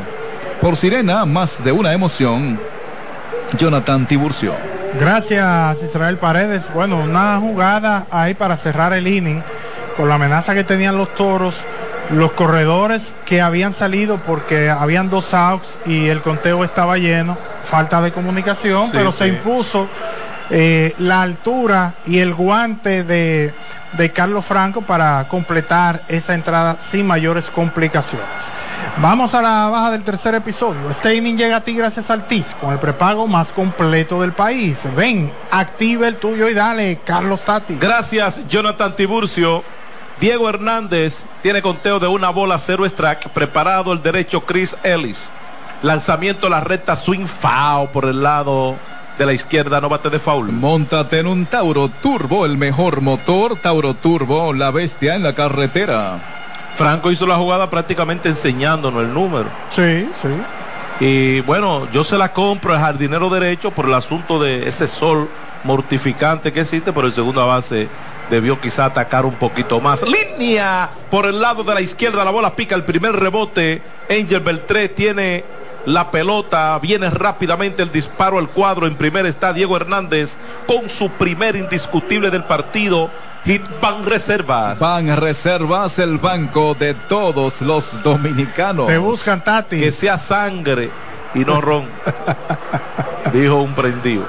Por 0.61 0.77
Sirena, 0.77 1.25
más 1.25 1.63
de 1.63 1.71
una 1.71 1.93
emoción. 1.93 2.59
Jonathan 3.57 4.05
Tiburcio. 4.07 4.53
Gracias, 4.99 5.83
Israel 5.83 6.17
Paredes. 6.17 6.63
Bueno, 6.73 6.97
una 6.99 7.37
jugada 7.39 8.05
ahí 8.11 8.33
para 8.33 8.57
cerrar 8.57 8.93
el 8.93 9.07
inning 9.07 9.41
con 9.97 10.09
la 10.09 10.15
amenaza 10.15 10.53
que 10.55 10.63
tenían 10.63 10.97
los 10.97 11.13
toros, 11.15 11.55
los 12.11 12.31
corredores 12.31 13.13
que 13.25 13.41
habían 13.41 13.73
salido 13.73 14.17
porque 14.17 14.69
habían 14.69 15.09
dos 15.09 15.33
outs 15.33 15.77
y 15.85 16.07
el 16.07 16.21
conteo 16.21 16.63
estaba 16.63 16.97
lleno, 16.97 17.37
falta 17.65 18.01
de 18.01 18.11
comunicación, 18.11 18.85
Sí, 18.85 18.91
pero 18.93 19.11
sí. 19.11 19.17
se 19.19 19.27
impuso 19.27 19.87
eh, 20.49 20.93
la 20.99 21.21
altura 21.21 21.95
y 22.05 22.19
el 22.19 22.33
guante 22.33 23.03
de, 23.03 23.53
de 23.93 24.11
Carlos 24.11 24.45
Franco 24.45 24.81
para 24.81 25.27
completar 25.27 26.03
esa 26.07 26.33
entrada 26.33 26.77
sin 26.91 27.07
mayores 27.07 27.45
complicaciones. 27.45 28.25
Vamos 28.97 29.33
a 29.33 29.41
la 29.41 29.67
baja 29.69 29.91
del 29.91 30.03
tercer 30.03 30.35
episodio. 30.35 30.79
Inning 31.11 31.37
llega 31.37 31.57
a 31.57 31.61
ti 31.61 31.75
gracias 31.75 32.09
al 32.09 32.27
TIF, 32.27 32.53
con 32.61 32.71
el 32.71 32.79
prepago 32.79 33.27
más 33.27 33.49
completo 33.49 34.21
del 34.21 34.31
país. 34.31 34.77
Ven, 34.95 35.31
activa 35.51 36.07
el 36.07 36.17
tuyo 36.17 36.47
y 36.47 36.53
dale, 36.53 36.99
Carlos 37.03 37.41
Tati. 37.41 37.77
Gracias, 37.79 38.41
Jonathan 38.47 38.95
Tiburcio. 38.95 39.63
Diego 40.19 40.47
Hernández 40.47 41.23
tiene 41.41 41.61
conteo 41.61 41.99
de 41.99 42.07
una 42.07 42.29
bola 42.29 42.57
cero 42.57 42.85
strike. 42.85 43.29
Preparado 43.29 43.91
el 43.91 44.01
derecho 44.01 44.45
Chris 44.45 44.77
Ellis. 44.83 45.29
Lanzamiento 45.81 46.47
a 46.47 46.49
la 46.49 46.61
recta 46.61 46.95
swing 46.95 47.27
foul 47.27 47.89
por 47.89 48.05
el 48.05 48.23
lado 48.23 48.77
de 49.17 49.25
la 49.25 49.33
izquierda, 49.33 49.79
no 49.81 49.89
bate 49.89 50.09
de 50.09 50.19
foul. 50.19 50.51
Móntate 50.51 51.19
en 51.19 51.27
un 51.27 51.45
Tauro 51.45 51.89
Turbo, 51.89 52.45
el 52.45 52.57
mejor 52.57 53.01
motor. 53.01 53.57
Tauro 53.57 53.93
Turbo, 53.93 54.53
la 54.53 54.71
bestia 54.71 55.15
en 55.15 55.23
la 55.23 55.33
carretera. 55.33 56.19
Franco 56.75 57.11
hizo 57.11 57.25
la 57.25 57.35
jugada 57.35 57.69
prácticamente 57.69 58.27
enseñándonos 58.27 59.03
el 59.03 59.13
número. 59.13 59.49
Sí, 59.69 60.09
sí. 60.21 60.29
Y 60.99 61.41
bueno, 61.41 61.89
yo 61.91 62.03
se 62.03 62.17
la 62.17 62.33
compro 62.33 62.73
al 62.73 62.79
jardinero 62.79 63.29
derecho 63.29 63.71
por 63.71 63.85
el 63.85 63.93
asunto 63.93 64.41
de 64.41 64.67
ese 64.67 64.87
sol 64.87 65.29
mortificante 65.63 66.53
que 66.53 66.61
existe, 66.61 66.93
pero 66.93 67.07
el 67.07 67.13
segundo 67.13 67.45
base 67.45 67.89
debió 68.29 68.59
quizá 68.59 68.85
atacar 68.85 69.25
un 69.25 69.35
poquito 69.35 69.79
más. 69.79 70.03
Línea 70.03 70.89
por 71.09 71.25
el 71.25 71.39
lado 71.39 71.63
de 71.63 71.73
la 71.73 71.81
izquierda, 71.81 72.23
la 72.23 72.31
bola 72.31 72.55
pica 72.55 72.75
el 72.75 72.83
primer 72.83 73.13
rebote. 73.13 73.81
Angel 74.09 74.39
Beltré 74.41 74.89
tiene 74.89 75.43
la 75.85 76.11
pelota, 76.11 76.77
viene 76.79 77.09
rápidamente 77.09 77.83
el 77.83 77.91
disparo 77.91 78.39
al 78.39 78.49
cuadro. 78.49 78.87
En 78.87 78.95
primer 78.95 79.25
está 79.25 79.53
Diego 79.53 79.77
Hernández 79.77 80.37
con 80.67 80.89
su 80.89 81.09
primer 81.09 81.55
indiscutible 81.55 82.31
del 82.31 82.43
partido. 82.43 83.09
Hit 83.45 83.61
Van 83.79 84.05
Reservas. 84.05 84.79
Van 84.79 85.15
Reservas, 85.17 85.99
el 85.99 86.17
banco 86.17 86.73
de 86.73 86.95
todos 86.95 87.61
los 87.61 88.01
dominicanos. 88.01 88.87
Te 88.87 88.97
buscan, 88.97 89.43
Tati. 89.43 89.79
Que 89.79 89.91
sea 89.91 90.17
sangre 90.17 90.89
y 91.35 91.39
no 91.39 91.61
ron. 91.61 91.87
Dijo 93.33 93.57
un 93.57 93.75
prendido. 93.75 94.23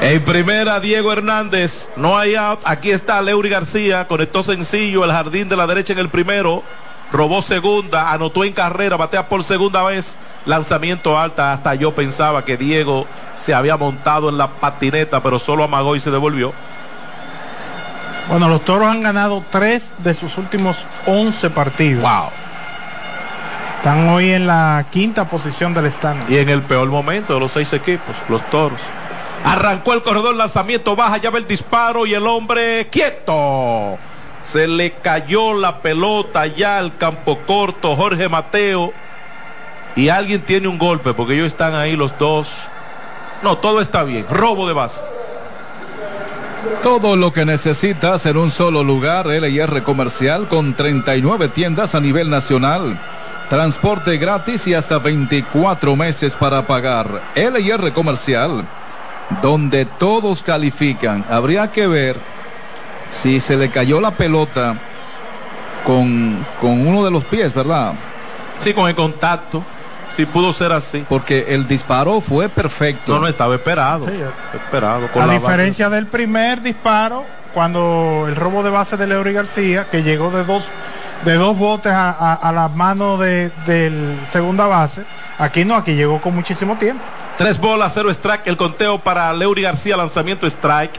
En 0.00 0.24
primera, 0.24 0.78
Diego 0.78 1.12
Hernández. 1.12 1.90
No 1.96 2.16
hay 2.16 2.36
out. 2.36 2.60
Aquí 2.64 2.92
está 2.92 3.20
Leury 3.20 3.48
García. 3.48 4.06
Conectó 4.06 4.42
sencillo. 4.42 5.04
El 5.04 5.10
jardín 5.10 5.48
de 5.48 5.56
la 5.56 5.66
derecha 5.66 5.92
en 5.92 5.98
el 5.98 6.08
primero. 6.08 6.62
Robó 7.12 7.42
segunda. 7.42 8.12
Anotó 8.12 8.44
en 8.44 8.52
carrera. 8.52 8.96
Batea 8.96 9.28
por 9.28 9.44
segunda 9.44 9.82
vez. 9.82 10.18
Lanzamiento 10.46 11.18
alta. 11.18 11.52
Hasta 11.52 11.74
yo 11.74 11.94
pensaba 11.94 12.44
que 12.44 12.56
Diego 12.56 13.06
se 13.38 13.54
había 13.54 13.76
montado 13.76 14.28
en 14.28 14.38
la 14.38 14.48
patineta, 14.48 15.22
pero 15.22 15.38
solo 15.38 15.64
amagó 15.64 15.96
y 15.96 16.00
se 16.00 16.10
devolvió. 16.10 16.52
Bueno, 18.28 18.48
los 18.48 18.64
toros 18.64 18.88
han 18.88 19.02
ganado 19.02 19.42
tres 19.50 19.92
de 19.98 20.14
sus 20.14 20.38
últimos 20.38 20.76
11 21.06 21.50
partidos. 21.50 22.02
Wow. 22.02 22.30
Están 23.78 24.08
hoy 24.10 24.30
en 24.30 24.46
la 24.46 24.86
quinta 24.90 25.28
posición 25.28 25.74
del 25.74 25.86
stand. 25.86 26.30
Y 26.30 26.38
en 26.38 26.48
el 26.48 26.62
peor 26.62 26.88
momento 26.88 27.34
de 27.34 27.40
los 27.40 27.50
seis 27.50 27.72
equipos, 27.72 28.14
los 28.28 28.40
toros. 28.48 28.80
Arrancó 29.44 29.92
el 29.92 30.04
corredor, 30.04 30.36
lanzamiento 30.36 30.94
baja, 30.94 31.16
ya 31.16 31.30
ve 31.30 31.40
el 31.40 31.48
disparo 31.48 32.06
y 32.06 32.14
el 32.14 32.24
hombre 32.26 32.88
quieto. 32.90 33.98
Se 34.42 34.66
le 34.66 34.92
cayó 34.92 35.54
la 35.54 35.78
pelota 35.78 36.46
ya 36.46 36.78
al 36.78 36.96
campo 36.96 37.38
corto, 37.46 37.96
Jorge 37.96 38.28
Mateo. 38.28 38.92
Y 39.94 40.08
alguien 40.08 40.40
tiene 40.42 40.68
un 40.68 40.78
golpe, 40.78 41.14
porque 41.14 41.34
ellos 41.34 41.46
están 41.48 41.74
ahí 41.74 41.96
los 41.96 42.18
dos. 42.18 42.48
No, 43.42 43.58
todo 43.58 43.80
está 43.80 44.04
bien. 44.04 44.26
Robo 44.30 44.66
de 44.66 44.72
base. 44.72 45.02
Todo 46.82 47.16
lo 47.16 47.32
que 47.32 47.44
necesitas 47.44 48.24
en 48.26 48.36
un 48.36 48.50
solo 48.50 48.82
lugar, 48.84 49.26
LIR 49.26 49.82
Comercial, 49.82 50.48
con 50.48 50.74
39 50.74 51.48
tiendas 51.48 51.94
a 51.94 52.00
nivel 52.00 52.30
nacional. 52.30 52.98
Transporte 53.48 54.16
gratis 54.16 54.66
y 54.66 54.74
hasta 54.74 54.98
24 54.98 55.94
meses 55.96 56.36
para 56.36 56.66
pagar. 56.66 57.20
LIR 57.34 57.92
Comercial, 57.92 58.66
donde 59.42 59.84
todos 59.84 60.42
califican. 60.42 61.24
Habría 61.28 61.70
que 61.70 61.86
ver 61.86 62.31
si 63.12 63.38
se 63.40 63.56
le 63.56 63.70
cayó 63.70 64.00
la 64.00 64.10
pelota 64.12 64.76
con, 65.84 66.44
con 66.60 66.86
uno 66.86 67.04
de 67.04 67.10
los 67.10 67.24
pies, 67.24 67.52
¿verdad? 67.54 67.92
Sí, 68.58 68.72
con 68.72 68.88
el 68.88 68.94
contacto. 68.94 69.62
Sí, 70.16 70.26
pudo 70.26 70.52
ser 70.52 70.72
así. 70.72 71.04
Porque 71.08 71.46
el 71.54 71.66
disparo 71.66 72.20
fue 72.20 72.48
perfecto. 72.48 73.14
No, 73.14 73.20
no 73.20 73.26
estaba 73.28 73.54
esperado. 73.54 74.06
Sí. 74.06 74.20
Esperado. 74.54 75.08
con 75.08 75.22
A 75.22 75.26
la 75.26 75.32
diferencia 75.32 75.88
del 75.88 76.06
primer 76.06 76.60
disparo, 76.60 77.24
cuando 77.54 78.26
el 78.28 78.36
robo 78.36 78.62
de 78.62 78.70
base 78.70 78.96
de 78.96 79.06
Leury 79.06 79.32
García, 79.32 79.86
que 79.90 80.02
llegó 80.02 80.30
de 80.30 80.44
dos, 80.44 80.64
de 81.24 81.34
dos 81.34 81.56
botes 81.56 81.92
a, 81.92 82.10
a- 82.10 82.34
a 82.34 82.52
las 82.52 82.70
manos 82.74 83.20
de, 83.20 83.50
del 83.66 84.18
segunda 84.30 84.66
base, 84.66 85.02
aquí 85.38 85.64
no, 85.64 85.76
aquí 85.76 85.94
llegó 85.94 86.20
con 86.20 86.34
muchísimo 86.34 86.76
tiempo. 86.76 87.02
Tres 87.38 87.58
bolas, 87.58 87.92
cero 87.94 88.10
strike. 88.10 88.46
El 88.46 88.58
conteo 88.58 88.98
para 88.98 89.32
Leury 89.32 89.62
García, 89.62 89.96
lanzamiento 89.96 90.46
strike. 90.46 90.92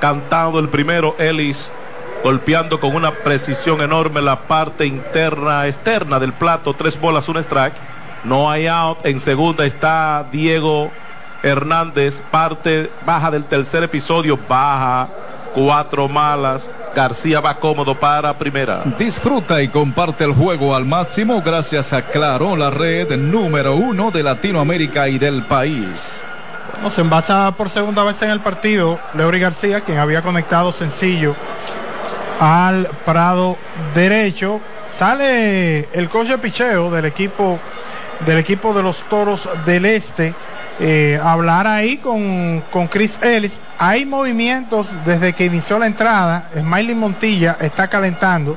Cantando 0.00 0.58
el 0.58 0.68
primero, 0.68 1.14
Ellis. 1.18 1.70
Golpeando 2.22 2.80
con 2.80 2.94
una 2.94 3.12
precisión 3.12 3.80
enorme 3.80 4.20
la 4.20 4.40
parte 4.40 4.86
interna, 4.86 5.66
externa 5.66 6.18
del 6.18 6.32
plato. 6.32 6.74
Tres 6.74 6.98
bolas, 6.98 7.28
un 7.28 7.36
strike. 7.36 7.76
No 8.24 8.50
hay 8.50 8.66
out. 8.66 9.04
En 9.04 9.20
segunda 9.20 9.64
está 9.64 10.26
Diego 10.32 10.90
Hernández. 11.42 12.22
Parte 12.30 12.90
baja 13.04 13.30
del 13.30 13.44
tercer 13.44 13.84
episodio. 13.84 14.38
Baja. 14.48 15.08
Cuatro 15.54 16.08
malas. 16.08 16.70
García 16.94 17.40
va 17.40 17.54
cómodo 17.58 17.94
para 17.94 18.36
primera. 18.36 18.82
Disfruta 18.98 19.62
y 19.62 19.68
comparte 19.68 20.24
el 20.24 20.32
juego 20.32 20.74
al 20.74 20.84
máximo 20.84 21.42
gracias 21.42 21.92
a 21.92 22.02
Claro, 22.02 22.56
la 22.56 22.70
red 22.70 23.16
número 23.16 23.74
uno 23.74 24.10
de 24.10 24.22
Latinoamérica 24.22 25.08
y 25.08 25.18
del 25.18 25.44
país. 25.44 26.20
No 26.82 26.90
se 26.90 27.00
envasa 27.00 27.52
por 27.56 27.70
segunda 27.70 28.04
vez 28.04 28.20
en 28.22 28.30
el 28.30 28.40
partido 28.40 28.98
Leury 29.14 29.40
García, 29.40 29.80
quien 29.80 29.98
había 29.98 30.22
conectado 30.22 30.72
sencillo 30.72 31.34
al 32.38 32.88
Prado 33.04 33.56
derecho. 33.94 34.60
Sale 34.90 35.88
el 35.92 36.08
coche 36.08 36.38
picheo 36.38 36.90
del 36.90 37.06
equipo 37.06 37.58
del 38.24 38.38
equipo 38.38 38.72
de 38.72 38.82
los 38.82 38.98
Toros 39.10 39.48
del 39.66 39.84
Este. 39.84 40.34
eh, 40.78 41.18
hablar 41.22 41.66
ahí 41.66 41.96
con, 41.98 42.62
con 42.70 42.88
Chris 42.88 43.18
Ellis. 43.22 43.58
Hay 43.78 44.04
movimientos 44.06 44.88
desde 45.04 45.32
que 45.32 45.46
inició 45.46 45.78
la 45.78 45.86
entrada. 45.86 46.48
Smiley 46.54 46.94
Montilla 46.94 47.56
está 47.60 47.88
calentando. 47.88 48.56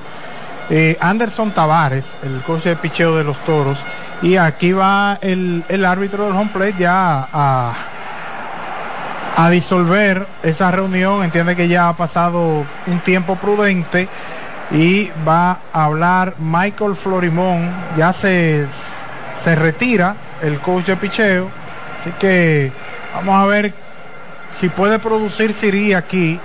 Eh, 0.69 0.97
Anderson 0.99 1.51
Tavares, 1.51 2.05
el 2.23 2.41
coach 2.43 2.63
de 2.63 2.75
picheo 2.75 3.15
de 3.15 3.23
los 3.23 3.37
Toros. 3.39 3.77
Y 4.21 4.35
aquí 4.35 4.73
va 4.73 5.17
el, 5.21 5.63
el 5.69 5.85
árbitro 5.85 6.25
del 6.25 6.33
home 6.35 6.51
plate 6.53 6.75
ya 6.77 7.27
a, 7.31 7.73
a 9.35 9.49
disolver 9.49 10.27
esa 10.43 10.71
reunión. 10.71 11.23
Entiende 11.23 11.55
que 11.55 11.67
ya 11.67 11.89
ha 11.89 11.97
pasado 11.97 12.65
un 12.87 12.99
tiempo 13.03 13.35
prudente 13.35 14.07
y 14.71 15.09
va 15.27 15.59
a 15.73 15.85
hablar 15.85 16.35
Michael 16.39 16.95
Florimón. 16.95 17.69
Ya 17.97 18.13
se, 18.13 18.65
se 19.43 19.55
retira 19.55 20.15
el 20.41 20.59
coach 20.59 20.85
de 20.85 20.97
picheo. 20.97 21.49
Así 21.99 22.11
que 22.19 22.71
vamos 23.13 23.35
a 23.35 23.45
ver 23.45 23.73
si 24.51 24.69
puede 24.69 24.99
producir 24.99 25.53
Siri 25.53 25.93
aquí. 25.93 26.39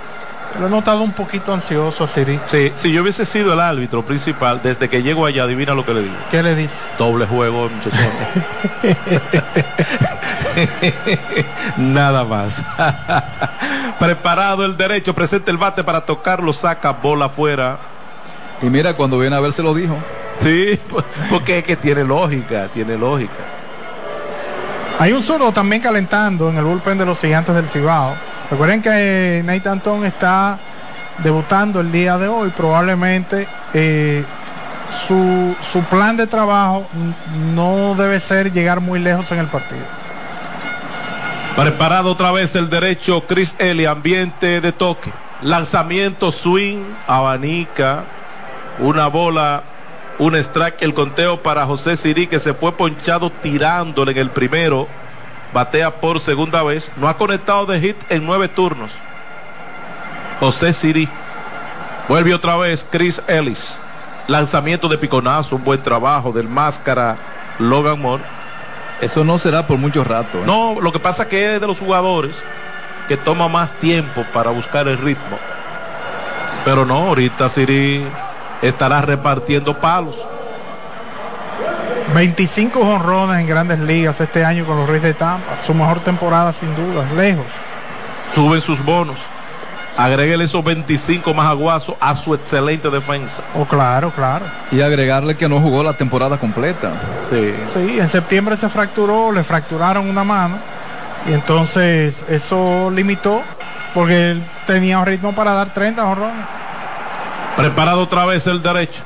Lo 0.59 0.67
he 0.67 0.69
notado 0.69 1.01
un 1.01 1.11
poquito 1.11 1.53
ansioso 1.53 2.05
a 2.05 2.07
Siri. 2.07 2.39
Sí, 2.45 2.71
si 2.75 2.91
yo 2.91 3.01
hubiese 3.01 3.25
sido 3.25 3.53
el 3.53 3.59
árbitro 3.59 4.05
principal, 4.05 4.61
desde 4.63 4.87
que 4.87 5.03
llego 5.03 5.25
allá, 5.25 5.43
adivina 5.43 5.73
lo 5.73 5.85
que 5.85 5.93
le 5.93 6.03
digo. 6.03 6.15
¿Qué 6.31 6.41
le 6.41 6.55
dice? 6.55 6.73
Doble 6.97 7.25
juego, 7.25 7.69
muchachón. 7.69 8.05
Nada 11.93 12.23
más. 12.23 12.63
Preparado 13.99 14.63
el 14.63 14.77
derecho, 14.77 15.13
presente 15.13 15.51
el 15.51 15.57
bate 15.57 15.83
para 15.83 16.01
tocarlo, 16.05 16.53
saca 16.53 16.91
bola 16.91 17.25
afuera. 17.25 17.77
Y 18.61 18.67
mira, 18.67 18.93
cuando 18.93 19.19
viene 19.19 19.35
a 19.35 19.41
ver 19.41 19.51
se 19.51 19.61
lo 19.61 19.73
dijo. 19.73 19.97
Sí, 20.41 20.79
porque 21.29 21.59
es 21.59 21.63
que 21.63 21.75
tiene 21.75 22.03
lógica, 22.03 22.69
tiene 22.73 22.97
lógica. 22.97 23.33
Hay 24.99 25.11
un 25.11 25.21
zurdo 25.21 25.51
también 25.51 25.81
calentando 25.81 26.49
en 26.49 26.57
el 26.57 26.63
bullpen 26.63 26.97
de 26.97 27.05
los 27.05 27.19
gigantes 27.19 27.53
del 27.53 27.67
Cibao. 27.67 28.15
Recuerden 28.49 28.81
que 28.81 28.89
eh, 28.91 29.43
Nate 29.43 29.69
Antón 29.69 30.05
está 30.05 30.59
debutando 31.19 31.79
el 31.79 31.91
día 31.91 32.17
de 32.17 32.27
hoy. 32.27 32.51
Probablemente 32.55 33.47
eh, 33.73 34.23
su, 35.07 35.55
su 35.71 35.83
plan 35.83 36.15
de 36.17 36.27
trabajo 36.27 36.85
no 37.53 37.95
debe 37.95 38.19
ser 38.19 38.51
llegar 38.51 38.81
muy 38.81 38.99
lejos 38.99 39.31
en 39.31 39.39
el 39.39 39.47
partido. 39.47 39.83
Preparado 41.55 42.11
otra 42.11 42.31
vez 42.31 42.53
el 42.55 42.69
derecho, 42.69 43.25
Chris 43.27 43.55
Eli, 43.59 43.85
ambiente 43.85 44.59
de 44.59 44.71
toque. 44.73 45.11
Lanzamiento, 45.41 46.31
swing, 46.31 46.83
abanica, 47.07 48.03
una 48.79 49.07
bola, 49.07 49.63
un 50.19 50.35
strike, 50.35 50.81
el 50.81 50.93
conteo 50.93 51.41
para 51.41 51.65
José 51.65 51.95
Sirí 51.95 52.27
que 52.27 52.39
se 52.39 52.53
fue 52.53 52.73
ponchado 52.73 53.29
tirándole 53.29 54.11
en 54.11 54.17
el 54.17 54.29
primero. 54.29 54.87
Batea 55.53 55.91
por 55.95 56.19
segunda 56.19 56.63
vez. 56.63 56.91
No 56.97 57.07
ha 57.07 57.17
conectado 57.17 57.65
de 57.65 57.79
hit 57.79 57.97
en 58.09 58.25
nueve 58.25 58.47
turnos. 58.47 58.91
José 60.39 60.73
Sirí. 60.73 61.07
Vuelve 62.07 62.33
otra 62.33 62.55
vez 62.57 62.85
Chris 62.89 63.21
Ellis. 63.27 63.75
Lanzamiento 64.27 64.87
de 64.87 64.97
piconazo, 64.97 65.55
un 65.55 65.63
buen 65.63 65.81
trabajo 65.81 66.31
del 66.31 66.47
máscara 66.47 67.17
Logan 67.59 68.01
Moore. 68.01 68.23
Eso 69.01 69.23
no 69.23 69.37
será 69.37 69.67
por 69.67 69.77
mucho 69.77 70.03
rato. 70.03 70.39
¿eh? 70.39 70.43
No, 70.45 70.79
lo 70.81 70.91
que 70.91 70.99
pasa 70.99 71.23
es 71.23 71.29
que 71.29 71.55
es 71.55 71.61
de 71.61 71.67
los 71.67 71.79
jugadores 71.79 72.41
que 73.07 73.17
toma 73.17 73.47
más 73.47 73.71
tiempo 73.73 74.25
para 74.33 74.51
buscar 74.51 74.87
el 74.87 74.97
ritmo. 74.97 75.37
Pero 76.63 76.85
no, 76.85 76.97
ahorita 77.09 77.49
Siri 77.49 78.05
estará 78.61 79.01
repartiendo 79.01 79.79
palos. 79.79 80.25
25 82.15 82.79
jonrones 82.79 83.41
en 83.41 83.45
grandes 83.45 83.77
ligas 83.77 84.21
este 84.21 84.45
año 84.45 84.65
con 84.65 84.77
los 84.77 84.87
Reyes 84.87 85.03
de 85.03 85.13
Tampa. 85.15 85.57
Su 85.65 85.73
mejor 85.73 85.99
temporada 85.99 86.53
sin 86.53 86.73
duda, 86.73 87.05
lejos. 87.13 87.45
Suben 88.33 88.61
sus 88.61 88.83
bonos. 88.85 89.17
Agréguele 89.97 90.45
esos 90.45 90.63
25 90.63 91.33
más 91.33 91.47
aguazos 91.47 91.95
a 91.99 92.15
su 92.15 92.33
excelente 92.33 92.89
defensa. 92.89 93.39
Oh, 93.53 93.65
claro, 93.65 94.11
claro. 94.11 94.45
Y 94.71 94.79
agregarle 94.79 95.35
que 95.35 95.49
no 95.49 95.59
jugó 95.59 95.83
la 95.83 95.91
temporada 95.91 96.37
completa. 96.37 96.93
Sí. 97.29 97.53
Sí, 97.73 97.99
en 97.99 98.09
septiembre 98.09 98.55
se 98.55 98.69
fracturó, 98.69 99.33
le 99.33 99.43
fracturaron 99.43 100.09
una 100.09 100.23
mano. 100.23 100.55
Y 101.29 101.33
entonces 101.33 102.23
eso 102.29 102.91
limitó 102.91 103.41
porque 103.93 104.31
él 104.31 104.43
tenía 104.65 104.99
un 104.99 105.05
ritmo 105.05 105.33
para 105.33 105.51
dar 105.51 105.73
30 105.73 106.01
jonrones. 106.01 106.45
Preparado 107.57 108.03
otra 108.03 108.23
vez 108.23 108.47
el 108.47 108.63
derecho. 108.63 109.03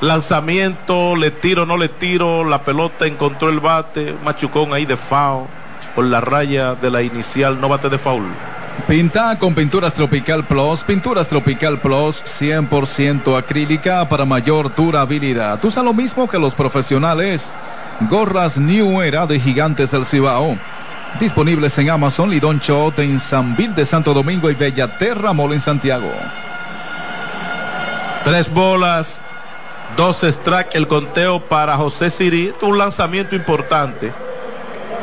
Lanzamiento, 0.00 1.14
le 1.14 1.30
tiro, 1.30 1.66
no 1.66 1.76
le 1.76 1.88
tiro. 1.88 2.44
La 2.44 2.62
pelota 2.62 3.06
encontró 3.06 3.50
el 3.50 3.60
bate. 3.60 4.14
Machucón 4.24 4.72
ahí 4.72 4.86
de 4.86 4.96
foul. 4.96 5.46
Por 5.94 6.04
la 6.04 6.20
raya 6.20 6.74
de 6.74 6.90
la 6.90 7.02
inicial, 7.02 7.60
no 7.60 7.68
bate 7.68 7.88
de 7.88 7.98
foul. 7.98 8.24
Pinta 8.88 9.38
con 9.38 9.54
Pinturas 9.54 9.92
Tropical 9.92 10.44
Plus. 10.44 10.84
Pinturas 10.84 11.28
Tropical 11.28 11.78
Plus 11.78 12.24
100% 12.24 13.36
acrílica 13.36 14.08
para 14.08 14.24
mayor 14.24 14.74
durabilidad. 14.74 15.62
Usa 15.62 15.82
lo 15.82 15.92
mismo 15.92 16.28
que 16.28 16.38
los 16.38 16.54
profesionales. 16.54 17.52
Gorras 18.08 18.56
New 18.56 19.02
Era 19.02 19.26
de 19.26 19.38
Gigantes 19.38 19.90
del 19.90 20.06
Cibao. 20.06 20.56
Disponibles 21.18 21.76
en 21.76 21.90
Amazon, 21.90 22.30
Lidón 22.30 22.60
Shot 22.60 23.00
en 23.00 23.20
San 23.20 23.54
Vil 23.56 23.74
de 23.74 23.84
Santo 23.84 24.14
Domingo 24.14 24.48
y 24.48 24.54
Bellaterra 24.54 25.34
Mall 25.34 25.52
en 25.52 25.60
Santiago. 25.60 26.10
Tres 28.24 28.50
bolas, 28.52 29.20
dos 29.96 30.22
strike, 30.22 30.74
el 30.74 30.88
conteo 30.88 31.40
para 31.40 31.76
José 31.76 32.10
Siri. 32.10 32.54
Un 32.62 32.78
lanzamiento 32.78 33.34
importante. 33.34 34.12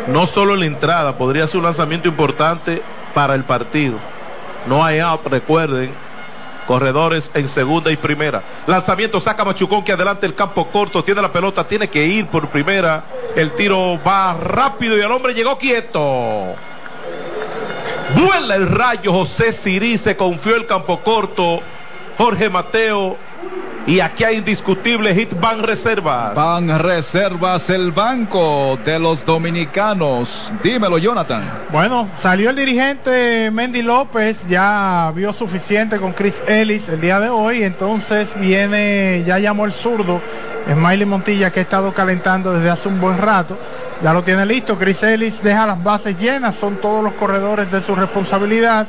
No 0.08 0.26
solo 0.26 0.54
en 0.54 0.62
la 0.62 0.66
entrada, 0.66 1.18
podría 1.18 1.48
ser 1.48 1.58
un 1.58 1.66
lanzamiento 1.66 2.08
importante 2.08 2.82
para 3.14 3.36
el 3.36 3.44
partido. 3.44 3.98
No 4.68 4.84
hay 4.84 5.00
out, 5.00 5.26
recuerden. 5.26 5.92
Corredores 6.66 7.32
en 7.34 7.48
segunda 7.48 7.92
y 7.92 7.98
primera. 7.98 8.44
Lanzamiento 8.68 9.22
saca 9.22 9.46
Machucón 9.46 9.86
que 9.86 9.94
adelante 9.94 10.26
el 10.26 10.36
campo 10.36 10.68
corto. 10.68 11.04
Tiene 11.04 11.22
la 11.22 11.32
pelota, 11.32 11.66
tiene 11.66 11.90
que 11.90 12.06
ir 12.06 12.28
por 12.28 12.50
primera. 12.50 13.06
El 13.36 13.52
tiro 13.52 13.98
va 14.06 14.34
rápido 14.34 14.98
y 14.98 15.02
el 15.02 15.12
hombre 15.12 15.34
llegó 15.34 15.58
quieto. 15.58 16.56
Vuela 18.16 18.56
el 18.56 18.68
rayo. 18.68 19.14
José 19.14 19.54
Sirí 19.54 19.98
se 19.98 20.18
confió 20.18 20.56
el 20.56 20.66
campo 20.66 21.00
corto. 21.00 21.62
Jorge 22.18 22.50
Mateo. 22.50 23.18
Y 23.88 24.02
aquí 24.02 24.26
hay 24.26 24.36
indiscutible 24.36 25.16
hit 25.16 25.34
van 25.40 25.64
reservas. 25.64 26.36
Van 26.36 26.78
reservas 26.78 27.70
el 27.70 27.94
banco 27.94 28.78
de 28.84 29.00
los 29.00 29.26
dominicanos. 29.26 30.52
Dímelo, 30.62 30.98
Jonathan. 30.98 31.42
Bueno, 31.72 32.10
salió 32.22 32.50
el 32.50 32.58
dirigente 32.58 33.50
Mendy 33.50 33.82
López, 33.82 34.40
ya 34.50 35.14
vio 35.16 35.32
suficiente 35.32 36.00
con 36.00 36.12
Chris 36.12 36.36
Ellis 36.46 36.90
el 36.90 37.00
día 37.00 37.22
de 37.22 37.30
hoy, 37.30 37.64
entonces 37.64 38.28
viene, 38.36 39.24
ya 39.26 39.40
llamó 39.40 39.64
el 39.64 39.72
zurdo, 39.72 40.20
Smiley 40.70 41.06
Montilla, 41.06 41.50
que 41.50 41.62
ha 41.62 41.64
estado 41.64 41.94
calentando 41.94 42.52
desde 42.52 42.70
hace 42.70 42.90
un 42.90 43.00
buen 43.00 43.18
rato, 43.18 43.58
ya 44.04 44.12
lo 44.12 44.22
tiene 44.22 44.46
listo, 44.46 44.78
Chris 44.78 45.02
Ellis 45.04 45.42
deja 45.42 45.66
las 45.66 45.82
bases 45.82 46.20
llenas, 46.20 46.58
son 46.58 46.76
todos 46.76 47.02
los 47.02 47.14
corredores 47.14 47.72
de 47.72 47.82
su 47.82 47.96
responsabilidad 47.96 48.86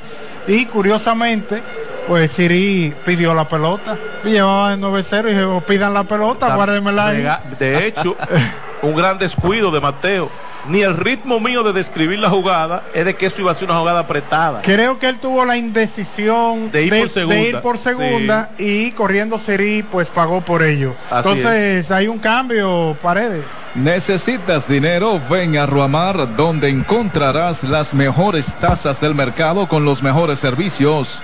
y 0.48 0.66
curiosamente, 0.66 1.62
pues 2.08 2.32
Siri 2.32 2.94
pidió 3.04 3.34
la 3.34 3.46
pelota, 3.46 3.98
llevaba 4.24 4.74
de 4.74 4.82
9-0 4.82 5.30
y 5.30 5.34
dijo, 5.34 5.60
pidan 5.60 5.92
la 5.92 6.04
pelota, 6.04 6.54
guárdemela 6.54 7.08
ahí. 7.08 7.28
De 7.58 7.86
hecho, 7.86 8.16
un 8.82 8.96
gran 8.96 9.18
descuido 9.18 9.70
de 9.70 9.80
Mateo. 9.80 10.30
Ni 10.68 10.80
el 10.80 10.96
ritmo 10.96 11.38
mío 11.38 11.62
de 11.62 11.72
describir 11.72 12.18
la 12.18 12.28
jugada 12.30 12.82
es 12.92 13.04
de 13.04 13.14
que 13.14 13.26
eso 13.26 13.40
iba 13.40 13.52
a 13.52 13.54
ser 13.54 13.70
una 13.70 13.78
jugada 13.78 14.00
apretada. 14.00 14.60
Creo 14.62 14.98
que 14.98 15.08
él 15.08 15.18
tuvo 15.18 15.44
la 15.44 15.56
indecisión 15.56 16.70
De 16.70 16.82
ir 16.82 16.98
por 16.98 17.08
segunda. 17.08 17.34
de 17.36 17.48
ir 17.48 17.60
por 17.60 17.78
segunda 17.78 18.50
y 18.58 18.90
corriendo 18.90 19.38
Siri 19.38 19.82
pues 19.82 20.08
pagó 20.08 20.40
por 20.40 20.62
ello. 20.62 20.94
Así 21.10 21.28
Entonces 21.28 21.90
hay 21.90 22.08
un 22.08 22.18
cambio, 22.18 22.96
Paredes. 23.00 23.44
¿Necesitas 23.74 24.68
dinero? 24.68 25.20
Ven 25.30 25.56
a 25.56 25.64
Ruamar, 25.64 26.36
donde 26.36 26.68
encontrarás 26.68 27.62
las 27.62 27.94
mejores 27.94 28.54
tasas 28.56 29.00
del 29.00 29.14
mercado 29.14 29.68
con 29.68 29.84
los 29.84 30.02
mejores 30.02 30.38
servicios. 30.38 31.22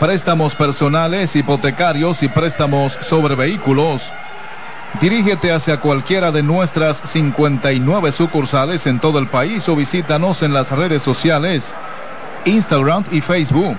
Préstamos 0.00 0.54
personales, 0.54 1.34
hipotecarios 1.34 2.22
y 2.22 2.28
préstamos 2.28 2.92
sobre 3.00 3.34
vehículos. 3.34 4.12
Dirígete 5.00 5.50
hacia 5.50 5.80
cualquiera 5.80 6.30
de 6.30 6.44
nuestras 6.44 6.98
59 6.98 8.12
sucursales 8.12 8.86
en 8.86 9.00
todo 9.00 9.18
el 9.18 9.26
país 9.26 9.68
o 9.68 9.74
visítanos 9.74 10.44
en 10.44 10.54
las 10.54 10.70
redes 10.70 11.02
sociales, 11.02 11.74
Instagram 12.44 13.04
y 13.10 13.20
Facebook. 13.20 13.76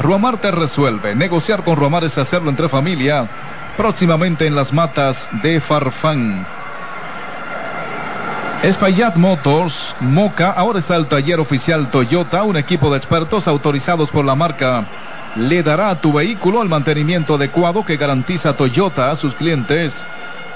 Ruamar 0.00 0.38
te 0.38 0.50
resuelve. 0.50 1.14
Negociar 1.14 1.62
con 1.62 1.76
Ruamar 1.76 2.04
es 2.04 2.16
hacerlo 2.16 2.48
entre 2.48 2.70
familia. 2.70 3.28
Próximamente 3.76 4.46
en 4.46 4.54
las 4.54 4.72
matas 4.72 5.28
de 5.42 5.60
Farfán. 5.60 6.46
Espaillat 8.62 9.16
Motors, 9.16 9.94
Moca, 10.00 10.50
ahora 10.50 10.78
está 10.78 10.96
el 10.96 11.06
taller 11.06 11.38
oficial 11.38 11.90
Toyota, 11.90 12.44
un 12.44 12.56
equipo 12.56 12.90
de 12.90 12.96
expertos 12.96 13.46
autorizados 13.46 14.10
por 14.10 14.24
la 14.24 14.34
marca. 14.34 14.86
Le 15.36 15.62
dará 15.62 15.90
a 15.90 16.00
tu 16.00 16.12
vehículo 16.12 16.60
el 16.60 16.68
mantenimiento 16.68 17.36
adecuado 17.36 17.84
que 17.84 17.96
garantiza 17.96 18.56
Toyota 18.56 19.12
a 19.12 19.16
sus 19.16 19.34
clientes. 19.34 20.04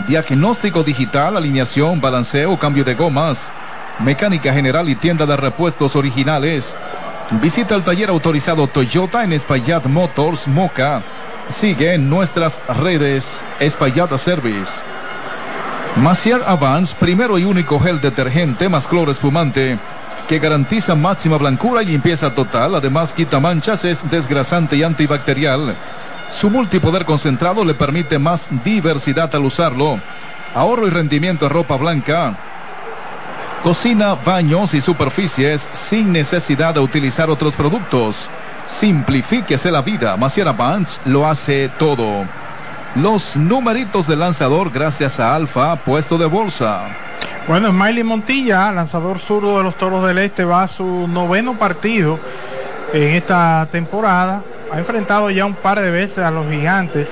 Diagnóstico 0.09 0.83
digital, 0.83 1.37
alineación, 1.37 2.01
balanceo, 2.01 2.59
cambio 2.59 2.83
de 2.83 2.95
gomas, 2.95 3.53
mecánica 4.01 4.53
general 4.53 4.89
y 4.89 4.97
tienda 4.97 5.27
de 5.27 5.37
repuestos 5.37 5.95
originales. 5.95 6.75
Visita 7.41 7.77
el 7.77 7.85
taller 7.85 8.11
autorizado 8.11 8.66
Toyota 8.66 9.22
en 9.22 9.33
Espaillat 9.33 9.87
Motors 9.87 10.49
Moca. 10.49 11.03
Sigue 11.51 11.95
en 11.95 12.11
nuestras 12.11 12.59
redes 12.83 13.45
Espaillat 13.61 14.16
Service. 14.18 14.72
Macier 15.97 16.43
Avance, 16.45 16.97
primero 16.99 17.39
y 17.39 17.45
único 17.45 17.79
gel 17.79 18.01
detergente 18.01 18.68
más 18.68 18.89
cloro 18.89 19.12
espumante 19.12 19.79
que 20.29 20.39
garantiza 20.39 20.95
máxima 20.95 21.39
blancura 21.39 21.83
y 21.83 21.87
limpieza 21.87 22.35
total. 22.35 22.75
Además, 22.75 23.12
quita 23.12 23.41
manchas, 23.41 23.85
es 23.85 24.09
desgrasante 24.11 24.77
y 24.77 24.83
antibacterial. 24.83 25.75
Su 26.31 26.51
multipoder 26.51 27.05
concentrado 27.05 27.64
le 27.64 27.75
permite 27.75 28.18
más 28.18 28.49
diversidad 28.64 29.35
al 29.35 29.45
usarlo. 29.45 30.01
Ahorro 30.55 30.87
y 30.87 30.91
rendimiento 30.91 31.47
de 31.47 31.55
ropa 31.55 31.77
blanca. 31.77 32.37
Cocina, 33.62 34.14
baños 34.14 34.75
y 34.75 34.81
superficies 34.81 35.68
sin 35.72 36.12
necesidad 36.12 36.75
de 36.75 36.81
utilizar 36.81 37.31
otros 37.31 37.55
productos. 37.57 38.29
Simplifíquese 38.66 39.70
la 39.70 39.83
vida. 39.83 40.16
Maciera 40.16 40.53
Banch 40.53 41.01
lo 41.07 41.27
hace 41.27 41.70
todo. 41.79 42.25
Los 42.95 43.37
numeritos 43.37 44.07
del 44.07 44.20
lanzador 44.20 44.70
gracias 44.70 45.18
a 45.18 45.35
Alfa, 45.35 45.77
puesto 45.77 46.16
de 46.18 46.27
bolsa. 46.27 46.83
Bueno, 47.47 47.68
Smiley 47.68 48.05
Montilla, 48.05 48.72
lanzador 48.72 49.18
zurdo 49.18 49.59
de 49.59 49.64
los 49.64 49.74
Toros 49.74 50.07
del 50.07 50.16
Este, 50.16 50.47
va 50.47 50.62
a 50.62 50.68
su 50.68 51.07
noveno 51.07 51.59
partido 51.59 52.18
en 52.95 53.11
esta 53.11 53.68
temporada. 53.70 54.42
Ha 54.72 54.78
enfrentado 54.78 55.28
ya 55.30 55.45
un 55.45 55.53
par 55.53 55.78
de 55.78 55.90
veces 55.90 56.18
a 56.18 56.30
los 56.30 56.49
gigantes 56.49 57.07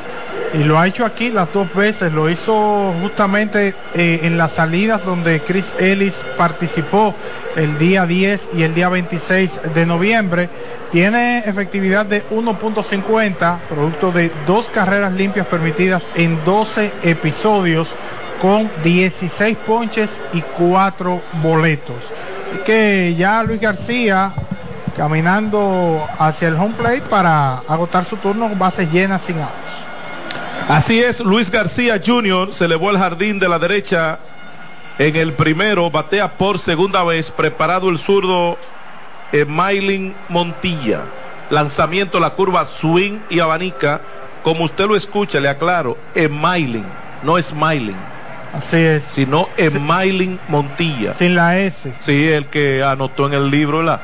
y 0.55 0.65
lo 0.65 0.79
ha 0.79 0.87
hecho 0.87 1.05
aquí 1.05 1.31
las 1.31 1.53
dos 1.53 1.73
veces. 1.75 2.15
Lo 2.15 2.31
hizo 2.31 2.95
justamente 3.03 3.75
eh, 3.95 4.21
en 4.23 4.39
las 4.39 4.53
salidas 4.53 5.05
donde 5.05 5.41
Chris 5.41 5.67
Ellis 5.79 6.15
participó 6.39 7.15
el 7.55 7.79
día 7.79 8.07
10 8.07 8.49
y 8.55 8.63
el 8.63 8.75
día 8.75 8.89
26 8.89 9.75
de 9.75 9.85
noviembre. 9.85 10.49
Tiene 10.91 11.41
efectividad 11.41 12.07
de 12.07 12.27
1.50, 12.31 13.59
producto 13.69 14.13
de 14.13 14.33
dos 14.47 14.69
carreras 14.69 15.13
limpias 15.13 15.47
permitidas 15.47 16.03
en 16.15 16.43
12 16.43 16.91
episodios 17.03 17.95
con 18.43 18.69
16 18.83 19.57
ponches 19.65 20.11
y 20.33 20.41
4 20.41 21.23
boletos. 21.41 21.97
Que 22.67 23.15
ya 23.17 23.45
Luis 23.45 23.61
García 23.61 24.33
caminando 24.97 26.05
hacia 26.19 26.49
el 26.49 26.57
home 26.57 26.75
plate 26.75 27.03
para 27.03 27.59
agotar 27.69 28.05
su 28.05 28.17
turno 28.17 28.51
bases 28.57 28.91
llenas 28.93 29.23
sin 29.23 29.39
outs. 29.39 29.53
Así 30.69 31.01
es, 31.01 31.21
Luis 31.21 31.51
García 31.51 32.01
Jr. 32.05 32.53
se 32.53 32.65
elevó 32.65 32.91
al 32.91 32.99
jardín 32.99 33.39
de 33.39 33.49
la 33.49 33.59
derecha 33.59 34.19
en 34.99 35.17
el 35.17 35.33
primero, 35.33 35.91
batea 35.91 36.33
por 36.33 36.59
segunda 36.59 37.05
vez, 37.05 37.31
preparado 37.31 37.89
el 37.89 37.99
zurdo 37.99 38.59
Maylin 39.47 40.15
Montilla. 40.29 41.03
Lanzamiento, 41.49 42.21
la 42.21 42.31
curva 42.31 42.65
swing 42.67 43.21
y 43.31 43.41
abanica. 43.41 44.01
Como 44.43 44.65
usted 44.65 44.87
lo 44.87 44.97
escucha, 44.97 45.39
le 45.41 45.49
aclaro, 45.49 45.97
Maylin, 46.29 46.85
no 47.23 47.39
es. 47.39 47.55
Así 48.53 48.77
es. 48.77 49.05
Sino 49.05 49.49
Maylin 49.81 50.39
Montilla. 50.49 51.15
Sin 51.15 51.35
la 51.35 51.59
S. 51.59 51.93
Sí, 52.01 52.29
el 52.29 52.47
que 52.47 52.83
anotó 52.83 53.27
en 53.27 53.35
el 53.35 53.51
libro, 53.51 53.83
la. 53.83 54.01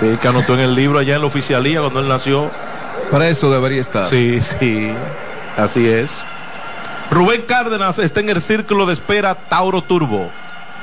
Sí, 0.00 0.06
el 0.06 0.18
que 0.18 0.28
anotó 0.28 0.54
en 0.54 0.60
el 0.60 0.74
libro 0.74 0.98
allá 0.98 1.14
en 1.14 1.20
la 1.20 1.26
oficialía 1.26 1.80
cuando 1.80 2.00
él 2.00 2.08
nació. 2.08 2.50
Para 3.10 3.28
eso 3.28 3.50
debería 3.50 3.80
estar. 3.80 4.08
Sí, 4.08 4.40
sí, 4.40 4.92
así 5.56 5.88
es. 5.88 6.12
Rubén 7.10 7.42
Cárdenas 7.42 7.98
está 7.98 8.20
en 8.20 8.30
el 8.30 8.40
círculo 8.40 8.86
de 8.86 8.92
espera 8.92 9.34
Tauro 9.34 9.82
Turbo. 9.82 10.30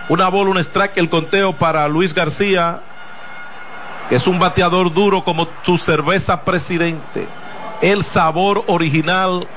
Una 0.09 0.29
bola, 0.29 0.51
un 0.51 0.57
strike, 0.57 0.97
el 0.97 1.09
conteo 1.09 1.53
para 1.53 1.87
Luis 1.87 2.13
García, 2.13 2.81
que 4.09 4.15
es 4.15 4.27
un 4.27 4.39
bateador 4.39 4.93
duro 4.93 5.23
como 5.23 5.47
tu 5.47 5.77
cerveza 5.77 6.43
presidente. 6.43 7.27
El 7.81 8.03
sabor 8.03 8.63
original 8.67 9.47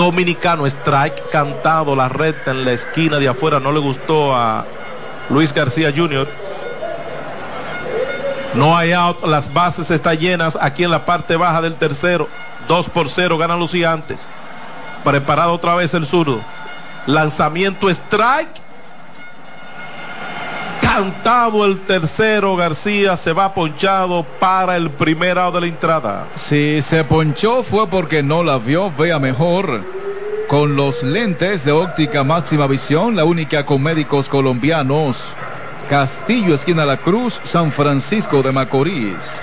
dominicano, 0.00 0.66
strike 0.66 1.28
cantado, 1.30 1.94
la 1.94 2.08
recta 2.08 2.52
en 2.52 2.64
la 2.64 2.72
esquina 2.72 3.18
de 3.18 3.28
afuera, 3.28 3.60
no 3.60 3.70
le 3.70 3.80
gustó 3.80 4.34
a 4.34 4.64
Luis 5.28 5.52
García 5.52 5.92
Jr. 5.94 6.26
No 8.54 8.76
hay 8.76 8.92
out, 8.92 9.22
las 9.26 9.52
bases 9.52 9.90
están 9.90 10.16
llenas 10.16 10.56
aquí 10.58 10.84
en 10.84 10.90
la 10.90 11.04
parte 11.04 11.36
baja 11.36 11.60
del 11.60 11.74
tercero. 11.74 12.28
2 12.66 12.88
por 12.88 13.10
0 13.10 13.36
ganan 13.36 13.60
los 13.60 13.72
gigantes. 13.72 14.26
Preparado 15.04 15.52
otra 15.52 15.74
vez 15.74 15.92
el 15.92 16.06
zurdo. 16.06 16.40
Lanzamiento 17.06 17.90
strike. 17.90 18.48
Cantado 21.00 21.64
el 21.64 21.80
tercero, 21.86 22.56
García 22.56 23.16
se 23.16 23.32
va 23.32 23.54
ponchado 23.54 24.22
para 24.38 24.76
el 24.76 24.90
primer 24.90 25.38
out 25.38 25.54
de 25.54 25.62
la 25.62 25.66
entrada. 25.66 26.26
Si 26.36 26.82
se 26.82 27.04
ponchó 27.04 27.62
fue 27.62 27.88
porque 27.88 28.22
no 28.22 28.42
la 28.42 28.58
vio, 28.58 28.92
vea 28.98 29.18
mejor. 29.18 29.82
Con 30.46 30.76
los 30.76 31.02
lentes 31.02 31.64
de 31.64 31.72
óptica 31.72 32.22
máxima 32.22 32.66
visión, 32.66 33.16
la 33.16 33.24
única 33.24 33.64
con 33.64 33.82
médicos 33.82 34.28
colombianos. 34.28 35.32
Castillo, 35.88 36.54
esquina 36.54 36.84
La 36.84 36.98
Cruz, 36.98 37.40
San 37.44 37.72
Francisco 37.72 38.42
de 38.42 38.52
Macorís. 38.52 39.40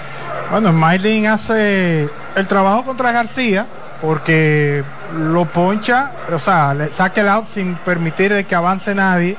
Bueno, 0.51 0.69
Smiling 0.69 1.25
hace 1.25 2.07
el 2.35 2.47
trabajo 2.47 2.83
contra 2.83 3.11
García 3.11 3.65
porque 3.99 4.83
lo 5.17 5.45
poncha, 5.45 6.11
o 6.31 6.39
sea, 6.39 6.75
le 6.75 6.91
saca 6.91 7.21
el 7.21 7.29
out 7.29 7.47
sin 7.47 7.73
permitir 7.77 8.31
de 8.31 8.43
que 8.43 8.53
avance 8.53 8.93
nadie. 8.93 9.35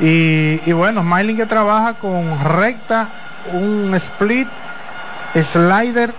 Y, 0.00 0.60
y 0.64 0.72
bueno, 0.72 1.02
Smiling 1.02 1.36
que 1.36 1.46
trabaja 1.46 1.94
con 1.94 2.42
recta, 2.42 3.10
un 3.52 3.94
split, 3.94 4.48
slider 5.34 6.14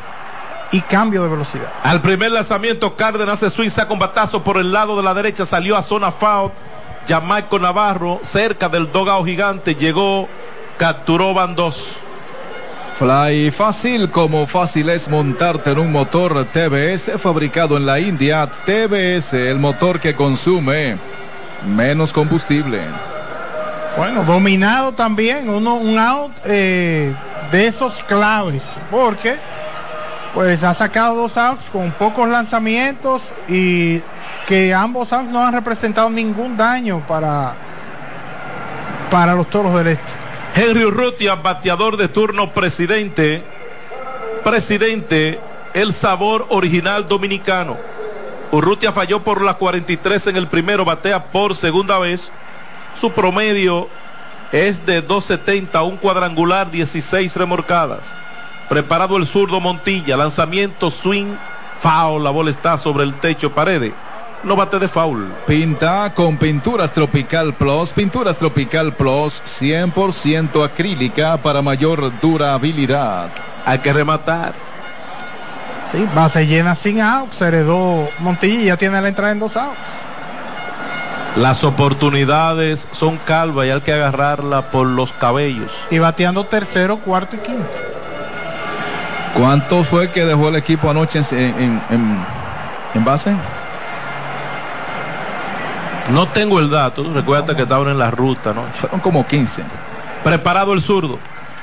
y 0.72 0.82
cambio 0.82 1.24
de 1.24 1.30
velocidad. 1.30 1.72
Al 1.84 2.02
primer 2.02 2.32
lanzamiento, 2.32 2.96
Cárdenas 2.96 3.40
se 3.40 3.50
suiza 3.50 3.88
con 3.88 4.00
batazo 4.00 4.44
por 4.44 4.58
el 4.58 4.72
lado 4.72 4.96
de 4.98 5.04
la 5.04 5.14
derecha, 5.14 5.46
salió 5.46 5.76
a 5.78 5.84
zona 5.84 6.12
foul. 6.12 6.52
Jamaico 7.08 7.58
Navarro, 7.60 8.20
cerca 8.24 8.70
del 8.70 8.92
dogao 8.92 9.26
gigante, 9.26 9.76
llegó, 9.76 10.28
capturó 10.78 11.34
van 11.34 11.56
dos. 11.56 11.98
Fly 13.00 13.50
fácil, 13.50 14.12
como 14.12 14.46
fácil 14.46 14.90
es 14.90 15.10
montarte 15.10 15.72
en 15.72 15.80
un 15.80 15.92
motor 15.92 16.46
TBS 16.54 17.20
fabricado 17.20 17.76
en 17.76 17.88
la 17.88 18.00
India. 18.00 18.46
TBS, 18.46 19.34
el 19.34 19.58
motor 19.58 20.00
que 20.00 20.16
consume 20.16 20.98
menos 21.66 22.14
combustible. 22.14 22.82
Bueno, 23.98 24.24
dominado 24.24 24.94
también, 24.94 25.50
uno, 25.50 25.76
un 25.76 26.00
out 26.00 26.32
eh, 26.46 27.14
de 27.52 27.68
esos 27.68 28.02
claves, 28.04 28.64
porque 28.90 29.36
pues 30.34 30.64
ha 30.64 30.74
sacado 30.74 31.16
dos 31.16 31.36
outs 31.36 31.66
con 31.72 31.92
pocos 31.92 32.28
lanzamientos 32.30 33.34
y 33.50 34.02
que 34.48 34.74
ambos 34.74 35.12
outs 35.12 35.30
no 35.30 35.46
han 35.46 35.54
representado 35.54 36.10
ningún 36.10 36.56
daño 36.56 37.04
para, 37.06 37.54
para 39.10 39.36
los 39.36 39.48
toros 39.50 39.76
del 39.76 39.88
este. 39.88 40.12
Henry 40.56 40.86
Urrutia, 40.86 41.36
bateador 41.36 41.98
de 41.98 42.08
turno 42.08 42.54
presidente. 42.54 43.44
Presidente, 44.44 45.40
el 45.74 45.94
sabor 45.94 46.46
original 46.50 47.08
dominicano. 47.08 47.78
Urrutia 48.52 48.92
falló 48.92 49.22
por 49.22 49.42
la 49.42 49.54
43 49.54 50.28
en 50.28 50.36
el 50.36 50.48
primero, 50.48 50.84
batea 50.84 51.26
por 51.26 51.56
segunda 51.56 52.00
vez. 52.00 52.32
Su 53.00 53.12
promedio 53.12 53.90
es 54.52 54.86
de 54.86 55.06
2.70, 55.06 55.86
un 55.88 55.98
cuadrangular, 55.98 56.70
16 56.70 57.36
remorcadas. 57.36 58.14
Preparado 58.70 59.18
el 59.18 59.26
zurdo 59.26 59.60
Montilla, 59.60 60.18
lanzamiento 60.18 60.92
swing, 60.92 61.36
foul, 61.80 62.24
la 62.24 62.30
bola 62.30 62.52
está 62.52 62.78
sobre 62.78 63.04
el 63.04 63.14
techo 63.16 63.54
paredes. 63.54 63.94
No 64.44 64.56
bate 64.56 64.80
de 64.80 64.88
foul. 64.88 65.32
Pinta 65.46 66.14
con 66.16 66.38
Pinturas 66.38 66.92
Tropical 66.92 67.54
Plus. 67.54 67.94
Pinturas 67.94 68.38
Tropical 68.38 68.94
Plus 68.94 69.42
100% 69.46 70.66
acrílica 70.66 71.38
para 71.38 71.62
mayor 71.62 72.12
durabilidad. 72.20 73.30
Hay 73.66 73.80
que 73.80 73.94
rematar. 73.94 74.54
Sí, 75.92 76.08
base 76.16 76.48
llena 76.48 76.74
sin 76.74 77.02
out. 77.02 77.32
Se 77.34 77.46
heredó 77.46 78.10
Montilla 78.18 78.62
y 78.62 78.66
ya 78.66 78.78
tiene 78.78 79.00
la 79.00 79.10
entrada 79.10 79.32
en 79.32 79.40
dos 79.40 79.56
outs. 79.56 79.78
Las 81.36 81.64
oportunidades 81.64 82.88
son 82.92 83.18
calvas 83.18 83.68
y 83.68 83.70
hay 83.70 83.82
que 83.82 83.94
agarrarla 83.94 84.70
por 84.70 84.88
los 84.88 85.14
cabellos. 85.14 85.72
Y 85.90 86.00
bateando 86.00 86.46
tercero, 86.46 86.98
cuarto 86.98 87.38
y 87.38 87.40
quinto. 87.40 87.70
¿Cuánto 89.34 89.84
fue 89.86 90.12
que 90.12 90.26
dejó 90.26 90.50
el 90.50 90.58
equipo 90.58 90.90
anoche 90.90 91.22
en, 91.32 91.38
en, 91.38 91.84
en, 91.90 92.26
en 92.96 93.06
base? 93.06 93.34
No 96.10 96.28
tengo 96.28 96.60
el 96.60 96.70
dato, 96.70 97.06
recuerda 97.14 97.56
que 97.56 97.62
estaban 97.62 97.88
en 97.88 97.98
la 97.98 98.12
ruta, 98.12 98.54
¿no? 98.54 98.64
Fueron 98.74 99.00
como 99.00 99.26
15. 99.26 99.64
Preparado 100.24 100.74
el 100.74 100.82
zurdo. 100.82 101.18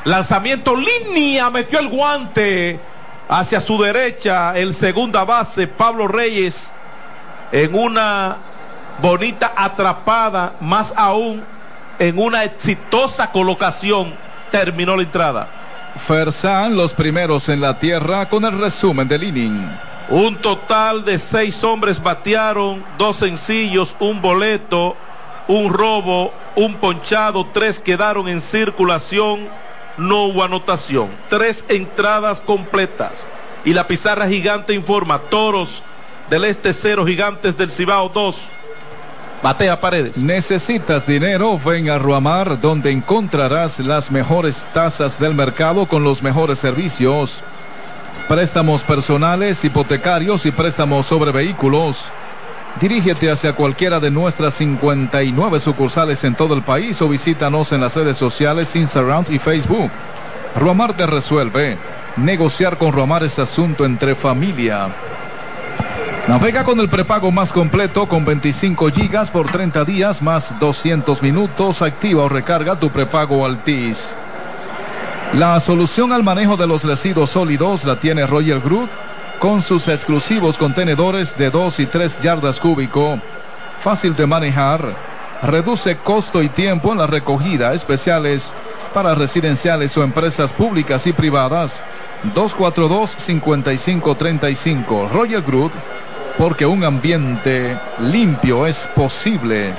Lanzamiento 0.04 0.74
línea, 0.74 1.50
metió 1.50 1.78
el 1.78 1.88
guante 1.88 2.80
hacia 3.28 3.60
su 3.60 3.76
derecha, 3.82 4.56
el 4.56 4.72
segunda 4.72 5.24
base, 5.24 5.66
Pablo 5.66 6.08
Reyes. 6.08 6.72
en 7.52 7.74
una 7.74 8.36
bonita 9.01 9.53
atrapada, 9.57 10.55
más 10.61 10.92
aún 10.96 11.42
en 11.99 12.18
una 12.18 12.44
exitosa 12.44 13.30
colocación, 13.30 14.14
terminó 14.51 14.96
la 14.96 15.03
entrada. 15.03 15.49
Fersan 16.07 16.76
los 16.76 16.94
primeros 16.94 17.49
en 17.49 17.61
la 17.61 17.78
tierra 17.78 18.28
con 18.28 18.44
el 18.44 18.59
resumen 18.59 19.09
del 19.09 19.24
inning. 19.24 19.68
Un 20.11 20.36
total 20.36 21.05
de 21.05 21.18
seis 21.18 21.62
hombres 21.64 22.03
batearon, 22.03 22.84
dos 22.96 23.16
sencillos, 23.16 23.96
un 23.99 24.22
boleto, 24.22 24.96
un 25.49 25.72
robo, 25.72 26.32
un 26.57 26.76
ponchado, 26.76 27.46
tres 27.53 27.80
quedaron 27.80 28.28
en 28.28 28.40
circulación, 28.40 29.49
no 29.96 30.24
hubo 30.24 30.44
anotación. 30.44 31.11
Tres 31.28 31.64
entradas 31.68 32.40
completas. 32.40 33.26
Y 33.64 33.74
la 33.74 33.86
pizarra 33.86 34.28
gigante 34.28 34.72
informa, 34.72 35.18
Toros 35.18 35.82
del 36.30 36.44
Este 36.44 36.72
cero, 36.72 37.05
Gigantes 37.05 37.57
del 37.57 37.70
Cibao 37.70 38.09
2. 38.09 38.36
Batea 39.43 39.80
Paredes. 39.80 40.16
¿Necesitas 40.16 41.07
dinero? 41.07 41.59
Ven 41.64 41.91
a 41.91 41.99
Ruamar, 41.99 42.61
donde 42.61 42.91
encontrarás 42.91 43.78
las 43.78 44.11
mejores 44.11 44.66
tasas 44.74 45.20
del 45.20 45.34
mercado 45.34 45.86
con 45.86 46.03
los 46.03 46.22
mejores 46.22 46.59
servicios. 46.59 47.43
Préstamos 48.26 48.82
personales, 48.82 49.64
hipotecarios 49.64 50.45
y 50.45 50.51
préstamos 50.51 51.07
sobre 51.07 51.30
vehículos. 51.30 52.11
Dirígete 52.80 53.30
hacia 53.30 53.53
cualquiera 53.53 54.01
de 54.01 54.11
nuestras 54.11 54.55
59 54.55 55.61
sucursales 55.61 56.22
en 56.24 56.34
todo 56.34 56.55
el 56.55 56.62
país 56.62 57.01
o 57.01 57.09
visítanos 57.09 57.72
en 57.72 57.80
las 57.80 57.95
redes 57.95 58.16
sociales 58.16 58.74
Instagram 58.74 59.24
y 59.28 59.39
Facebook. 59.39 59.91
Ruamar 60.57 60.95
te 60.95 61.07
resuelve. 61.07 61.78
Negociar 62.16 62.76
con 62.76 62.93
Ruamar 62.93 63.22
es 63.22 63.39
asunto 63.39 63.84
entre 63.84 64.16
familia. 64.16 64.89
Navega 66.29 66.62
con 66.62 66.79
el 66.79 66.89
prepago 66.91 67.31
más 67.31 67.55
completo 67.55 68.07
con 68.07 68.26
25 68.26 68.91
gigas 68.91 69.31
por 69.31 69.51
30 69.51 69.87
días 69.87 70.20
más 70.20 70.61
200 70.61 71.22
minutos. 71.22 71.81
Activa 71.81 72.24
o 72.24 72.29
recarga 72.29 72.79
tu 72.79 72.91
prepago 72.91 73.47
Altis. 73.47 74.14
La 75.33 75.59
solución 75.59 76.12
al 76.12 76.22
manejo 76.22 76.59
de 76.59 76.66
los 76.66 76.85
residuos 76.85 77.31
sólidos 77.31 77.87
la 77.87 77.99
tiene 77.99 78.26
Royal 78.26 78.61
Group 78.61 78.91
con 79.39 79.62
sus 79.62 79.89
exclusivos 79.89 80.59
contenedores 80.59 81.39
de 81.39 81.49
2 81.49 81.81
y 81.81 81.87
3 81.87 82.20
yardas 82.20 82.61
cúbico. 82.61 83.18
Fácil 83.81 84.14
de 84.14 84.26
manejar. 84.26 84.83
Reduce 85.43 85.97
costo 85.97 86.43
y 86.43 86.51
tiempo 86.51 86.93
en 86.93 86.99
la 86.99 87.07
recogida 87.07 87.72
especiales 87.72 88.53
para 88.93 89.14
residenciales 89.14 89.97
o 89.97 90.03
empresas 90.03 90.53
públicas 90.53 91.07
y 91.07 91.14
privadas. 91.14 91.83
242-5535 92.35 95.11
Royal 95.11 95.41
Group 95.41 95.72
porque 96.39 96.64
un 96.64 96.84
ambiente 96.84 97.76
limpio 98.01 98.66
es 98.66 98.89
posible. 98.95 99.74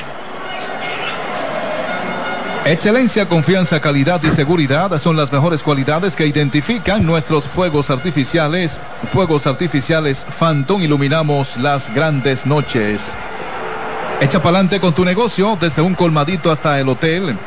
Excelencia, 2.65 3.27
confianza, 3.27 3.79
calidad 3.79 4.21
y 4.21 4.29
seguridad 4.29 4.95
son 4.99 5.15
las 5.15 5.31
mejores 5.31 5.63
cualidades 5.63 6.15
que 6.15 6.27
identifican 6.27 7.05
nuestros 7.05 7.47
fuegos 7.47 7.89
artificiales. 7.89 8.79
Fuegos 9.11 9.47
artificiales 9.47 10.25
Phantom 10.37 10.81
iluminamos 10.81 11.57
las 11.57 11.91
grandes 11.95 12.45
noches. 12.45 13.15
Echa 14.21 14.43
pa'lante 14.43 14.81
con 14.81 14.93
tu 14.93 15.05
negocio, 15.05 15.57
desde 15.59 15.81
un 15.81 15.95
colmadito 15.95 16.51
hasta 16.51 16.77
el 16.79 16.89
hotel. 16.89 17.37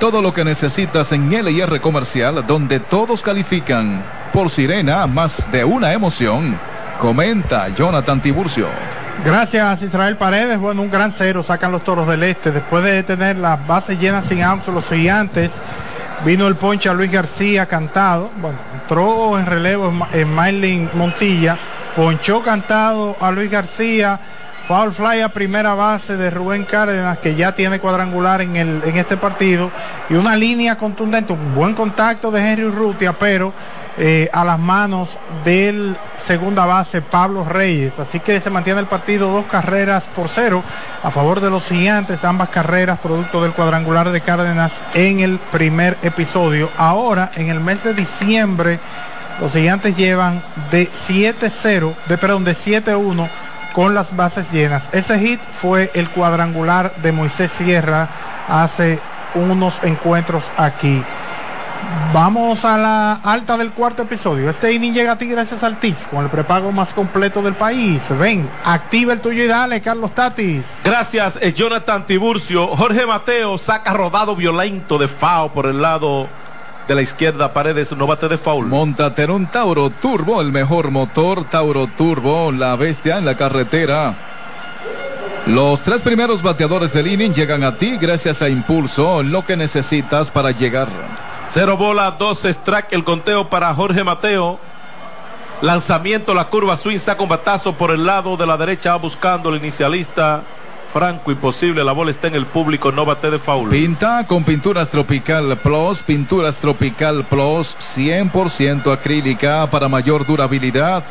Todo 0.00 0.22
lo 0.22 0.32
que 0.32 0.44
necesitas 0.44 1.12
en 1.12 1.30
LR 1.30 1.80
Comercial, 1.80 2.44
donde 2.46 2.80
todos 2.80 3.20
califican. 3.20 4.02
Por 4.32 4.48
Sirena, 4.48 5.06
más 5.06 5.52
de 5.52 5.62
una 5.62 5.92
emoción. 5.92 6.58
Comenta 7.02 7.68
Jonathan 7.70 8.20
Tiburcio. 8.22 8.68
Gracias 9.24 9.82
Israel 9.82 10.16
Paredes. 10.16 10.60
Bueno, 10.60 10.82
un 10.82 10.90
gran 10.90 11.12
cero 11.12 11.42
sacan 11.42 11.72
los 11.72 11.82
toros 11.82 12.06
del 12.06 12.22
este. 12.22 12.52
Después 12.52 12.84
de 12.84 13.02
tener 13.02 13.38
las 13.38 13.66
bases 13.66 13.98
llenas 13.98 14.24
sin 14.26 14.40
outs 14.40 14.68
los 14.68 14.86
gigantes, 14.86 15.50
vino 16.24 16.46
el 16.46 16.54
ponche 16.54 16.88
a 16.88 16.94
Luis 16.94 17.10
García 17.10 17.66
cantado. 17.66 18.30
Bueno, 18.36 18.56
entró 18.80 19.36
en 19.36 19.46
relevo 19.46 19.92
en 20.12 20.32
Marlin 20.32 20.88
Montilla. 20.94 21.56
Ponchó 21.96 22.40
cantado 22.40 23.16
a 23.20 23.32
Luis 23.32 23.50
García. 23.50 24.20
Foul 24.68 24.92
fly 24.92 25.22
a 25.22 25.28
primera 25.28 25.74
base 25.74 26.16
de 26.16 26.30
Rubén 26.30 26.64
Cárdenas, 26.64 27.18
que 27.18 27.34
ya 27.34 27.50
tiene 27.52 27.80
cuadrangular 27.80 28.42
en, 28.42 28.54
el, 28.54 28.80
en 28.84 28.96
este 28.96 29.16
partido. 29.16 29.72
Y 30.08 30.14
una 30.14 30.36
línea 30.36 30.78
contundente, 30.78 31.32
un 31.32 31.52
buen 31.52 31.74
contacto 31.74 32.30
de 32.30 32.48
Henry 32.48 32.66
Urrutia, 32.66 33.12
pero 33.12 33.52
eh, 33.98 34.30
a 34.32 34.44
las 34.44 34.58
manos 34.58 35.18
del 35.44 35.96
segunda 36.24 36.64
base 36.64 37.02
Pablo 37.02 37.44
Reyes. 37.44 37.98
Así 37.98 38.20
que 38.20 38.40
se 38.40 38.50
mantiene 38.50 38.80
el 38.80 38.86
partido 38.86 39.30
dos 39.30 39.46
carreras 39.46 40.04
por 40.16 40.28
cero 40.28 40.62
a 41.02 41.10
favor 41.10 41.40
de 41.40 41.50
los 41.50 41.64
gigantes, 41.64 42.24
ambas 42.24 42.48
carreras 42.48 42.98
producto 43.00 43.42
del 43.42 43.52
cuadrangular 43.52 44.10
de 44.10 44.20
Cárdenas 44.20 44.72
en 44.94 45.20
el 45.20 45.38
primer 45.38 45.98
episodio. 46.02 46.70
Ahora, 46.76 47.30
en 47.34 47.50
el 47.50 47.60
mes 47.60 47.84
de 47.84 47.94
diciembre, 47.94 48.80
los 49.40 49.52
gigantes 49.52 49.96
llevan 49.96 50.42
de 50.70 50.88
7-0, 51.08 51.94
de 52.08 52.18
perdón, 52.18 52.44
de 52.44 52.54
7-1 52.54 53.28
con 53.72 53.94
las 53.94 54.14
bases 54.14 54.50
llenas. 54.52 54.84
Ese 54.92 55.18
hit 55.18 55.40
fue 55.60 55.90
el 55.94 56.08
cuadrangular 56.10 56.94
de 56.96 57.12
Moisés 57.12 57.50
Sierra 57.56 58.08
hace 58.48 58.98
unos 59.34 59.82
encuentros 59.82 60.44
aquí. 60.56 61.02
Vamos 62.12 62.64
a 62.66 62.76
la 62.76 63.14
alta 63.14 63.56
del 63.56 63.70
cuarto 63.70 64.02
episodio. 64.02 64.50
Este 64.50 64.72
inning 64.72 64.92
llega 64.92 65.12
a 65.12 65.18
ti 65.18 65.26
gracias 65.26 65.62
al 65.62 65.80
TIS, 65.80 65.96
con 66.10 66.22
el 66.22 66.30
prepago 66.30 66.70
más 66.70 66.92
completo 66.92 67.40
del 67.40 67.54
país. 67.54 68.02
Ven, 68.20 68.46
activa 68.64 69.14
el 69.14 69.20
tuyo 69.20 69.44
y 69.44 69.46
dale, 69.46 69.80
Carlos 69.80 70.14
Tatis. 70.14 70.62
Gracias, 70.84 71.38
eh, 71.40 71.54
Jonathan 71.54 72.06
Tiburcio. 72.06 72.76
Jorge 72.76 73.06
Mateo 73.06 73.56
saca 73.56 73.94
rodado 73.94 74.36
violento 74.36 74.98
de 74.98 75.08
FAO 75.08 75.54
por 75.54 75.64
el 75.64 75.80
lado 75.80 76.28
de 76.86 76.94
la 76.94 77.00
izquierda, 77.02 77.52
Paredes, 77.54 77.96
no 77.96 78.06
bate 78.06 78.28
de 78.28 78.36
foul. 78.36 78.66
Montate 78.66 79.22
en 79.22 79.30
un 79.30 79.46
Tauro 79.46 79.88
Turbo, 79.88 80.42
el 80.42 80.52
mejor 80.52 80.90
motor, 80.90 81.44
Tauro 81.44 81.86
Turbo, 81.86 82.52
la 82.52 82.76
bestia 82.76 83.18
en 83.18 83.24
la 83.24 83.36
carretera. 83.36 84.14
Los 85.46 85.80
tres 85.80 86.02
primeros 86.02 86.42
bateadores 86.42 86.92
del 86.92 87.06
inning 87.06 87.32
llegan 87.32 87.64
a 87.64 87.76
ti 87.76 87.96
gracias 87.96 88.42
a 88.42 88.48
Impulso, 88.48 89.22
lo 89.22 89.44
que 89.44 89.56
necesitas 89.56 90.30
para 90.30 90.50
llegar. 90.50 90.88
Cero 91.52 91.76
bola, 91.76 92.12
dos 92.12 92.46
strike, 92.46 92.94
el 92.94 93.04
conteo 93.04 93.50
para 93.50 93.74
Jorge 93.74 94.02
Mateo. 94.02 94.58
Lanzamiento, 95.60 96.32
la 96.32 96.48
curva 96.48 96.78
swing, 96.78 96.96
saca 96.96 97.22
un 97.22 97.28
batazo 97.28 97.74
por 97.74 97.90
el 97.90 98.06
lado 98.06 98.38
de 98.38 98.46
la 98.46 98.56
derecha, 98.56 98.96
buscando 98.96 99.50
el 99.50 99.56
inicialista. 99.56 100.44
Franco, 100.94 101.30
imposible, 101.30 101.84
la 101.84 101.92
bola 101.92 102.10
está 102.10 102.28
en 102.28 102.36
el 102.36 102.46
público, 102.46 102.90
no 102.90 103.04
bate 103.04 103.30
de 103.30 103.38
foul. 103.38 103.68
Pinta 103.68 104.26
con 104.26 104.44
Pinturas 104.44 104.88
Tropical 104.88 105.58
Plus, 105.58 106.02
Pinturas 106.02 106.56
Tropical 106.56 107.22
Plus, 107.24 107.76
100% 107.78 108.90
acrílica 108.90 109.68
para 109.70 109.90
mayor 109.90 110.24
durabilidad. 110.24 111.04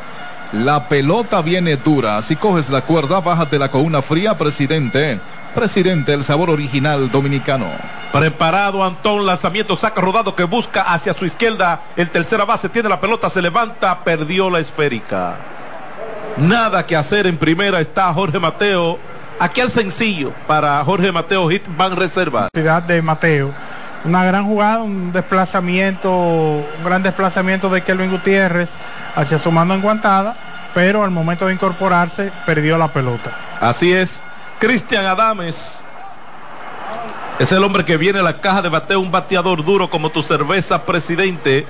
La 0.54 0.90
pelota 0.90 1.44
viene 1.44 1.78
dura, 1.78 2.20
si 2.24 2.36
coges 2.36 2.72
la 2.72 2.82
cuerda, 2.82 3.22
bájatela 3.22 3.70
con 3.70 3.86
una 3.86 4.02
fría, 4.02 4.36
presidente. 4.40 5.20
Presidente, 5.54 6.14
el 6.14 6.24
sabor 6.24 6.50
original 6.50 7.12
dominicano. 7.12 7.68
Preparado 8.12 8.84
Antón, 8.84 9.26
lanzamiento, 9.26 9.76
saca 9.76 10.02
rodado 10.02 10.36
que 10.36 10.44
busca 10.44 10.82
hacia 10.82 11.14
su 11.14 11.26
izquierda. 11.26 11.82
El 11.96 12.10
tercera 12.10 12.46
base 12.46 12.70
tiene 12.70 12.90
la 12.90 13.00
pelota, 13.00 13.30
se 13.30 13.42
levanta, 13.42 14.04
perdió 14.04 14.50
la 14.50 14.60
esférica. 14.60 15.36
Nada 16.38 16.86
que 16.86 16.96
hacer 16.96 17.28
en 17.28 17.38
primera 17.38 17.80
está 17.82 18.14
Jorge 18.14 18.40
Mateo. 18.40 18.98
Aquí 19.40 19.60
al 19.60 19.72
sencillo 19.72 20.32
para 20.48 20.84
Jorge 20.86 21.12
Mateo, 21.12 21.50
hit 21.50 21.64
van 21.76 21.96
reserva. 21.96 22.48
de 22.54 23.02
Mateo. 23.02 23.52
Una 24.06 24.24
gran 24.24 24.46
jugada, 24.46 24.84
un 24.84 25.12
desplazamiento, 25.12 26.10
un 26.12 26.84
gran 26.84 27.04
desplazamiento 27.04 27.70
de 27.70 27.82
Kelvin 27.84 28.12
Gutiérrez 28.12 28.70
hacia 29.16 29.38
su 29.38 29.52
mano 29.52 29.74
enguantada, 29.74 30.36
pero 30.74 31.04
al 31.04 31.12
momento 31.12 31.46
de 31.46 31.54
incorporarse 31.54 32.32
perdió 32.46 32.78
la 32.78 32.88
pelota. 32.88 33.32
Así 33.60 33.94
es. 33.94 34.24
Cristian 34.62 35.08
Adames 35.08 35.82
es 37.40 37.52
el 37.52 37.64
hombre 37.64 37.84
que 37.84 37.98
viene 37.98 38.20
a 38.20 38.22
la 38.22 38.42
caja 38.42 38.62
de 38.62 38.70
bateo, 38.70 39.00
un 39.00 39.10
bateador 39.10 39.66
duro 39.66 39.90
como 39.90 40.12
tu 40.12 40.22
cerveza, 40.22 40.86
presidente. 40.86 41.66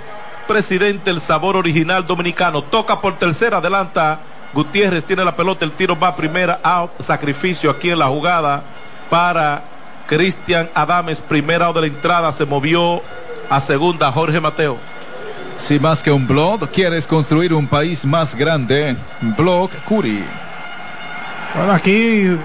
Presidente, 0.45 1.09
el 1.09 1.21
sabor 1.21 1.55
original 1.55 2.05
dominicano. 2.05 2.61
Toca 2.61 2.99
por 2.99 3.17
tercera, 3.17 3.59
adelanta. 3.59 4.19
Gutiérrez 4.51 5.05
tiene 5.05 5.23
la 5.23 5.37
pelota, 5.37 5.63
el 5.63 5.71
tiro 5.71 5.97
va 5.97 6.17
primera, 6.17 6.59
out, 6.63 6.91
sacrificio 6.99 7.71
aquí 7.71 7.91
en 7.91 7.99
la 7.99 8.07
jugada 8.07 8.61
para 9.09 9.63
Cristian 10.05 10.69
Adames. 10.75 11.21
Primera 11.21 11.67
out 11.67 11.75
de 11.75 11.81
la 11.83 11.87
entrada, 11.87 12.33
se 12.33 12.45
movió 12.45 13.01
a 13.49 13.61
segunda 13.61 14.11
Jorge 14.11 14.41
Mateo. 14.41 14.77
Si 15.57 15.79
más 15.79 16.03
que 16.03 16.11
un 16.11 16.27
blog, 16.27 16.69
quieres 16.69 17.07
construir 17.07 17.53
un 17.53 17.67
país 17.67 18.03
más 18.03 18.35
grande, 18.35 18.97
Blog 19.21 19.69
Curi. 19.85 20.25
Bueno, 21.55 21.71
aquí 21.71 22.37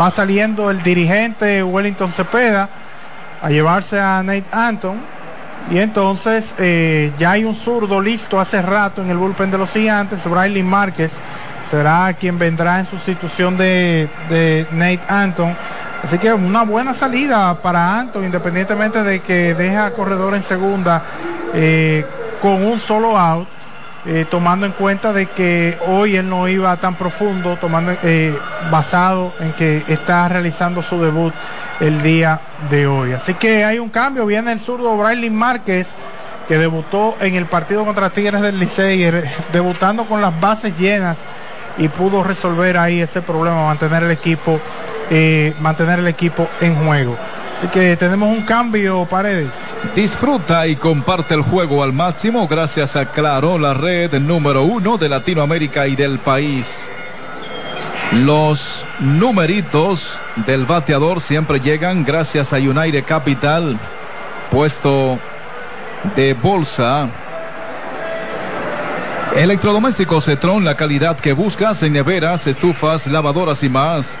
va 0.00 0.10
saliendo 0.10 0.70
el 0.70 0.82
dirigente 0.82 1.62
Wellington 1.62 2.10
Cepeda 2.12 2.68
a 3.42 3.50
llevarse 3.50 4.00
a 4.00 4.22
Nate 4.22 4.44
Anton. 4.50 5.00
Y 5.70 5.78
entonces 5.78 6.54
eh, 6.58 7.12
ya 7.18 7.32
hay 7.32 7.44
un 7.44 7.54
zurdo 7.54 8.00
listo 8.00 8.40
hace 8.40 8.62
rato 8.62 9.02
en 9.02 9.10
el 9.10 9.16
bullpen 9.16 9.50
de 9.50 9.58
los 9.58 9.70
gigantes, 9.70 10.24
Briley 10.24 10.62
Márquez, 10.62 11.10
será 11.70 12.14
quien 12.14 12.38
vendrá 12.38 12.80
en 12.80 12.86
sustitución 12.86 13.56
de, 13.56 14.08
de 14.30 14.66
Nate 14.72 15.00
Anton. 15.08 15.54
Así 16.02 16.18
que 16.18 16.32
una 16.32 16.62
buena 16.62 16.94
salida 16.94 17.54
para 17.60 17.98
Anton, 17.98 18.24
independientemente 18.24 19.02
de 19.02 19.20
que 19.20 19.54
deja 19.54 19.90
corredor 19.90 20.34
en 20.34 20.42
segunda 20.42 21.02
eh, 21.52 22.06
con 22.40 22.64
un 22.64 22.78
solo 22.78 23.18
out. 23.18 23.48
Eh, 24.06 24.26
tomando 24.30 24.64
en 24.64 24.72
cuenta 24.72 25.12
de 25.12 25.26
que 25.26 25.76
hoy 25.86 26.16
él 26.16 26.28
no 26.28 26.48
iba 26.48 26.76
tan 26.76 26.94
profundo, 26.94 27.56
tomando 27.60 27.96
eh, 28.02 28.38
basado 28.70 29.34
en 29.40 29.52
que 29.52 29.84
está 29.88 30.28
realizando 30.28 30.82
su 30.82 31.02
debut 31.02 31.34
el 31.80 32.02
día 32.02 32.40
de 32.70 32.86
hoy. 32.86 33.12
Así 33.12 33.34
que 33.34 33.64
hay 33.64 33.78
un 33.78 33.88
cambio, 33.88 34.24
viene 34.26 34.52
el 34.52 34.60
zurdo 34.60 34.96
Braylon 34.96 35.34
Márquez, 35.34 35.88
que 36.46 36.58
debutó 36.58 37.16
en 37.20 37.34
el 37.34 37.46
partido 37.46 37.84
contra 37.84 38.10
Tigres 38.10 38.40
del 38.40 38.58
Licey, 38.58 39.10
debutando 39.52 40.06
con 40.06 40.20
las 40.20 40.38
bases 40.40 40.78
llenas 40.78 41.18
y 41.76 41.88
pudo 41.88 42.24
resolver 42.24 42.76
ahí 42.78 43.00
ese 43.00 43.22
problema, 43.22 43.66
mantener 43.66 44.02
el 44.02 44.10
equipo, 44.10 44.60
eh, 45.10 45.54
mantener 45.60 45.98
el 45.98 46.08
equipo 46.08 46.48
en 46.60 46.74
juego. 46.84 47.16
Así 47.58 47.66
que 47.68 47.96
tenemos 47.96 48.28
un 48.28 48.42
cambio, 48.42 49.04
Paredes. 49.06 49.50
Disfruta 49.96 50.68
y 50.68 50.76
comparte 50.76 51.34
el 51.34 51.42
juego 51.42 51.82
al 51.82 51.92
máximo 51.92 52.46
gracias 52.46 52.94
a 52.94 53.06
Claro, 53.06 53.58
la 53.58 53.74
red 53.74 54.14
número 54.20 54.62
uno 54.62 54.96
de 54.96 55.08
Latinoamérica 55.08 55.88
y 55.88 55.96
del 55.96 56.20
país. 56.20 56.86
Los 58.12 58.84
numeritos 59.00 60.20
del 60.46 60.66
bateador 60.66 61.20
siempre 61.20 61.58
llegan 61.58 62.04
gracias 62.04 62.52
a 62.52 62.58
United 62.58 63.04
Capital, 63.04 63.76
puesto 64.52 65.18
de 66.14 66.34
bolsa. 66.34 67.08
Electrodomésticos 69.36 70.26
Cetron, 70.26 70.64
la 70.64 70.76
calidad 70.76 71.18
que 71.18 71.32
buscas 71.32 71.82
en 71.82 71.92
neveras, 71.92 72.46
estufas, 72.46 73.08
lavadoras 73.08 73.64
y 73.64 73.68
más. 73.68 74.16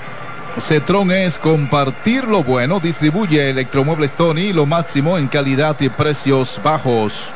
Cetron 0.60 1.10
es 1.12 1.38
compartir 1.38 2.24
lo 2.24 2.42
bueno, 2.42 2.80
distribuye 2.80 3.50
Electromuebles 3.50 4.10
Tony, 4.12 4.52
lo 4.52 4.66
máximo 4.66 5.16
en 5.16 5.28
calidad 5.28 5.76
y 5.80 5.88
precios 5.88 6.60
bajos. 6.62 7.30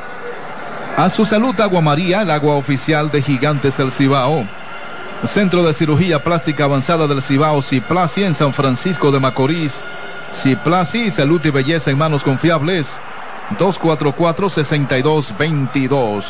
A 0.97 1.09
su 1.09 1.25
salud 1.25 1.59
Agua 1.61 1.81
María, 1.81 2.23
el 2.23 2.31
agua 2.31 2.57
oficial 2.57 3.11
de 3.11 3.23
Gigantes 3.23 3.77
del 3.77 3.93
Cibao. 3.93 4.47
Centro 5.25 5.63
de 5.63 5.73
Cirugía 5.73 6.23
Plástica 6.23 6.65
Avanzada 6.65 7.07
del 7.07 7.23
Cibao, 7.23 7.63
Ciplasi 7.63 8.25
en 8.25 8.35
San 8.35 8.53
Francisco 8.53 9.13
de 9.13 9.21
Macorís. 9.21 9.83
Ciplasi, 10.33 11.11
salud 11.11 11.41
y 11.45 11.51
belleza 11.51 11.91
en 11.91 11.99
manos 11.99 12.25
confiables. 12.25 13.01
244-6222. 13.59 16.25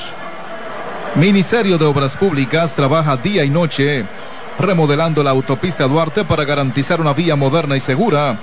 Ministerio 1.14 1.78
de 1.78 1.84
Obras 1.84 2.16
Públicas 2.16 2.74
trabaja 2.74 3.16
día 3.16 3.44
y 3.44 3.50
noche 3.50 4.04
remodelando 4.58 5.22
la 5.22 5.30
autopista 5.30 5.84
Duarte 5.84 6.24
para 6.24 6.44
garantizar 6.44 7.00
una 7.00 7.12
vía 7.12 7.36
moderna 7.36 7.76
y 7.76 7.80
segura 7.80 8.38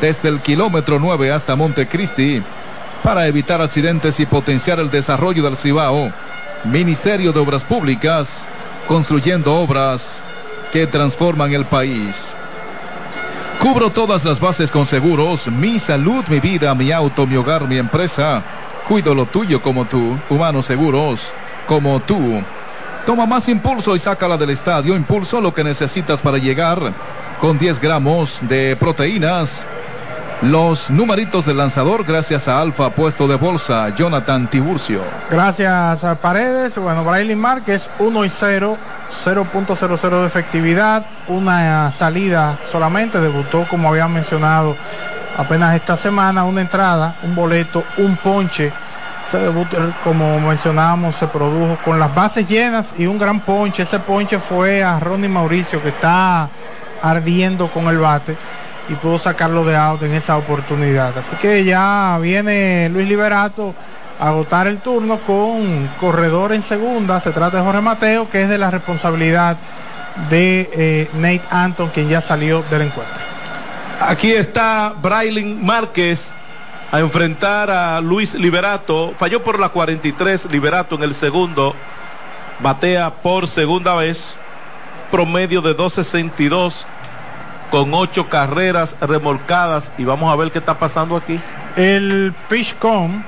desde 0.00 0.28
el 0.28 0.40
kilómetro 0.40 0.98
9 0.98 1.32
hasta 1.32 1.56
Montecristi 1.56 2.42
para 3.02 3.26
evitar 3.26 3.60
accidentes 3.60 4.18
y 4.20 4.26
potenciar 4.26 4.80
el 4.80 4.90
desarrollo 4.90 5.42
del 5.42 5.56
Cibao. 5.56 6.10
Ministerio 6.64 7.32
de 7.32 7.40
Obras 7.40 7.64
Públicas 7.64 8.48
construyendo 8.88 9.54
obras 9.54 10.20
que 10.72 10.86
transforman 10.86 11.52
el 11.52 11.64
país. 11.64 12.32
Cubro 13.60 13.90
todas 13.90 14.24
las 14.24 14.40
bases 14.40 14.70
con 14.70 14.86
seguros, 14.86 15.48
mi 15.48 15.78
salud, 15.78 16.24
mi 16.28 16.40
vida, 16.40 16.74
mi 16.74 16.90
auto, 16.92 17.26
mi 17.26 17.36
hogar, 17.36 17.66
mi 17.68 17.78
empresa. 17.78 18.42
Cuido 18.88 19.14
lo 19.14 19.26
tuyo 19.26 19.62
como 19.62 19.84
tú, 19.86 20.18
humanos 20.28 20.66
seguros 20.66 21.32
como 21.66 22.00
tú. 22.00 22.42
Toma 23.06 23.26
más 23.26 23.48
impulso 23.48 23.94
y 23.94 23.98
sácala 23.98 24.38
del 24.38 24.50
estadio. 24.50 24.96
Impulso 24.96 25.40
lo 25.40 25.52
que 25.52 25.62
necesitas 25.62 26.22
para 26.22 26.38
llegar 26.38 26.78
con 27.38 27.58
10 27.58 27.78
gramos 27.80 28.38
de 28.42 28.76
proteínas. 28.76 29.66
Los 30.40 30.90
numeritos 30.90 31.44
del 31.44 31.58
lanzador 31.58 32.04
gracias 32.04 32.48
a 32.48 32.60
Alfa 32.60 32.90
puesto 32.90 33.28
de 33.28 33.36
bolsa, 33.36 33.94
Jonathan 33.94 34.46
Tiburcio. 34.48 35.02
Gracias 35.30 36.02
a 36.02 36.14
Paredes. 36.14 36.76
Bueno, 36.76 37.04
Braylon 37.04 37.38
Márquez 37.38 37.88
1 37.98 38.24
y 38.24 38.30
0, 38.30 38.78
0.00 39.24 40.20
de 40.20 40.26
efectividad, 40.26 41.06
una 41.28 41.92
salida 41.92 42.58
solamente, 42.72 43.20
debutó 43.20 43.66
como 43.68 43.90
había 43.90 44.08
mencionado 44.08 44.76
apenas 45.36 45.74
esta 45.74 45.96
semana, 45.96 46.44
una 46.44 46.62
entrada, 46.62 47.16
un 47.22 47.34
boleto, 47.34 47.84
un 47.98 48.16
ponche. 48.16 48.72
Ese 49.28 49.38
debut, 49.38 49.68
como 50.02 50.38
mencionábamos, 50.40 51.16
se 51.16 51.26
produjo 51.26 51.78
con 51.84 51.98
las 51.98 52.14
bases 52.14 52.46
llenas 52.48 52.92
y 52.98 53.06
un 53.06 53.18
gran 53.18 53.40
ponche. 53.40 53.82
Ese 53.82 53.98
ponche 53.98 54.38
fue 54.38 54.82
a 54.84 55.00
Ronnie 55.00 55.28
Mauricio 55.28 55.82
que 55.82 55.88
está 55.88 56.48
ardiendo 57.02 57.68
con 57.68 57.86
el 57.88 57.98
bate 57.98 58.36
y 58.88 58.94
pudo 58.94 59.18
sacarlo 59.18 59.64
de 59.64 59.76
out 59.76 60.02
en 60.02 60.14
esa 60.14 60.36
oportunidad. 60.36 61.16
Así 61.16 61.36
que 61.40 61.64
ya 61.64 62.18
viene 62.20 62.88
Luis 62.90 63.08
Liberato 63.08 63.74
a 64.20 64.28
agotar 64.28 64.66
el 64.66 64.78
turno 64.78 65.18
con 65.20 65.88
corredor 66.00 66.52
en 66.52 66.62
segunda. 66.62 67.20
Se 67.20 67.32
trata 67.32 67.58
de 67.58 67.64
Jorge 67.64 67.80
Mateo, 67.80 68.28
que 68.28 68.42
es 68.42 68.48
de 68.48 68.58
la 68.58 68.70
responsabilidad 68.70 69.56
de 70.30 70.70
eh, 70.72 71.10
Nate 71.14 71.42
Anton, 71.50 71.90
quien 71.90 72.08
ya 72.08 72.20
salió 72.20 72.62
del 72.70 72.82
encuentro. 72.82 73.16
Aquí 74.00 74.32
está 74.32 74.92
Braylon 75.00 75.64
Márquez 75.64 76.32
a 76.94 77.00
enfrentar 77.00 77.72
a 77.72 78.00
Luis 78.00 78.34
Liberato. 78.34 79.14
Falló 79.18 79.42
por 79.42 79.58
la 79.58 79.70
43, 79.70 80.48
Liberato 80.52 80.94
en 80.94 81.02
el 81.02 81.16
segundo. 81.16 81.74
Batea 82.60 83.10
por 83.16 83.48
segunda 83.48 83.96
vez. 83.96 84.36
Promedio 85.10 85.60
de 85.60 85.74
262 85.74 86.86
con 87.72 87.92
ocho 87.94 88.28
carreras 88.28 88.94
remolcadas. 89.00 89.90
Y 89.98 90.04
vamos 90.04 90.32
a 90.32 90.36
ver 90.36 90.52
qué 90.52 90.60
está 90.60 90.78
pasando 90.78 91.16
aquí. 91.16 91.40
El 91.74 92.32
PitchCom, 92.48 93.24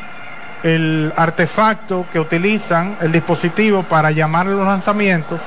el 0.62 1.12
artefacto 1.17 2.07
que 2.12 2.21
utilizan, 2.21 2.97
el 3.01 3.11
dispositivo 3.11 3.83
para 3.83 4.12
llamar 4.12 4.47
los 4.47 4.64
lanzamientos, 4.64 5.41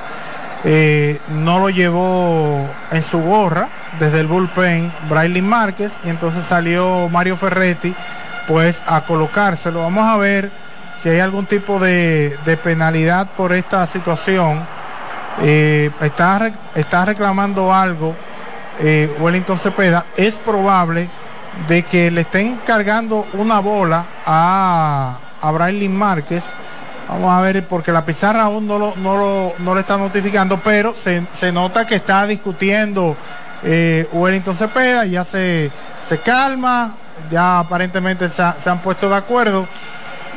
eh, 0.64 1.18
no 1.30 1.58
lo 1.58 1.70
llevó 1.70 2.68
en 2.90 3.02
su 3.02 3.18
gorra 3.20 3.68
desde 3.98 4.20
el 4.20 4.26
bullpen 4.26 4.92
Braylon 5.08 5.48
Márquez 5.48 5.92
y 6.04 6.10
entonces 6.10 6.44
salió 6.46 7.08
Mario 7.08 7.36
Ferretti 7.36 7.94
pues 8.46 8.82
a 8.86 9.02
colocárselo. 9.02 9.82
Vamos 9.82 10.04
a 10.04 10.16
ver 10.16 10.50
si 11.02 11.08
hay 11.08 11.20
algún 11.20 11.46
tipo 11.46 11.78
de, 11.78 12.36
penalidad 12.62 13.28
por 13.36 13.52
esta 13.52 13.86
situación. 13.86 14.66
Eh, 15.42 15.90
está, 16.00 16.50
está 16.74 17.04
reclamando 17.04 17.72
algo 17.72 18.14
eh, 18.80 19.14
Wellington 19.18 19.58
Cepeda. 19.58 20.06
Es 20.16 20.36
probable 20.36 21.08
de 21.68 21.82
que 21.82 22.10
le 22.10 22.22
estén 22.22 22.56
cargando 22.66 23.26
una 23.34 23.60
bola 23.60 24.04
a, 24.26 25.18
a 25.40 25.52
Márquez. 25.88 26.42
Vamos 27.10 27.32
a 27.32 27.40
ver, 27.40 27.66
porque 27.66 27.90
la 27.90 28.04
pizarra 28.04 28.42
aún 28.44 28.68
no 28.68 28.78
lo, 28.78 28.94
no 28.96 29.16
lo, 29.16 29.54
no 29.58 29.74
le 29.74 29.80
está 29.80 29.96
notificando, 29.96 30.60
pero 30.60 30.94
se, 30.94 31.24
se 31.38 31.50
nota 31.50 31.84
que 31.84 31.96
está 31.96 32.24
discutiendo 32.24 33.16
eh, 33.64 34.08
Wellington 34.12 34.54
Cepeda, 34.54 35.04
ya 35.06 35.24
se, 35.24 35.72
se 36.08 36.18
calma, 36.20 36.94
ya 37.30 37.58
aparentemente 37.58 38.28
se, 38.30 38.40
ha- 38.40 38.56
se 38.62 38.70
han 38.70 38.78
puesto 38.80 39.08
de 39.08 39.16
acuerdo 39.16 39.66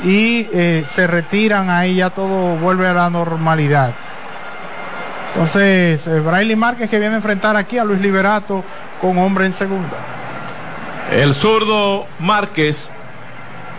y 0.03 0.47
eh, 0.51 0.83
se 0.95 1.05
retiran 1.05 1.69
ahí, 1.69 1.97
ya 1.97 2.09
todo 2.09 2.55
vuelve 2.57 2.87
a 2.87 2.93
la 2.93 3.09
normalidad. 3.11 3.93
Entonces, 5.33 6.07
eh, 6.07 6.19
Braylon 6.21 6.57
Márquez 6.57 6.89
que 6.89 6.97
viene 6.97 7.13
a 7.13 7.17
enfrentar 7.17 7.55
aquí 7.55 7.77
a 7.77 7.83
Luis 7.83 8.01
Liberato 8.01 8.63
con 8.99 9.19
hombre 9.19 9.45
en 9.45 9.53
segunda. 9.53 9.95
El 11.11 11.35
zurdo 11.35 12.07
Márquez 12.19 12.91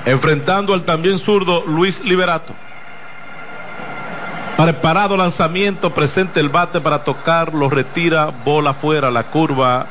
enfrentando 0.06 0.74
al 0.74 0.84
también 0.84 1.18
zurdo 1.18 1.64
Luis 1.66 2.00
Liberato. 2.04 2.54
Preparado 4.56 5.16
lanzamiento, 5.16 5.90
presente 5.90 6.38
el 6.38 6.48
bate 6.48 6.80
para 6.80 7.02
tocar, 7.02 7.52
lo 7.52 7.68
retira, 7.68 8.32
bola 8.44 8.70
afuera, 8.70 9.10
la 9.10 9.24
curva 9.24 9.86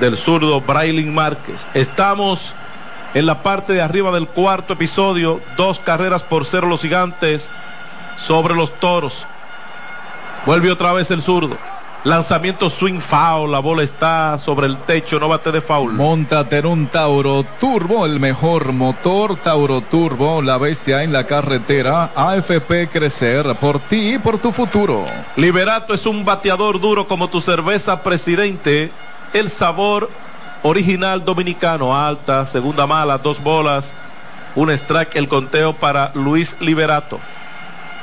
del 0.00 0.18
zurdo 0.18 0.60
Braylon 0.60 1.14
Márquez. 1.14 1.66
Estamos 1.72 2.54
en 3.14 3.24
la 3.24 3.42
parte 3.42 3.72
de 3.72 3.80
arriba 3.80 4.12
del 4.12 4.28
cuarto 4.28 4.74
episodio, 4.74 5.40
dos 5.56 5.80
carreras 5.80 6.22
por 6.22 6.44
cero 6.44 6.66
los 6.66 6.82
gigantes 6.82 7.48
sobre 8.18 8.54
los 8.54 8.78
toros. 8.80 9.26
Vuelve 10.44 10.70
otra 10.70 10.92
vez 10.92 11.10
el 11.10 11.22
zurdo. 11.22 11.56
Lanzamiento 12.02 12.70
swing 12.70 12.98
foul, 12.98 13.52
la 13.52 13.58
bola 13.58 13.82
está 13.82 14.38
sobre 14.38 14.66
el 14.66 14.78
techo, 14.78 15.20
no 15.20 15.28
bate 15.28 15.52
de 15.52 15.60
foul. 15.60 15.92
Móntate 15.92 16.56
en 16.56 16.66
un 16.66 16.86
Tauro 16.86 17.44
Turbo, 17.60 18.06
el 18.06 18.18
mejor 18.18 18.72
motor 18.72 19.36
Tauro 19.36 19.82
Turbo, 19.82 20.40
la 20.40 20.56
bestia 20.56 21.02
en 21.02 21.12
la 21.12 21.24
carretera. 21.24 22.10
AFP 22.14 22.88
Crecer 22.90 23.54
por 23.56 23.80
ti 23.80 24.14
y 24.14 24.18
por 24.18 24.38
tu 24.38 24.50
futuro. 24.50 25.04
Liberato 25.36 25.92
es 25.92 26.06
un 26.06 26.24
bateador 26.24 26.80
duro 26.80 27.06
como 27.06 27.28
tu 27.28 27.42
cerveza 27.42 28.02
presidente. 28.02 28.90
El 29.34 29.50
sabor 29.50 30.08
original 30.62 31.22
dominicano, 31.22 31.94
alta, 31.94 32.46
segunda 32.46 32.86
mala, 32.86 33.18
dos 33.18 33.42
bolas, 33.42 33.92
un 34.54 34.70
strike, 34.70 35.16
el 35.16 35.28
conteo 35.28 35.74
para 35.74 36.12
Luis 36.14 36.56
Liberato. 36.60 37.20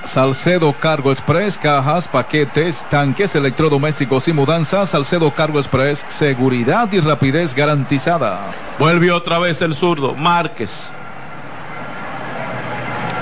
Salcedo 0.08 0.74
Cargo 0.74 1.12
Express, 1.12 1.58
cajas, 1.58 2.08
paquetes, 2.08 2.86
tanques, 2.90 3.36
electrodomésticos 3.36 4.28
y 4.30 4.34
mudanzas. 4.34 4.90
Salcedo 4.90 5.32
Cargo 5.32 5.60
Express, 5.60 6.06
seguridad 6.08 6.92
y 6.94 7.00
rapidez 7.02 7.54
garantizada. 7.54 8.40
Vuelve 8.80 9.12
otra 9.12 9.38
vez 9.38 9.62
el 9.62 9.76
zurdo, 9.76 10.16
Márquez. 10.16 10.90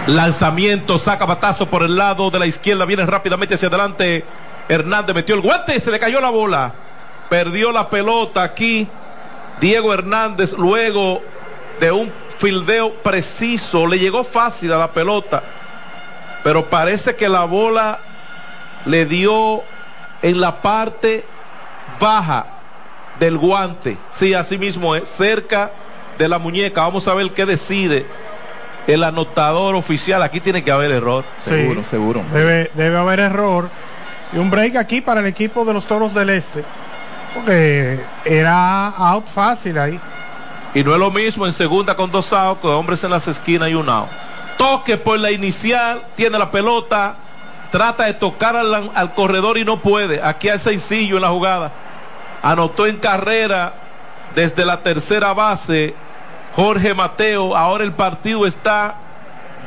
Lanzamiento, 0.07 0.99
saca 0.99 1.26
batazo 1.26 1.66
por 1.66 1.82
el 1.82 1.95
lado 1.95 2.30
de 2.30 2.38
la 2.38 2.45
izquierda, 2.45 2.86
viene 2.86 3.06
rápidamente 3.06 3.56
hacia 3.56 3.70
adelante. 3.70 4.24
Hernández 4.70 5.16
metió 5.16 5.34
el 5.34 5.41
guante, 5.41 5.80
se 5.82 5.90
le 5.90 5.99
cayó 5.99 6.22
la 6.22 6.30
bola. 6.30 6.74
Perdió 7.30 7.72
la 7.72 7.90
pelota 7.90 8.44
aquí. 8.44 8.88
Diego 9.60 9.91
Hernández 9.91 10.53
luego 10.53 11.24
de 11.80 11.91
un 11.91 12.14
fildeo 12.38 12.94
preciso, 13.02 13.88
le 13.88 13.98
llegó 13.98 14.24
fácil 14.24 14.72
a 14.74 14.78
la 14.78 14.91
pelota, 14.91 15.41
pero 16.45 16.69
parece 16.69 17.15
que 17.15 17.27
la 17.27 17.45
bola 17.45 18.01
le 18.85 19.07
dio 19.07 19.63
en 20.22 20.39
la 20.39 20.61
parte 20.61 21.26
baja 21.99 22.45
del 23.19 23.39
guante. 23.39 23.97
Sí, 24.11 24.35
así 24.35 24.59
mismo 24.59 24.95
es, 24.95 25.09
cerca 25.09 25.72
de 26.19 26.30
la 26.30 26.38
muñeca. 26.38 26.81
Vamos 26.81 27.07
a 27.07 27.15
ver 27.15 27.31
qué 27.31 27.47
decide 27.47 28.05
el 28.85 29.03
anotador 29.03 29.73
oficial. 29.73 30.22
Aquí 30.22 30.39
tiene 30.39 30.63
que 30.63 30.69
haber 30.69 30.91
error. 30.91 31.26
Seguro, 31.43 31.84
seguro. 31.84 32.23
Debe, 32.31 32.69
debe 32.76 32.95
haber 32.95 33.22
error. 33.22 33.72
Y 34.31 34.38
un 34.38 34.51
break 34.51 34.76
aquí 34.76 35.01
para 35.01 35.22
el 35.22 35.26
equipo 35.26 35.65
de 35.65 35.73
los 35.73 35.85
Toros 35.85 36.13
del 36.13 36.30
Este. 36.30 36.63
Porque 37.34 37.99
era 38.23 38.89
out 38.89 39.26
fácil 39.26 39.80
ahí. 39.80 39.99
Y 40.76 40.84
no 40.84 40.93
es 40.93 40.99
lo 40.99 41.09
mismo 41.09 41.47
en 41.47 41.53
segunda 41.53 41.95
con 41.95 42.11
dos 42.11 42.31
outs, 42.31 42.61
con 42.61 42.69
hombres 42.69 43.03
en 43.03 43.09
las 43.09 43.27
esquinas 43.27 43.67
y 43.69 43.73
un 43.73 43.89
out. 43.89 44.09
Toque 44.57 44.98
por 44.98 45.19
la 45.19 45.32
inicial, 45.32 46.02
tiene 46.15 46.38
la 46.40 46.52
pelota, 46.52 47.15
trata 47.72 48.06
de 48.06 48.14
tocar 48.14 48.56
al, 48.56 48.91
al 48.94 49.14
corredor 49.14 49.57
y 49.57 49.65
no 49.65 49.82
puede. 49.82 50.22
Aquí 50.23 50.48
es 50.48 50.61
sencillo 50.61 51.18
en 51.18 51.22
la 51.22 51.30
jugada. 51.30 51.72
Anotó 52.41 52.86
en 52.86 52.98
carrera 52.98 53.73
desde 54.36 54.65
la 54.65 54.82
tercera 54.82 55.34
base 55.34 55.95
Jorge 56.56 56.94
Mateo. 56.94 57.56
Ahora 57.56 57.84
el 57.84 57.94
partido 57.94 58.45
está 58.45 58.95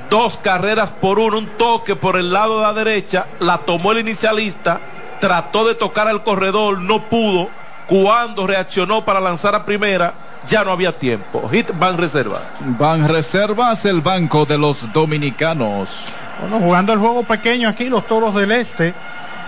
dos 0.09 0.39
carreras 0.39 0.91
por 0.91 1.19
uno, 1.19 1.39
un 1.39 1.47
toque 1.47 1.97
por 1.97 2.17
el 2.17 2.33
lado 2.33 2.59
de 2.59 2.63
la 2.63 2.73
derecha. 2.73 3.27
La 3.41 3.59
tomó 3.59 3.93
el 3.93 3.99
inicialista, 3.99 4.81
trató 5.21 5.67
de 5.67 5.75
tocar 5.75 6.09
al 6.09 6.23
corredor, 6.23 6.81
no 6.81 7.03
pudo. 7.05 7.49
Cuando 7.87 8.47
reaccionó 8.47 9.05
para 9.05 9.21
lanzar 9.21 9.55
a 9.55 9.65
primera, 9.65 10.15
ya 10.49 10.65
no 10.65 10.73
había 10.73 10.93
tiempo. 10.93 11.49
Hit 11.51 11.71
van 11.79 11.99
reserva. 11.99 12.41
Van 12.79 13.07
reservas 13.07 13.85
el 13.85 14.01
banco 14.01 14.47
de 14.47 14.59
los 14.59 14.91
dominicanos. 14.93 15.91
Bueno, 16.41 16.59
jugando 16.59 16.93
el 16.93 16.99
juego 16.99 17.23
pequeño 17.23 17.69
aquí, 17.69 17.89
los 17.89 18.07
toros 18.07 18.35
del 18.35 18.53
este. 18.53 18.95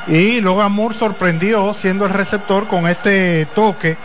Y 0.07 0.41
Logan 0.41 0.73
Moore 0.73 0.95
sorprendió 0.95 1.73
siendo 1.75 2.07
el 2.07 2.13
receptor 2.13 2.67
con 2.67 2.89
este 2.89 3.47
toque 3.55 3.97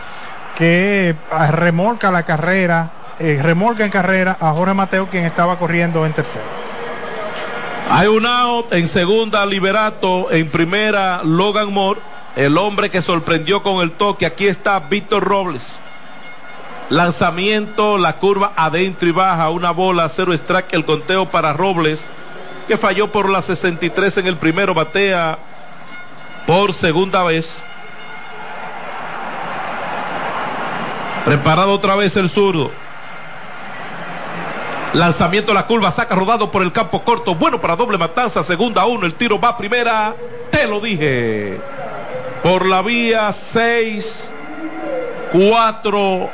que 0.56 1.14
ah, 1.30 1.50
remolca 1.50 2.10
la 2.10 2.22
carrera, 2.22 2.90
eh, 3.18 3.38
remolca 3.42 3.84
en 3.84 3.90
carrera 3.90 4.36
a 4.40 4.52
Jorge 4.52 4.74
Mateo, 4.74 5.06
quien 5.08 5.24
estaba 5.24 5.58
corriendo 5.58 6.06
en 6.06 6.12
tercero. 6.12 6.44
Hay 7.88 8.08
un 8.08 8.26
out 8.26 8.72
en 8.72 8.88
segunda, 8.88 9.46
Liberato. 9.46 10.32
En 10.32 10.50
primera, 10.50 11.20
Logan 11.22 11.72
Moore. 11.72 12.00
El 12.34 12.58
hombre 12.58 12.90
que 12.90 13.00
sorprendió 13.00 13.62
con 13.62 13.82
el 13.82 13.92
toque. 13.92 14.26
Aquí 14.26 14.46
está 14.46 14.78
Víctor 14.80 15.24
Robles. 15.24 15.78
Lanzamiento, 16.88 17.98
la 17.98 18.18
curva 18.18 18.52
adentro 18.56 19.08
y 19.08 19.12
baja. 19.12 19.50
Una 19.50 19.72
bola, 19.72 20.08
cero 20.08 20.32
strike. 20.32 20.72
El 20.72 20.84
conteo 20.84 21.30
para 21.30 21.52
Robles, 21.52 22.06
que 22.68 22.76
falló 22.76 23.10
por 23.10 23.28
la 23.28 23.42
63 23.42 24.18
en 24.18 24.26
el 24.26 24.36
primero. 24.36 24.72
Batea 24.72 25.38
por 26.46 26.72
segunda 26.72 27.24
vez. 27.24 27.64
Preparado 31.24 31.72
otra 31.72 31.96
vez 31.96 32.16
el 32.16 32.30
zurdo. 32.30 32.70
Lanzamiento 34.92 35.52
la 35.52 35.66
curva, 35.66 35.90
saca 35.90 36.14
rodado 36.14 36.52
por 36.52 36.62
el 36.62 36.72
campo 36.72 37.02
corto. 37.02 37.34
Bueno 37.34 37.60
para 37.60 37.74
doble 37.74 37.98
matanza, 37.98 38.44
segunda 38.44 38.86
uno. 38.86 39.06
El 39.06 39.14
tiro 39.14 39.40
va 39.40 39.48
a 39.48 39.58
primera. 39.58 40.14
Te 40.52 40.68
lo 40.68 40.78
dije. 40.78 41.58
Por 42.44 42.64
la 42.64 42.80
vía 42.80 43.32
6, 43.32 44.30
4, 45.32 46.30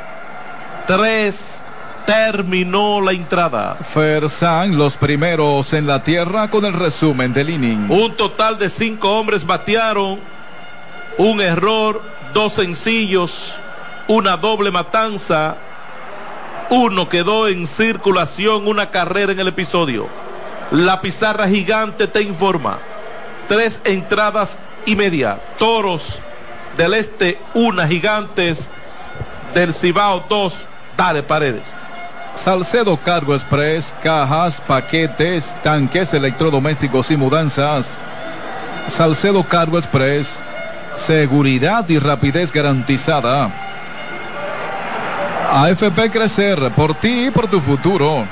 3. 0.87 1.63
Terminó 2.05 2.99
la 2.99 3.13
entrada. 3.13 3.75
Fersan, 3.75 4.77
los 4.77 4.97
primeros 4.97 5.71
en 5.71 5.87
la 5.87 6.03
tierra 6.03 6.49
con 6.49 6.65
el 6.65 6.73
resumen 6.73 7.33
del 7.33 7.49
inning. 7.49 7.89
Un 7.89 8.15
total 8.17 8.57
de 8.57 8.69
cinco 8.69 9.17
hombres 9.17 9.45
batearon. 9.45 10.19
Un 11.17 11.41
error, 11.41 12.01
dos 12.33 12.53
sencillos, 12.53 13.53
una 14.07 14.35
doble 14.35 14.69
matanza. 14.71 15.55
Uno 16.69 17.07
quedó 17.07 17.47
en 17.47 17.67
circulación, 17.67 18.67
una 18.67 18.89
carrera 18.89 19.31
en 19.31 19.39
el 19.39 19.47
episodio. 19.47 20.09
La 20.71 20.99
pizarra 20.99 21.47
gigante 21.47 22.07
te 22.07 22.21
informa. 22.21 22.79
Tres 23.47 23.79
entradas 23.85 24.59
y 24.85 24.95
media. 24.95 25.39
Toros 25.57 26.19
del 26.75 26.95
Este, 26.95 27.39
una 27.53 27.87
gigantes. 27.87 28.69
Del 29.53 29.73
Cibao, 29.73 30.25
dos. 30.27 30.65
Dale, 30.97 31.23
paredes. 31.23 31.63
Salcedo 32.35 32.97
Cargo 32.97 33.35
Express, 33.35 33.93
cajas, 34.01 34.59
paquetes, 34.61 35.55
tanques, 35.61 36.13
electrodomésticos 36.13 37.11
y 37.11 37.17
mudanzas. 37.17 37.97
Salcedo 38.87 39.43
Cargo 39.43 39.77
Express, 39.77 40.39
seguridad 40.95 41.87
y 41.89 41.99
rapidez 41.99 42.51
garantizada. 42.51 43.51
AFP 45.51 46.09
Crecer, 46.11 46.71
por 46.75 46.95
ti 46.95 47.27
y 47.27 47.31
por 47.31 47.47
tu 47.47 47.61
futuro. 47.61 48.25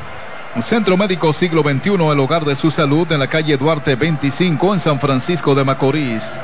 Centro 0.59 0.97
Médico 0.97 1.31
Siglo 1.31 1.61
XXI, 1.61 1.93
el 1.93 2.19
hogar 2.19 2.43
de 2.43 2.55
su 2.55 2.71
salud 2.71 3.09
en 3.11 3.19
la 3.19 3.27
calle 3.27 3.55
Duarte 3.55 3.95
25 3.95 4.73
en 4.73 4.79
San 4.79 4.99
Francisco 4.99 5.55
de 5.55 5.63
Macorís. 5.63 6.37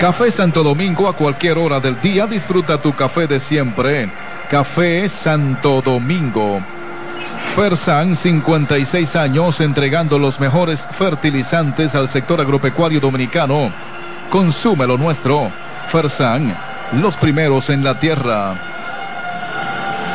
Café 0.00 0.30
Santo 0.30 0.62
Domingo 0.62 1.08
a 1.08 1.12
cualquier 1.12 1.58
hora 1.58 1.78
del 1.78 2.00
día, 2.00 2.26
disfruta 2.26 2.80
tu 2.80 2.94
café 2.94 3.26
de 3.26 3.38
siempre. 3.38 4.08
Café 4.52 5.08
Santo 5.08 5.80
Domingo. 5.80 6.60
Fersan, 7.56 8.14
56 8.14 9.16
años, 9.16 9.62
entregando 9.62 10.18
los 10.18 10.40
mejores 10.40 10.86
fertilizantes 10.90 11.94
al 11.94 12.10
sector 12.10 12.38
agropecuario 12.38 13.00
dominicano. 13.00 13.72
Consume 14.28 14.86
lo 14.86 14.98
nuestro. 14.98 15.50
Fersan, 15.88 16.54
los 17.00 17.16
primeros 17.16 17.70
en 17.70 17.82
la 17.82 17.98
tierra. 17.98 18.54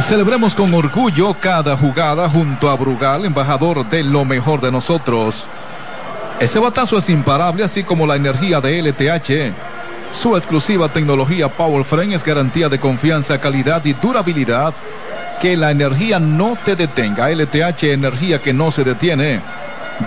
Celebremos 0.01 0.53
con 0.53 0.71
orgullo 0.71 1.33
cada 1.33 1.75
jugada 1.75 2.29
junto 2.29 2.69
a 2.69 2.75
Brugal, 2.75 3.25
embajador 3.25 3.89
de 3.89 4.03
lo 4.03 4.23
mejor 4.23 4.61
de 4.61 4.71
nosotros. 4.71 5.47
Ese 6.39 6.59
batazo 6.59 6.99
es 6.99 7.09
imparable, 7.09 7.63
así 7.63 7.83
como 7.83 8.05
la 8.05 8.15
energía 8.15 8.61
de 8.61 8.83
LTH. 8.83 9.66
Su 10.11 10.35
exclusiva 10.35 10.89
tecnología 10.89 11.47
Power 11.49 11.83
Frame 11.83 12.15
es 12.15 12.23
garantía 12.23 12.69
de 12.69 12.79
confianza, 12.79 13.39
calidad 13.39 13.83
y 13.85 13.93
durabilidad. 13.93 14.73
Que 15.41 15.55
la 15.55 15.69
energía 15.69 16.19
no 16.19 16.57
te 16.65 16.75
detenga. 16.75 17.29
LTH, 17.29 17.83
energía 17.83 18.41
que 18.41 18.53
no 18.53 18.71
se 18.71 18.83
detiene. 18.83 19.41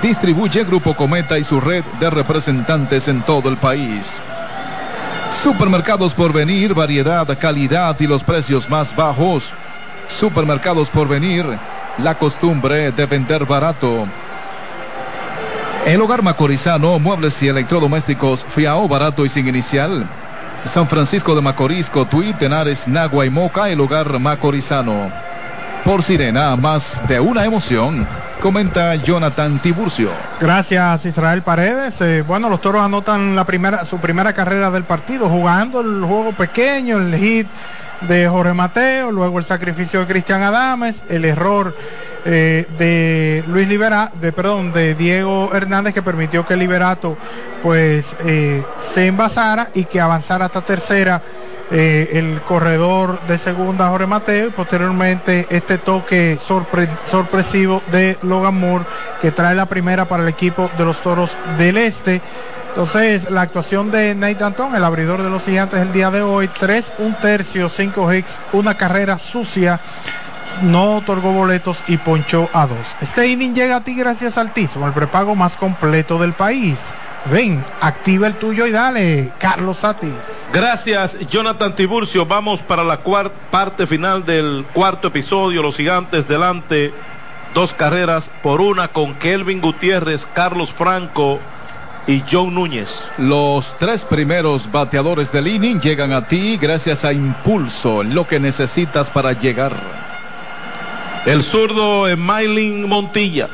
Distribuye 0.03 0.65
Grupo 0.65 0.95
Cometa 0.95 1.39
y 1.39 1.45
su 1.45 1.61
red 1.61 1.85
de 2.01 2.11
representantes 2.11 3.07
en 3.09 3.23
todo 3.23 3.49
el 3.49 3.57
país. 3.57 4.21
Supermercados 5.31 6.15
por 6.15 6.33
venir, 6.33 6.75
variedad, 6.75 7.27
calidad 7.39 7.97
y 8.01 8.07
los 8.07 8.25
precios 8.25 8.69
más 8.69 8.95
bajos. 8.95 9.53
Supermercados 10.09 10.91
por 10.91 11.07
venir, 11.07 11.47
la 11.99 12.19
costumbre 12.19 12.91
de 12.91 13.07
vender 13.07 13.47
barato. 13.47 14.09
El 15.91 16.01
hogar 16.03 16.23
macorizano, 16.23 17.01
muebles 17.01 17.43
y 17.43 17.49
electrodomésticos, 17.49 18.47
fiao 18.49 18.87
barato 18.87 19.25
y 19.25 19.29
sin 19.29 19.49
inicial. 19.49 20.07
San 20.65 20.87
Francisco 20.87 21.35
de 21.35 21.41
Macorís, 21.41 21.91
Cotuí, 21.91 22.33
Tenares, 22.33 22.87
Nagua 22.87 23.27
y 23.27 23.31
Moca, 23.31 23.69
el 23.69 23.81
hogar 23.81 24.21
macorizano. 24.21 25.11
Por 25.85 26.05
Sirena, 26.05 26.55
más 26.55 27.03
de 27.09 27.19
una 27.19 27.45
emoción, 27.45 28.07
comenta 28.41 28.95
Jonathan 28.95 29.59
Tiburcio. 29.59 30.11
Gracias 30.39 31.07
Israel 31.07 31.43
Paredes. 31.43 32.01
Eh, 32.03 32.23
bueno, 32.25 32.49
los 32.49 32.61
toros 32.61 32.85
anotan 32.85 33.35
la 33.35 33.45
primera, 33.45 33.85
su 33.85 33.99
primera 33.99 34.33
carrera 34.33 34.71
del 34.71 34.85
partido, 34.85 35.29
jugando 35.29 35.81
el 35.81 36.05
juego 36.05 36.31
pequeño, 36.35 36.99
el 36.99 37.17
hit 37.17 37.49
de 38.03 38.29
Jorge 38.29 38.55
Mateo, 38.55 39.11
luego 39.11 39.41
el 39.41 39.45
sacrificio 39.45 39.99
de 39.99 40.07
Cristian 40.07 40.41
Adames, 40.43 41.03
el 41.09 41.25
error 41.25 41.75
eh, 42.25 42.67
de 42.79 43.45
Luis 43.49 43.69
Libera, 43.69 44.11
de 44.21 44.33
perdón, 44.33 44.73
de 44.73 44.95
Diego 44.95 45.51
Hernández 45.55 45.95
que 45.95 46.03
permitió 46.03 46.47
que 46.47 46.57
Liberato 46.57 47.17
pues 47.63 48.07
eh, 48.25 48.63
se 48.95 49.07
envasara 49.07 49.69
y 49.75 49.85
que 49.85 50.01
avanzara 50.01 50.47
hasta 50.47 50.61
tercera 50.63 51.23
eh, 51.73 52.11
el 52.15 52.41
corredor 52.43 53.21
de 53.29 53.39
segunda 53.39 53.89
Jorge 53.91 54.07
Mateo 54.07 54.49
y 54.49 54.51
posteriormente 54.51 55.47
este 55.51 55.79
toque 55.79 56.37
sorpre- 56.39 56.89
sorpresivo 57.11 57.81
de 57.93 58.19
Logan 58.23 58.59
Moore 58.59 58.85
que 59.23 59.31
trae 59.31 59.55
la 59.55 59.67
primera 59.67 60.05
para 60.07 60.25
el 60.25 60.29
equipo 60.29 60.69
de 60.77 60.85
los 60.85 60.99
Toros 61.03 61.31
del 61.59 61.77
Este. 61.77 62.21
Entonces, 62.71 63.29
la 63.31 63.43
actuación 63.43 63.91
de 63.91 64.15
Nate 64.15 64.45
Anton, 64.45 64.75
el 64.77 64.85
abridor 64.85 65.23
de 65.23 65.29
los 65.31 65.43
gigantes 65.45 65.81
el 65.81 65.93
día 65.93 66.11
de 66.13 66.23
hoy, 66.23 66.49
3, 66.49 66.93
un 66.99 67.15
tercio, 67.15 67.69
5 67.69 68.15
hits, 68.15 68.39
una 68.53 68.77
carrera 68.77 69.19
sucia, 69.19 69.81
no 70.63 70.97
otorgó 70.97 71.33
boletos 71.33 71.79
y 71.87 71.97
ponchó 71.97 72.49
a 72.53 72.67
dos. 72.67 72.87
Este 73.01 73.27
inning 73.27 73.55
llega 73.55 73.77
a 73.77 73.85
ti 73.85 73.95
gracias 73.95 74.37
al 74.37 74.49
Altísimo, 74.49 74.87
el 74.87 74.93
prepago 74.93 75.35
más 75.35 75.55
completo 75.55 76.19
del 76.19 76.33
país. 76.33 76.77
Ven, 77.27 77.65
activa 77.81 78.27
el 78.27 78.35
tuyo 78.37 78.67
y 78.67 78.71
dale, 78.71 79.33
Carlos 79.39 79.79
Satis. 79.79 80.11
Gracias, 80.53 81.19
Jonathan 81.29 81.77
Tiburcio. 81.77 82.25
Vamos 82.27 82.63
para 82.63 82.83
la 82.83 82.99
parte 83.51 83.87
final 83.87 84.25
del 84.25 84.65
cuarto 84.73 85.09
episodio. 85.09 85.63
Los 85.63 85.77
gigantes 85.77 86.27
delante, 86.27 86.93
dos 87.55 87.75
carreras 87.75 88.31
por 88.43 88.61
una 88.61 88.89
con 88.89 89.15
Kelvin 89.15 89.61
Gutiérrez, 89.61 90.27
Carlos 90.33 90.73
Franco 90.73 91.39
y 92.07 92.25
John 92.31 92.55
Núñez. 92.55 93.11
Los 93.19 93.77
tres 93.79 94.05
primeros 94.05 94.73
bateadores 94.73 95.31
del 95.31 95.47
inning 95.47 95.81
llegan 95.81 96.13
a 96.13 96.27
ti 96.27 96.57
gracias 96.57 97.05
a 97.05 97.13
Impulso, 97.13 98.03
lo 98.03 98.27
que 98.27 98.41
necesitas 98.41 99.11
para 99.11 99.33
llegar. 99.33 100.10
El 101.27 101.43
zurdo 101.43 102.07
Maylin 102.17 102.89
Montilla. 102.89 103.49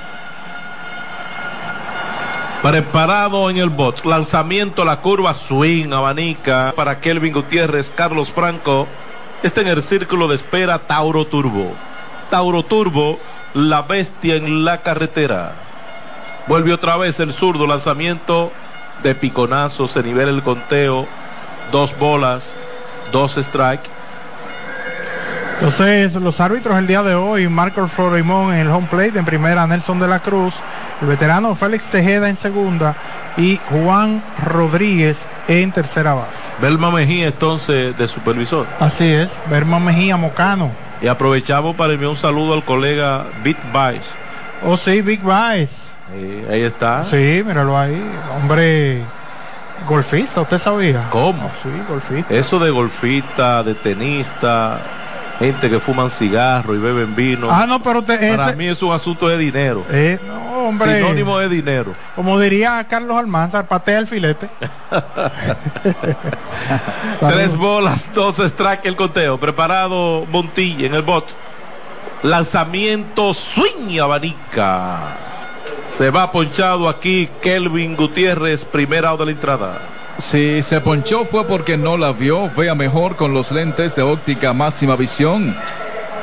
Preparado 2.63 3.51
en 3.51 3.57
el 3.57 3.71
bot. 3.71 4.05
Lanzamiento 4.05 4.83
a 4.83 4.85
la 4.85 5.01
curva, 5.01 5.35
swing, 5.35 5.93
abanica 5.93 6.73
para 6.77 7.01
Kelvin 7.01 7.33
Gutiérrez, 7.33 7.91
Carlos 7.91 8.31
Franco. 8.31 8.87
Está 9.43 9.63
en 9.63 9.69
el 9.69 9.83
círculo 9.83 10.29
de 10.29 10.37
espera 10.37 10.79
Tauro 10.79 11.27
Turbo. 11.27 11.75
Tauro 12.31 12.63
Turbo, 12.63 13.19
la 13.53 13.83
bestia 13.83 14.37
en 14.37 14.65
la 14.65 14.83
carretera. 14.83 15.55
Vuelve 16.47 16.73
otra 16.73 16.97
vez 16.97 17.19
el 17.19 17.35
zurdo, 17.35 17.67
lanzamiento 17.67 18.53
de 19.03 19.17
piconazo, 19.17 19.89
se 19.89 20.05
nivela 20.05 20.31
el 20.31 20.43
conteo. 20.43 21.09
Dos 21.73 21.99
bolas, 21.99 22.55
dos 23.11 23.37
strike. 23.37 23.96
Entonces, 25.57 26.15
los 26.17 26.39
árbitros 26.39 26.77
el 26.79 26.87
día 26.87 27.03
de 27.03 27.15
hoy, 27.15 27.49
Marco 27.49 27.89
Florimón 27.89 28.53
en 28.53 28.61
el 28.61 28.71
home 28.71 28.89
plate, 28.91 29.19
en 29.19 29.25
primera 29.25 29.67
Nelson 29.67 29.99
de 29.99 30.07
la 30.07 30.21
Cruz, 30.21 30.55
el 31.01 31.09
veterano 31.09 31.55
Félix 31.55 31.85
Tejeda 31.85 32.29
en 32.29 32.37
segunda 32.37 32.95
y 33.39 33.59
Juan 33.71 34.23
Rodríguez 34.45 35.17
en 35.49 35.73
tercera 35.73 36.13
base. 36.13 36.37
Belma 36.61 36.91
Mejía 36.91 37.29
entonces 37.29 37.97
de 37.97 38.07
supervisor. 38.07 38.67
Así 38.79 39.07
es, 39.07 39.31
Berman 39.49 39.83
Mejía 39.83 40.19
Mocano. 40.19 40.71
Y 41.01 41.09
aprovechamos 41.09 41.75
para 41.75 41.95
enviar 41.95 42.11
un 42.11 42.17
saludo 42.17 42.53
al 42.53 42.63
colega 42.63 43.25
Bit 43.43 43.59
Vice. 43.73 44.05
Oh 44.63 44.77
sí, 44.77 45.01
Big 45.01 45.23
Vice. 45.23 45.75
Eh, 46.15 46.47
ahí 46.51 46.63
está. 46.63 47.03
Sí, 47.07 47.43
míralo 47.47 47.79
ahí, 47.79 47.99
hombre 48.37 49.03
golfista, 49.89 50.41
¿usted 50.41 50.59
sabía? 50.59 51.09
¿Cómo? 51.11 51.51
Sí, 51.63 51.69
golfista. 51.89 52.35
Eso 52.35 52.59
de 52.59 52.71
golfista, 52.71 53.63
de 53.63 53.75
tenista, 53.75 54.81
gente 55.39 55.69
que 55.69 55.81
fuman 55.81 56.09
cigarro 56.11 56.75
y 56.75 56.79
beben 56.79 57.15
vino. 57.15 57.49
Ah, 57.51 57.67
no, 57.67 57.83
pero 57.83 58.03
Para 58.03 58.47
ese- 58.49 58.57
mí 58.57 58.67
es 58.67 58.83
un 58.83 58.93
asunto 58.93 59.29
de 59.29 59.39
dinero. 59.39 59.85
Eh, 59.91 60.19
no, 60.27 60.69
hombre. 60.69 60.97
Sinónimo 61.01 61.39
de 61.39 61.49
dinero. 61.49 61.93
Como 62.15 62.39
diría 62.41 62.85
Carlos 62.89 63.17
Almanzar, 63.19 63.69
patea 63.69 63.99
el 63.99 64.07
filete. 64.07 64.49
Tres 67.21 67.57
bolas, 67.57 68.09
dos 68.15 68.39
strike 68.39 68.87
el 68.87 68.97
conteo. 68.97 69.39
Preparado 69.39 70.27
Montilla 70.31 70.87
en 70.87 70.95
el 70.95 71.03
bot. 71.03 71.35
Lanzamiento 72.23 73.35
swing 73.35 73.91
y 73.91 73.99
abanica. 73.99 74.99
Se 75.91 76.11
va 76.11 76.31
ponchado 76.33 76.89
aquí 76.89 77.29
Kelvin 77.41 77.97
Gutiérrez, 77.97 78.65
primera 78.65 79.11
out 79.11 79.21
de 79.21 79.27
la 79.27 79.33
entrada. 79.33 79.79
Si 80.19 80.63
se 80.63 80.81
ponchó 80.81 81.25
fue 81.25 81.47
porque 81.47 81.77
no 81.77 81.97
la 81.97 82.13
vio, 82.13 82.51
vea 82.57 82.75
mejor 82.75 83.17
con 83.17 83.35
los 83.35 83.53
lentes 83.53 83.95
de 83.95 84.03
óptica 84.03 84.53
máxima 84.53 84.97
visión. 84.97 85.55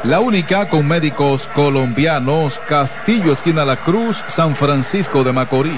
La 0.03 0.19
única 0.19 0.67
con 0.67 0.87
médicos 0.87 1.49
colombianos, 1.55 2.59
Castillo, 2.67 3.31
esquina 3.31 3.63
La 3.63 3.77
Cruz, 3.77 4.23
San 4.27 4.55
Francisco 4.55 5.23
de 5.23 5.31
Macorís. 5.31 5.73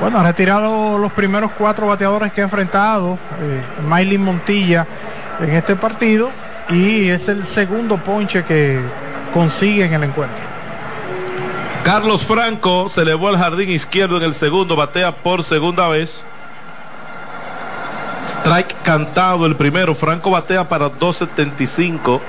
Bueno, 0.00 0.20
ha 0.20 0.22
retirado 0.22 0.98
los 0.98 1.12
primeros 1.12 1.50
cuatro 1.58 1.86
bateadores 1.86 2.32
que 2.32 2.42
ha 2.42 2.44
enfrentado 2.44 3.18
eh, 3.40 3.60
Maylin 3.88 4.22
Montilla 4.22 4.86
en 5.40 5.50
este 5.50 5.76
partido 5.76 6.30
y 6.68 7.08
es 7.08 7.28
el 7.28 7.44
segundo 7.44 7.96
ponche 7.96 8.44
que 8.44 8.80
consigue 9.34 9.84
en 9.84 9.94
el 9.94 10.04
encuentro. 10.04 10.44
Carlos 11.84 12.24
Franco 12.24 12.88
se 12.88 13.02
elevó 13.02 13.28
al 13.28 13.38
jardín 13.38 13.70
izquierdo 13.70 14.18
en 14.18 14.22
el 14.22 14.34
segundo, 14.34 14.76
batea 14.76 15.16
por 15.16 15.42
segunda 15.42 15.88
vez. 15.88 16.22
Strike 18.30 18.76
cantado 18.84 19.44
el 19.44 19.56
primero. 19.56 19.94
Franco 19.94 20.30
batea 20.30 20.68
para 20.68 20.86
2.75. 20.86 22.20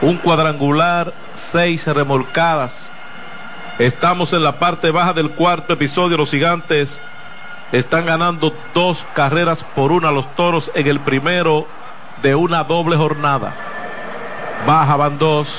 Un 0.00 0.16
cuadrangular, 0.18 1.12
seis 1.34 1.86
remolcadas. 1.86 2.92
Estamos 3.78 4.32
en 4.32 4.44
la 4.44 4.60
parte 4.60 4.92
baja 4.92 5.12
del 5.12 5.32
cuarto 5.32 5.72
episodio. 5.72 6.16
Los 6.16 6.30
gigantes 6.30 7.00
están 7.72 8.06
ganando 8.06 8.54
dos 8.72 9.04
carreras 9.14 9.64
por 9.74 9.90
una. 9.90 10.12
Los 10.12 10.32
toros 10.36 10.70
en 10.74 10.86
el 10.86 11.00
primero 11.00 11.66
de 12.22 12.36
una 12.36 12.62
doble 12.62 12.96
jornada. 12.96 13.52
Baja 14.64 14.94
van 14.96 15.18
dos. 15.18 15.58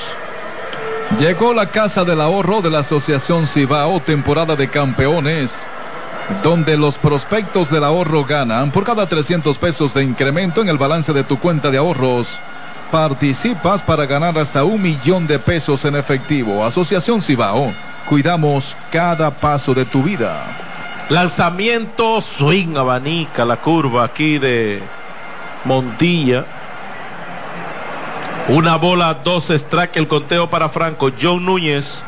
Llegó 1.18 1.52
la 1.52 1.70
Casa 1.70 2.04
del 2.04 2.22
Ahorro 2.22 2.62
de 2.62 2.70
la 2.70 2.78
Asociación 2.78 3.46
Cibao, 3.46 4.00
temporada 4.00 4.56
de 4.56 4.68
campeones, 4.68 5.62
donde 6.42 6.76
los 6.76 6.98
prospectos 6.98 7.70
del 7.70 7.84
ahorro 7.84 8.24
ganan 8.24 8.70
por 8.70 8.84
cada 8.84 9.08
300 9.08 9.58
pesos 9.58 9.94
de 9.94 10.02
incremento 10.02 10.62
en 10.62 10.68
el 10.68 10.78
balance 10.78 11.12
de 11.12 11.24
tu 11.24 11.38
cuenta 11.38 11.70
de 11.70 11.78
ahorros. 11.78 12.40
Participas 12.90 13.82
para 13.82 14.06
ganar 14.06 14.38
hasta 14.38 14.64
un 14.64 14.80
millón 14.80 15.26
de 15.26 15.38
pesos 15.38 15.84
en 15.84 15.96
efectivo. 15.96 16.64
Asociación 16.64 17.22
Cibao, 17.22 17.72
cuidamos 18.08 18.76
cada 18.90 19.30
paso 19.30 19.74
de 19.74 19.84
tu 19.84 20.02
vida. 20.02 20.44
Lanzamiento, 21.08 22.20
swing, 22.20 22.76
abanica, 22.76 23.44
la 23.44 23.56
curva 23.56 24.04
aquí 24.04 24.38
de 24.38 24.82
Montilla. 25.64 26.46
Una 28.48 28.76
bola, 28.76 29.14
dos 29.14 29.50
strike, 29.50 29.96
el 29.96 30.08
conteo 30.08 30.48
para 30.48 30.68
Franco. 30.68 31.10
John 31.20 31.44
Núñez 31.44 32.04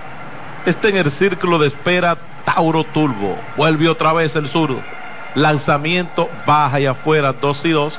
está 0.64 0.88
en 0.88 0.96
el 0.96 1.10
círculo 1.10 1.58
de 1.58 1.66
espera. 1.66 2.16
Tauro 2.46 2.84
Turbo. 2.84 3.38
Vuelve 3.56 3.88
otra 3.88 4.12
vez 4.14 4.36
el 4.36 4.48
zurdo. 4.48 4.80
Lanzamiento, 5.34 6.30
baja 6.46 6.80
y 6.80 6.86
afuera, 6.86 7.34
dos 7.34 7.62
y 7.64 7.70
dos. 7.70 7.98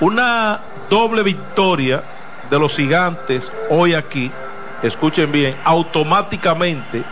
Una 0.00 0.60
doble 0.88 1.22
victoria 1.22 2.02
de 2.48 2.58
los 2.58 2.76
gigantes 2.76 3.52
hoy 3.68 3.92
aquí. 3.92 4.32
Escuchen 4.82 5.30
bien, 5.32 5.56
automáticamente 5.64 7.02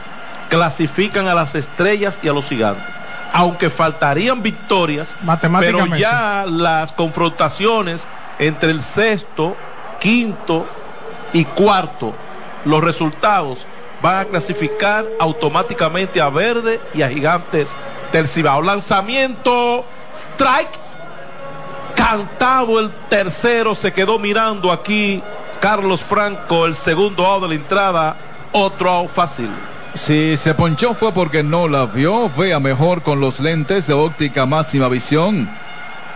clasifican 0.49 1.27
a 1.27 1.35
las 1.35 1.57
estrellas 1.57 2.21
y 2.23 2.29
a 2.29 2.33
los 2.33 2.49
gigantes. 2.49 2.95
Aunque 3.33 3.69
faltarían 3.69 4.43
victorias, 4.43 5.17
pero 5.59 5.85
ya 5.97 6.47
las 6.49 6.93
confrontaciones 6.93 8.07
entre 8.39 8.71
el 8.71 8.81
sexto, 8.81 9.57
quinto 9.99 10.67
y 11.33 11.45
cuarto, 11.45 12.15
los 12.65 12.83
resultados 12.83 13.67
van 14.07 14.21
a 14.21 14.25
clasificar 14.25 15.05
automáticamente 15.19 16.21
a 16.21 16.29
Verde 16.29 16.81
y 16.95 17.03
a 17.03 17.09
Gigantes 17.09 17.77
del. 18.13 18.65
Lanzamiento, 18.65 19.85
strike, 20.13 20.79
cantado 21.97 22.79
el 22.79 22.93
tercero, 23.09 23.75
se 23.75 23.93
quedó 23.93 24.21
mirando 24.21 24.71
aquí 24.71 25.21
Carlos 25.61 26.03
Franco, 26.03 26.67
el 26.67 26.77
segundo 26.77 27.27
out 27.27 27.43
de 27.43 27.49
la 27.49 27.55
entrada, 27.55 28.17
otro 28.53 28.91
out 28.91 29.11
fácil. 29.11 29.51
Si 29.95 30.37
se 30.37 30.55
ponchó 30.55 30.95
fue 30.95 31.11
porque 31.11 31.43
no 31.43 31.67
la 31.67 31.87
vio, 31.87 32.31
vea 32.37 32.61
mejor 32.61 33.03
con 33.03 33.19
los 33.19 33.41
lentes 33.41 33.89
de 33.89 33.95
óptica 33.95 34.47
máxima 34.47 34.89
visión. 34.89 35.51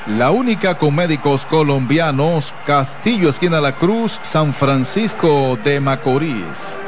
La 0.06 0.30
única 0.30 0.78
con 0.78 0.94
médicos 0.94 1.44
colombianos, 1.44 2.54
Castillo, 2.64 3.30
esquina 3.30 3.60
La 3.60 3.74
Cruz, 3.74 4.20
San 4.22 4.54
Francisco 4.54 5.58
de 5.64 5.80
Macorís. 5.80 6.79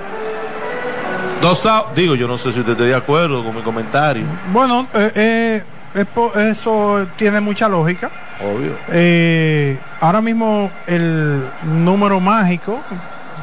Dos 1.42 1.66
out, 1.66 1.88
digo, 1.96 2.14
yo 2.14 2.28
no 2.28 2.38
sé 2.38 2.52
si 2.52 2.60
usted 2.60 2.72
está 2.72 2.84
de 2.84 2.94
acuerdo 2.94 3.42
con 3.42 3.56
mi 3.56 3.62
comentario. 3.62 4.22
Bueno, 4.52 4.86
eh, 4.94 5.64
eh, 5.92 6.04
eso 6.36 7.04
tiene 7.16 7.40
mucha 7.40 7.68
lógica. 7.68 8.12
Obvio. 8.40 8.76
Eh, 8.88 9.76
ahora 10.00 10.20
mismo 10.20 10.70
el 10.86 11.42
número 11.64 12.20
mágico, 12.20 12.80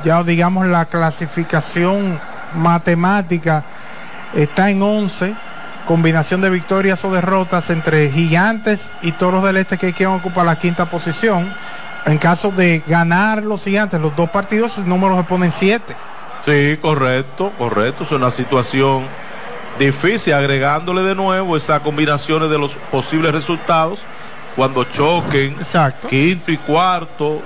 ya 0.06 0.24
digamos 0.24 0.66
la 0.68 0.86
clasificación 0.86 2.18
matemática 2.56 3.66
está 4.34 4.70
en 4.70 4.82
11, 4.82 5.36
combinación 5.86 6.40
de 6.40 6.50
victorias 6.52 7.04
o 7.04 7.12
derrotas 7.12 7.70
entre 7.70 8.10
gigantes 8.12 8.80
y 9.02 9.12
toros 9.12 9.44
del 9.44 9.58
este 9.58 9.78
que 9.78 9.92
quien 9.92 10.12
ocupa 10.12 10.46
la 10.46 10.56
quinta 10.58 10.86
posición. 10.86 11.54
En 12.06 12.18
caso 12.18 12.50
de 12.52 12.82
ganar 12.88 13.44
los 13.44 13.66
gigantes 13.66 14.00
los 14.00 14.16
dos 14.16 14.30
partidos, 14.30 14.78
el 14.78 14.88
número 14.88 15.18
se 15.18 15.24
pone 15.24 15.48
en 15.48 15.52
7. 15.52 15.96
Sí, 16.46 16.78
correcto, 16.82 17.52
correcto. 17.58 18.04
Es 18.04 18.12
una 18.12 18.32
situación 18.32 19.06
difícil, 19.78 20.34
agregándole 20.34 21.02
de 21.04 21.16
nuevo 21.16 21.56
esas 21.56 21.82
combinaciones 21.82 22.50
de 22.50 22.58
los 22.58 22.74
posibles 22.92 23.32
resultados 23.32 24.04
cuando 24.56 24.84
choquen 24.84 25.56
quinto 26.10 26.52
y 26.52 26.58
cuarto, 26.58 27.42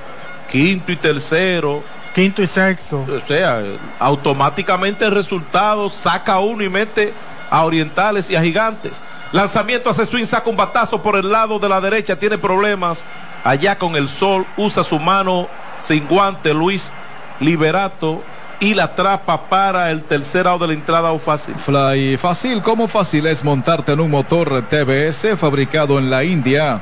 quinto 0.51 0.91
y 0.91 0.95
tercero. 0.95 1.83
Quinto 2.13 2.41
y 2.41 2.47
sexto. 2.47 3.05
O 3.09 3.19
sea, 3.27 3.63
automáticamente 3.99 5.05
el 5.05 5.11
resultado 5.11 5.89
saca 5.89 6.39
uno 6.39 6.63
y 6.63 6.69
mete 6.69 7.13
a 7.49 7.63
Orientales 7.63 8.29
y 8.29 8.35
a 8.35 8.41
Gigantes. 8.41 9.01
Lanzamiento 9.31 9.89
hace 9.89 10.05
swing, 10.05 10.25
saca 10.25 10.49
un 10.49 10.57
batazo 10.57 11.01
por 11.01 11.15
el 11.15 11.31
lado 11.31 11.57
de 11.57 11.69
la 11.69 11.81
derecha, 11.81 12.17
tiene 12.17 12.37
problemas. 12.37 13.03
Allá 13.43 13.77
con 13.77 13.95
el 13.95 14.07
sol, 14.07 14.45
usa 14.57 14.83
su 14.83 14.99
mano 14.99 15.47
sin 15.81 16.07
guante, 16.07 16.53
Luis 16.53 16.91
Liberato 17.39 18.23
y 18.63 18.73
la 18.73 18.85
atrapa 18.85 19.49
para 19.49 19.91
el 19.91 20.03
tercer 20.03 20.47
out 20.47 20.61
de 20.61 20.67
la 20.67 20.73
entrada 20.73 21.11
o 21.11 21.19
fácil. 21.19 21.53
Fly 21.55 22.15
fácil, 22.15 22.61
¿cómo 22.61 22.87
fácil 22.87 23.25
es 23.27 23.43
montarte 23.43 23.91
en 23.91 23.99
un 23.99 24.09
motor 24.09 24.63
TBS 24.69 25.37
fabricado 25.37 25.99
en 25.99 26.09
la 26.09 26.23
India? 26.23 26.79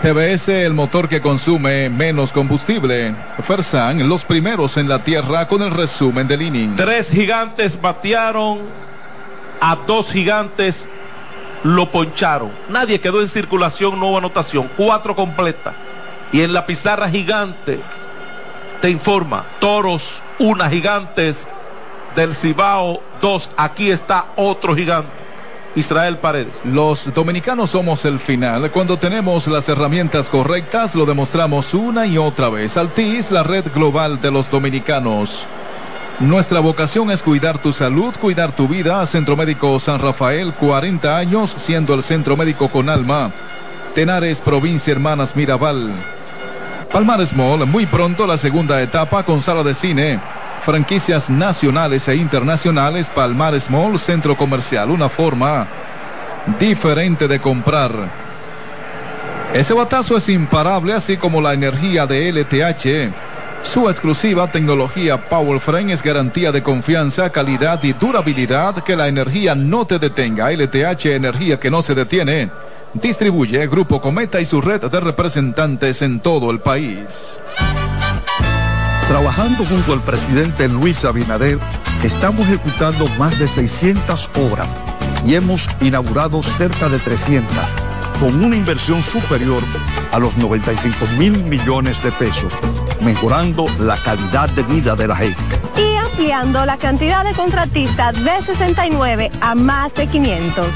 TBS, 0.00 0.48
el 0.50 0.74
motor 0.74 1.08
que 1.08 1.20
consume 1.20 1.90
menos 1.90 2.32
combustible. 2.32 3.16
Fersan, 3.42 4.08
los 4.08 4.24
primeros 4.24 4.76
en 4.76 4.88
la 4.88 5.02
tierra 5.02 5.48
con 5.48 5.62
el 5.62 5.72
resumen 5.72 6.28
del 6.28 6.42
inning. 6.42 6.76
Tres 6.76 7.10
gigantes 7.10 7.80
batearon, 7.80 8.60
a 9.60 9.74
dos 9.88 10.12
gigantes 10.12 10.88
lo 11.64 11.90
poncharon. 11.90 12.52
Nadie 12.68 13.00
quedó 13.00 13.20
en 13.20 13.26
circulación, 13.26 13.98
no 13.98 14.06
hubo 14.06 14.18
anotación. 14.18 14.70
Cuatro 14.76 15.16
completa. 15.16 15.74
Y 16.30 16.42
en 16.42 16.52
la 16.52 16.64
pizarra 16.64 17.08
gigante 17.08 17.80
te 18.80 18.90
informa, 18.90 19.46
toros, 19.60 20.22
una 20.38 20.68
gigantes 20.68 21.48
del 22.14 22.34
Cibao, 22.34 23.02
dos. 23.20 23.50
Aquí 23.56 23.90
está 23.90 24.26
otro 24.36 24.74
gigante. 24.74 25.26
Israel 25.76 26.16
Paredes. 26.16 26.62
Los 26.64 27.12
dominicanos 27.12 27.70
somos 27.70 28.06
el 28.06 28.18
final. 28.18 28.70
Cuando 28.70 28.98
tenemos 28.98 29.46
las 29.46 29.68
herramientas 29.68 30.30
correctas, 30.30 30.94
lo 30.94 31.04
demostramos 31.04 31.74
una 31.74 32.06
y 32.06 32.16
otra 32.16 32.48
vez. 32.48 32.78
Altis, 32.78 33.30
la 33.30 33.42
red 33.42 33.66
global 33.74 34.20
de 34.20 34.30
los 34.30 34.50
dominicanos. 34.50 35.46
Nuestra 36.18 36.60
vocación 36.60 37.10
es 37.10 37.22
cuidar 37.22 37.58
tu 37.58 37.74
salud, 37.74 38.14
cuidar 38.18 38.52
tu 38.52 38.66
vida. 38.66 39.04
Centro 39.04 39.36
Médico 39.36 39.78
San 39.78 40.00
Rafael, 40.00 40.54
40 40.54 41.14
años, 41.14 41.54
siendo 41.58 41.92
el 41.92 42.02
centro 42.02 42.38
médico 42.38 42.70
con 42.70 42.88
alma. 42.88 43.30
Tenares, 43.94 44.40
provincia 44.40 44.92
Hermanas 44.92 45.36
Mirabal. 45.36 45.92
Palmares 46.92 47.34
Mall, 47.34 47.66
muy 47.66 47.86
pronto 47.86 48.26
la 48.26 48.36
segunda 48.38 48.80
etapa 48.80 49.22
con 49.22 49.40
sala 49.40 49.62
de 49.62 49.74
cine 49.74 50.20
franquicias 50.66 51.30
nacionales 51.30 52.08
e 52.08 52.16
internacionales, 52.16 53.08
Palmares 53.08 53.70
Mall, 53.70 54.00
centro 54.00 54.36
comercial, 54.36 54.90
una 54.90 55.08
forma 55.08 55.64
diferente 56.58 57.28
de 57.28 57.38
comprar. 57.38 57.92
Ese 59.54 59.72
batazo 59.72 60.16
es 60.16 60.28
imparable, 60.28 60.92
así 60.92 61.18
como 61.18 61.40
la 61.40 61.54
energía 61.54 62.04
de 62.08 62.32
LTH. 62.32 63.14
Su 63.62 63.88
exclusiva 63.88 64.50
tecnología 64.50 65.28
Power 65.28 65.60
Frame 65.60 65.92
es 65.92 66.02
garantía 66.02 66.50
de 66.50 66.64
confianza, 66.64 67.30
calidad 67.30 67.80
y 67.84 67.92
durabilidad 67.92 68.82
que 68.82 68.96
la 68.96 69.06
energía 69.06 69.54
no 69.54 69.86
te 69.86 70.00
detenga. 70.00 70.50
LTH, 70.50 71.06
energía 71.06 71.60
que 71.60 71.70
no 71.70 71.80
se 71.80 71.94
detiene. 71.94 72.50
Distribuye 72.94 73.66
Grupo 73.66 74.00
Cometa 74.00 74.40
y 74.40 74.46
su 74.46 74.60
red 74.60 74.80
de 74.80 75.00
representantes 75.00 76.02
en 76.02 76.20
todo 76.20 76.50
el 76.50 76.60
país. 76.60 77.38
Trabajando 79.08 79.64
junto 79.64 79.92
al 79.92 80.00
presidente 80.00 80.68
Luis 80.68 81.04
Abinader, 81.04 81.58
estamos 82.02 82.42
ejecutando 82.48 83.06
más 83.18 83.38
de 83.38 83.46
600 83.46 84.30
obras 84.50 84.76
y 85.24 85.34
hemos 85.34 85.68
inaugurado 85.80 86.42
cerca 86.42 86.88
de 86.88 86.98
300, 86.98 87.54
con 88.20 88.44
una 88.44 88.56
inversión 88.56 89.02
superior 89.02 89.62
a 90.12 90.18
los 90.18 90.36
95 90.36 91.06
mil 91.18 91.44
millones 91.44 92.02
de 92.02 92.10
pesos, 92.12 92.52
mejorando 93.00 93.66
la 93.80 93.96
calidad 93.96 94.48
de 94.50 94.62
vida 94.62 94.96
de 94.96 95.06
la 95.06 95.16
gente. 95.16 95.85
Ampliando 96.16 96.64
la 96.64 96.78
cantidad 96.78 97.24
de 97.24 97.34
contratistas 97.34 98.24
de 98.24 98.40
69 98.40 99.30
a 99.42 99.54
más 99.54 99.92
de 99.92 100.06
500. 100.06 100.66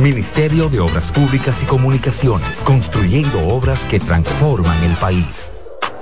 Ministerio 0.00 0.68
de 0.68 0.80
Obras 0.80 1.12
Públicas 1.12 1.62
y 1.62 1.66
Comunicaciones, 1.66 2.62
construyendo 2.64 3.46
obras 3.46 3.84
que 3.84 4.00
transforman 4.00 4.76
el 4.82 4.96
país. 4.96 5.52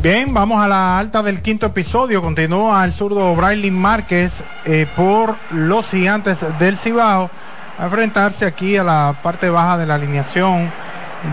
Bien, 0.00 0.32
vamos 0.32 0.62
a 0.62 0.68
la 0.68 0.96
alta 0.96 1.24
del 1.24 1.42
quinto 1.42 1.66
episodio. 1.66 2.22
Continúa 2.22 2.84
el 2.84 2.92
zurdo 2.92 3.34
Braylin 3.34 3.74
Márquez 3.74 4.44
eh, 4.64 4.86
por 4.94 5.34
los 5.50 5.88
gigantes 5.88 6.38
del 6.60 6.78
Cibao 6.78 7.28
a 7.76 7.84
enfrentarse 7.84 8.46
aquí 8.46 8.76
a 8.76 8.84
la 8.84 9.18
parte 9.24 9.50
baja 9.50 9.76
de 9.76 9.86
la 9.86 9.96
alineación 9.96 10.70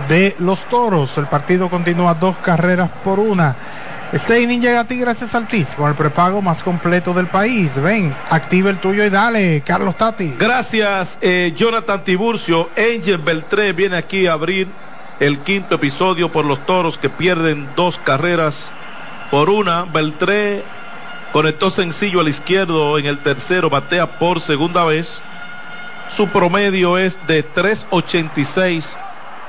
de 0.09 0.35
los 0.39 0.65
toros. 0.65 1.15
El 1.19 1.27
partido 1.27 1.69
continúa 1.69 2.15
dos 2.15 2.37
carreras 2.37 2.89
por 3.03 3.19
una. 3.19 3.55
Este 4.11 4.41
inning 4.41 4.61
llega 4.61 4.79
a 4.79 4.83
gracias 4.85 5.35
al 5.35 5.47
TIS, 5.47 5.69
con 5.75 5.89
el 5.89 5.95
prepago 5.95 6.41
más 6.41 6.63
completo 6.63 7.13
del 7.13 7.27
país. 7.27 7.69
Ven, 7.75 8.15
activa 8.31 8.71
el 8.71 8.79
tuyo 8.79 9.03
y 9.03 9.09
dale, 9.11 9.61
Carlos 9.63 9.95
Tati. 9.95 10.33
Gracias, 10.39 11.19
eh, 11.21 11.53
Jonathan 11.55 12.03
Tiburcio. 12.03 12.69
Angel 12.77 13.19
Beltré 13.19 13.73
viene 13.73 13.97
aquí 13.97 14.25
a 14.25 14.33
abrir 14.33 14.67
el 15.19 15.39
quinto 15.39 15.75
episodio 15.75 16.29
por 16.29 16.45
los 16.45 16.65
toros 16.65 16.97
que 16.97 17.09
pierden 17.09 17.67
dos 17.75 17.99
carreras 17.99 18.71
por 19.31 19.49
una. 19.49 19.83
Beltré 19.85 20.63
conectó 21.31 21.69
sencillo 21.69 22.19
al 22.19 22.27
izquierdo 22.27 22.97
en 22.97 23.05
el 23.05 23.19
tercero, 23.19 23.69
batea 23.69 24.19
por 24.19 24.41
segunda 24.41 24.83
vez. 24.83 25.21
Su 26.09 26.27
promedio 26.29 26.97
es 26.97 27.25
de 27.27 27.43
3.86, 27.43 28.97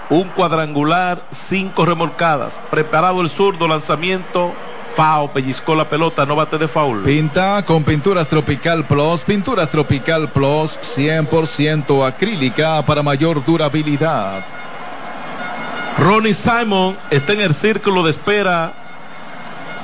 un 0.08 0.28
cuadrangular, 0.30 1.22
cinco 1.30 1.84
remolcadas. 1.84 2.60
Preparado 2.70 3.20
el 3.20 3.30
zurdo, 3.30 3.68
lanzamiento. 3.68 4.52
Fao 4.94 5.30
pellizcó 5.30 5.74
la 5.74 5.90
pelota, 5.90 6.24
no 6.24 6.36
bate 6.36 6.56
de 6.56 6.68
foul. 6.68 7.02
Pinta 7.02 7.62
con 7.66 7.84
Pinturas 7.84 8.28
Tropical 8.28 8.86
Plus, 8.86 9.24
Pinturas 9.24 9.70
Tropical 9.70 10.30
Plus 10.30 10.78
100% 10.80 12.06
acrílica 12.06 12.80
para 12.86 13.02
mayor 13.02 13.44
durabilidad. 13.44 14.55
Ronnie 15.98 16.34
Simon 16.34 16.94
está 17.10 17.32
en 17.32 17.40
el 17.40 17.54
círculo 17.54 18.02
de 18.02 18.10
espera. 18.10 18.74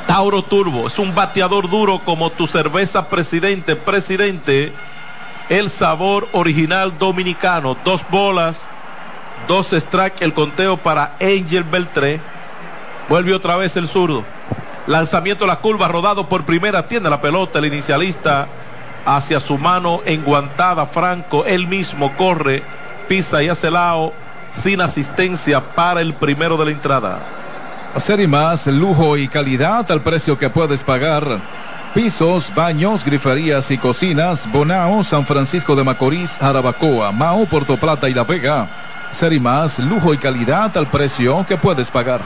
Tauro 0.06 0.43
Turbo 0.43 0.86
es 0.86 0.98
un 0.98 1.14
bateador 1.14 1.70
duro 1.70 2.01
como 2.05 2.28
tu 2.28 2.47
cerveza 2.47 3.09
presidente, 3.09 3.76
presidente. 3.76 4.74
El 5.48 5.70
sabor 5.70 6.28
original 6.32 6.98
dominicano. 6.98 7.78
Dos 7.82 8.05
bolas, 8.10 8.68
dos 9.48 9.72
strike, 9.72 10.20
el 10.20 10.34
conteo 10.34 10.76
para 10.76 11.16
Angel 11.18 11.64
Beltré. 11.64 12.20
Vuelve 13.09 13.32
otra 13.32 13.56
vez 13.56 13.76
el 13.76 13.89
zurdo. 13.89 14.22
Lanzamiento 14.86 15.44
a 15.44 15.48
la 15.48 15.60
curva, 15.60 15.89
rodado 15.89 16.28
por 16.28 16.44
primera, 16.44 16.89
tiene 16.89 17.09
la 17.09 17.22
pelota, 17.22 17.59
el 17.59 17.66
inicialista 17.66 18.48
hacia 19.06 19.40
su 19.40 19.56
mano 19.56 20.02
enguantada, 20.05 20.86
Franco, 20.86 21.44
él 21.47 21.66
mismo 21.66 22.14
corre, 22.16 22.62
pisa 23.09 23.43
y 23.43 23.48
hace 23.48 23.70
lao 23.70 24.12
sin 24.53 24.81
asistencia 24.81 25.61
para 25.61 26.01
el 26.01 26.15
primero 26.15 26.57
de 26.57 26.66
la 26.66 26.70
entrada. 26.70 27.19
Hacer 27.95 28.20
y 28.20 28.27
más, 28.27 28.66
lujo 28.66 29.16
y 29.16 29.29
calidad 29.29 29.91
al 29.91 30.01
precio 30.01 30.39
que 30.39 30.49
puedes 30.49 30.83
pagar. 30.83 31.41
Pisos, 31.95 32.51
baños, 32.55 33.05
griferías 33.05 33.70
y 33.70 33.77
cocinas, 33.77 34.51
Bonao, 34.51 35.05
San 35.05 35.27
Francisco 35.27 35.77
de 35.77 35.85
Macorís, 35.85 36.39
Jarabacoa, 36.39 37.12
Mao, 37.12 37.45
Puerto 37.45 37.77
Plata 37.77 38.09
y 38.09 38.15
La 38.15 38.24
Vega. 38.24 38.69
Ser 39.11 39.35
y 39.35 39.41
más, 39.41 39.79
lujo 39.79 40.15
y 40.15 40.19
calidad 40.19 40.74
al 40.77 40.89
precio 40.89 41.45
que 41.47 41.59
puedes 41.59 41.91
pagar. 41.91 42.23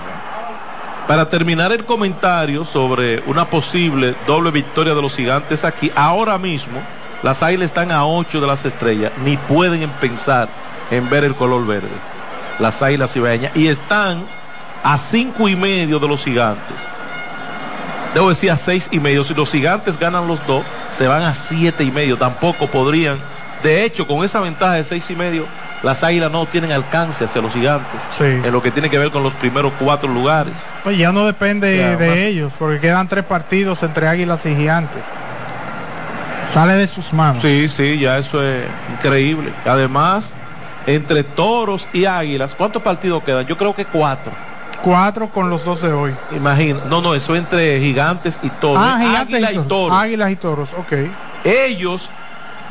Para 1.08 1.28
terminar 1.28 1.72
el 1.72 1.84
comentario 1.84 2.64
sobre 2.64 3.20
una 3.26 3.44
posible 3.44 4.14
doble 4.26 4.52
victoria 4.52 4.94
de 4.94 5.02
los 5.02 5.16
gigantes 5.16 5.64
aquí, 5.64 5.90
ahora 5.96 6.38
mismo 6.38 6.80
las 7.24 7.42
águilas 7.42 7.66
están 7.66 7.90
a 7.90 8.06
8 8.06 8.40
de 8.40 8.46
las 8.46 8.64
estrellas, 8.64 9.10
ni 9.24 9.36
pueden 9.36 9.88
pensar 10.00 10.48
en 10.92 11.10
ver 11.10 11.24
el 11.24 11.34
color 11.34 11.66
verde 11.66 12.15
las 12.58 12.82
águilas 12.82 13.14
ibaeñas 13.16 13.52
y 13.54 13.68
están 13.68 14.24
a 14.82 14.96
cinco 14.98 15.48
y 15.48 15.56
medio 15.56 15.98
de 15.98 16.08
los 16.08 16.22
gigantes. 16.24 16.86
debo 18.14 18.28
decir 18.30 18.50
a 18.50 18.56
seis 18.56 18.88
y 18.90 18.98
medio. 19.00 19.24
Si 19.24 19.34
los 19.34 19.50
gigantes 19.50 19.98
ganan 19.98 20.26
los 20.26 20.44
dos, 20.46 20.64
se 20.92 21.06
van 21.06 21.22
a 21.22 21.34
siete 21.34 21.84
y 21.84 21.90
medio. 21.90 22.16
Tampoco 22.16 22.66
podrían. 22.66 23.18
De 23.62 23.84
hecho, 23.84 24.06
con 24.06 24.24
esa 24.24 24.40
ventaja 24.40 24.74
de 24.74 24.84
seis 24.84 25.10
y 25.10 25.16
medio, 25.16 25.46
las 25.82 26.02
águilas 26.04 26.30
no 26.30 26.46
tienen 26.46 26.72
alcance 26.72 27.24
hacia 27.24 27.42
los 27.42 27.52
gigantes. 27.52 28.00
Sí. 28.16 28.24
En 28.24 28.52
lo 28.52 28.62
que 28.62 28.70
tiene 28.70 28.88
que 28.88 28.98
ver 28.98 29.10
con 29.10 29.22
los 29.22 29.34
primeros 29.34 29.72
cuatro 29.78 30.08
lugares. 30.12 30.54
Pues 30.84 30.96
ya 30.96 31.10
no 31.12 31.26
depende 31.26 31.76
Ya, 31.76 31.96
de 31.96 32.08
más- 32.08 32.18
ellos, 32.18 32.52
porque 32.58 32.80
quedan 32.80 33.08
tres 33.08 33.24
partidos 33.24 33.82
entre 33.82 34.06
Águilas 34.08 34.40
y 34.46 34.54
Gigantes. 34.54 35.02
Sale 36.54 36.74
de 36.74 36.88
sus 36.88 37.12
manos. 37.12 37.42
Sí, 37.42 37.68
sí, 37.68 37.98
ya 37.98 38.16
eso 38.18 38.42
es 38.42 38.64
increíble. 38.94 39.52
Además, 39.66 40.32
entre 40.86 41.24
toros 41.24 41.88
y 41.92 42.04
águilas, 42.04 42.54
¿cuántos 42.54 42.82
partidos 42.82 43.22
quedan? 43.24 43.46
Yo 43.46 43.56
creo 43.56 43.74
que 43.74 43.84
cuatro. 43.84 44.32
Cuatro 44.82 45.28
con 45.28 45.50
los 45.50 45.64
dos 45.64 45.82
de 45.82 45.92
hoy. 45.92 46.14
Imagina, 46.32 46.80
no, 46.88 47.00
no, 47.00 47.14
eso 47.14 47.34
entre 47.34 47.80
gigantes 47.80 48.38
y 48.42 48.48
toros. 48.50 48.82
Ah, 48.86 48.98
Gigantes 49.00 49.34
Águila 49.42 49.52
y 49.52 49.58
toros. 49.66 49.98
Águilas 49.98 50.30
y 50.30 50.36
toros, 50.36 50.68
ok. 50.78 50.92
Ellos, 51.44 52.10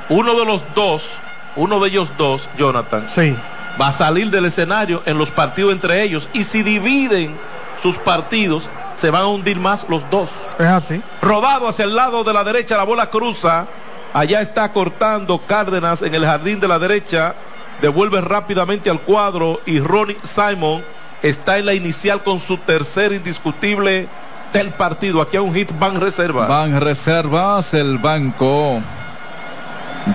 uno 0.10 0.36
de 0.36 0.46
los 0.46 0.64
dos, 0.74 1.10
uno 1.56 1.80
de 1.80 1.90
ellos 1.90 2.12
dos, 2.18 2.50
Jonathan, 2.58 3.08
Sí. 3.14 3.36
va 3.82 3.88
a 3.88 3.94
salir 3.94 4.30
del 4.30 4.46
escenario 4.46 5.04
en 5.06 5.18
los 5.18 5.32
partidos 5.32 5.74
entre 5.74 6.04
ellos. 6.04 6.30
Y 6.32 6.44
si 6.44 6.64
dividen 6.64 7.36
sus 7.82 7.98
partidos, 7.98 8.70
se 8.96 9.10
van 9.10 9.24
a 9.24 9.28
hundir 9.28 9.60
más 9.60 9.86
los 9.90 10.10
dos. 10.10 10.30
Es 10.58 10.68
así. 10.68 11.02
Rodado 11.22 11.68
hacia 11.68 11.84
el 11.84 11.96
lado 11.96 12.24
de 12.24 12.34
la 12.34 12.44
derecha, 12.46 12.78
la 12.78 12.84
bola 12.84 13.10
cruza. 13.10 13.66
Allá 14.14 14.40
está 14.40 14.72
cortando 14.72 15.42
Cárdenas 15.46 16.02
en 16.02 16.16
el 16.16 16.26
jardín 16.26 16.62
de 16.62 16.68
la 16.70 16.80
derecha. 16.80 17.36
Devuelve 17.82 18.22
rápidamente 18.22 18.90
al 18.90 19.02
cuadro 19.02 19.62
y 19.66 19.80
Ronnie 19.80 20.18
Simon 20.24 20.84
está 21.22 21.58
en 21.58 21.66
la 21.66 21.74
inicial 21.74 22.24
con 22.24 22.40
su 22.40 22.58
tercer 22.58 23.12
indiscutible 23.12 24.08
del 24.54 24.72
partido. 24.72 25.22
Aquí 25.22 25.38
hay 25.38 25.44
un 25.44 25.54
hit 25.54 25.72
van 25.78 26.00
reserva. 26.00 26.48
Van 26.48 26.80
reservas 26.80 27.74
el 27.74 27.98
banco 27.98 28.82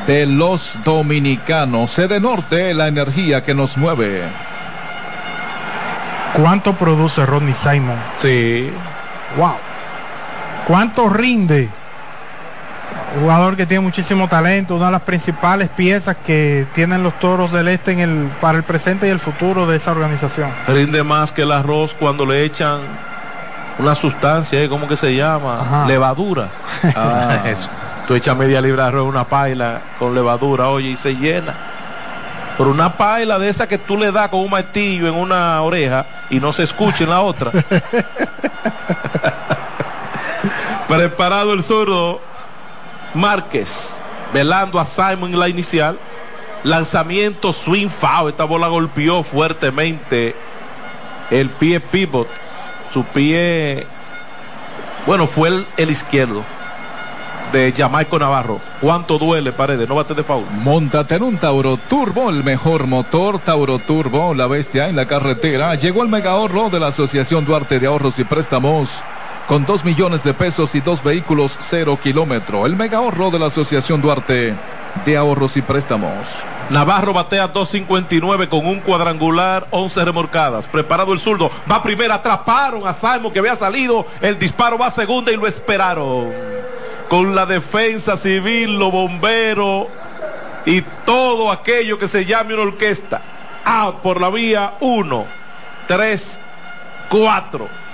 de 0.06 0.26
los 0.26 0.76
dominicanos. 0.84 1.90
Sede 1.90 2.20
Norte, 2.20 2.72
la 2.74 2.88
energía 2.88 3.42
que 3.42 3.54
nos 3.54 3.76
mueve. 3.76 4.22
¿Cuánto 6.34 6.74
produce 6.74 7.26
Rodney 7.26 7.54
Simon? 7.54 7.98
Sí. 8.18 8.70
Wow. 9.36 9.56
¿Cuánto 10.66 11.08
rinde? 11.08 11.68
Jugador 13.18 13.56
que 13.56 13.66
tiene 13.66 13.80
muchísimo 13.80 14.28
talento, 14.28 14.76
una 14.76 14.86
de 14.86 14.92
las 14.92 15.02
principales 15.02 15.68
piezas 15.68 16.16
que 16.24 16.66
tienen 16.74 17.02
los 17.02 17.18
toros 17.18 17.50
del 17.50 17.66
este 17.68 17.92
en 17.92 17.98
el, 18.00 18.30
para 18.40 18.56
el 18.58 18.64
presente 18.64 19.08
y 19.08 19.10
el 19.10 19.18
futuro 19.18 19.66
de 19.66 19.76
esa 19.78 19.90
organización. 19.90 20.50
Rinde 20.68 21.02
más 21.02 21.32
que 21.32 21.42
el 21.42 21.50
arroz 21.50 21.96
cuando 21.98 22.24
le 22.24 22.44
echan 22.44 22.80
una 23.78 23.96
sustancia, 23.96 24.62
¿eh? 24.62 24.68
¿cómo 24.68 24.86
que 24.86 24.96
se 24.96 25.14
llama? 25.14 25.60
Ajá. 25.60 25.86
Levadura. 25.86 26.48
Ah. 26.96 27.40
Eso. 27.46 27.68
Tú 28.06 28.14
echas 28.14 28.36
media 28.36 28.60
libra 28.60 28.84
de 28.84 28.88
arroz 28.88 29.08
una 29.08 29.24
paila 29.24 29.80
con 29.98 30.14
levadura, 30.14 30.68
oye, 30.68 30.90
y 30.90 30.96
se 30.96 31.14
llena. 31.14 31.54
Pero 32.56 32.70
una 32.70 32.92
paila 32.96 33.38
de 33.38 33.48
esa 33.48 33.66
que 33.66 33.78
tú 33.78 33.96
le 33.96 34.12
das 34.12 34.28
con 34.28 34.40
un 34.40 34.50
martillo 34.50 35.08
en 35.08 35.14
una 35.14 35.60
oreja 35.62 36.06
y 36.28 36.40
no 36.40 36.52
se 36.52 36.62
escucha 36.62 37.04
en 37.04 37.10
la 37.10 37.20
otra. 37.20 37.50
Preparado 40.88 41.52
el 41.52 41.62
zurdo 41.62 42.20
Márquez, 43.14 44.02
velando 44.32 44.78
a 44.78 44.84
Simon 44.84 45.32
en 45.32 45.40
la 45.40 45.48
inicial. 45.48 45.98
Lanzamiento 46.62 47.52
swing 47.52 47.88
foul. 47.88 48.30
Esta 48.30 48.44
bola 48.44 48.68
golpeó 48.68 49.22
fuertemente 49.22 50.36
el 51.30 51.48
pie 51.48 51.80
pivot. 51.80 52.28
Su 52.92 53.04
pie, 53.04 53.86
bueno, 55.06 55.26
fue 55.26 55.48
el, 55.48 55.66
el 55.76 55.90
izquierdo 55.90 56.42
de 57.52 57.72
Jamaico 57.76 58.18
Navarro. 58.18 58.60
¿Cuánto 58.80 59.18
duele, 59.18 59.52
Paredes? 59.52 59.88
No 59.88 59.94
bate 59.94 60.14
de 60.14 60.22
foul. 60.22 60.44
Móntate 60.50 61.16
en 61.16 61.22
un 61.22 61.38
Tauro 61.38 61.76
Turbo, 61.76 62.30
el 62.30 62.44
mejor 62.44 62.86
motor 62.86 63.38
Tauro 63.38 63.78
Turbo, 63.78 64.34
la 64.34 64.46
bestia 64.46 64.88
en 64.88 64.96
la 64.96 65.06
carretera. 65.06 65.74
Llegó 65.74 66.02
el 66.02 66.08
mega 66.08 66.32
ahorro 66.32 66.68
de 66.68 66.78
la 66.78 66.88
Asociación 66.88 67.44
Duarte 67.44 67.80
de 67.80 67.86
Ahorros 67.86 68.18
y 68.18 68.24
Préstamos. 68.24 69.02
Con 69.50 69.66
dos 69.66 69.84
millones 69.84 70.22
de 70.22 70.32
pesos 70.32 70.76
y 70.76 70.80
dos 70.80 71.02
vehículos 71.02 71.56
cero 71.58 71.98
kilómetro. 72.00 72.66
El 72.66 72.76
mega 72.76 72.98
ahorro 72.98 73.32
de 73.32 73.40
la 73.40 73.46
Asociación 73.46 74.00
Duarte 74.00 74.54
de 75.04 75.16
Ahorros 75.16 75.56
y 75.56 75.60
Préstamos. 75.60 76.12
Navarro 76.70 77.12
batea 77.12 77.52
2.59 77.52 78.48
con 78.48 78.64
un 78.64 78.78
cuadrangular, 78.78 79.66
11 79.72 80.04
remorcadas. 80.04 80.68
Preparado 80.68 81.12
el 81.12 81.18
zurdo. 81.18 81.50
Va 81.68 81.82
primera, 81.82 82.14
atraparon 82.14 82.86
a 82.86 82.94
Simon 82.94 83.32
que 83.32 83.40
había 83.40 83.56
salido. 83.56 84.06
El 84.20 84.38
disparo 84.38 84.78
va 84.78 84.86
a 84.86 84.92
segunda 84.92 85.32
y 85.32 85.36
lo 85.36 85.48
esperaron. 85.48 86.32
Con 87.08 87.34
la 87.34 87.44
defensa 87.44 88.16
civil, 88.16 88.78
los 88.78 88.92
bomberos 88.92 89.88
y 90.64 90.80
todo 91.04 91.50
aquello 91.50 91.98
que 91.98 92.06
se 92.06 92.24
llame 92.24 92.54
una 92.54 92.62
orquesta. 92.62 93.20
Out 93.64 93.96
por 93.96 94.20
la 94.20 94.30
vía 94.30 94.74
1, 94.78 95.26
3, 95.88 96.40
4. 97.08 97.89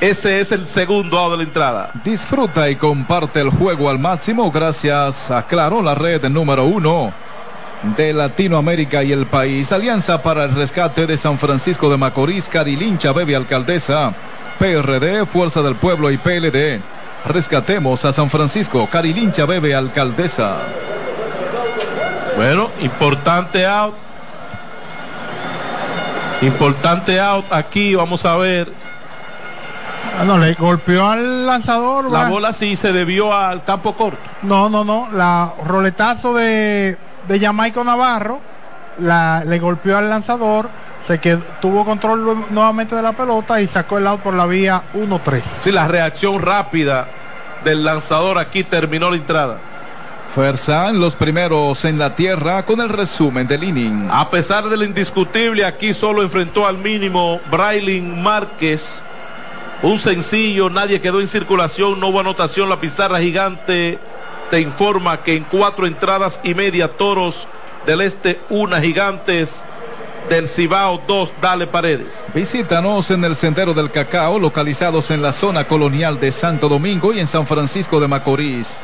Ese 0.00 0.40
es 0.40 0.50
el 0.50 0.66
segundo 0.66 1.18
out 1.18 1.32
de 1.32 1.36
la 1.36 1.42
entrada. 1.42 1.90
Disfruta 2.02 2.70
y 2.70 2.76
comparte 2.76 3.40
el 3.40 3.50
juego 3.50 3.90
al 3.90 3.98
máximo 3.98 4.50
gracias 4.50 5.30
a 5.30 5.46
Claro, 5.46 5.82
la 5.82 5.94
red 5.94 6.24
número 6.30 6.64
uno 6.64 7.12
de 7.98 8.14
Latinoamérica 8.14 9.02
y 9.02 9.12
el 9.12 9.26
país. 9.26 9.72
Alianza 9.72 10.22
para 10.22 10.44
el 10.44 10.54
rescate 10.54 11.06
de 11.06 11.18
San 11.18 11.38
Francisco 11.38 11.90
de 11.90 11.98
Macorís, 11.98 12.48
Carilincha, 12.48 13.12
Bebe 13.12 13.36
Alcaldesa, 13.36 14.14
PRD, 14.58 15.26
Fuerza 15.26 15.60
del 15.60 15.76
Pueblo 15.76 16.10
y 16.10 16.16
PLD. 16.16 16.80
Rescatemos 17.26 18.06
a 18.06 18.12
San 18.14 18.30
Francisco, 18.30 18.88
Carilincha, 18.90 19.44
Bebe 19.44 19.74
Alcaldesa. 19.74 20.56
Bueno, 22.36 22.70
importante 22.80 23.66
out. 23.66 23.94
Importante 26.40 27.20
out 27.20 27.44
aquí, 27.52 27.94
vamos 27.94 28.24
a 28.24 28.38
ver. 28.38 28.80
Bueno, 30.20 30.38
le 30.38 30.52
golpeó 30.54 31.08
al 31.08 31.46
lanzador. 31.46 32.04
La 32.04 32.18
¿verdad? 32.18 32.30
bola 32.30 32.52
sí 32.52 32.76
se 32.76 32.92
debió 32.92 33.32
al 33.32 33.64
campo 33.64 33.96
corto. 33.96 34.18
No, 34.42 34.68
no, 34.68 34.84
no. 34.84 35.08
La 35.12 35.54
roletazo 35.64 36.34
de, 36.34 36.98
de 37.26 37.40
Jamaico 37.40 37.82
Navarro 37.84 38.38
la, 38.98 39.44
le 39.46 39.58
golpeó 39.58 39.96
al 39.96 40.10
lanzador. 40.10 40.68
Se 41.06 41.18
quedó, 41.18 41.42
tuvo 41.62 41.84
control 41.86 42.44
nuevamente 42.50 42.94
de 42.94 43.02
la 43.02 43.12
pelota 43.12 43.60
y 43.62 43.66
sacó 43.66 43.96
el 43.96 44.06
out 44.06 44.20
por 44.20 44.34
la 44.34 44.44
vía 44.44 44.82
1-3. 44.94 45.40
Sí, 45.62 45.72
la 45.72 45.88
reacción 45.88 46.40
rápida 46.42 47.08
del 47.64 47.82
lanzador 47.82 48.38
aquí 48.38 48.62
terminó 48.62 49.10
la 49.10 49.16
entrada. 49.16 49.58
Fuerza 50.34 50.92
los 50.92 51.16
primeros 51.16 51.84
en 51.84 51.98
la 51.98 52.14
tierra 52.14 52.64
con 52.64 52.80
el 52.80 52.88
resumen 52.88 53.48
del 53.48 53.64
inning. 53.64 54.08
A 54.12 54.30
pesar 54.30 54.68
del 54.68 54.82
indiscutible, 54.82 55.64
aquí 55.64 55.92
solo 55.92 56.22
enfrentó 56.22 56.66
al 56.66 56.78
mínimo 56.78 57.40
Brailin 57.50 58.22
Márquez. 58.22 59.02
Un 59.82 59.98
sencillo, 59.98 60.68
nadie 60.68 61.00
quedó 61.00 61.20
en 61.20 61.26
circulación, 61.26 62.00
no 62.00 62.08
hubo 62.08 62.20
anotación. 62.20 62.68
La 62.68 62.80
pizarra 62.80 63.18
gigante 63.20 63.98
te 64.50 64.60
informa 64.60 65.22
que 65.22 65.36
en 65.36 65.44
cuatro 65.44 65.86
entradas 65.86 66.40
y 66.44 66.54
media, 66.54 66.88
toros 66.88 67.48
del 67.86 68.02
este, 68.02 68.40
una 68.50 68.80
gigantes 68.80 69.64
del 70.28 70.48
Cibao, 70.48 71.00
dos, 71.08 71.32
dale 71.40 71.66
paredes. 71.66 72.20
Visítanos 72.34 73.10
en 73.10 73.24
el 73.24 73.34
Sendero 73.34 73.72
del 73.72 73.90
Cacao, 73.90 74.38
localizados 74.38 75.10
en 75.10 75.22
la 75.22 75.32
zona 75.32 75.66
colonial 75.66 76.20
de 76.20 76.30
Santo 76.30 76.68
Domingo 76.68 77.14
y 77.14 77.20
en 77.20 77.26
San 77.26 77.46
Francisco 77.46 77.98
de 78.00 78.08
Macorís. 78.08 78.78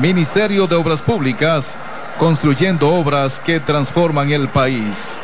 Ministerio 0.00 0.68
de 0.68 0.76
Obras 0.76 1.02
Públicas 1.02 1.76
construyendo 2.20 2.92
obras 2.92 3.40
que 3.40 3.60
transforman 3.60 4.30
el 4.30 4.50
país. 4.50 5.18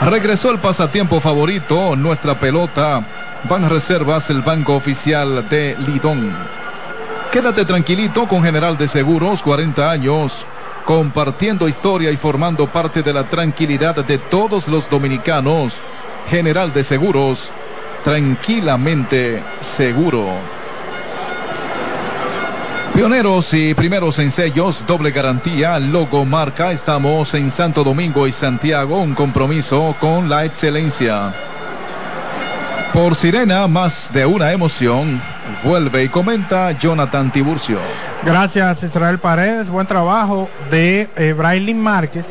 Regresó 0.00 0.52
el 0.52 0.60
pasatiempo 0.60 1.18
favorito, 1.18 1.96
nuestra 1.96 2.38
pelota. 2.38 3.04
Van 3.50 3.68
Reservas, 3.68 4.30
el 4.30 4.42
banco 4.42 4.76
oficial 4.76 5.48
de 5.48 5.76
Lidón. 5.84 6.32
Quédate 7.32 7.64
tranquilito 7.64 8.28
con 8.28 8.44
General 8.44 8.78
de 8.78 8.86
Seguros, 8.86 9.42
40 9.42 9.90
años, 9.90 10.46
compartiendo 10.84 11.68
historia 11.68 12.12
y 12.12 12.16
formando 12.16 12.68
parte 12.68 13.02
de 13.02 13.12
la 13.12 13.24
tranquilidad 13.24 13.96
de 13.96 14.18
todos 14.18 14.68
los 14.68 14.88
dominicanos. 14.88 15.80
General 16.30 16.72
de 16.72 16.84
Seguros, 16.84 17.50
tranquilamente 18.04 19.42
seguro. 19.60 20.63
Pioneros 22.94 23.52
y 23.54 23.74
primeros 23.74 24.20
en 24.20 24.30
sellos, 24.30 24.84
doble 24.86 25.10
garantía, 25.10 25.80
logo 25.80 26.24
marca. 26.24 26.70
Estamos 26.70 27.34
en 27.34 27.50
Santo 27.50 27.82
Domingo 27.82 28.28
y 28.28 28.32
Santiago, 28.32 29.02
un 29.02 29.16
compromiso 29.16 29.96
con 30.00 30.28
la 30.28 30.44
excelencia. 30.44 31.34
Por 32.92 33.16
Sirena, 33.16 33.66
más 33.66 34.12
de 34.12 34.24
una 34.24 34.52
emoción. 34.52 35.20
Vuelve 35.64 36.04
y 36.04 36.08
comenta 36.08 36.70
Jonathan 36.70 37.32
Tiburcio. 37.32 37.78
Gracias 38.24 38.84
Israel 38.84 39.18
Paredes, 39.18 39.68
buen 39.68 39.88
trabajo 39.88 40.48
de 40.70 41.08
eh, 41.16 41.32
Braylin 41.32 41.80
Márquez. 41.80 42.26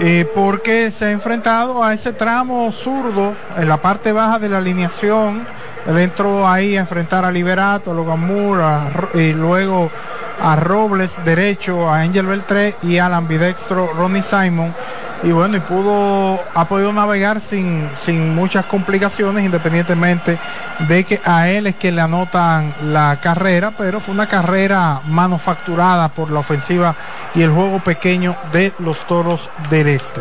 eh, 0.00 0.30
porque 0.32 0.90
se 0.92 1.06
ha 1.06 1.10
enfrentado 1.10 1.82
a 1.82 1.92
ese 1.92 2.12
tramo 2.12 2.70
zurdo 2.70 3.34
en 3.56 3.68
la 3.68 3.78
parte 3.78 4.12
baja 4.12 4.38
de 4.38 4.48
la 4.48 4.58
alineación. 4.58 5.44
Él 5.88 5.98
entró 5.98 6.46
ahí 6.46 6.76
a 6.76 6.80
enfrentar 6.80 7.24
a 7.24 7.30
Liberato, 7.30 7.92
a 7.92 7.94
Logan 7.94 8.20
Moore, 8.20 9.08
y 9.14 9.32
luego 9.32 9.90
a 10.38 10.54
Robles 10.54 11.10
derecho, 11.24 11.88
a 11.90 12.00
Angel 12.00 12.26
Beltré 12.26 12.74
y 12.82 12.98
al 12.98 13.14
ambidextro 13.14 13.88
Ronnie 13.94 14.22
Simon. 14.22 14.74
Y 15.22 15.32
bueno, 15.32 15.56
y 15.56 15.60
pudo, 15.60 16.38
ha 16.54 16.68
podido 16.68 16.92
navegar 16.92 17.40
sin, 17.40 17.88
sin 18.04 18.34
muchas 18.34 18.66
complicaciones, 18.66 19.44
independientemente 19.44 20.38
de 20.86 21.04
que 21.04 21.22
a 21.24 21.48
él 21.48 21.66
es 21.66 21.76
que 21.76 21.90
le 21.90 22.02
anotan 22.02 22.74
la 22.82 23.18
carrera, 23.20 23.72
pero 23.76 23.98
fue 23.98 24.14
una 24.14 24.28
carrera 24.28 25.00
manufacturada 25.06 26.10
por 26.10 26.30
la 26.30 26.40
ofensiva 26.40 26.94
y 27.34 27.42
el 27.42 27.50
juego 27.50 27.80
pequeño 27.80 28.36
de 28.52 28.74
los 28.78 28.98
toros 29.06 29.48
del 29.70 29.88
este. 29.88 30.20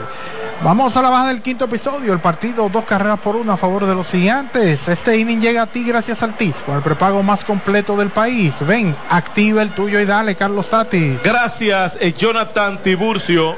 Vamos 0.64 0.98
a 0.98 1.04
la 1.04 1.12
baja 1.12 1.28
del 1.28 1.44
quinto 1.44 1.66
episodio, 1.66 2.12
el 2.14 2.20
partido 2.20 2.68
dos 2.68 2.84
carreras 2.84 3.20
por 3.20 3.36
una 3.36 3.54
a 3.54 3.58
favor 3.58 3.86
de 3.86 3.94
los 3.94 4.08
gigantes. 4.08 4.88
Este 4.88 5.16
inning 5.16 5.40
llega 5.40 5.62
a 5.62 5.68
ti 5.68 5.84
gracias 5.84 6.24
al 6.24 6.36
TIS, 6.36 6.56
con 6.66 6.76
el 6.76 6.82
prepago 6.82 7.22
más 7.22 7.46
completo 7.46 7.96
del 7.96 8.10
país. 8.10 8.56
Ven, 8.62 8.96
activa 9.10 9.62
el 9.62 9.70
tuyo 9.70 10.00
y 10.00 10.06
dale, 10.06 10.36
Carlos 10.36 10.66
Satis. 10.66 11.22
Gracias, 11.24 11.98
eh, 12.02 12.12
Jonathan 12.12 12.82
Tiburcio. 12.82 13.56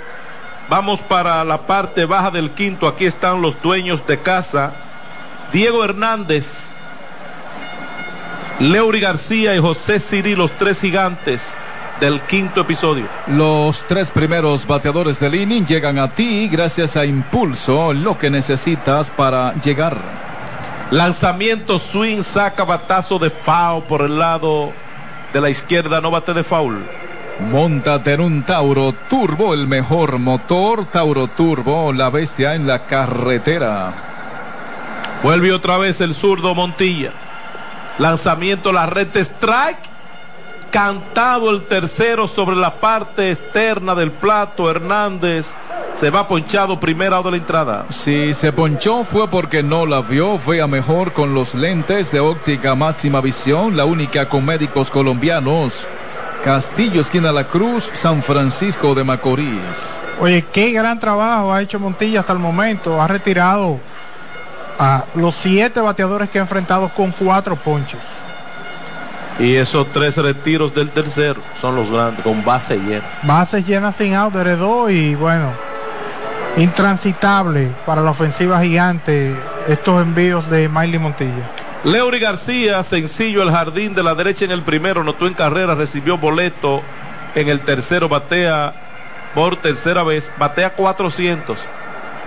Vamos 0.68 1.00
para 1.00 1.44
la 1.46 1.62
parte 1.62 2.04
baja 2.04 2.32
del 2.32 2.52
quinto. 2.52 2.86
Aquí 2.86 3.06
están 3.06 3.42
los 3.42 3.60
dueños 3.62 4.06
de 4.06 4.20
casa. 4.20 4.74
Diego 5.54 5.86
Hernández, 5.86 6.76
Leury 8.60 9.00
García 9.00 9.56
y 9.56 9.60
José 9.60 10.00
Siri, 10.00 10.36
los 10.36 10.52
tres 10.52 10.82
gigantes 10.82 11.58
del 12.00 12.22
quinto 12.22 12.62
episodio. 12.62 13.06
Los 13.28 13.86
tres 13.88 14.12
primeros 14.12 14.66
bateadores 14.66 15.20
del 15.20 15.36
inning 15.36 15.66
llegan 15.66 16.00
a 16.00 16.14
ti 16.14 16.48
gracias 16.48 16.96
a 16.96 17.06
Impulso, 17.06 17.94
lo 17.94 18.18
que 18.18 18.30
necesitas 18.30 19.10
para 19.10 19.54
llegar. 19.62 19.98
Lanzamiento 20.92 21.78
swing, 21.78 22.24
saca 22.24 22.64
batazo 22.64 23.20
de 23.20 23.30
foul 23.30 23.84
por 23.84 24.02
el 24.02 24.18
lado 24.18 24.72
de 25.34 25.42
la 25.42 25.50
izquierda, 25.50 26.02
no 26.02 26.10
bate 26.10 26.34
de 26.34 26.44
foul. 26.44 26.84
Móntate 27.52 28.14
en 28.14 28.22
un 28.22 28.44
Tauro 28.44 28.94
Turbo, 29.10 29.54
el 29.54 29.68
mejor 29.68 30.20
motor. 30.20 30.86
Tauro 30.86 31.28
Turbo, 31.28 31.94
la 31.94 32.10
bestia 32.10 32.56
en 32.56 32.68
la 32.68 32.80
carretera. 32.80 33.94
Vuelve 35.24 35.54
otra 35.54 35.78
vez 35.78 36.02
el 36.02 36.16
zurdo 36.16 36.54
Montilla. 36.54 37.12
Lanzamiento, 37.98 38.72
la 38.72 38.88
red 38.88 39.16
strike. 39.16 39.80
Cantado 40.72 41.50
el 41.52 41.64
tercero 41.64 42.28
sobre 42.28 42.56
la 42.56 42.76
parte 42.76 43.32
externa 43.32 43.96
del 43.96 44.12
plato. 44.12 44.70
Hernández 44.70 45.54
se 45.94 46.10
va 46.10 46.28
ponchado 46.28 46.80
primera 46.80 47.22
de 47.22 47.32
la 47.32 47.38
entrada. 47.38 47.86
Si 47.90 48.34
se 48.34 48.54
ponchó 48.54 49.04
fue 49.04 49.28
porque 49.28 49.64
no 49.64 49.86
la 49.86 50.02
vio. 50.02 50.40
Vea 50.40 50.68
mejor 50.68 51.12
con 51.14 51.34
los 51.34 51.56
lentes 51.56 52.12
de 52.12 52.20
óptica 52.20 52.76
máxima 52.76 53.20
visión, 53.20 53.76
la 53.76 53.86
única 53.86 54.30
con 54.30 54.46
médicos 54.46 54.92
colombianos. 54.92 55.88
Castillo, 56.44 57.02
esquina 57.02 57.32
La 57.32 57.46
Cruz, 57.46 57.90
San 57.94 58.24
Francisco 58.24 58.96
de 58.96 59.04
Macorís. 59.04 59.60
Oye, 60.22 60.46
qué 60.54 60.72
gran 60.72 61.00
trabajo 61.00 61.54
ha 61.54 61.62
hecho 61.62 61.80
Montilla 61.80 62.22
hasta 62.22 62.34
el 62.34 62.40
momento. 62.40 63.02
Ha 63.02 63.08
retirado 63.08 63.80
a 64.78 65.04
los 65.16 65.36
siete 65.36 65.82
bateadores 65.82 66.30
que 66.30 66.40
ha 66.40 66.42
enfrentado 66.42 66.90
con 66.90 67.12
cuatro 67.12 67.58
ponches. 67.58 68.00
Y 69.40 69.56
esos 69.56 69.88
tres 69.94 70.18
retiros 70.18 70.76
del 70.76 70.90
tercero 70.90 71.42
son 71.60 71.76
los 71.76 71.90
grandes, 71.90 72.24
con 72.24 72.44
base 72.44 72.78
llena. 72.78 73.06
Bases 73.24 73.66
llenas 73.66 73.96
sin 73.96 74.14
out, 74.14 74.36
heredó 74.36 74.90
y 74.90 75.16
bueno, 75.16 75.54
intransitable 76.58 77.72
para 77.86 78.02
la 78.02 78.12
ofensiva 78.12 78.62
gigante 78.62 79.34
estos 79.68 80.02
envíos 80.02 80.50
de 80.50 80.68
Miley 80.68 81.00
Montilla. 81.00 81.48
Leury 81.86 82.20
García, 82.20 82.84
sencillo 82.84 83.42
el 83.42 83.52
jardín 83.52 83.96
de 83.96 84.04
la 84.04 84.14
derecha 84.14 84.44
en 84.44 84.52
el 84.52 84.62
primero, 84.64 85.04
notó 85.06 85.26
en 85.26 85.34
carrera, 85.34 85.74
recibió 85.76 86.18
boleto 86.18 86.82
en 87.36 87.48
el 87.48 87.62
tercero, 87.62 88.10
batea 88.10 88.74
por 89.34 89.56
tercera 89.56 90.04
vez, 90.04 90.30
batea 90.38 90.72
400 90.72 91.58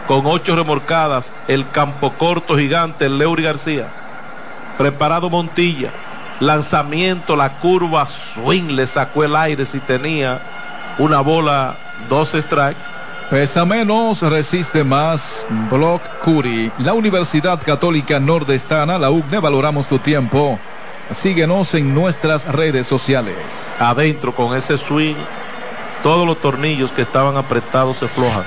con 0.06 0.26
ocho 0.26 0.56
remorcadas, 0.56 1.32
el 1.48 1.68
campo 1.70 2.12
corto 2.12 2.56
gigante, 2.56 3.09
Leury 3.09 3.44
García. 3.44 3.89
Preparado 4.78 5.30
Montilla, 5.30 5.90
lanzamiento, 6.43 7.36
la 7.36 7.59
curva, 7.59 8.05
swing, 8.05 8.73
le 8.73 8.86
sacó 8.86 9.24
el 9.24 9.36
aire 9.36 9.64
si 9.64 9.78
tenía 9.78 10.40
una 10.98 11.20
bola, 11.20 11.77
dos 12.09 12.32
strikes. 12.32 12.81
Pesa 13.31 13.64
menos, 13.64 14.20
resiste 14.23 14.85
más. 14.85 15.47
Block 15.70 16.02
Curi, 16.23 16.70
la 16.78 16.93
Universidad 16.93 17.62
Católica 17.62 18.19
Nordestana, 18.20 18.98
la 18.98 19.10
UCNE, 19.10 19.39
valoramos 19.39 19.89
tu 19.89 19.98
tiempo. 19.98 20.59
Síguenos 21.12 21.74
en 21.74 21.94
nuestras 21.94 22.44
redes 22.44 22.86
sociales. 22.86 23.36
Adentro 23.78 24.35
con 24.35 24.56
ese 24.56 24.77
swing, 24.78 25.14
todos 26.02 26.27
los 26.27 26.40
tornillos 26.40 26.90
que 26.90 27.02
estaban 27.02 27.36
apretados 27.36 27.98
se 27.98 28.09
flojan. 28.09 28.44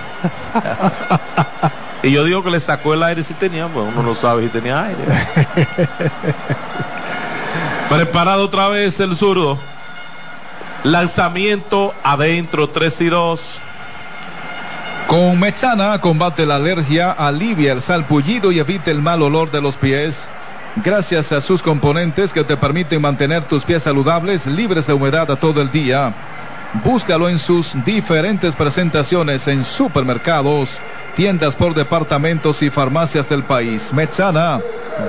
y 2.04 2.12
yo 2.12 2.26
digo 2.26 2.44
que 2.44 2.52
le 2.52 2.60
sacó 2.60 2.94
el 2.94 3.04
aire 3.04 3.24
si 3.24 3.34
tenía, 3.34 3.68
bueno, 3.68 3.90
uno 3.94 4.04
no 4.04 4.16
sabe 4.16 4.44
si 4.44 4.50
tenía 4.50 4.84
aire. 4.84 5.02
Preparado 7.90 8.44
otra 8.46 8.68
vez 8.68 9.00
el 9.00 9.16
zurdo. 9.16 9.60
Lanzamiento 10.84 11.94
adentro, 12.04 12.70
3 12.70 13.02
y 13.02 13.06
2. 13.08 13.62
Con 15.08 15.40
Mechana 15.40 16.02
combate 16.02 16.48
la 16.48 16.56
alergia, 16.56 17.12
alivia 17.12 17.74
el 17.74 17.82
salpullido 17.82 18.52
y 18.52 18.60
evita 18.60 18.90
el 18.90 19.02
mal 19.02 19.22
olor 19.22 19.52
de 19.52 19.62
los 19.62 19.76
pies. 19.76 20.28
Gracias 20.84 21.32
a 21.32 21.42
sus 21.42 21.62
componentes 21.62 22.34
que 22.34 22.44
te 22.44 22.58
permiten 22.58 23.02
mantener 23.02 23.44
tus 23.44 23.64
pies 23.64 23.84
saludables, 23.84 24.48
libres 24.48 24.88
de 24.88 24.94
humedad 24.94 25.30
a 25.30 25.36
todo 25.36 25.62
el 25.62 25.72
día. 25.72 26.12
Búscalo 26.84 27.30
en 27.30 27.40
sus 27.40 27.74
diferentes 27.86 28.56
presentaciones 28.56 29.48
en 29.48 29.64
supermercados, 29.64 30.80
tiendas 31.16 31.56
por 31.56 31.74
departamentos 31.74 32.62
y 32.62 32.70
farmacias 32.70 33.30
del 33.30 33.44
país. 33.44 33.94
Mechana, 33.94 34.60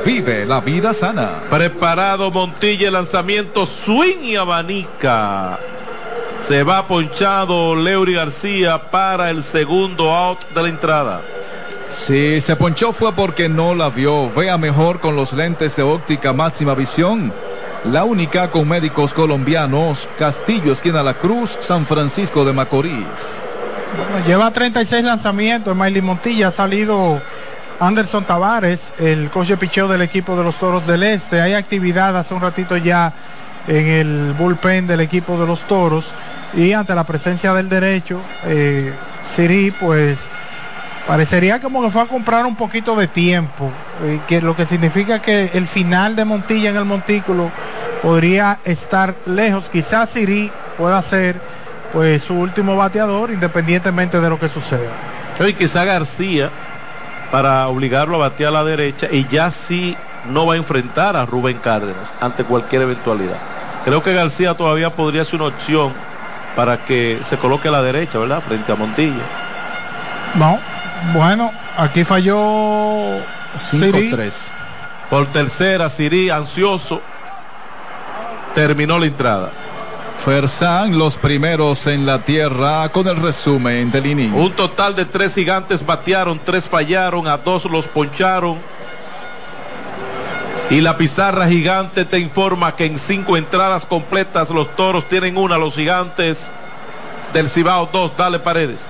vive 0.05 0.47
la 0.47 0.61
vida 0.61 0.95
sana. 0.95 1.29
Preparado 1.51 2.31
Montilla, 2.31 2.89
el 2.89 2.95
lanzamiento, 2.95 3.67
swing 3.67 4.23
y 4.23 4.37
abanica. 4.37 5.59
Se 6.41 6.63
va 6.63 6.87
ponchado 6.87 7.75
Leury 7.75 8.15
García 8.15 8.91
para 8.91 9.31
el 9.31 9.43
segundo 9.43 10.15
out 10.15 10.39
de 10.55 10.63
la 10.63 10.69
entrada. 10.69 11.23
Si 11.91 12.41
se 12.41 12.57
ponchó 12.57 12.93
fue 12.93 13.13
porque 13.13 13.49
no 13.49 13.75
la 13.75 13.89
vio. 13.89 14.31
Vea 14.31 14.59
mejor 14.59 15.01
con 15.01 15.17
los 15.17 15.33
lentes 15.33 15.77
de 15.77 15.83
óptica 15.83 16.33
máxima 16.33 16.75
visión. 16.75 17.33
La 17.85 18.05
única 18.05 18.51
con 18.51 18.69
médicos 18.69 19.15
colombianos. 19.15 20.09
Castillo, 20.19 20.73
esquina 20.73 21.03
La 21.03 21.15
Cruz, 21.15 21.57
San 21.61 21.87
Francisco 21.87 22.45
de 22.45 22.53
Macorís. 22.53 23.46
Lleva 24.27 24.51
36 24.51 25.05
lanzamientos. 25.05 25.77
Miley 25.77 26.03
Montilla 26.03 26.49
ha 26.49 26.53
salido 26.53 27.21
Anderson 27.81 28.25
Tavares, 28.25 28.93
el 28.99 29.31
coach 29.31 29.49
de 29.49 29.57
picheo 29.57 29.89
del 29.89 30.03
equipo 30.03 30.37
de 30.37 30.45
los 30.45 30.57
Toros 30.57 30.87
del 30.87 31.03
Este. 31.03 31.41
Hay 31.41 31.55
actividad 31.55 32.17
hace 32.17 32.35
un 32.35 32.41
ratito 32.41 32.77
ya 32.77 33.13
en 33.69 33.87
el 33.87 34.35
bullpen 34.39 34.87
del 34.87 35.01
equipo 35.01 35.39
de 35.39 35.47
los 35.47 35.61
Toros. 35.61 36.07
Y 36.55 36.73
ante 36.73 36.95
la 36.95 37.05
presencia 37.05 37.53
del 37.53 37.69
derecho, 37.69 38.21
eh, 38.45 38.93
Siri, 39.35 39.71
pues 39.73 40.19
parecería 41.07 41.61
como 41.61 41.83
que 41.83 41.91
fue 41.91 42.03
a 42.03 42.07
comprar 42.07 42.47
un 42.47 42.57
poquito 42.57 42.97
de 42.97 43.07
tiempo, 43.07 43.71
eh, 44.05 44.21
que 44.27 44.41
lo 44.41 44.57
que 44.57 44.67
significa 44.67 45.21
que 45.21 45.51
el 45.55 45.67
final 45.67 46.17
de 46.17 46.25
Montilla 46.25 46.71
en 46.71 46.77
el 46.77 46.85
montículo 46.85 47.51
podría 48.03 48.59
estar 48.65 49.15
lejos. 49.27 49.69
Quizás 49.71 50.11
Siri 50.11 50.51
pueda 50.77 51.01
ser 51.03 51.41
pues 51.97 52.25
su 52.25 52.35
último 52.35 52.77
bateador, 52.77 53.31
independientemente 53.31 54.21
de 54.21 54.29
lo 54.29 54.39
que 54.39 54.51
suceda. 54.51 54.91
Y 55.41 55.55
quizá 55.55 55.87
García 55.87 56.51
para 57.33 57.69
obligarlo 57.69 58.17
a 58.17 58.29
batear 58.29 58.51
a 58.51 58.53
la 58.53 58.65
derecha 58.65 59.09
y 59.11 59.27
ya 59.29 59.51
sí 59.51 59.97
no 60.29 60.45
va 60.45 60.53
a 60.53 60.57
enfrentar 60.59 61.17
a 61.17 61.25
Rubén 61.25 61.57
Cárdenas 61.57 62.13
ante 62.21 62.45
cualquier 62.45 62.83
eventualidad. 62.83 63.39
Creo 63.83 64.03
que 64.03 64.13
García 64.13 64.53
todavía 64.53 64.91
podría 64.91 65.25
ser 65.25 65.37
una 65.37 65.47
opción 65.47 65.95
para 66.55 66.85
que 66.85 67.19
se 67.25 67.39
coloque 67.39 67.69
a 67.69 67.71
la 67.71 67.81
derecha, 67.81 68.19
¿verdad? 68.19 68.43
Frente 68.43 68.71
a 68.71 68.75
Montilla. 68.75 69.25
No, 70.35 70.59
bueno, 71.15 71.51
aquí 71.79 72.05
falló 72.05 73.21
5-3. 73.71 74.35
Por 75.09 75.29
tercera, 75.29 75.89
Siri, 75.89 76.29
ansioso, 76.29 77.01
terminó 78.55 78.99
la 78.99 79.07
entrada. 79.07 79.49
Ferzán, 80.25 80.99
los 80.99 81.17
primeros 81.17 81.87
en 81.87 82.05
la 82.05 82.25
tierra 82.25 82.89
con 82.91 83.07
el 83.07 83.17
resumen 83.17 83.91
del 83.91 84.07
inning. 84.07 84.35
Un 84.35 84.53
total 84.53 84.95
de 84.97 85.05
tres 85.05 85.35
gigantes 85.35 85.85
batearon, 85.87 86.41
tres 86.45 86.69
fallaron, 86.69 87.29
a 87.29 87.37
dos 87.37 87.65
los 87.67 87.87
poncharon. 87.87 88.59
Y 90.69 90.81
la 90.81 90.97
pizarra 90.97 91.47
gigante 91.47 92.05
te 92.05 92.19
informa 92.19 92.75
que 92.75 92.87
en 92.87 92.99
cinco 92.99 93.37
entradas 93.37 93.87
completas 93.87 94.51
los 94.51 94.75
toros 94.75 95.09
tienen 95.09 95.37
una, 95.37 95.59
los 95.59 95.75
gigantes 95.77 96.51
del 97.33 97.49
Cibao 97.49 97.89
dos. 97.93 98.17
Dale 98.17 98.41
paredes. 98.41 98.81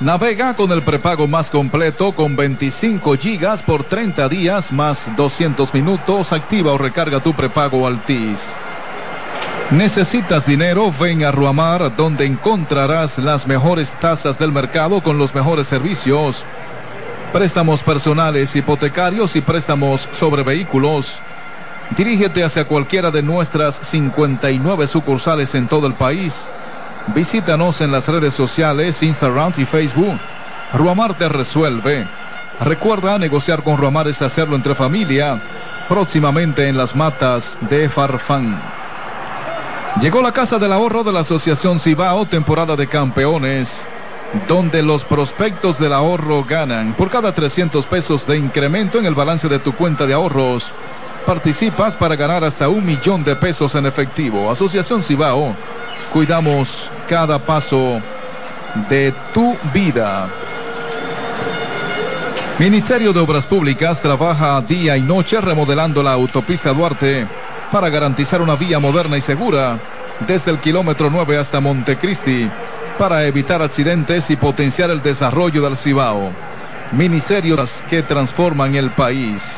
Navega 0.00 0.54
con 0.54 0.72
el 0.72 0.82
prepago 0.82 1.28
más 1.28 1.50
completo 1.50 2.12
con 2.12 2.34
25 2.34 3.16
gigas 3.16 3.62
por 3.62 3.84
30 3.84 4.28
días 4.28 4.72
más 4.72 5.08
200 5.16 5.72
minutos. 5.74 6.32
Activa 6.32 6.72
o 6.72 6.78
recarga 6.78 7.20
tu 7.20 7.34
prepago 7.34 7.86
Altis. 7.86 8.54
¿Necesitas 9.72 10.44
dinero? 10.44 10.92
Ven 11.00 11.24
a 11.24 11.32
Ruamar 11.32 11.96
donde 11.96 12.26
encontrarás 12.26 13.16
las 13.16 13.46
mejores 13.46 13.92
tasas 13.92 14.38
del 14.38 14.52
mercado 14.52 15.00
con 15.00 15.16
los 15.16 15.34
mejores 15.34 15.66
servicios. 15.66 16.44
Préstamos 17.32 17.82
personales, 17.82 18.54
hipotecarios 18.54 19.34
y 19.34 19.40
préstamos 19.40 20.10
sobre 20.12 20.42
vehículos. 20.42 21.20
Dirígete 21.96 22.44
hacia 22.44 22.66
cualquiera 22.66 23.10
de 23.10 23.22
nuestras 23.22 23.76
59 23.76 24.86
sucursales 24.86 25.54
en 25.54 25.66
todo 25.68 25.86
el 25.86 25.94
país. 25.94 26.46
Visítanos 27.14 27.80
en 27.80 27.92
las 27.92 28.06
redes 28.08 28.34
sociales, 28.34 29.02
Instagram 29.02 29.54
y 29.56 29.64
Facebook. 29.64 30.18
Ruamar 30.74 31.14
te 31.14 31.30
resuelve. 31.30 32.06
Recuerda, 32.60 33.18
negociar 33.18 33.62
con 33.62 33.78
Ruamar 33.78 34.06
es 34.06 34.20
hacerlo 34.20 34.54
entre 34.54 34.74
familia. 34.74 35.40
Próximamente 35.88 36.68
en 36.68 36.76
las 36.76 36.94
matas 36.94 37.56
de 37.70 37.88
Farfán. 37.88 38.71
Llegó 40.00 40.22
la 40.22 40.32
Casa 40.32 40.58
del 40.58 40.72
Ahorro 40.72 41.04
de 41.04 41.12
la 41.12 41.20
Asociación 41.20 41.78
Cibao, 41.78 42.24
temporada 42.24 42.76
de 42.76 42.88
campeones, 42.88 43.84
donde 44.48 44.82
los 44.82 45.04
prospectos 45.04 45.78
del 45.78 45.92
ahorro 45.92 46.44
ganan. 46.44 46.94
Por 46.94 47.10
cada 47.10 47.34
300 47.34 47.84
pesos 47.86 48.26
de 48.26 48.38
incremento 48.38 48.98
en 48.98 49.04
el 49.04 49.14
balance 49.14 49.48
de 49.48 49.58
tu 49.58 49.72
cuenta 49.72 50.06
de 50.06 50.14
ahorros, 50.14 50.72
participas 51.26 51.94
para 51.94 52.16
ganar 52.16 52.42
hasta 52.42 52.70
un 52.70 52.84
millón 52.84 53.22
de 53.22 53.36
pesos 53.36 53.74
en 53.74 53.84
efectivo. 53.84 54.50
Asociación 54.50 55.04
Cibao, 55.04 55.54
cuidamos 56.12 56.90
cada 57.06 57.38
paso 57.38 58.00
de 58.88 59.12
tu 59.34 59.54
vida. 59.74 60.26
Ministerio 62.58 63.12
de 63.12 63.20
Obras 63.20 63.46
Públicas 63.46 64.00
trabaja 64.00 64.60
día 64.62 64.96
y 64.96 65.02
noche 65.02 65.40
remodelando 65.40 66.02
la 66.02 66.12
autopista 66.12 66.72
Duarte 66.72 67.28
para 67.72 67.88
garantizar 67.88 68.42
una 68.42 68.54
vía 68.54 68.78
moderna 68.78 69.16
y 69.16 69.22
segura 69.22 69.78
desde 70.28 70.50
el 70.50 70.58
kilómetro 70.58 71.08
9 71.10 71.38
hasta 71.38 71.58
Montecristi 71.58 72.48
para 72.98 73.24
evitar 73.24 73.62
accidentes 73.62 74.28
y 74.30 74.36
potenciar 74.36 74.90
el 74.90 75.02
desarrollo 75.02 75.62
del 75.62 75.76
Cibao. 75.76 76.30
Ministerios 76.92 77.82
que 77.88 78.02
transforman 78.02 78.74
el 78.74 78.90
país. 78.90 79.56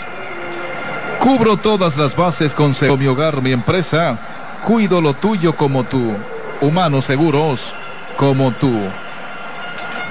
Cubro 1.19 1.57
todas 1.57 1.97
las 1.97 2.15
bases 2.15 2.55
con 2.55 2.73
Mi 2.99 3.07
Hogar, 3.09 3.43
mi 3.43 3.51
empresa. 3.51 4.17
Cuido 4.65 5.01
lo 5.01 5.15
tuyo 5.15 5.57
como 5.57 5.83
tú. 5.83 6.15
Humanos 6.61 7.07
seguros 7.07 7.75
como 8.17 8.53
tú. 8.53 8.73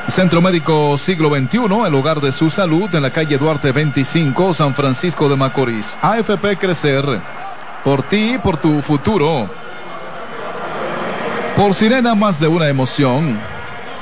Centro 0.10 0.42
Médico 0.42 0.98
Siglo 0.98 1.30
XXI, 1.30 1.88
el 1.88 1.96
hogar 1.96 2.20
de 2.20 2.34
su 2.34 2.50
salud 2.50 2.94
en 2.94 3.02
la 3.02 3.12
calle 3.12 3.38
Duarte 3.38 3.72
25, 3.72 4.54
San 4.54 4.76
Francisco 4.76 5.30
de 5.30 5.38
Macorís. 5.38 5.98
AFP 6.02 6.58
Crecer 6.60 7.22
por 7.84 8.04
ti 8.04 8.36
y 8.36 8.38
por 8.38 8.58
tu 8.58 8.82
futuro. 8.82 9.50
Por 11.56 11.74
Sirena, 11.74 12.16
más 12.16 12.40
de 12.40 12.48
una 12.48 12.68
emoción. 12.68 13.40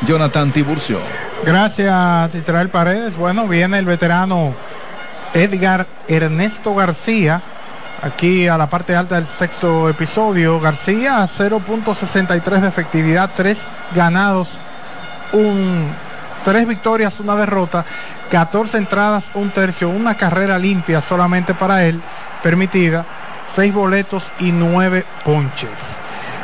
Jonathan 0.01 0.51
Tiburcio. 0.51 0.99
Gracias, 1.45 2.35
Israel 2.35 2.69
Paredes. 2.69 3.15
Bueno, 3.15 3.47
viene 3.47 3.79
el 3.79 3.85
veterano 3.85 4.53
Edgar 5.33 5.87
Ernesto 6.07 6.73
García. 6.73 7.41
Aquí 8.03 8.47
a 8.47 8.57
la 8.57 8.67
parte 8.67 8.95
alta 8.95 9.15
del 9.15 9.27
sexto 9.27 9.89
episodio. 9.89 10.59
García 10.59 11.27
0.63 11.27 12.59
de 12.61 12.67
efectividad, 12.67 13.29
3 13.35 13.57
ganados, 13.93 14.49
un, 15.33 15.87
3 16.45 16.67
victorias, 16.67 17.19
una 17.19 17.35
derrota, 17.35 17.85
14 18.31 18.77
entradas, 18.77 19.25
un 19.35 19.51
tercio, 19.51 19.89
una 19.89 20.15
carrera 20.15 20.57
limpia 20.57 21.01
solamente 21.01 21.53
para 21.53 21.83
él 21.85 22.01
permitida 22.41 23.05
seis 23.55 23.73
boletos 23.73 24.23
y 24.39 24.51
nueve 24.51 25.05
ponches. 25.23 25.79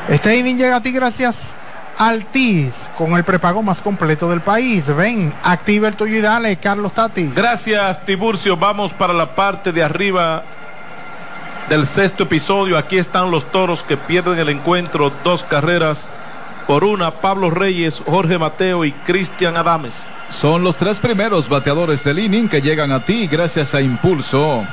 Este 0.09 0.37
inning 0.37 0.57
llega 0.57 0.77
a 0.77 0.81
ti 0.81 0.91
gracias 0.91 1.35
al 1.97 2.25
TIS 2.25 2.73
con 2.97 3.13
el 3.17 3.23
prepago 3.23 3.63
más 3.63 3.79
completo 3.79 4.29
del 4.29 4.41
país. 4.41 4.85
Ven, 4.87 5.33
activa 5.43 5.87
el 5.87 5.95
tuyo 5.95 6.17
y 6.17 6.21
dale, 6.21 6.55
Carlos 6.57 6.93
Tati. 6.93 7.31
Gracias, 7.35 8.05
Tiburcio. 8.05 8.55
Vamos 8.57 8.93
para 8.93 9.13
la 9.13 9.35
parte 9.35 9.71
de 9.71 9.83
arriba 9.83 10.43
del 11.69 11.85
sexto 11.85 12.23
episodio. 12.23 12.77
Aquí 12.77 12.97
están 12.97 13.31
los 13.31 13.51
toros 13.51 13.83
que 13.83 13.97
pierden 13.97 14.39
el 14.39 14.49
encuentro. 14.49 15.11
Dos 15.23 15.43
carreras 15.43 16.07
por 16.67 16.83
una. 16.83 17.11
Pablo 17.11 17.49
Reyes, 17.49 18.01
Jorge 18.05 18.37
Mateo 18.37 18.85
y 18.85 18.91
Cristian 18.91 19.57
Adames. 19.57 20.05
Son 20.29 20.63
los 20.63 20.75
tres 20.75 20.99
primeros 20.99 21.49
bateadores 21.49 22.03
del 22.03 22.19
inning 22.19 22.49
que 22.49 22.61
llegan 22.61 22.91
a 22.91 23.03
ti 23.03 23.27
gracias 23.27 23.73
a 23.73 23.81
Impulso. 23.81 24.65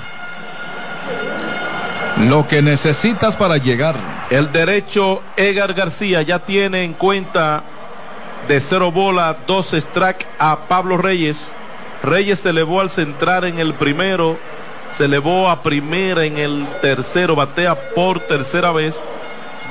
Lo 2.20 2.46
que 2.46 2.62
necesitas 2.62 3.36
para 3.36 3.56
llegar. 3.56 3.96
El 4.30 4.52
derecho 4.52 5.22
Edgar 5.36 5.74
García 5.74 6.22
ya 6.22 6.38
tiene 6.38 6.84
en 6.84 6.92
cuenta 6.92 7.64
de 8.46 8.60
cero 8.60 8.92
bola, 8.92 9.36
dos 9.46 9.74
strike 9.74 10.26
a 10.38 10.68
Pablo 10.68 10.96
Reyes. 10.96 11.50
Reyes 12.04 12.40
se 12.40 12.50
elevó 12.50 12.80
al 12.80 12.90
centrar 12.90 13.44
en 13.44 13.58
el 13.58 13.74
primero, 13.74 14.38
se 14.92 15.06
elevó 15.06 15.50
a 15.50 15.62
primera 15.62 16.24
en 16.24 16.38
el 16.38 16.66
tercero, 16.80 17.34
batea 17.34 17.74
por 17.94 18.20
tercera 18.20 18.70
vez. 18.70 19.04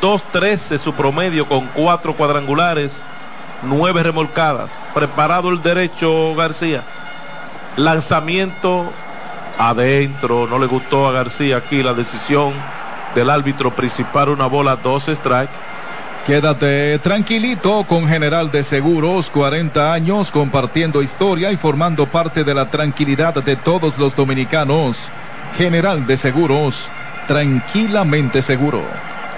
2-13 0.02 0.80
su 0.80 0.94
promedio 0.94 1.48
con 1.48 1.68
cuatro 1.68 2.14
cuadrangulares, 2.14 3.02
nueve 3.62 4.04
remolcadas. 4.04 4.78
Preparado 4.94 5.50
el 5.50 5.62
derecho 5.62 6.36
García. 6.36 6.84
Lanzamiento 7.78 8.92
adentro. 9.58 10.48
No 10.48 10.60
le 10.60 10.68
gustó 10.68 11.08
a 11.08 11.12
García 11.12 11.58
aquí 11.58 11.84
la 11.84 11.94
decisión 11.94 12.54
del 13.16 13.30
árbitro 13.30 13.76
principal, 13.76 14.30
una 14.30 14.48
bola, 14.48 14.76
dos 14.76 15.08
strike. 15.08 15.50
Quédate 16.26 17.00
tranquilito 17.00 17.84
con 17.84 18.08
General 18.08 18.50
de 18.50 18.64
Seguros, 18.64 19.30
40 19.30 19.92
años 19.92 20.32
compartiendo 20.32 21.02
historia 21.02 21.52
y 21.52 21.58
formando 21.58 22.06
parte 22.06 22.46
de 22.46 22.54
la 22.54 22.70
tranquilidad 22.70 23.34
de 23.44 23.58
todos 23.58 23.98
los 23.98 24.16
dominicanos. 24.16 24.98
General 25.58 26.06
de 26.08 26.16
Seguros, 26.16 26.88
tranquilamente 27.28 28.42
seguro. 28.42 28.82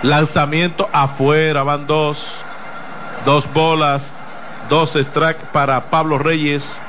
Lanzamiento 0.04 0.88
afuera, 0.94 1.64
van 1.64 1.88
dos. 1.88 2.36
Dos 3.26 3.52
bolas, 3.52 4.14
dos 4.70 4.96
strike 4.96 5.42
para 5.46 5.86
Pablo 5.86 6.20
Reyes 6.20 6.80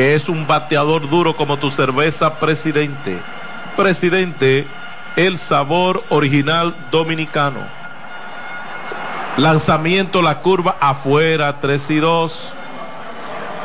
que 0.00 0.14
es 0.14 0.30
un 0.30 0.46
bateador 0.46 1.10
duro 1.10 1.36
como 1.36 1.58
tu 1.58 1.70
cerveza, 1.70 2.36
presidente. 2.36 3.18
Presidente, 3.76 4.66
el 5.14 5.36
sabor 5.36 6.02
original 6.08 6.74
dominicano. 6.90 7.60
Lanzamiento, 9.36 10.22
la 10.22 10.38
curva 10.38 10.78
afuera, 10.80 11.60
3 11.60 11.90
y 11.90 11.96
2. 11.96 12.54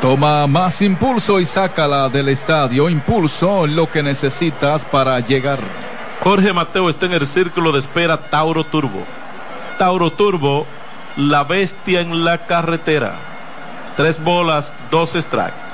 Toma 0.02 0.46
más 0.46 0.82
impulso 0.82 1.40
y 1.40 1.46
sácala 1.46 2.10
del 2.10 2.28
estadio. 2.28 2.90
Impulso, 2.90 3.66
lo 3.66 3.90
que 3.90 4.02
necesitas 4.02 4.84
para 4.84 5.18
llegar. 5.20 5.60
Jorge 6.22 6.52
Mateo 6.52 6.90
está 6.90 7.06
en 7.06 7.14
el 7.14 7.26
círculo 7.26 7.72
de 7.72 7.78
espera 7.78 8.28
Tauro 8.28 8.62
Turbo. 8.62 9.06
Tauro 9.78 10.12
Turbo, 10.12 10.66
la 11.16 11.44
bestia 11.44 12.02
en 12.02 12.26
la 12.26 12.44
carretera. 12.44 13.14
Tres 13.96 14.22
bolas, 14.22 14.74
dos 14.90 15.14
strikes. 15.14 15.65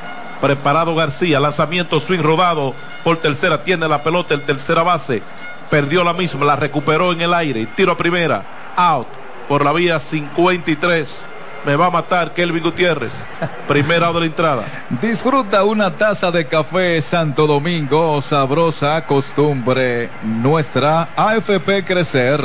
Preparado 0.43 0.97
García, 0.97 1.39
lanzamiento 1.39 2.01
swing 2.01 2.19
rodado 2.19 2.75
por 3.05 3.19
tercera, 3.19 3.63
tiene 3.63 3.87
la 3.87 4.03
pelota, 4.03 4.35
el 4.35 4.43
tercera 4.43 4.83
base, 4.83 5.23
perdió 5.71 6.03
la 6.03 6.15
misma, 6.15 6.45
la 6.45 6.57
recuperó 6.57 7.13
en 7.13 7.21
el 7.21 7.33
aire, 7.33 7.65
tiro 7.77 7.93
a 7.93 7.97
primera, 7.97 8.45
out 8.75 9.07
por 9.49 9.65
la 9.65 9.73
vía 9.73 10.01
53. 10.01 11.23
Me 11.65 11.77
va 11.77 11.87
a 11.87 11.91
matar 11.91 12.35
Kelvin 12.35 12.65
Gutiérrez. 12.65 13.13
Primera 13.69 14.13
de 14.13 14.19
la 14.19 14.27
entrada. 14.27 14.65
Disfruta 15.01 15.63
una 15.63 15.93
taza 15.93 16.33
de 16.33 16.45
café 16.49 17.01
Santo 17.01 17.47
Domingo, 17.47 18.21
sabrosa 18.21 19.07
costumbre 19.07 20.11
nuestra. 20.25 21.09
AFP 21.15 21.85
Crecer. 21.87 22.41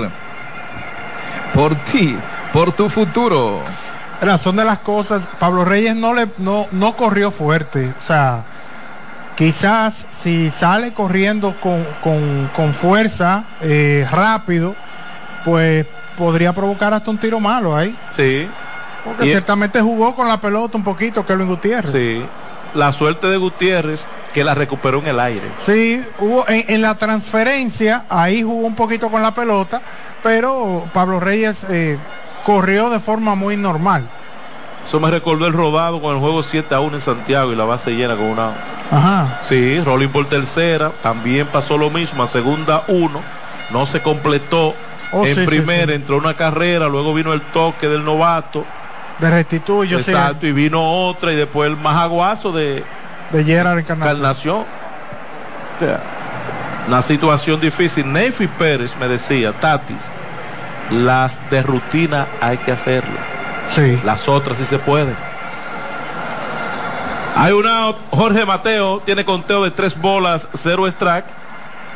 Por 1.52 1.74
ti, 1.86 2.16
por 2.54 2.72
tu 2.74 2.90
futuro 2.90 3.64
son 4.40 4.56
de 4.56 4.66
las 4.66 4.80
cosas. 4.80 5.24
Pablo 5.40 5.66
Reyes 5.66 5.96
no 5.96 6.14
le 6.14 6.28
no, 6.38 6.68
no 6.72 6.96
corrió 6.96 7.32
fuerte. 7.32 7.94
O 8.04 8.06
sea, 8.06 8.44
quizás 9.36 10.06
si 10.22 10.50
sale 10.52 10.94
corriendo 10.94 11.56
con, 11.60 11.86
con- 12.04 12.50
con 12.56 12.74
fuerza, 12.74 13.44
eh, 13.62 14.08
rápido, 14.12 14.76
pues 15.46 15.86
podría 16.18 16.54
provocar 16.54 16.94
hasta 16.94 17.12
un 17.12 17.18
tiro 17.20 17.40
malo 17.40 17.76
ahí. 17.76 17.96
Sí. 18.10 18.48
Porque 19.04 19.26
Y- 19.26 19.30
ciertamente 19.30 19.80
jugó 19.82 20.16
con 20.16 20.28
la 20.28 20.42
pelota 20.42 20.78
un 20.78 20.84
poquito 20.84 21.26
Kelvin 21.26 21.48
Gutiérrez. 21.48 21.92
Sí. 21.92 22.26
La 22.74 22.92
suerte 22.92 23.28
de 23.28 23.38
Gutiérrez 23.38 24.06
que 24.34 24.44
la 24.44 24.54
recuperó 24.54 25.00
en 25.00 25.08
el 25.08 25.20
aire. 25.20 25.42
Sí, 25.66 26.04
hubo 26.20 26.48
en, 26.50 26.66
en 26.68 26.82
la 26.82 26.96
transferencia, 26.96 28.06
ahí 28.10 28.44
jugó 28.44 28.68
un 28.68 28.76
poquito 28.76 29.10
con 29.10 29.22
la 29.24 29.34
pelota, 29.34 29.82
pero 30.22 30.86
Pablo 30.94 31.20
Reyes 31.20 31.58
eh, 31.70 31.98
corrió 32.48 32.90
de 32.90 33.02
forma 33.02 33.36
muy 33.36 33.58
normal. 33.58 34.08
Eso 34.88 35.02
me 35.02 35.12
recordó 35.12 35.48
el 35.48 35.52
rodado 35.52 36.02
con 36.02 36.16
el 36.16 36.22
juego 36.22 36.42
7 36.42 36.74
a 36.74 36.80
1 36.80 36.96
en 36.96 37.02
Santiago 37.02 37.52
y 37.52 37.58
la 37.58 37.66
base 37.66 37.92
llena 37.92 38.16
con 38.16 38.28
una. 38.28 38.52
Ajá. 38.90 39.40
Sí, 39.44 39.82
rolling 39.82 40.08
por 40.08 40.30
tercera, 40.30 40.94
también 41.02 41.46
pasó 41.48 41.78
lo 41.78 41.90
mismo, 41.90 42.24
a 42.24 42.28
segunda 42.28 42.84
1, 42.88 43.22
no 43.72 43.86
se 43.86 44.02
completó. 44.02 44.74
Oh, 45.12 45.26
en 45.26 45.36
sí, 45.36 45.46
primera 45.46 45.88
sí. 45.88 45.96
entró 45.96 46.16
una 46.16 46.36
carrera, 46.36 46.88
luego 46.88 47.14
vino 47.14 47.34
el 47.34 47.42
toque 47.42 47.90
del 47.90 48.06
novato. 48.06 48.64
De 49.20 49.30
restituyo, 49.30 50.00
Exacto, 50.00 50.48
y 50.48 50.54
vino 50.54 50.82
otra 50.82 51.34
y 51.34 51.36
después 51.36 51.70
el 51.70 51.76
majaguazo 51.76 52.54
de 52.54 52.82
de 53.32 53.44
Gerard 53.44 53.80
Encarnación. 53.80 54.16
Encarnación. 54.16 54.58
O 55.76 55.86
sea, 55.86 56.00
una 56.88 57.02
situación 57.02 57.60
difícil. 57.60 58.10
Neyfi 58.10 58.48
Pérez 58.48 58.96
me 58.98 59.10
decía, 59.10 59.52
Tatis, 59.52 60.10
las 60.92 61.40
de 61.50 61.62
rutina 61.62 62.28
hay 62.42 62.58
que 62.58 62.72
hacerlo. 62.72 63.18
Sí. 63.74 64.00
Las 64.06 64.28
otras 64.28 64.58
sí 64.58 64.66
se 64.66 64.80
pueden. 64.80 65.16
Hay 67.36 67.52
una, 67.52 67.94
Jorge 68.10 68.46
Mateo 68.46 69.02
tiene 69.06 69.24
conteo 69.24 69.64
de 69.64 69.72
tres 69.72 70.00
bolas, 70.00 70.48
cero 70.54 70.88
strike. 70.88 71.26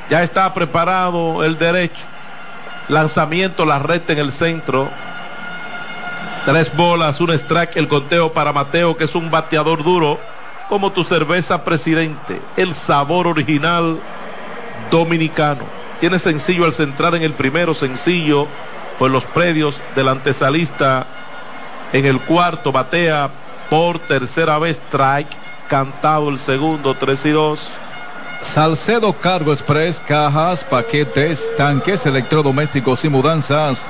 Ya 0.10 0.24
está 0.24 0.54
preparado 0.54 1.44
el 1.44 1.58
derecho. 1.58 2.06
Lanzamiento, 2.90 3.66
la 3.66 3.80
recta 3.80 4.14
en 4.14 4.20
el 4.20 4.32
centro. 4.32 4.90
Tres 6.46 6.76
bolas, 6.76 7.22
un 7.22 7.32
strike, 7.32 7.78
el 7.78 7.88
conteo 7.88 8.34
para 8.34 8.52
Mateo, 8.52 8.98
que 8.98 9.06
es 9.06 9.16
un 9.16 9.32
bateador 9.32 9.84
duro, 9.84 10.20
como 10.70 10.92
tu 10.92 11.04
cerveza 11.04 11.64
presidente. 11.64 12.42
El 12.58 12.74
sabor 12.74 13.28
original 13.28 14.00
dominicano. 14.90 15.64
Tiene 16.00 16.20
sencillo 16.20 16.66
al 16.66 16.74
centrar 16.74 17.16
en 17.16 17.22
el 17.22 17.34
primero, 17.34 17.74
sencillo 17.74 18.48
por 19.02 19.10
los 19.10 19.26
predios 19.26 19.82
del 19.96 20.10
antesalista. 20.10 21.08
En 21.92 22.06
el 22.06 22.20
cuarto 22.22 22.72
batea 22.72 23.32
por 23.68 23.98
tercera 23.98 24.60
vez 24.60 24.80
strike, 24.90 25.28
cantado 25.68 26.30
el 26.30 26.38
segundo, 26.38 26.94
3 26.94 27.26
y 27.26 27.30
2. 27.32 27.70
Salcedo 28.44 29.14
Cargo 29.14 29.54
Express, 29.54 30.00
cajas, 30.00 30.64
paquetes, 30.64 31.50
tanques, 31.58 32.06
electrodomésticos 32.06 33.04
y 33.04 33.10
mudanzas. 33.10 33.90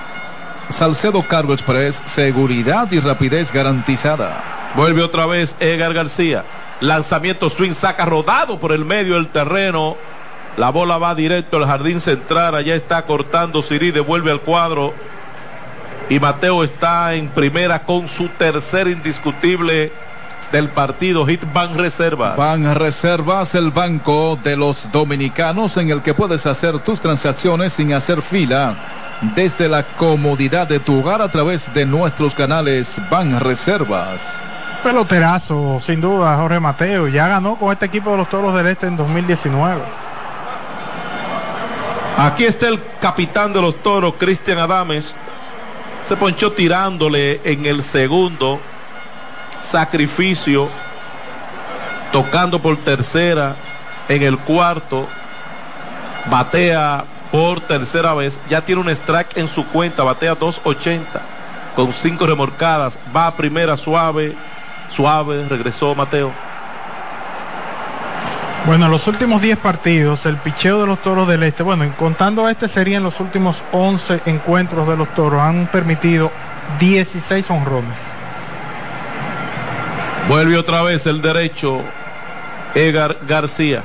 Salcedo 0.69 1.21
Cargo 1.23 1.51
Express, 1.51 2.01
seguridad 2.05 2.89
y 2.89 3.01
rapidez 3.01 3.51
garantizada. 3.51 4.71
Vuelve 4.77 5.01
otra 5.01 5.25
vez 5.25 5.57
Edgar 5.59 5.93
García. 5.93 6.45
Lanzamiento 6.79 7.49
swing, 7.49 7.73
saca 7.73 8.05
rodado 8.05 8.61
por 8.61 8.71
el 8.71 8.85
medio 8.85 9.15
del 9.15 9.27
terreno. 9.27 9.97
La 10.57 10.69
bola 10.69 10.97
va 10.97 11.15
directo 11.15 11.57
al 11.57 11.65
jardín 11.65 11.99
central. 11.99 12.55
Allá 12.55 12.75
está 12.75 13.05
cortando 13.05 13.61
Siri, 13.61 13.91
devuelve 13.91 14.31
al 14.31 14.41
cuadro. 14.41 14.93
Y 16.09 16.19
Mateo 16.19 16.63
está 16.63 17.13
en 17.13 17.29
primera 17.29 17.83
con 17.83 18.09
su 18.09 18.27
tercer 18.27 18.87
indiscutible 18.87 19.91
del 20.51 20.67
partido. 20.69 21.25
Hit 21.25 21.43
Van 21.53 21.77
Reserva. 21.77 22.35
Ban 22.35 22.75
Reservas, 22.75 23.55
el 23.55 23.71
banco 23.71 24.37
de 24.43 24.57
los 24.57 24.91
dominicanos 24.91 25.77
en 25.77 25.89
el 25.89 26.01
que 26.01 26.13
puedes 26.13 26.45
hacer 26.45 26.79
tus 26.79 26.99
transacciones 26.99 27.73
sin 27.73 27.93
hacer 27.93 28.21
fila. 28.21 28.75
Desde 29.35 29.69
la 29.69 29.83
comodidad 29.83 30.67
de 30.67 30.79
tu 30.79 30.99
hogar 30.99 31.21
a 31.21 31.29
través 31.29 31.73
de 31.73 31.85
nuestros 31.85 32.35
canales 32.35 32.99
Ban 33.09 33.39
Reservas. 33.39 34.27
Peloterazo, 34.83 35.79
sin 35.79 36.01
duda, 36.01 36.35
Jorge 36.37 36.59
Mateo. 36.59 37.07
Ya 37.07 37.27
ganó 37.27 37.55
con 37.55 37.71
este 37.71 37.85
equipo 37.85 38.11
de 38.11 38.17
los 38.17 38.29
Toros 38.29 38.53
del 38.55 38.67
Este 38.67 38.87
en 38.87 38.97
2019. 38.97 39.79
Aquí 42.17 42.43
está 42.45 42.67
el 42.67 42.79
capitán 42.99 43.53
de 43.53 43.61
los 43.61 43.75
toros, 43.81 44.13
Cristian 44.17 44.59
Adames. 44.59 45.15
Se 46.03 46.15
ponchó 46.17 46.51
tirándole 46.51 47.41
en 47.43 47.65
el 47.65 47.83
segundo. 47.83 48.59
Sacrificio. 49.61 50.69
Tocando 52.11 52.59
por 52.59 52.77
tercera. 52.77 53.55
En 54.09 54.23
el 54.23 54.37
cuarto. 54.37 55.07
Batea 56.29 57.05
por 57.31 57.61
tercera 57.61 58.13
vez. 58.13 58.39
Ya 58.49 58.61
tiene 58.61 58.81
un 58.81 58.89
strike 58.89 59.37
en 59.37 59.47
su 59.47 59.65
cuenta. 59.67 60.03
Batea 60.03 60.35
280. 60.35 61.21
Con 61.75 61.93
cinco 61.93 62.25
remorcadas. 62.27 62.99
Va 63.15 63.27
a 63.27 63.35
primera 63.35 63.77
suave. 63.77 64.35
Suave. 64.89 65.47
Regresó 65.47 65.95
Mateo. 65.95 66.31
Bueno, 68.65 68.85
en 68.85 68.91
los 68.91 69.07
últimos 69.07 69.41
10 69.41 69.57
partidos, 69.57 70.25
el 70.27 70.37
picheo 70.37 70.81
de 70.81 70.87
los 70.87 70.99
Toros 71.01 71.27
del 71.27 71.41
Este, 71.43 71.63
bueno, 71.63 71.83
en- 71.83 71.91
contando 71.93 72.47
este 72.47 72.67
serían 72.67 73.01
los 73.03 73.19
últimos 73.19 73.57
11 73.71 74.21
encuentros 74.27 74.87
de 74.87 74.95
los 74.97 75.09
Toros, 75.15 75.41
han 75.41 75.67
permitido 75.67 76.31
16 76.79 77.49
honrones. 77.49 77.97
Vuelve 80.29 80.57
otra 80.57 80.83
vez 80.83 81.07
el 81.07 81.21
derecho. 81.21 81.81
Edgar 82.75 83.17
García. 83.27 83.81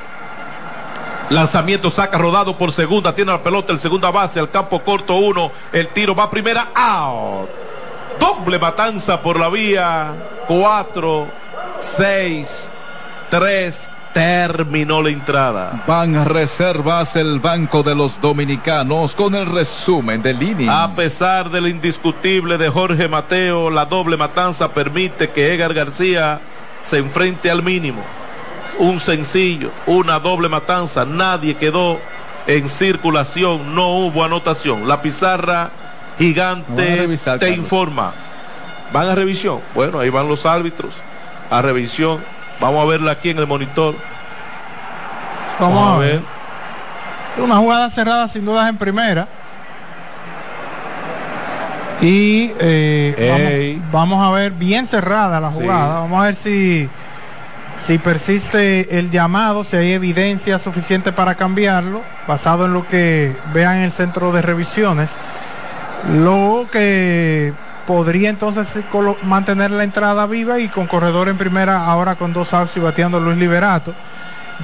Lanzamiento 1.29 1.89
saca 1.89 2.17
rodado 2.17 2.57
por 2.57 2.71
segunda. 2.71 3.13
Tiene 3.13 3.31
la 3.31 3.41
pelota 3.43 3.73
el 3.73 3.79
segunda 3.79 4.11
base. 4.11 4.39
Al 4.39 4.49
campo 4.49 4.81
corto 4.83 5.15
uno. 5.15 5.51
El 5.73 5.89
tiro 5.89 6.15
va 6.15 6.25
a 6.25 6.29
primera. 6.29 6.67
Out. 6.73 7.49
Doble 8.19 8.59
matanza 8.59 9.19
por 9.21 9.37
la 9.39 9.49
vía. 9.49 10.13
Cuatro. 10.47 11.27
Seis. 11.79 12.69
Tres. 13.29 13.89
Terminó 14.17 15.03
la 15.03 15.11
entrada. 15.11 15.83
Ban 15.85 16.25
Reservas, 16.25 17.15
el 17.15 17.39
banco 17.39 17.83
de 17.83 17.93
los 17.93 18.19
dominicanos 18.19 19.13
con 19.13 19.35
el 19.35 19.45
resumen 19.45 20.23
del 20.23 20.41
inning. 20.41 20.69
A 20.71 20.95
pesar 20.95 21.51
del 21.51 21.67
indiscutible 21.67 22.57
de 22.57 22.67
Jorge 22.67 23.07
Mateo, 23.07 23.69
la 23.69 23.85
doble 23.85 24.17
matanza 24.17 24.73
permite 24.73 25.29
que 25.29 25.53
Edgar 25.53 25.75
García 25.75 26.39
se 26.81 26.97
enfrente 26.97 27.51
al 27.51 27.61
mínimo. 27.61 28.01
Un 28.79 28.99
sencillo, 28.99 29.69
una 29.85 30.17
doble 30.17 30.49
matanza, 30.49 31.05
nadie 31.05 31.53
quedó 31.53 31.99
en 32.47 32.69
circulación, 32.69 33.75
no 33.75 33.89
hubo 33.99 34.23
anotación. 34.23 34.87
La 34.87 34.99
pizarra 34.99 35.69
Van 35.69 36.17
gigante 36.17 36.95
revisar, 36.95 37.37
te 37.37 37.45
Carlos. 37.49 37.59
informa. 37.59 38.13
¿Van 38.91 39.09
a 39.09 39.13
revisión? 39.13 39.59
Bueno, 39.75 39.99
ahí 39.99 40.09
van 40.09 40.27
los 40.27 40.47
árbitros 40.47 40.95
a 41.51 41.61
revisión. 41.61 42.35
Vamos 42.59 42.83
a 42.83 42.85
verla 42.85 43.11
aquí 43.11 43.29
en 43.29 43.39
el 43.39 43.47
monitor. 43.47 43.95
Vamos 45.59 45.95
a 45.95 45.97
ver. 45.97 46.21
Una 47.37 47.57
jugada 47.57 47.89
cerrada 47.91 48.27
sin 48.27 48.45
dudas 48.45 48.67
en 48.69 48.77
primera. 48.77 49.27
Y 52.01 52.51
eh, 52.59 53.79
vamos, 53.91 54.09
vamos 54.17 54.27
a 54.27 54.31
ver 54.31 54.51
bien 54.51 54.87
cerrada 54.87 55.39
la 55.39 55.51
Sí. 55.51 55.59
jugada. 55.61 56.01
Vamos 56.01 56.21
a 56.21 56.25
ver 56.25 56.35
si, 56.35 56.89
si 57.85 57.97
persiste 57.97 58.99
el 58.99 59.09
llamado, 59.09 59.63
si 59.63 59.77
hay 59.77 59.93
evidencia 59.93 60.59
suficiente 60.59 61.11
para 61.11 61.35
cambiarlo, 61.35 62.01
basado 62.27 62.65
en 62.65 62.73
lo 62.73 62.87
que 62.87 63.35
vean 63.53 63.77
en 63.77 63.83
el 63.83 63.91
centro 63.91 64.31
de 64.31 64.41
revisiones. 64.43 65.09
Lo 66.13 66.67
que 66.71 67.53
podría 67.87 68.29
entonces 68.29 68.67
mantener 69.23 69.71
la 69.71 69.83
entrada 69.83 70.27
viva 70.27 70.59
y 70.59 70.67
con 70.67 70.85
corredor 70.85 71.29
en 71.29 71.37
primera, 71.37 71.85
ahora 71.85 72.15
con 72.15 72.33
dos 72.33 72.53
outs 72.53 72.75
y 72.77 72.79
bateando 72.79 73.19
Luis 73.19 73.37
Liberato. 73.37 73.95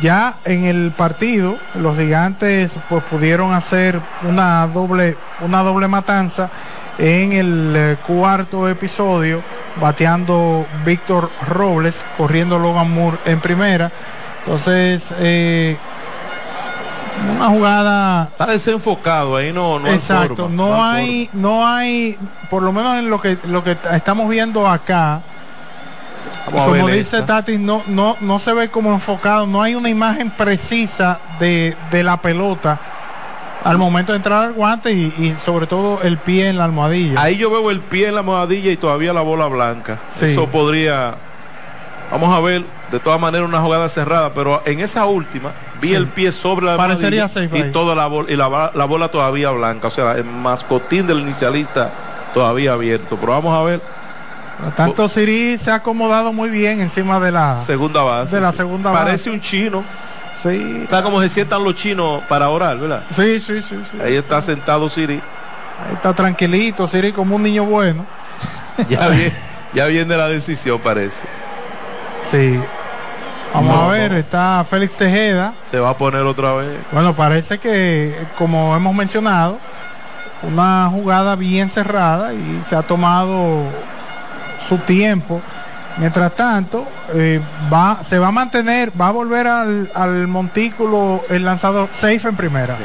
Ya 0.02 0.36
en 0.44 0.66
el 0.66 0.91
partido, 0.91 1.58
los 1.76 1.98
gigantes 1.98 2.76
pues 2.90 3.04
pudieron 3.04 3.54
hacer 3.54 4.00
una 4.24 4.68
doble, 4.68 5.18
una 5.40 5.64
doble 5.64 5.88
matanza 5.88 6.50
en 6.98 7.34
el 7.34 7.74
eh, 7.76 7.98
cuarto 8.06 8.68
episodio, 8.68 9.41
bateando 9.80 10.66
Víctor 10.86 11.32
Robles, 11.48 11.95
corriendo 12.18 12.60
Logan 12.60 12.91
Moore 12.91 13.18
en 13.26 13.40
primera. 13.40 13.91
Entonces, 14.45 15.04
eh, 15.20 15.78
una 17.35 17.48
jugada 17.49 18.23
Está 18.23 18.48
desenfocado, 18.48 19.35
ahí 19.35 19.52
no, 19.53 19.80
no 19.80 19.88
hay 19.88 19.95
Exacto, 19.95 20.44
forma, 20.44 20.56
no 20.56 20.84
hay 20.84 21.30
no 21.34 21.68
hay, 21.68 22.18
por 22.49 22.64
lo 22.64 22.72
menos 22.72 22.98
en 22.98 23.10
lo 23.10 23.22
que 23.22 23.38
lo 23.45 23.64
que 23.64 23.77
estamos 23.91 24.30
viendo 24.30 24.68
acá, 24.68 25.22
como 26.52 26.88
dice 26.88 27.18
esta. 27.18 27.26
Tati, 27.26 27.57
no, 27.57 27.84
no, 27.88 28.18
no 28.22 28.40
se 28.40 28.53
ve 28.53 28.69
como 28.69 28.91
enfocado, 28.91 29.48
no 29.48 29.61
hay 29.61 29.76
una 29.76 29.90
imagen 29.90 30.30
precisa 30.31 31.19
de, 31.40 31.76
de 31.91 32.03
la 32.03 32.18
pelota 32.18 32.80
al 33.64 33.77
momento 33.77 34.11
de 34.11 34.18
entrar 34.18 34.44
al 34.44 34.53
guante 34.53 34.91
y, 34.91 35.06
y 35.18 35.35
sobre 35.44 35.68
todo 35.68 36.02
el 36.02 36.18
pie 36.18 36.49
en 36.49 36.57
la 36.57 36.65
almohadilla. 36.65 37.22
Ahí 37.22 37.38
yo 37.38 37.49
veo 37.49 37.72
el 37.72 37.80
pie 37.80 38.10
en 38.10 38.15
la 38.15 38.19
almohadilla 38.19 38.72
y 38.72 38.77
todavía 38.77 39.14
la 39.14 39.22
bola 39.22 39.48
blanca. 39.48 39.99
Sí. 40.18 40.26
Eso 40.26 40.48
podría. 40.48 41.15
Vamos 42.11 42.35
a 42.35 42.41
ver. 42.41 42.64
De 42.91 42.99
todas 42.99 43.19
maneras, 43.19 43.48
una 43.48 43.60
jugada 43.60 43.90
cerrada, 43.90 44.34
pero 44.34 44.61
en 44.65 44.80
esa 44.81 45.06
última 45.06 45.52
vi 45.84 45.93
el 45.93 46.07
pie 46.07 46.31
sobre 46.31 46.65
la 46.65 46.77
Parecería 46.77 47.27
safe 47.27 47.49
y 47.51 47.61
ahí. 47.64 47.72
toda 47.72 47.93
la 47.93 48.07
bola 48.07 48.31
y 48.31 48.35
la, 48.35 48.47
bola 48.85 49.10
todavía 49.10 49.49
blanca, 49.51 49.88
o 49.89 49.91
sea, 49.91 50.14
el 50.14 50.23
mascotín 50.23 51.05
del 51.05 51.19
inicialista 51.19 51.91
todavía 52.34 52.73
abierto. 52.73 53.18
Pero 53.19 53.34
vamos 53.34 53.53
a 53.60 53.64
ver 53.64 53.81
Tanto 54.77 55.10
Siri 55.10 55.57
se 55.57 55.72
ha 55.72 55.76
acomodado 55.76 56.31
muy 56.31 56.49
bien 56.49 56.80
encima 56.80 57.19
de 57.19 57.31
la 57.31 57.60
segunda 57.60 58.01
base. 58.01 58.35
de 58.38 58.41
la 58.41 58.51
sí. 58.51 58.57
segunda 58.57 58.93
Parece 58.93 59.30
base. 59.30 59.31
un 59.31 59.41
chino. 59.41 59.84
Sí. 60.41 60.84
O 60.85 60.89
sea, 60.89 61.03
como 61.03 61.22
se 61.22 61.30
sientan 61.30 61.64
los 61.64 61.76
chinos 61.76 62.22
para 62.30 62.49
orar, 62.49 62.77
¿verdad? 62.77 63.03
Sí, 63.11 63.39
sí, 63.39 63.61
sí, 63.61 63.77
sí. 63.91 63.97
Ahí 64.03 64.15
está 64.15 64.41
sentado 64.41 64.89
Siri. 64.89 65.15
Ahí 65.15 65.93
está 65.95 66.14
tranquilito, 66.14 66.88
Siri 66.88 67.11
como 67.11 67.35
un 67.35 67.43
niño 67.43 67.65
bueno. 67.65 68.05
Ya 68.89 69.07
viene, 69.10 69.34
ya 69.73 69.85
viene 69.85 70.18
la 70.18 70.27
decisión, 70.27 70.80
parece. 70.80 71.26
Sí. 72.31 72.60
Vamos 73.54 73.76
No, 73.76 73.84
a 73.90 73.94
ver, 73.94 74.12
no. 74.12 74.18
está 74.18 74.66
Félix 74.70 74.94
Tejeda. 74.98 75.54
Se 75.70 75.80
va 75.80 75.92
a 75.92 75.98
poner 75.98 76.24
otra 76.24 76.54
vez. 76.54 76.78
Bueno, 76.92 77.14
parece 77.16 77.60
que, 77.60 78.16
como 78.38 78.76
hemos 78.76 78.96
mencionado, 78.96 79.60
una 80.42 80.90
jugada 80.92 81.36
bien 81.36 81.70
cerrada 81.70 82.34
y 82.34 82.64
se 82.70 82.76
ha 82.76 82.82
tomado 82.82 83.64
su 84.68 84.78
tiempo. 84.80 85.42
Mientras 85.98 86.32
tanto, 86.36 86.88
eh, 87.14 87.40
va, 87.72 88.00
se 88.10 88.18
va 88.18 88.30
a 88.30 88.32
mantener, 88.32 88.92
va 89.00 89.10
a 89.10 89.12
volver 89.12 89.46
al, 89.48 89.92
al 89.94 90.28
montículo 90.28 91.24
el 91.30 91.46
lanzador 91.46 91.88
safe 91.94 92.28
en 92.30 92.36
primera. 92.36 92.78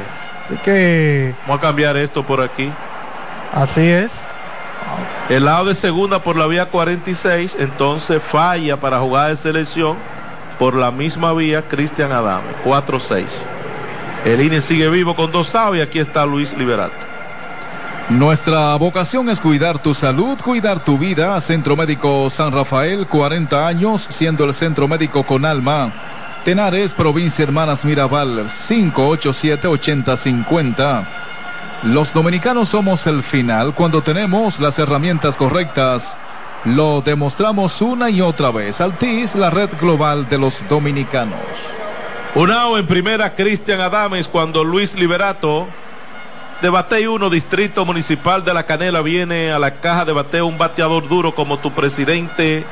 Así 0.45 0.57
que 0.63 1.35
Vamos 1.47 1.59
a 1.59 1.67
cambiar 1.69 1.97
esto 1.97 2.23
por 2.27 2.43
aquí. 2.43 2.71
así 3.55 3.81
es. 3.89 4.11
El 5.31 5.45
lado 5.47 5.67
de 5.67 5.75
segunda 5.75 6.23
por 6.23 6.37
la 6.37 6.47
vía 6.47 6.67
46, 6.67 7.57
entonces 7.59 8.23
falla 8.23 8.77
para 8.79 8.99
jugada 9.01 9.29
de 9.29 9.37
selección 9.37 9.97
por 10.59 10.75
la 10.75 10.91
misma 10.91 11.33
vía 11.33 11.63
Cristian 11.63 12.13
Adame, 12.13 12.49
4-6. 12.65 13.25
El 14.25 14.43
INE 14.43 14.61
sigue 14.61 14.89
vivo 14.89 15.15
con 15.15 15.31
dos 15.31 15.57
y 15.75 15.81
aquí 15.81 16.01
está 16.01 16.27
Luis 16.27 16.57
Liberato. 16.57 16.97
Nuestra 18.09 18.75
vocación 18.77 19.29
es 19.29 19.39
cuidar 19.39 19.79
tu 19.79 19.93
salud, 19.93 20.39
cuidar 20.43 20.83
tu 20.83 20.97
vida. 20.97 21.39
Centro 21.41 21.77
Médico 21.77 22.31
San 22.31 22.53
Rafael, 22.53 23.07
40 23.07 23.67
años, 23.67 24.07
siendo 24.09 24.47
el 24.47 24.55
centro 24.55 24.89
médico 24.89 25.25
con 25.25 25.45
alma. 25.45 25.93
Tenares, 26.43 26.95
provincia 26.95 27.43
Hermanas 27.43 27.85
Mirabal, 27.85 28.49
587-8050. 28.49 31.07
Los 31.83 32.15
dominicanos 32.15 32.71
somos 32.71 33.07
el 33.07 33.23
final 33.23 33.75
cuando 33.75 34.03
tenemos 34.03 34.59
las 34.59 34.79
herramientas 34.79 35.37
correctas. 35.37 36.17
Lo 36.75 37.01
demostramos 37.01 37.81
una 37.81 38.11
y 38.11 38.21
otra 38.21 38.51
vez. 38.51 38.83
Altis, 38.83 39.35
la 39.35 39.49
red 39.49 39.71
global 39.81 40.29
de 40.29 40.37
los 40.37 40.63
dominicanos. 40.69 41.39
Unao 42.35 42.77
en 42.77 42.87
primera, 42.87 43.35
Cristian 43.35 43.81
Adames, 43.81 44.29
cuando 44.29 44.65
Luis 44.65 44.95
Liberato 44.95 45.67
de 46.61 46.69
bateo 46.69 47.15
1, 47.15 47.31
Distrito 47.31 47.87
Municipal 47.87 48.45
de 48.45 48.53
La 48.53 48.65
Canela, 48.65 49.01
viene 49.01 49.51
a 49.51 49.59
la 49.59 49.77
caja 49.77 50.05
de 50.05 50.13
bateo 50.13 50.45
un 50.45 50.59
bateador 50.59 51.09
duro 51.09 51.35
como 51.35 51.59
tu 51.59 51.73
presidente. 51.73 52.67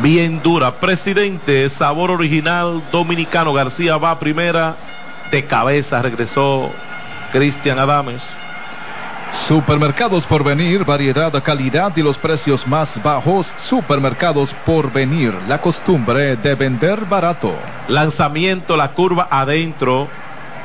Bien 0.00 0.40
dura. 0.40 0.76
Presidente, 0.76 1.68
sabor 1.68 2.12
original 2.12 2.80
dominicano. 2.92 3.52
García 3.54 3.96
va 3.96 4.20
primera. 4.20 4.76
De 5.32 5.44
cabeza 5.46 6.00
regresó 6.00 6.70
Cristian 7.32 7.80
Adames. 7.80 8.22
Supermercados 9.44 10.26
por 10.26 10.42
venir, 10.42 10.84
variedad, 10.84 11.32
calidad 11.40 11.96
y 11.96 12.02
los 12.02 12.18
precios 12.18 12.66
más 12.66 13.00
bajos. 13.00 13.54
Supermercados 13.56 14.56
por 14.64 14.92
venir, 14.92 15.32
la 15.46 15.60
costumbre 15.60 16.34
de 16.34 16.56
vender 16.56 17.04
barato. 17.04 17.54
Lanzamiento, 17.86 18.76
la 18.76 18.90
curva 18.90 19.28
adentro. 19.30 20.08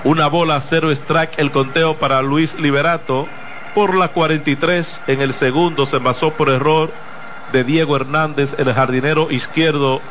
Una 0.03 0.25
bola, 0.25 0.59
cero 0.61 0.89
strike. 0.89 1.37
El 1.37 1.51
conteo 1.51 1.97
para 1.97 2.23
Luis 2.23 2.59
Liberato. 2.59 3.27
Por 3.75 3.93
la 3.93 4.07
43. 4.07 5.01
En 5.05 5.21
el 5.21 5.33
segundo 5.33 5.85
se 5.85 5.97
envasó 5.97 6.31
por 6.31 6.49
error 6.49 6.91
de 7.51 7.63
Diego 7.63 7.95
Hernández, 7.95 8.55
el 8.57 8.73
jardinero 8.73 9.29
izquierdo. 9.29 10.01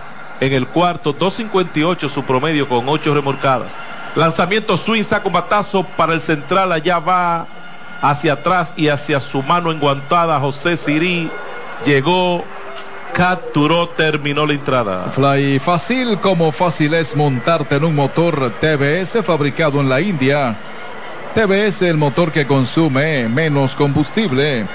En 0.40 0.52
el 0.52 0.68
cuarto, 0.68 1.18
2.58 1.18 2.08
su 2.08 2.22
promedio 2.22 2.68
con 2.68 2.88
8 2.88 3.14
remolcadas. 3.14 3.76
Lanzamiento 4.14 4.76
swing, 4.76 5.02
saca 5.02 5.26
un 5.26 5.32
batazo 5.32 5.82
para 5.96 6.14
el 6.14 6.20
central. 6.20 6.70
Allá 6.70 7.00
va 7.00 7.46
hacia 8.02 8.34
atrás 8.34 8.74
y 8.76 8.88
hacia 8.88 9.20
su 9.20 9.42
mano 9.42 9.70
enguantada. 9.70 10.40
José 10.40 10.76
Sirí 10.76 11.30
llegó, 11.84 12.44
capturó, 13.12 13.88
terminó 13.90 14.46
la 14.46 14.54
entrada. 14.54 15.10
Fly 15.10 15.58
fácil 15.58 16.18
como 16.20 16.52
fácil 16.52 16.94
es 16.94 17.16
montarte 17.16 17.76
en 17.76 17.84
un 17.84 17.94
motor 17.94 18.52
TBS 18.60 19.24
fabricado 19.24 19.80
en 19.80 19.88
la 19.88 20.00
India. 20.00 20.56
TBS 21.34 21.82
el 21.82 21.96
motor 21.96 22.32
que 22.32 22.46
consume 22.46 23.28
menos 23.28 23.76
combustible. 23.76 24.66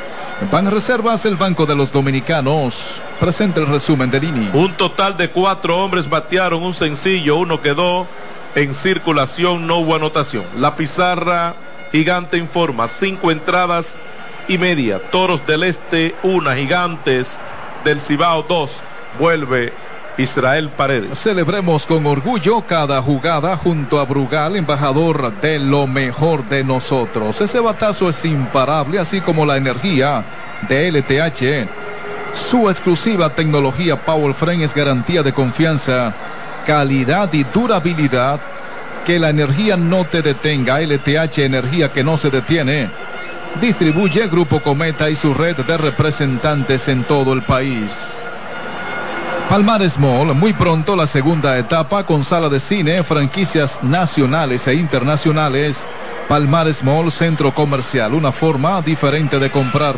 Ban 0.52 0.70
Reservas, 0.70 1.26
el 1.26 1.36
Banco 1.36 1.66
de 1.66 1.76
los 1.76 1.92
Dominicanos. 1.92 3.02
Presenta 3.20 3.62
el 3.62 3.68
resumen 3.68 4.12
del 4.12 4.26
INI. 4.26 4.50
Un 4.54 4.74
total 4.74 5.18
de 5.18 5.30
cuatro 5.30 5.78
hombres 5.78 6.10
batearon 6.10 6.62
un 6.64 6.74
sencillo, 6.74 7.38
uno 7.38 7.62
quedó 7.62 8.08
en 8.56 8.74
circulación, 8.74 9.68
no 9.68 9.78
hubo 9.78 9.96
anotación. 9.96 10.44
La 10.58 10.76
pizarra 10.76 11.56
gigante 11.92 12.38
informa, 12.38 12.88
cinco 12.88 13.32
entradas 13.32 13.98
y 14.48 14.58
media. 14.58 15.00
Toros 15.00 15.46
del 15.46 15.64
Este, 15.64 16.16
una, 16.24 16.56
gigantes 16.56 17.40
del 17.84 18.00
Cibao, 18.00 18.44
dos. 18.44 18.72
Vuelve 19.20 19.74
Israel 20.18 20.70
Paredes. 20.70 21.20
Celebremos 21.20 21.86
con 21.86 22.06
orgullo 22.06 22.62
cada 22.62 23.02
jugada 23.02 23.58
junto 23.58 24.00
a 24.00 24.06
Brugal, 24.06 24.56
embajador 24.56 25.34
de 25.42 25.60
lo 25.60 25.88
mejor 25.88 26.48
de 26.48 26.64
nosotros. 26.64 27.40
Ese 27.42 27.60
batazo 27.60 28.10
es 28.10 28.24
imparable, 28.26 29.00
así 29.00 29.22
como 29.22 29.46
la 29.46 29.58
energía 29.58 30.24
de 30.68 30.92
LTH. 30.92 31.70
Su 32.34 32.70
exclusiva 32.70 33.30
tecnología 33.30 34.00
Power 34.00 34.34
Frame 34.34 34.64
es 34.64 34.74
garantía 34.74 35.24
de 35.24 35.34
confianza, 35.34 36.14
calidad 36.66 37.32
y 37.34 37.44
durabilidad. 37.44 38.40
Que 39.06 39.20
la 39.20 39.30
energía 39.30 39.78
no 39.78 40.06
te 40.06 40.22
detenga. 40.22 40.80
LTH, 40.80 41.40
energía 41.40 41.92
que 41.92 42.04
no 42.04 42.18
se 42.18 42.30
detiene. 42.30 42.90
Distribuye 43.62 44.28
Grupo 44.28 44.60
Cometa 44.60 45.10
y 45.10 45.16
su 45.16 45.34
red 45.34 45.56
de 45.58 45.78
representantes 45.78 46.88
en 46.88 47.04
todo 47.04 47.34
el 47.34 47.44
país. 47.44 48.08
Palmares 49.50 50.00
Mall, 50.00 50.34
muy 50.34 50.54
pronto 50.54 50.96
la 50.96 51.06
segunda 51.06 51.58
etapa 51.58 52.04
con 52.04 52.24
sala 52.24 52.50
de 52.50 52.60
cine, 52.60 53.04
franquicias 53.04 53.80
nacionales 53.84 54.68
e 54.68 54.74
internacionales. 54.74 55.86
Palmares 56.28 56.84
Mall, 56.84 57.12
centro 57.12 57.54
comercial, 57.54 58.16
una 58.16 58.32
forma 58.32 58.82
diferente 58.82 59.38
de 59.38 59.52
comprar. 59.52 59.96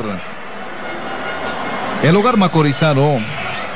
El 2.04 2.16
hogar 2.16 2.36
macorizano, 2.36 3.20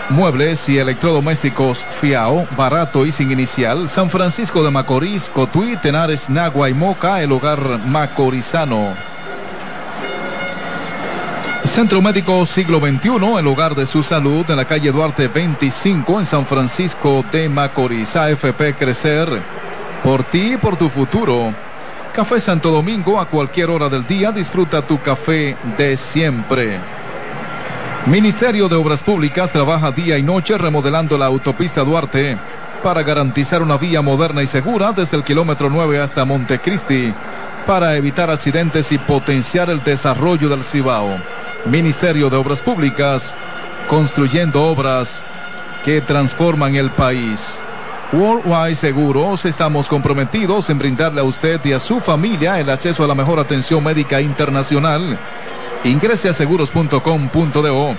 muebles 0.09 0.67
y 0.69 0.77
electrodomésticos 0.77 1.85
Fiao, 1.99 2.47
barato 2.57 3.05
y 3.05 3.11
sin 3.11 3.31
inicial. 3.31 3.87
San 3.89 4.09
Francisco 4.09 4.63
de 4.63 4.71
Macorís, 4.71 5.29
Cotuí, 5.29 5.77
Tenares, 5.77 6.29
Nagua 6.29 6.69
y 6.69 6.73
Moca, 6.73 7.21
el 7.21 7.31
hogar 7.31 7.59
macorizano. 7.85 8.95
Centro 11.65 12.01
Médico 12.01 12.45
Siglo 12.45 12.79
XXI, 12.79 13.39
el 13.39 13.47
hogar 13.47 13.75
de 13.75 13.85
su 13.85 14.03
salud, 14.03 14.45
en 14.49 14.57
la 14.57 14.65
calle 14.65 14.91
Duarte 14.91 15.27
25, 15.27 16.19
en 16.19 16.25
San 16.25 16.45
Francisco 16.45 17.23
de 17.31 17.47
Macorís. 17.47 18.15
AFP 18.15 18.75
Crecer, 18.77 19.41
por 20.03 20.23
ti 20.23 20.53
y 20.53 20.57
por 20.57 20.75
tu 20.75 20.89
futuro. 20.89 21.53
Café 22.13 22.41
Santo 22.41 22.71
Domingo, 22.71 23.19
a 23.21 23.25
cualquier 23.25 23.69
hora 23.69 23.87
del 23.87 24.05
día, 24.05 24.33
disfruta 24.33 24.81
tu 24.81 24.99
café 24.99 25.55
de 25.77 25.95
siempre. 25.95 27.00
Ministerio 28.07 28.67
de 28.67 28.75
Obras 28.75 29.03
Públicas 29.03 29.51
trabaja 29.51 29.91
día 29.91 30.17
y 30.17 30.23
noche 30.23 30.57
remodelando 30.57 31.19
la 31.19 31.27
autopista 31.27 31.83
Duarte 31.83 32.35
para 32.81 33.03
garantizar 33.03 33.61
una 33.61 33.77
vía 33.77 34.01
moderna 34.01 34.41
y 34.41 34.47
segura 34.47 34.91
desde 34.91 35.17
el 35.17 35.23
kilómetro 35.23 35.69
9 35.69 36.01
hasta 36.01 36.25
Montecristi 36.25 37.13
para 37.67 37.95
evitar 37.95 38.31
accidentes 38.31 38.91
y 38.91 38.97
potenciar 38.97 39.69
el 39.69 39.83
desarrollo 39.83 40.49
del 40.49 40.63
Cibao. 40.63 41.15
Ministerio 41.65 42.31
de 42.31 42.37
Obras 42.37 42.59
Públicas, 42.59 43.35
construyendo 43.87 44.63
obras 44.63 45.21
que 45.85 46.01
transforman 46.01 46.73
el 46.73 46.89
país. 46.89 47.59
Worldwide 48.13 48.75
Seguros, 48.75 49.45
estamos 49.45 49.87
comprometidos 49.87 50.71
en 50.71 50.79
brindarle 50.79 51.21
a 51.21 51.23
usted 51.23 51.63
y 51.65 51.73
a 51.73 51.79
su 51.79 51.99
familia 51.99 52.59
el 52.59 52.71
acceso 52.71 53.03
a 53.03 53.07
la 53.07 53.15
mejor 53.15 53.39
atención 53.39 53.83
médica 53.83 54.19
internacional. 54.19 55.19
Ingrese 55.83 56.29
a 56.29 56.33
seguros.com.do, 56.33 57.95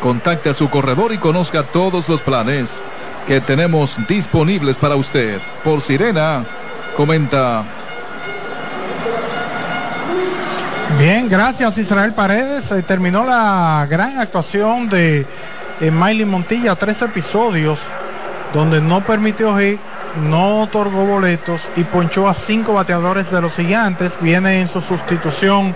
contacte 0.00 0.48
a 0.48 0.54
su 0.54 0.70
corredor 0.70 1.12
y 1.12 1.18
conozca 1.18 1.64
todos 1.64 2.08
los 2.08 2.22
planes 2.22 2.82
que 3.26 3.40
tenemos 3.40 3.96
disponibles 4.08 4.78
para 4.78 4.96
usted. 4.96 5.40
Por 5.62 5.80
Sirena, 5.80 6.44
comenta 6.96 7.64
Bien, 10.98 11.28
gracias 11.28 11.76
Israel 11.76 12.14
Paredes. 12.14 12.72
Eh, 12.72 12.82
terminó 12.82 13.22
la 13.22 13.86
gran 13.90 14.18
actuación 14.18 14.88
de 14.88 15.26
eh, 15.80 15.90
Miley 15.90 16.24
Montilla, 16.24 16.74
tres 16.74 17.02
episodios 17.02 17.78
donde 18.54 18.80
no 18.80 19.04
permitió 19.04 19.58
hit, 19.58 19.78
no 20.22 20.62
otorgó 20.62 21.04
boletos 21.04 21.60
y 21.76 21.84
ponchó 21.84 22.28
a 22.28 22.32
cinco 22.32 22.72
bateadores 22.72 23.30
de 23.30 23.42
los 23.42 23.52
gigantes. 23.52 24.16
Viene 24.22 24.62
en 24.62 24.68
su 24.68 24.80
sustitución 24.80 25.74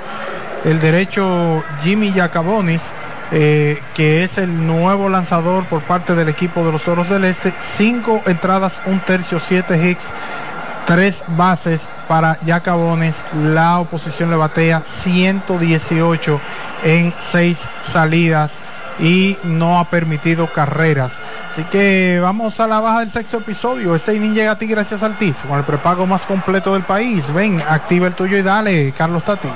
el 0.65 0.81
derecho 0.81 1.65
Jimmy 1.83 2.13
Yacabonis, 2.13 2.83
eh, 3.33 3.81
que 3.95 4.25
es 4.25 4.39
el 4.39 4.67
nuevo 4.67 5.09
lanzador 5.09 5.65
por 5.67 5.83
parte 5.83 6.15
del 6.15 6.29
equipo 6.29 6.65
de 6.65 6.73
los 6.73 6.83
Toros 6.83 7.09
del 7.09 7.25
Este. 7.25 7.55
Cinco 7.77 8.23
entradas, 8.27 8.81
un 8.87 9.01
tercio, 9.01 9.39
siete 9.41 9.77
hits, 9.83 10.05
tres 10.87 11.23
bases 11.29 11.81
para 12.09 12.39
Yacabones. 12.45 13.15
La 13.45 13.79
oposición 13.79 14.31
le 14.31 14.37
batea 14.37 14.83
118 15.03 16.41
en 16.85 17.15
seis 17.31 17.57
salidas 17.93 18.51
y 18.99 19.39
no 19.45 19.79
ha 19.79 19.89
permitido 19.89 20.53
carreras. 20.53 21.13
Así 21.53 21.65
que 21.65 22.21
vamos 22.23 22.61
a 22.61 22.67
la 22.67 22.81
baja 22.81 23.01
del 23.01 23.11
sexto 23.11 23.39
episodio. 23.39 23.95
Ese 23.95 24.15
inning 24.15 24.35
llega 24.35 24.53
a 24.53 24.59
ti 24.59 24.67
gracias 24.67 25.03
al 25.03 25.17
TIS, 25.19 25.37
con 25.49 25.59
el 25.59 25.65
prepago 25.65 26.07
más 26.07 26.23
completo 26.23 26.75
del 26.75 26.83
país. 26.83 27.25
Ven, 27.33 27.61
activa 27.69 28.07
el 28.07 28.15
tuyo 28.15 28.37
y 28.37 28.43
dale, 28.43 28.93
Carlos 28.97 29.25
Tatis. 29.25 29.51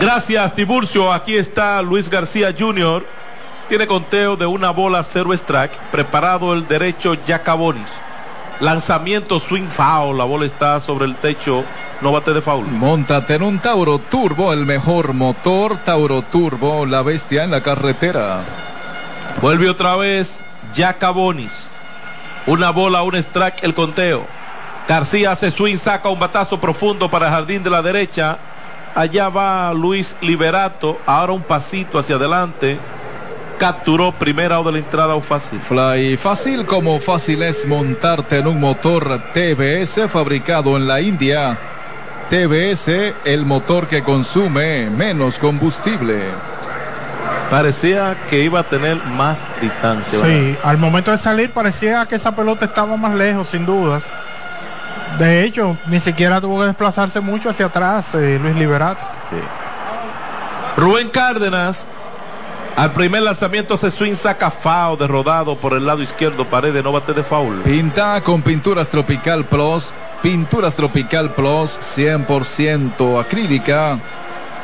Gracias, 0.00 0.54
Tiburcio. 0.54 1.12
Aquí 1.12 1.36
está 1.36 1.82
Luis 1.82 2.08
García 2.08 2.54
Jr. 2.56 3.04
Tiene 3.68 3.88
conteo 3.88 4.36
de 4.36 4.46
una 4.46 4.70
bola 4.70 5.02
cero 5.02 5.32
strike. 5.32 5.76
Preparado 5.90 6.54
el 6.54 6.68
derecho 6.68 7.16
Jacabonis. 7.26 7.88
Lanzamiento 8.60 9.40
swing 9.40 9.68
foul. 9.68 10.16
La 10.16 10.24
bola 10.24 10.46
está 10.46 10.78
sobre 10.80 11.04
el 11.04 11.16
techo. 11.16 11.64
No 12.00 12.12
bate 12.12 12.32
de 12.32 12.40
foul. 12.40 12.64
Montate 12.66 13.34
en 13.34 13.42
un 13.42 13.58
Tauro 13.58 13.98
Turbo, 13.98 14.52
el 14.52 14.64
mejor 14.66 15.14
motor. 15.14 15.78
Tauro 15.78 16.22
Turbo, 16.22 16.86
la 16.86 17.02
bestia 17.02 17.42
en 17.42 17.50
la 17.50 17.62
carretera. 17.64 18.42
Vuelve 19.42 19.68
otra 19.68 19.96
vez 19.96 20.44
Jacabonis. 20.76 21.68
Una 22.46 22.70
bola, 22.70 23.02
un 23.02 23.16
strike, 23.16 23.64
el 23.64 23.74
conteo. 23.74 24.26
García 24.86 25.32
hace 25.32 25.50
swing, 25.50 25.76
saca 25.76 26.08
un 26.08 26.20
batazo 26.20 26.60
profundo 26.60 27.10
para 27.10 27.26
el 27.26 27.32
jardín 27.32 27.64
de 27.64 27.70
la 27.70 27.82
derecha. 27.82 28.38
Allá 28.98 29.28
va 29.28 29.72
Luis 29.74 30.16
Liberato. 30.20 30.98
Ahora 31.06 31.32
un 31.32 31.42
pasito 31.42 32.00
hacia 32.00 32.16
adelante. 32.16 32.80
Capturó 33.56 34.10
primera 34.10 34.58
o 34.58 34.64
de 34.64 34.72
la 34.72 34.78
entrada 34.78 35.14
o 35.14 35.20
fácil. 35.20 35.60
Fly 35.60 36.16
fácil 36.16 36.66
como 36.66 36.98
fácil 36.98 37.44
es 37.44 37.64
montarte 37.64 38.38
en 38.38 38.48
un 38.48 38.58
motor 38.58 39.20
TBS 39.32 40.10
fabricado 40.10 40.76
en 40.76 40.88
la 40.88 41.00
India. 41.00 41.56
TBS, 42.28 43.14
el 43.24 43.46
motor 43.46 43.86
que 43.86 44.02
consume 44.02 44.90
menos 44.90 45.38
combustible. 45.38 46.32
Parecía 47.52 48.16
que 48.28 48.42
iba 48.42 48.58
a 48.58 48.64
tener 48.64 48.96
más 49.16 49.44
distancia. 49.62 50.18
Sí, 50.24 50.58
al 50.60 50.76
momento 50.76 51.12
de 51.12 51.18
salir 51.18 51.52
parecía 51.52 52.04
que 52.06 52.16
esa 52.16 52.34
pelota 52.34 52.64
estaba 52.64 52.96
más 52.96 53.14
lejos, 53.14 53.50
sin 53.50 53.64
dudas. 53.64 54.02
De 55.18 55.44
hecho, 55.44 55.76
ni 55.86 56.00
siquiera 56.00 56.40
tuvo 56.40 56.60
que 56.60 56.66
desplazarse 56.66 57.20
mucho 57.20 57.50
hacia 57.50 57.66
atrás 57.66 58.14
eh, 58.14 58.38
Luis 58.40 58.54
Liberato. 58.54 59.04
Rubén 60.76 61.08
Cárdenas, 61.08 61.88
al 62.76 62.92
primer 62.92 63.22
lanzamiento 63.22 63.74
hace 63.74 63.90
swing, 63.90 64.14
saca 64.14 64.48
FAO 64.48 64.96
de 64.96 65.08
rodado 65.08 65.56
por 65.56 65.72
el 65.72 65.84
lado 65.84 66.02
izquierdo, 66.04 66.46
pared 66.46 66.72
de 66.72 66.84
no 66.84 66.92
bate 66.92 67.12
de 67.12 67.24
foul. 67.24 67.62
Pinta 67.62 68.20
con 68.22 68.42
Pinturas 68.42 68.86
Tropical 68.86 69.44
Plus. 69.44 69.92
Pinturas 70.22 70.74
Tropical 70.74 71.34
Plus 71.34 71.76
100% 71.80 73.20
acrílica. 73.20 73.98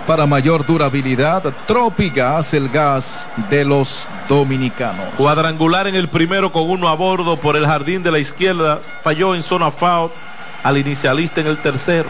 Para 0.06 0.26
mayor 0.26 0.64
durabilidad, 0.66 1.43
Tropigas, 1.66 2.55
el 2.55 2.68
gas 2.68 3.28
de 3.51 3.64
los 3.64 4.06
dominicanos. 4.28 5.06
Cuadrangular 5.16 5.89
en 5.89 5.97
el 5.97 6.09
primero 6.09 6.52
con 6.52 6.70
uno 6.70 6.89
a 6.89 6.94
bordo 6.94 7.39
por 7.39 7.56
el 7.56 7.66
jardín 7.66 8.05
de 8.05 8.12
la 8.12 8.20
izquierda. 8.20 8.81
Falló 9.02 9.35
en 9.35 9.43
zona 9.43 9.72
foul 9.72 10.12
al 10.64 10.78
inicialista 10.78 11.40
en 11.40 11.46
el 11.46 11.58
tercero. 11.58 12.08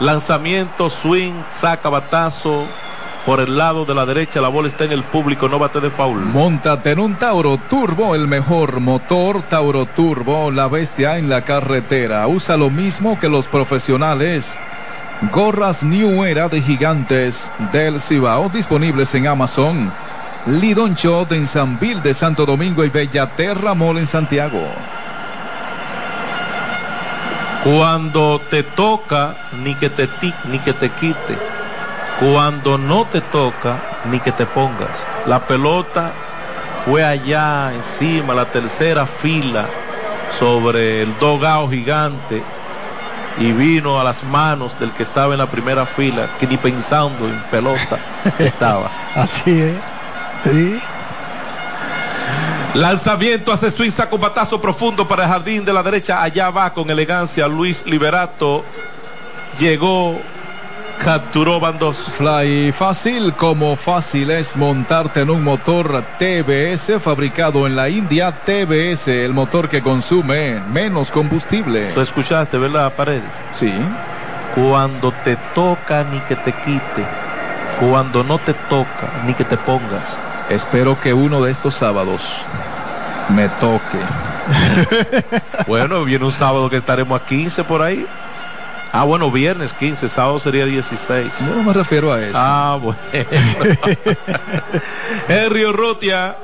Lanzamiento, 0.00 0.90
swing, 0.90 1.34
saca 1.52 1.88
batazo. 1.88 2.66
Por 3.26 3.38
el 3.38 3.58
lado 3.58 3.84
de 3.84 3.94
la 3.94 4.06
derecha 4.06 4.40
la 4.40 4.48
bola 4.48 4.68
está 4.68 4.84
en 4.84 4.92
el 4.92 5.04
público, 5.04 5.46
no 5.48 5.58
bate 5.58 5.78
de 5.78 5.90
foul. 5.90 6.18
Móntate 6.18 6.92
en 6.92 7.00
un 7.00 7.16
Tauro 7.16 7.58
Turbo, 7.68 8.14
el 8.14 8.26
mejor 8.26 8.80
motor 8.80 9.42
Tauro 9.42 9.84
Turbo, 9.84 10.50
la 10.50 10.68
bestia 10.68 11.18
en 11.18 11.28
la 11.28 11.42
carretera. 11.42 12.26
Usa 12.26 12.56
lo 12.56 12.70
mismo 12.70 13.20
que 13.20 13.28
los 13.28 13.46
profesionales. 13.46 14.56
Gorras 15.30 15.82
New 15.82 16.24
Era 16.24 16.48
de 16.48 16.62
Gigantes 16.62 17.50
del 17.72 18.00
Cibao 18.00 18.48
disponibles 18.48 19.14
en 19.14 19.26
Amazon. 19.26 19.92
Lidon 20.46 20.94
Shot 20.94 21.32
en 21.32 21.46
San 21.46 21.78
Bill 21.78 22.02
de 22.02 22.14
Santo 22.14 22.46
Domingo 22.46 22.82
y 22.86 22.88
Bellaterra 22.88 23.74
Mall 23.74 23.98
en 23.98 24.06
Santiago. 24.06 24.62
Cuando 27.64 28.40
te 28.48 28.62
toca, 28.62 29.36
ni 29.62 29.74
que 29.74 29.90
te 29.90 30.08
ni 30.44 30.58
que 30.60 30.72
te 30.72 30.90
quite. 30.90 31.38
Cuando 32.18 32.78
no 32.78 33.06
te 33.06 33.20
toca, 33.20 33.78
ni 34.04 34.18
que 34.18 34.32
te 34.32 34.46
pongas. 34.46 35.06
La 35.26 35.40
pelota 35.40 36.12
fue 36.84 37.04
allá 37.04 37.72
encima, 37.74 38.34
la 38.34 38.46
tercera 38.46 39.06
fila, 39.06 39.66
sobre 40.38 41.02
el 41.02 41.18
dogao 41.18 41.68
gigante 41.70 42.42
y 43.38 43.52
vino 43.52 44.00
a 44.00 44.04
las 44.04 44.22
manos 44.24 44.78
del 44.78 44.92
que 44.92 45.02
estaba 45.02 45.34
en 45.34 45.38
la 45.38 45.46
primera 45.46 45.86
fila, 45.86 46.28
que 46.38 46.46
ni 46.46 46.56
pensando 46.56 47.26
en 47.26 47.38
pelota 47.50 47.98
estaba. 48.38 48.90
Así 49.14 49.60
es. 49.60 49.80
Sí. 50.44 50.82
Lanzamiento 52.74 53.52
hace 53.52 53.68
swing, 53.68 53.90
saca 53.90 54.14
un 54.14 54.20
batazo 54.20 54.60
profundo 54.60 55.06
para 55.08 55.24
el 55.24 55.30
jardín 55.30 55.64
de 55.64 55.72
la 55.72 55.82
derecha. 55.82 56.22
Allá 56.22 56.50
va 56.50 56.72
con 56.72 56.88
elegancia 56.88 57.48
Luis 57.48 57.84
Liberato. 57.84 58.64
Llegó, 59.58 60.20
capturó 61.04 61.58
van 61.58 61.80
dos. 61.80 61.96
Fly 62.16 62.70
fácil 62.70 63.32
como 63.34 63.74
fácil 63.74 64.30
es 64.30 64.56
montarte 64.56 65.22
en 65.22 65.30
un 65.30 65.42
motor 65.42 66.04
TBS 66.20 67.02
fabricado 67.02 67.66
en 67.66 67.74
la 67.74 67.88
India. 67.88 68.30
TBS, 68.30 69.08
el 69.08 69.32
motor 69.32 69.68
que 69.68 69.82
consume 69.82 70.60
menos 70.72 71.10
combustible. 71.10 71.90
Tú 71.92 72.00
escuchaste, 72.00 72.56
¿verdad, 72.56 72.92
Paredes? 72.92 73.24
Sí. 73.52 73.72
Cuando 74.54 75.10
te 75.24 75.36
toca, 75.56 76.04
ni 76.04 76.20
que 76.20 76.36
te 76.36 76.52
quite. 76.52 77.04
Cuando 77.80 78.22
no 78.22 78.38
te 78.38 78.54
toca, 78.54 79.22
ni 79.26 79.34
que 79.34 79.44
te 79.44 79.56
pongas. 79.56 80.29
Espero 80.50 81.00
que 81.00 81.14
uno 81.14 81.40
de 81.42 81.52
estos 81.52 81.74
sábados 81.74 82.20
me 83.28 83.48
toque. 83.48 83.98
bueno, 85.68 86.04
viene 86.04 86.24
un 86.24 86.32
sábado 86.32 86.68
que 86.68 86.76
estaremos 86.76 87.20
a 87.20 87.24
15 87.24 87.62
por 87.62 87.82
ahí. 87.82 88.04
Ah, 88.92 89.04
bueno, 89.04 89.30
viernes 89.30 89.72
15, 89.72 90.08
sábado 90.08 90.40
sería 90.40 90.66
16. 90.66 91.32
Yo 91.38 91.54
no 91.54 91.62
me 91.62 91.72
refiero 91.72 92.12
a 92.12 92.20
eso. 92.20 92.32
Ah, 92.34 92.76
bueno. 92.82 92.98
Henry 95.28 95.64
Urrutia 95.64 96.36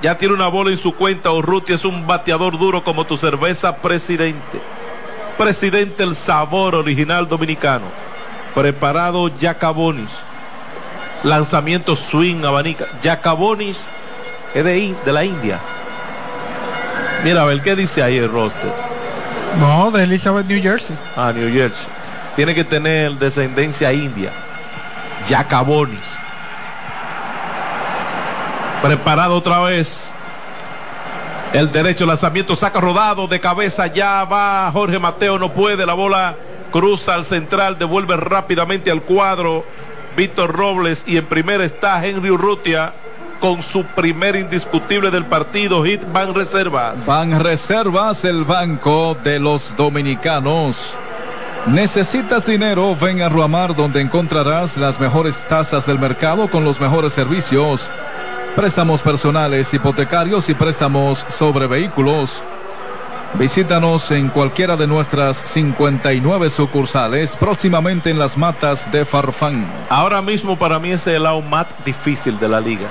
ya 0.00 0.16
tiene 0.16 0.32
una 0.32 0.48
bola 0.48 0.70
en 0.70 0.78
su 0.78 0.94
cuenta. 0.94 1.30
Urrutia 1.30 1.74
es 1.74 1.84
un 1.84 2.06
bateador 2.06 2.58
duro 2.58 2.82
como 2.82 3.04
tu 3.04 3.18
cerveza 3.18 3.76
presidente. 3.76 4.58
Presidente 5.36 6.02
el 6.02 6.14
sabor 6.14 6.74
original 6.74 7.28
dominicano. 7.28 7.84
Preparado 8.54 9.30
Jacabonis. 9.38 10.10
Lanzamiento 11.22 11.96
swing 11.96 12.44
abanica. 12.44 12.86
Jacabonis 13.02 13.78
es 14.54 14.64
de, 14.64 14.94
de 15.04 15.12
la 15.12 15.24
India. 15.24 15.60
Mira, 17.22 17.42
a 17.42 17.44
ver, 17.44 17.60
¿qué 17.60 17.76
dice 17.76 18.02
ahí 18.02 18.16
el 18.16 18.30
roster? 18.30 18.72
No, 19.58 19.90
de 19.90 20.04
Elizabeth, 20.04 20.46
New 20.46 20.62
Jersey. 20.62 20.96
Ah, 21.16 21.32
New 21.34 21.52
Jersey. 21.52 21.86
Tiene 22.36 22.54
que 22.54 22.64
tener 22.64 23.12
descendencia 23.12 23.92
india. 23.92 24.30
Jacabonis. 25.28 26.00
Preparado 28.82 29.36
otra 29.36 29.60
vez. 29.60 30.14
El 31.52 31.70
derecho 31.70 32.06
lanzamiento 32.06 32.56
saca 32.56 32.80
rodado 32.80 33.26
de 33.26 33.40
cabeza. 33.40 33.88
Ya 33.88 34.24
va 34.24 34.70
Jorge 34.72 34.98
Mateo. 34.98 35.38
No 35.38 35.52
puede. 35.52 35.84
La 35.84 35.94
bola 35.94 36.36
cruza 36.70 37.14
al 37.14 37.24
central. 37.24 37.78
Devuelve 37.78 38.16
rápidamente 38.16 38.90
al 38.90 39.02
cuadro. 39.02 39.64
Víctor 40.16 40.52
Robles. 40.52 41.04
Y 41.06 41.16
en 41.16 41.26
primera 41.26 41.64
está 41.64 42.04
Henry 42.04 42.30
Urrutia. 42.30 42.92
Con 43.40 43.62
su 43.62 43.84
primer 43.84 44.36
indiscutible 44.36 45.10
del 45.10 45.24
partido. 45.24 45.82
Hit 45.82 46.02
van 46.12 46.34
reservas. 46.34 47.06
Van 47.06 47.42
Reservas, 47.42 48.24
el 48.24 48.44
banco 48.44 49.16
de 49.24 49.38
los 49.38 49.74
dominicanos. 49.76 50.94
¿Necesitas 51.66 52.46
dinero? 52.46 52.96
Ven 52.96 53.22
a 53.22 53.28
Ruamar 53.28 53.74
donde 53.74 54.00
encontrarás 54.00 54.76
las 54.76 54.98
mejores 54.98 55.42
tasas 55.48 55.86
del 55.86 55.98
mercado 55.98 56.50
con 56.50 56.64
los 56.64 56.80
mejores 56.80 57.12
servicios. 57.12 57.88
Préstamos 58.56 59.02
personales, 59.02 59.72
hipotecarios 59.72 60.48
y 60.48 60.54
préstamos 60.54 61.24
sobre 61.28 61.66
vehículos. 61.66 62.42
Visítanos 63.34 64.10
en 64.10 64.28
cualquiera 64.28 64.76
de 64.76 64.86
nuestras 64.86 65.42
59 65.44 66.50
sucursales, 66.50 67.36
próximamente 67.36 68.10
en 68.10 68.18
las 68.18 68.36
matas 68.36 68.90
de 68.90 69.04
Farfán. 69.04 69.66
Ahora 69.88 70.20
mismo 70.20 70.58
para 70.58 70.78
mí 70.78 70.90
es 70.90 71.06
el 71.06 71.22
lado 71.22 71.40
más 71.40 71.66
difícil 71.84 72.38
de 72.40 72.48
la 72.48 72.60
liga. 72.60 72.88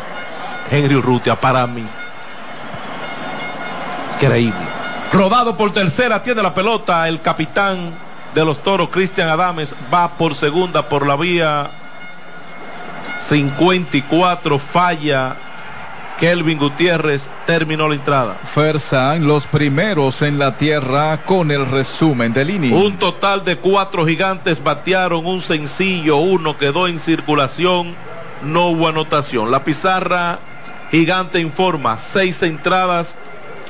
Henry 0.71 0.95
Urrutia, 0.95 1.35
para 1.35 1.67
mí. 1.67 1.85
Increíble. 4.15 4.59
Rodado 5.11 5.57
por 5.57 5.73
tercera, 5.73 6.23
tiene 6.23 6.41
la 6.41 6.53
pelota 6.53 7.07
el 7.07 7.21
capitán 7.21 7.93
de 8.33 8.45
los 8.45 8.59
toros, 8.63 8.89
Cristian 8.89 9.27
Adames, 9.27 9.73
va 9.93 10.09
por 10.17 10.35
segunda 10.35 10.87
por 10.87 11.05
la 11.05 11.15
vía 11.15 11.69
54, 13.17 14.57
falla. 14.59 15.35
Kelvin 16.19 16.59
Gutiérrez 16.59 17.29
terminó 17.45 17.87
la 17.87 17.95
entrada. 17.95 18.35
Fersan 18.43 19.25
los 19.25 19.47
primeros 19.47 20.21
en 20.21 20.37
la 20.37 20.57
tierra 20.57 21.21
con 21.25 21.49
el 21.49 21.65
resumen 21.65 22.33
del 22.33 22.49
inning. 22.49 22.73
Un 22.73 22.97
total 22.97 23.45
de 23.45 23.55
cuatro 23.55 24.05
gigantes 24.05 24.61
batearon 24.61 25.25
un 25.25 25.41
sencillo, 25.41 26.17
uno 26.17 26.57
quedó 26.57 26.87
en 26.87 26.99
circulación, 26.99 27.95
no 28.43 28.67
hubo 28.67 28.89
anotación. 28.89 29.49
La 29.49 29.63
pizarra 29.63 30.39
gigante 30.91 31.39
informa 31.39 31.95
seis 31.95 32.43
entradas 32.43 33.17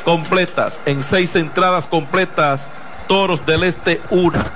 completas, 0.03 0.81
en 0.87 1.03
seis 1.03 1.35
entradas 1.35 1.87
completas, 1.87 2.71
Toros 3.07 3.45
del 3.45 3.63
Este 3.63 4.01
una, 4.09 4.51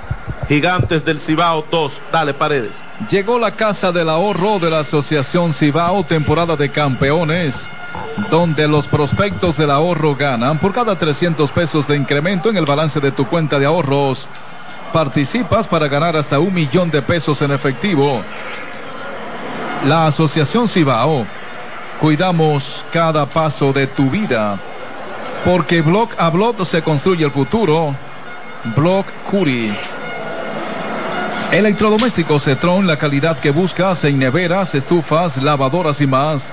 Gigantes 0.48 1.04
del 1.04 1.20
Cibao 1.20 1.64
dos. 1.70 2.00
Dale 2.10 2.34
paredes. 2.34 2.76
Llegó 3.08 3.38
la 3.38 3.52
casa 3.52 3.92
del 3.92 4.08
ahorro 4.08 4.58
de 4.58 4.70
la 4.70 4.80
Asociación 4.80 5.54
Cibao, 5.54 6.04
temporada 6.04 6.56
de 6.56 6.70
campeones, 6.70 7.66
donde 8.30 8.68
los 8.68 8.88
prospectos 8.88 9.56
del 9.56 9.70
ahorro 9.70 10.14
ganan 10.14 10.58
por 10.58 10.72
cada 10.72 10.98
300 10.98 11.50
pesos 11.52 11.86
de 11.86 11.96
incremento 11.96 12.50
en 12.50 12.56
el 12.56 12.64
balance 12.64 13.00
de 13.00 13.12
tu 13.12 13.26
cuenta 13.26 13.58
de 13.58 13.66
ahorros. 13.66 14.28
Participas 14.92 15.66
para 15.66 15.88
ganar 15.88 16.16
hasta 16.16 16.38
un 16.38 16.54
millón 16.54 16.90
de 16.90 17.02
pesos 17.02 17.42
en 17.42 17.50
efectivo. 17.50 18.22
La 19.86 20.06
Asociación 20.06 20.68
Cibao, 20.68 21.26
cuidamos 22.00 22.84
cada 22.92 23.26
paso 23.26 23.72
de 23.72 23.86
tu 23.86 24.08
vida, 24.08 24.58
porque 25.44 25.82
Block 25.82 26.14
a 26.16 26.30
Block 26.30 26.64
se 26.64 26.82
construye 26.82 27.24
el 27.24 27.30
futuro. 27.30 27.94
Block 28.74 29.06
Curi. 29.30 29.74
Electrodomésticos 31.52 32.44
Cetron, 32.44 32.86
la 32.86 32.96
calidad 32.96 33.38
que 33.38 33.50
buscas 33.50 34.02
en 34.04 34.18
neveras, 34.18 34.74
estufas, 34.74 35.36
lavadoras 35.42 36.00
y 36.00 36.06
más. 36.06 36.52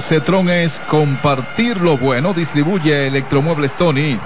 Cetron 0.00 0.48
es 0.50 0.80
compartir 0.80 1.80
lo 1.80 1.96
bueno, 1.96 2.34
distribuye 2.34 3.06
Electromuebles 3.06 3.72
Tony. 3.72 4.18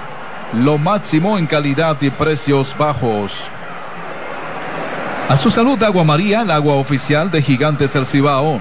Lo 0.53 0.77
máximo 0.77 1.37
en 1.37 1.47
calidad 1.47 1.95
y 2.01 2.09
precios 2.09 2.75
bajos. 2.77 3.31
A 5.29 5.37
su 5.37 5.49
salud, 5.49 5.81
Agua 5.81 6.03
María, 6.03 6.41
el 6.41 6.51
agua 6.51 6.75
oficial 6.75 7.31
de 7.31 7.41
Gigantes 7.41 7.93
del 7.93 8.05
Cibao. 8.05 8.59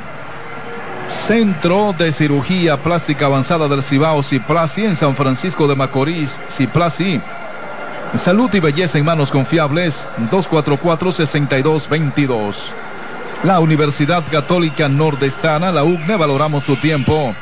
Centro 1.08 1.92
de 1.98 2.12
Cirugía 2.12 2.76
Plástica 2.76 3.26
Avanzada 3.26 3.66
del 3.66 3.82
Cibao, 3.82 4.22
Ciplasi, 4.22 4.84
en 4.84 4.94
San 4.94 5.16
Francisco 5.16 5.66
de 5.66 5.74
Macorís, 5.74 6.38
Ciplasi. 6.48 7.20
Salud 8.16 8.54
y 8.54 8.60
belleza 8.60 8.98
en 8.98 9.04
manos 9.04 9.32
confiables, 9.32 10.06
244-6222. 10.30 12.54
La 13.42 13.58
Universidad 13.58 14.22
Católica 14.30 14.86
Nordestana, 14.86 15.72
la 15.72 15.82
UCNE, 15.82 16.16
valoramos 16.16 16.62
tu 16.64 16.76
tiempo. 16.76 17.34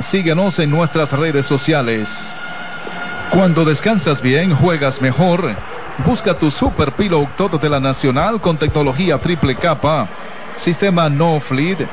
Síguenos 0.00 0.58
en 0.58 0.68
nuestras 0.68 1.12
redes 1.12 1.46
sociales. 1.46 2.34
Cuando 3.30 3.64
descansas 3.64 4.20
bien, 4.20 4.52
juegas 4.52 5.00
mejor. 5.00 5.54
Busca 6.04 6.34
tu 6.34 6.50
Super 6.50 6.90
Pillow 6.90 7.28
Todo 7.36 7.58
de 7.58 7.68
la 7.68 7.78
Nacional 7.78 8.40
con 8.40 8.56
tecnología 8.56 9.18
triple 9.18 9.54
capa. 9.54 10.08
Sistema 10.56 11.08
No 11.08 11.38
Fleet, 11.38 11.86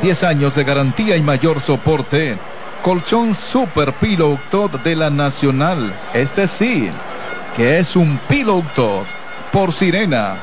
10 0.00 0.22
años 0.22 0.54
de 0.54 0.62
garantía 0.62 1.16
y 1.16 1.22
mayor 1.22 1.60
soporte. 1.60 2.38
Colchón 2.84 3.34
Super 3.34 3.94
Pillow 3.94 4.38
Todo 4.48 4.78
de 4.78 4.94
la 4.94 5.10
Nacional. 5.10 5.92
Este 6.14 6.46
sí 6.46 6.88
que 7.56 7.80
es 7.80 7.96
un 7.96 8.20
Pillow 8.28 8.62
Tot 8.76 9.06
por 9.50 9.72
Sirena. 9.72 10.36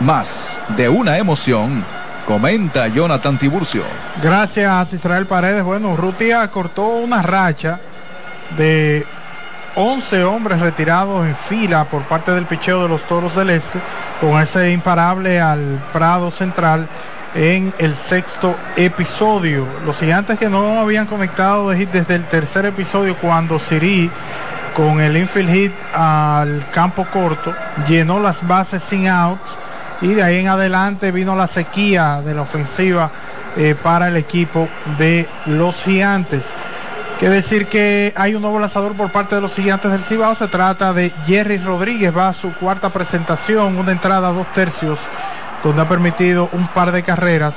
Más 0.00 0.60
de 0.76 0.88
una 0.88 1.18
emoción, 1.18 1.84
comenta 2.30 2.86
Jonathan 2.86 3.36
Tiburcio. 3.36 3.82
Gracias 4.22 4.92
Israel 4.92 5.26
Paredes. 5.26 5.64
Bueno, 5.64 5.96
Rutia 5.96 6.46
cortó 6.46 6.86
una 6.86 7.22
racha 7.22 7.80
de 8.56 9.04
11 9.74 10.22
hombres 10.22 10.60
retirados 10.60 11.26
en 11.26 11.34
fila 11.34 11.86
por 11.86 12.02
parte 12.02 12.30
del 12.30 12.46
picheo 12.46 12.84
de 12.84 12.88
los 12.88 13.02
Toros 13.08 13.34
del 13.34 13.50
Este, 13.50 13.80
con 14.20 14.40
ese 14.40 14.70
imparable 14.70 15.40
al 15.40 15.82
Prado 15.92 16.30
Central 16.30 16.86
en 17.34 17.74
el 17.78 17.96
sexto 17.96 18.54
episodio. 18.76 19.66
Los 19.84 19.98
gigantes 19.98 20.38
que 20.38 20.48
no 20.48 20.78
habían 20.78 21.06
conectado 21.06 21.70
desde 21.70 22.14
el 22.14 22.24
tercer 22.26 22.64
episodio 22.64 23.16
cuando 23.16 23.58
Siri 23.58 24.08
con 24.76 25.00
el 25.00 25.16
infield 25.16 25.52
hit 25.52 25.72
al 25.92 26.64
campo 26.70 27.04
corto, 27.12 27.52
llenó 27.88 28.20
las 28.20 28.46
bases 28.46 28.84
sin 28.88 29.08
outs 29.08 29.59
y 30.00 30.14
de 30.14 30.22
ahí 30.22 30.38
en 30.38 30.48
adelante 30.48 31.12
vino 31.12 31.36
la 31.36 31.46
sequía 31.46 32.22
de 32.22 32.34
la 32.34 32.42
ofensiva 32.42 33.10
eh, 33.56 33.74
para 33.80 34.08
el 34.08 34.16
equipo 34.16 34.68
de 34.98 35.28
los 35.46 35.76
gigantes. 35.76 36.44
Que 37.18 37.28
decir 37.28 37.66
que 37.66 38.14
hay 38.16 38.34
un 38.34 38.40
nuevo 38.40 38.58
lanzador 38.58 38.96
por 38.96 39.10
parte 39.10 39.34
de 39.34 39.42
los 39.42 39.52
gigantes 39.52 39.90
del 39.90 40.02
Cibao. 40.02 40.34
Se 40.34 40.48
trata 40.48 40.94
de 40.94 41.12
Jerry 41.26 41.58
Rodríguez. 41.58 42.16
Va 42.16 42.28
a 42.28 42.32
su 42.32 42.54
cuarta 42.54 42.88
presentación, 42.88 43.76
una 43.76 43.92
entrada 43.92 44.28
a 44.28 44.32
dos 44.32 44.46
tercios, 44.54 44.98
donde 45.62 45.82
ha 45.82 45.88
permitido 45.88 46.48
un 46.52 46.68
par 46.68 46.92
de 46.92 47.02
carreras, 47.02 47.54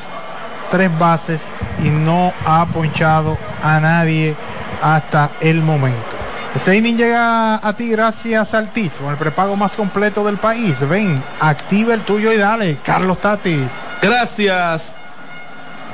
tres 0.70 0.90
bases 1.00 1.40
y 1.82 1.90
no 1.90 2.34
ha 2.46 2.66
ponchado 2.66 3.38
a 3.64 3.80
nadie 3.80 4.36
hasta 4.82 5.32
el 5.40 5.62
momento. 5.62 6.13
Este 6.56 6.80
llega 6.82 7.56
a 7.68 7.76
ti 7.76 7.90
gracias 7.90 8.54
al 8.54 8.72
TIS, 8.72 8.94
con 8.94 9.10
el 9.10 9.18
prepago 9.18 9.56
más 9.56 9.74
completo 9.74 10.24
del 10.24 10.38
país. 10.38 10.76
Ven, 10.88 11.22
activa 11.40 11.96
el 11.96 12.02
tuyo 12.02 12.32
y 12.32 12.38
dale, 12.38 12.78
Carlos 12.84 13.20
Tatis. 13.20 13.68
Gracias, 14.02 14.96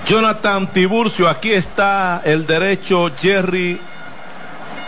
Jonathan 0.06 0.68
Tiburcio. 0.68 1.30
Aquí 1.30 1.54
está 1.54 2.22
el 2.26 2.46
derecho 2.46 3.10
Jerry 3.18 3.80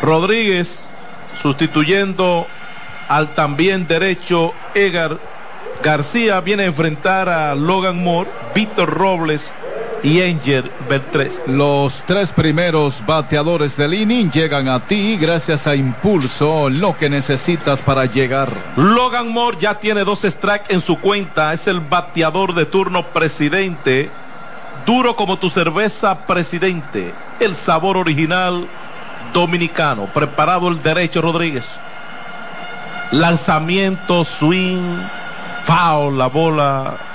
Rodríguez, 0.02 0.88
sustituyendo 1.42 2.48
al 3.08 3.34
también 3.34 3.88
derecho 3.88 4.54
Edgar 4.76 5.20
García. 5.82 6.42
Viene 6.42 6.64
a 6.64 6.68
enfrentar 6.68 7.30
a 7.30 7.56
Logan 7.56 8.04
Moore, 8.04 8.30
Víctor 8.54 8.90
Robles 8.90 9.54
y 10.04 10.22
Angel 10.22 10.72
Beltrés. 10.90 11.42
Los 11.48 12.04
tres 12.06 12.32
primeros 12.32 13.06
bateadores 13.06 13.78
del 13.78 13.94
inning 13.94 14.32
llegan 14.32 14.68
a 14.68 14.80
ti 14.80 15.18
gracias 15.18 15.68
a 15.68 15.76
Impulso, 15.76 16.70
lo 16.70 16.98
que 16.98 17.10
necesitas 17.10 17.82
para 17.82 18.06
llegar. 18.06 18.50
Logan 18.76 19.32
Moore 19.32 19.58
ya 19.60 19.76
tiene 19.76 20.04
dos 20.04 20.22
strikes 20.22 20.74
en 20.74 20.82
su 20.82 20.98
cuenta, 21.00 21.54
es 21.54 21.68
el 21.68 21.80
bateador 21.80 22.54
de 22.54 22.66
turno 22.66 23.04
presidente. 23.08 24.10
Duro 24.86 25.16
como 25.16 25.38
tu 25.38 25.50
cerveza, 25.50 26.26
presidente. 26.26 27.14
El 27.40 27.56
sabor 27.56 27.98
original 27.98 28.68
dominicano. 29.34 30.08
Preparado 30.08 30.70
el 30.70 30.82
derecho 30.82 31.22
Rodríguez. 31.22 31.66
Lanzamiento, 33.12 34.26
swing, 34.26 35.02
foul, 35.66 36.18
la 36.18 36.28
bola 36.28 37.11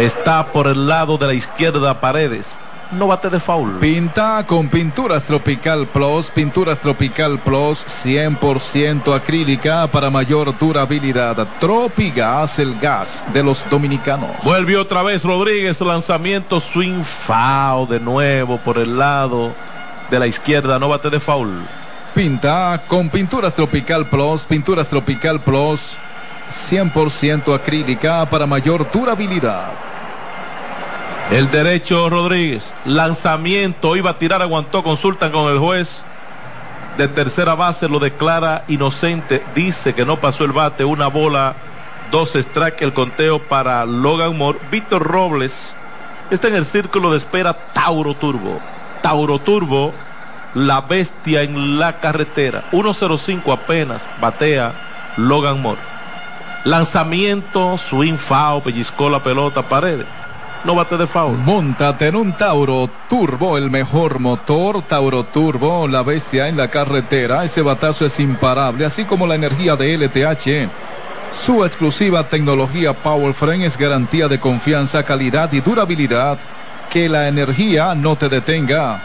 está 0.00 0.46
por 0.46 0.66
el 0.66 0.88
lado 0.88 1.18
de 1.18 1.26
la 1.26 1.34
izquierda 1.34 2.00
Paredes. 2.00 2.58
No 2.90 3.06
bate 3.06 3.30
de 3.30 3.38
foul. 3.38 3.78
Pinta 3.78 4.44
con 4.46 4.68
Pinturas 4.68 5.24
Tropical 5.24 5.86
Plus, 5.86 6.28
Pinturas 6.30 6.78
Tropical 6.78 7.38
Plus 7.38 7.84
100% 7.86 9.14
acrílica 9.14 9.86
para 9.86 10.10
mayor 10.10 10.58
durabilidad. 10.58 11.46
Tropigas, 11.60 12.58
el 12.58 12.78
gas 12.80 13.24
de 13.32 13.44
los 13.44 13.62
dominicanos. 13.70 14.30
Vuelve 14.42 14.76
otra 14.76 15.02
vez 15.02 15.22
Rodríguez, 15.22 15.80
lanzamiento 15.82 16.60
swing 16.60 17.04
foul 17.04 17.86
de 17.88 18.00
nuevo 18.00 18.58
por 18.58 18.78
el 18.78 18.98
lado 18.98 19.52
de 20.10 20.18
la 20.18 20.26
izquierda, 20.26 20.78
no 20.80 20.88
bate 20.88 21.10
de 21.10 21.20
foul. 21.20 21.62
Pinta 22.12 22.82
con 22.88 23.08
Pinturas 23.08 23.54
Tropical 23.54 24.06
Plus, 24.06 24.46
Pinturas 24.46 24.88
Tropical 24.88 25.38
Plus 25.40 25.96
100% 26.50 27.54
acrílica 27.54 28.28
para 28.28 28.46
mayor 28.46 28.90
durabilidad. 28.90 29.68
El 31.30 31.50
derecho 31.50 32.10
Rodríguez, 32.10 32.74
lanzamiento, 32.84 33.94
iba 33.94 34.10
a 34.10 34.18
tirar, 34.18 34.42
aguantó, 34.42 34.82
consultan 34.82 35.30
con 35.30 35.50
el 35.52 35.58
juez. 35.58 36.02
De 36.98 37.06
tercera 37.06 37.54
base 37.54 37.88
lo 37.88 38.00
declara 38.00 38.64
inocente, 38.66 39.42
dice 39.54 39.94
que 39.94 40.04
no 40.04 40.16
pasó 40.16 40.44
el 40.44 40.52
bate, 40.52 40.84
una 40.84 41.06
bola, 41.06 41.54
dos 42.10 42.34
strike, 42.34 42.82
el 42.82 42.92
conteo 42.92 43.38
para 43.38 43.86
Logan 43.86 44.36
Moore. 44.36 44.58
Víctor 44.72 45.02
Robles 45.04 45.72
está 46.30 46.48
en 46.48 46.56
el 46.56 46.66
círculo 46.66 47.12
de 47.12 47.18
espera 47.18 47.54
Tauro 47.72 48.14
Turbo. 48.14 48.60
Tauro 49.00 49.38
Turbo, 49.38 49.94
la 50.54 50.80
bestia 50.80 51.42
en 51.42 51.78
la 51.78 52.00
carretera. 52.00 52.64
1.05 52.72 53.52
apenas, 53.52 54.06
batea 54.20 54.74
Logan 55.16 55.62
Moore. 55.62 55.89
Lanzamiento, 56.64 57.78
swing 57.78 58.18
foul, 58.18 58.62
pellizcó 58.62 59.08
la 59.08 59.22
pelota, 59.22 59.62
paredes. 59.62 60.06
no 60.62 60.74
bate 60.74 60.98
de 60.98 61.06
foul. 61.06 61.38
Móntate 61.38 62.08
en 62.08 62.16
un 62.16 62.34
Tauro 62.34 62.90
Turbo, 63.08 63.56
el 63.56 63.70
mejor 63.70 64.18
motor. 64.18 64.82
Tauro 64.82 65.24
Turbo, 65.24 65.88
la 65.88 66.02
bestia 66.02 66.48
en 66.48 66.58
la 66.58 66.68
carretera. 66.68 67.44
Ese 67.44 67.62
batazo 67.62 68.04
es 68.04 68.20
imparable, 68.20 68.84
así 68.84 69.06
como 69.06 69.26
la 69.26 69.36
energía 69.36 69.74
de 69.74 69.96
LTH. 69.96 70.70
Su 71.32 71.64
exclusiva 71.64 72.24
tecnología 72.24 72.92
Power 72.92 73.32
Frame 73.32 73.64
es 73.64 73.78
garantía 73.78 74.28
de 74.28 74.38
confianza, 74.38 75.02
calidad 75.02 75.50
y 75.52 75.60
durabilidad. 75.60 76.38
Que 76.90 77.08
la 77.08 77.28
energía 77.28 77.94
no 77.94 78.16
te 78.16 78.28
detenga. 78.28 79.00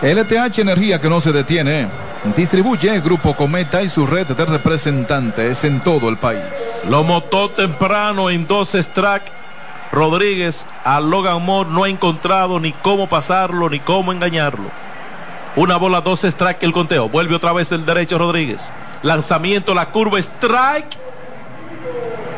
LTH 0.00 0.60
Energía 0.60 1.00
que 1.00 1.08
no 1.08 1.20
se 1.20 1.32
detiene. 1.32 1.88
Distribuye 2.36 3.00
Grupo 3.00 3.34
Cometa 3.34 3.82
y 3.82 3.88
su 3.88 4.06
red 4.06 4.26
de 4.28 4.44
representantes 4.44 5.64
en 5.64 5.80
todo 5.80 6.08
el 6.08 6.16
país. 6.16 6.42
Lo 6.88 7.02
motó 7.02 7.50
temprano 7.50 8.30
en 8.30 8.46
dos 8.46 8.74
strike. 8.74 9.32
Rodríguez 9.90 10.66
a 10.84 11.00
Logan 11.00 11.44
Moore 11.44 11.70
no 11.70 11.84
ha 11.84 11.88
encontrado 11.88 12.60
ni 12.60 12.72
cómo 12.72 13.08
pasarlo 13.08 13.68
ni 13.70 13.80
cómo 13.80 14.12
engañarlo. 14.12 14.70
Una 15.56 15.76
bola, 15.76 16.00
dos 16.00 16.22
strike 16.22 16.62
el 16.62 16.72
conteo. 16.72 17.08
Vuelve 17.08 17.34
otra 17.34 17.52
vez 17.52 17.72
el 17.72 17.84
derecho 17.84 18.18
Rodríguez. 18.18 18.60
Lanzamiento, 19.02 19.74
la 19.74 19.86
curva, 19.86 20.18
strike. 20.20 20.96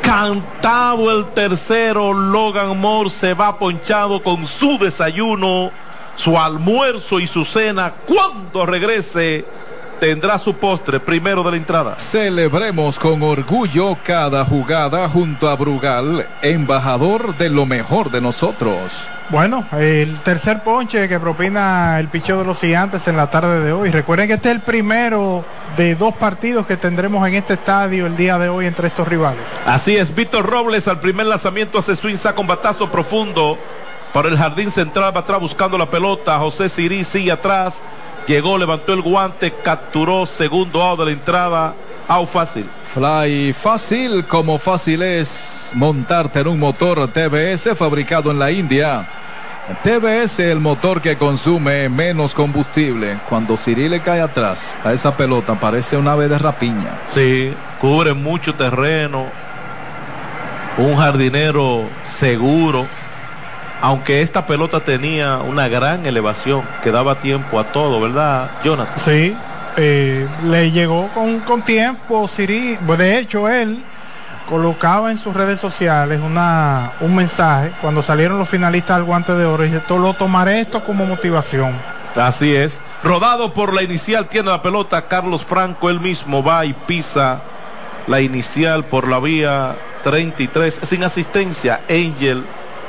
Cantado 0.01 1.11
el 1.11 1.27
tercero, 1.27 2.15
Logan 2.15 2.78
Moore 2.81 3.11
se 3.11 3.35
va 3.35 3.59
ponchado 3.59 4.23
con 4.23 4.47
su 4.47 4.78
desayuno, 4.78 5.70
su 6.20 6.38
almuerzo 6.38 7.18
y 7.18 7.26
su 7.26 7.47
cena. 7.47 7.94
Cuando 8.06 8.66
regrese, 8.66 9.42
tendrá 9.98 10.38
su 10.38 10.52
postre 10.55 11.01
primero 11.01 11.42
de 11.42 11.52
la 11.52 11.56
entrada. 11.56 11.98
Celebremos 11.98 12.98
con 12.98 13.22
orgullo 13.22 13.97
cada 14.05 14.44
jugada 14.44 15.09
junto 15.09 15.48
a 15.48 15.56
Brugal, 15.56 16.26
embajador 16.42 17.38
de 17.38 17.48
lo 17.48 17.64
mejor 17.64 18.10
de 18.10 18.20
nosotros. 18.20 18.76
Bueno, 19.30 19.64
el 19.72 20.20
tercer 20.20 20.62
ponche 20.62 21.09
que 21.09 21.18
propina 21.18 21.98
el 21.98 22.09
picheo 22.09 22.40
de 22.40 22.44
los 22.44 22.59
gigantes 22.59 23.09
en 23.09 23.16
la 23.16 23.30
tarde 23.30 23.60
de 23.60 23.72
hoy. 23.72 23.90
Recuerden 23.90 24.26
que 24.28 24.34
este 24.34 24.51
es 24.51 24.56
el 24.56 24.60
primero 24.60 25.42
de 25.78 25.94
dos 25.94 26.14
partidos 26.16 26.66
que 26.66 26.76
tendremos 26.76 27.26
en 27.26 27.34
este 27.34 27.55
estadio 27.55 28.06
el 28.06 28.16
día 28.16 28.38
de 28.38 28.51
hoy 28.51 28.66
entre 28.66 28.88
estos 28.88 29.09
rivales. 29.09 29.40
Así 29.64 29.97
es, 29.97 30.14
Víctor 30.14 30.44
Robles 30.44 30.86
al 30.86 31.01
primer 31.01 31.26
lanzamiento 31.26 31.78
hace 31.78 31.97
swing, 31.97 32.16
saca 32.16 32.40
un 32.40 32.47
batazo 32.47 32.90
profundo 32.90 33.56
por 34.12 34.27
el 34.27 34.37
jardín 34.37 34.70
central, 34.70 35.15
va 35.15 35.20
atrás 35.20 35.41
buscando 35.41 35.78
la 35.78 35.91
pelota. 35.91 36.39
José 36.39 36.69
Sirí 36.69 37.05
sigue 37.05 37.32
atrás, 37.32 37.82
llegó, 38.27 38.59
levantó 38.59 38.93
el 38.93 39.03
guante, 39.03 39.53
capturó 39.62 40.27
segundo 40.27 40.82
out 40.82 40.99
de 41.01 41.05
la 41.07 41.11
entrada, 41.12 41.74
out 42.09 42.28
fácil. 42.28 42.66
Fly 42.93 43.53
fácil, 43.53 44.24
como 44.27 44.59
fácil 44.59 45.03
es 45.03 45.70
montarte 45.74 46.41
en 46.41 46.49
un 46.49 46.59
motor 46.59 47.09
TBS 47.09 47.77
fabricado 47.77 48.31
en 48.31 48.39
la 48.39 48.51
India. 48.51 49.09
TBS, 49.85 50.41
el 50.41 50.59
motor 50.59 51.01
que 51.01 51.16
consume 51.16 51.89
menos 51.89 52.35
combustible. 52.35 53.20
Cuando 53.28 53.57
Siri 53.57 53.89
le 53.89 54.01
cae 54.01 54.20
atrás 54.20 54.77
a 54.85 54.93
esa 54.93 55.16
pelota, 55.16 55.55
parece 55.55 55.97
una 55.97 56.12
ave 56.12 56.27
de 56.27 56.39
rapiña. 56.39 56.99
Sí, 57.07 57.55
cubre 57.81 58.12
mucho 58.12 58.55
terreno. 58.57 59.27
Un 60.77 60.97
jardinero 60.97 61.85
seguro. 62.03 62.87
Aunque 63.82 64.23
esta 64.23 64.47
pelota 64.47 64.81
tenía 64.81 65.39
una 65.39 65.69
gran 65.69 66.05
elevación 66.05 66.62
que 66.82 66.90
daba 66.90 67.16
tiempo 67.16 67.59
a 67.59 67.65
todo, 67.65 68.01
¿verdad, 68.01 68.51
Jonathan? 68.62 68.98
Sí, 69.02 69.35
eh, 69.77 70.27
le 70.44 70.70
llegó 70.70 71.09
con, 71.15 71.40
con 71.40 71.62
tiempo 71.62 72.28
Siri. 72.28 72.77
De 72.77 73.19
hecho, 73.19 73.48
él 73.48 73.82
colocaba 74.48 75.11
en 75.11 75.19
sus 75.19 75.32
redes 75.32 75.61
sociales 75.61 76.20
una, 76.23 76.93
un 77.01 77.15
mensaje 77.15 77.73
cuando 77.81 78.02
salieron 78.02 78.39
los 78.39 78.48
finalistas 78.48 78.97
al 78.97 79.05
guante 79.05 79.32
de 79.32 79.47
oro 79.47 79.65
y 79.65 79.70
dice, 79.70 79.82
lo 79.89 80.12
tomaré 80.12 80.61
esto 80.61 80.82
como 80.82 81.07
motivación. 81.07 81.73
Así 82.16 82.55
es. 82.55 82.82
Rodado 83.02 83.55
por 83.55 83.73
la 83.73 83.82
inicial, 83.82 84.27
tiene 84.27 84.51
la 84.51 84.61
pelota. 84.61 85.07
Carlos 85.09 85.44
Franco, 85.44 85.89
él 85.89 86.01
mismo 86.01 86.43
va 86.43 86.66
y 86.66 86.73
pisa 86.73 87.40
la 88.09 88.20
inicial 88.20 88.85
por 88.85 89.09
la 89.09 89.20
vía 89.20 89.77
33. 90.02 90.81
Sin 90.82 91.05
asistencia, 91.05 91.81
Angel 91.89 92.44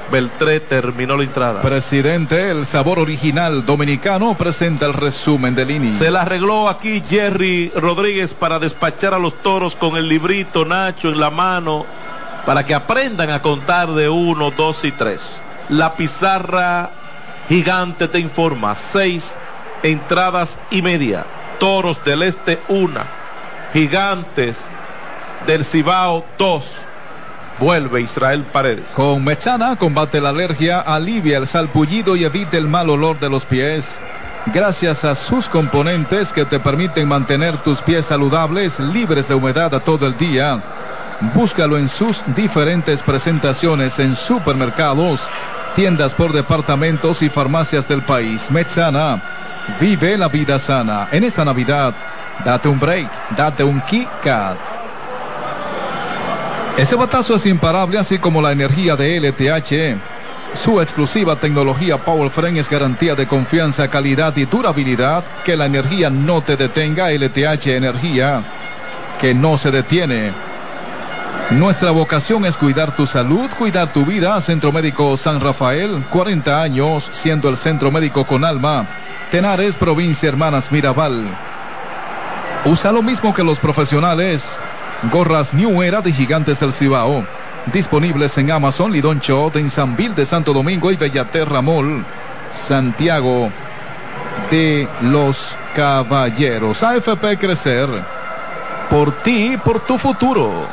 Beltré 0.09 0.59
terminó 0.59 1.15
la 1.17 1.23
entrada. 1.23 1.61
Presidente, 1.61 2.51
el 2.51 2.65
sabor 2.65 2.99
original 2.99 3.65
dominicano 3.65 4.35
presenta 4.35 4.85
el 4.85 4.93
resumen 4.93 5.55
del 5.55 5.71
inning. 5.71 5.95
Se 5.95 6.11
la 6.11 6.21
arregló 6.21 6.69
aquí 6.69 7.01
Jerry 7.07 7.71
Rodríguez 7.75 8.33
para 8.33 8.59
despachar 8.59 9.13
a 9.13 9.19
los 9.19 9.41
toros 9.41 9.75
con 9.75 9.97
el 9.97 10.07
librito 10.07 10.65
Nacho 10.65 11.09
en 11.09 11.19
la 11.19 11.29
mano 11.29 11.85
para 12.45 12.65
que 12.65 12.73
aprendan 12.73 13.29
a 13.29 13.41
contar 13.41 13.89
de 13.91 14.09
uno, 14.09 14.51
dos 14.51 14.83
y 14.83 14.91
tres. 14.91 15.39
La 15.69 15.93
pizarra 15.93 16.91
gigante 17.47 18.07
te 18.07 18.19
informa. 18.19 18.75
Seis 18.75 19.37
entradas 19.83 20.59
y 20.71 20.81
media. 20.81 21.25
Toros 21.59 22.03
del 22.03 22.23
Este, 22.23 22.59
una. 22.67 23.05
Gigantes 23.73 24.67
del 25.45 25.63
Cibao, 25.63 26.25
dos 26.37 26.65
vuelve 27.61 28.01
Israel 28.01 28.43
Paredes. 28.51 28.89
Con 28.89 29.23
Mechana 29.23 29.75
combate 29.75 30.19
la 30.19 30.29
alergia, 30.29 30.81
alivia 30.81 31.37
el 31.37 31.45
salpullido 31.45 32.15
y 32.15 32.23
evita 32.23 32.57
el 32.57 32.67
mal 32.67 32.89
olor 32.89 33.19
de 33.19 33.29
los 33.29 33.45
pies. 33.45 33.99
Gracias 34.47 35.05
a 35.05 35.13
sus 35.13 35.47
componentes 35.47 36.33
que 36.33 36.43
te 36.43 36.59
permiten 36.59 37.07
mantener 37.07 37.55
tus 37.57 37.79
pies 37.79 38.07
saludables, 38.07 38.79
libres 38.79 39.27
de 39.27 39.35
humedad 39.35 39.73
a 39.75 39.79
todo 39.79 40.07
el 40.07 40.17
día. 40.17 40.59
Búscalo 41.35 41.77
en 41.77 41.87
sus 41.87 42.23
diferentes 42.35 43.03
presentaciones 43.03 43.99
en 43.99 44.15
supermercados, 44.15 45.21
tiendas 45.75 46.15
por 46.15 46.33
departamentos 46.33 47.21
y 47.21 47.29
farmacias 47.29 47.87
del 47.87 48.01
país. 48.01 48.49
Mechana, 48.49 49.21
vive 49.79 50.17
la 50.17 50.27
vida 50.29 50.57
sana. 50.57 51.09
En 51.11 51.23
esta 51.23 51.45
Navidad, 51.45 51.93
date 52.43 52.67
un 52.67 52.79
break, 52.79 53.07
date 53.37 53.63
un 53.63 53.79
Kit 53.81 54.09
Kat. 54.23 54.80
Ese 56.81 56.95
batazo 56.95 57.35
es 57.35 57.45
imparable, 57.45 57.99
así 57.99 58.17
como 58.17 58.41
la 58.41 58.51
energía 58.51 58.95
de 58.95 59.19
LTH. 59.19 59.99
Su 60.55 60.81
exclusiva 60.81 61.35
tecnología 61.35 62.03
Power 62.03 62.31
Frame 62.31 62.59
es 62.59 62.67
garantía 62.71 63.13
de 63.13 63.27
confianza, 63.27 63.87
calidad 63.87 64.35
y 64.35 64.45
durabilidad. 64.45 65.23
Que 65.45 65.55
la 65.55 65.67
energía 65.67 66.09
no 66.09 66.41
te 66.41 66.57
detenga. 66.57 67.11
LTH 67.11 67.67
Energía, 67.67 68.41
que 69.19 69.35
no 69.35 69.59
se 69.59 69.69
detiene. 69.69 70.33
Nuestra 71.51 71.91
vocación 71.91 72.45
es 72.45 72.57
cuidar 72.57 72.95
tu 72.95 73.05
salud, 73.05 73.47
cuidar 73.59 73.93
tu 73.93 74.03
vida. 74.03 74.41
Centro 74.41 74.71
Médico 74.71 75.15
San 75.17 75.39
Rafael, 75.39 76.03
40 76.09 76.63
años, 76.63 77.07
siendo 77.11 77.47
el 77.47 77.57
centro 77.57 77.91
médico 77.91 78.25
con 78.25 78.43
alma. 78.43 78.87
Tenares, 79.29 79.75
provincia 79.75 80.29
Hermanas 80.29 80.71
Mirabal. 80.71 81.27
Usa 82.65 82.91
lo 82.91 83.03
mismo 83.03 83.35
que 83.35 83.43
los 83.43 83.59
profesionales. 83.59 84.57
Gorras 85.09 85.55
New 85.55 85.81
Era 85.81 86.01
de 86.01 86.13
Gigantes 86.13 86.59
del 86.59 86.71
Cibao. 86.71 87.25
Disponibles 87.73 88.37
en 88.37 88.51
Amazon, 88.51 88.91
Lidón 88.91 89.19
Shot, 89.19 89.55
en 89.55 89.69
Sanville 89.69 90.13
de 90.13 90.25
Santo 90.25 90.53
Domingo 90.53 90.91
y 90.91 90.95
Bellaterra 90.95 91.61
Mall. 91.61 92.05
Santiago 92.53 93.49
de 94.51 94.87
los 95.01 95.57
Caballeros. 95.75 96.83
AFP 96.83 97.37
Crecer. 97.39 97.89
Por 98.89 99.11
ti, 99.23 99.57
por 99.63 99.79
tu 99.79 99.97
futuro. 99.97 100.67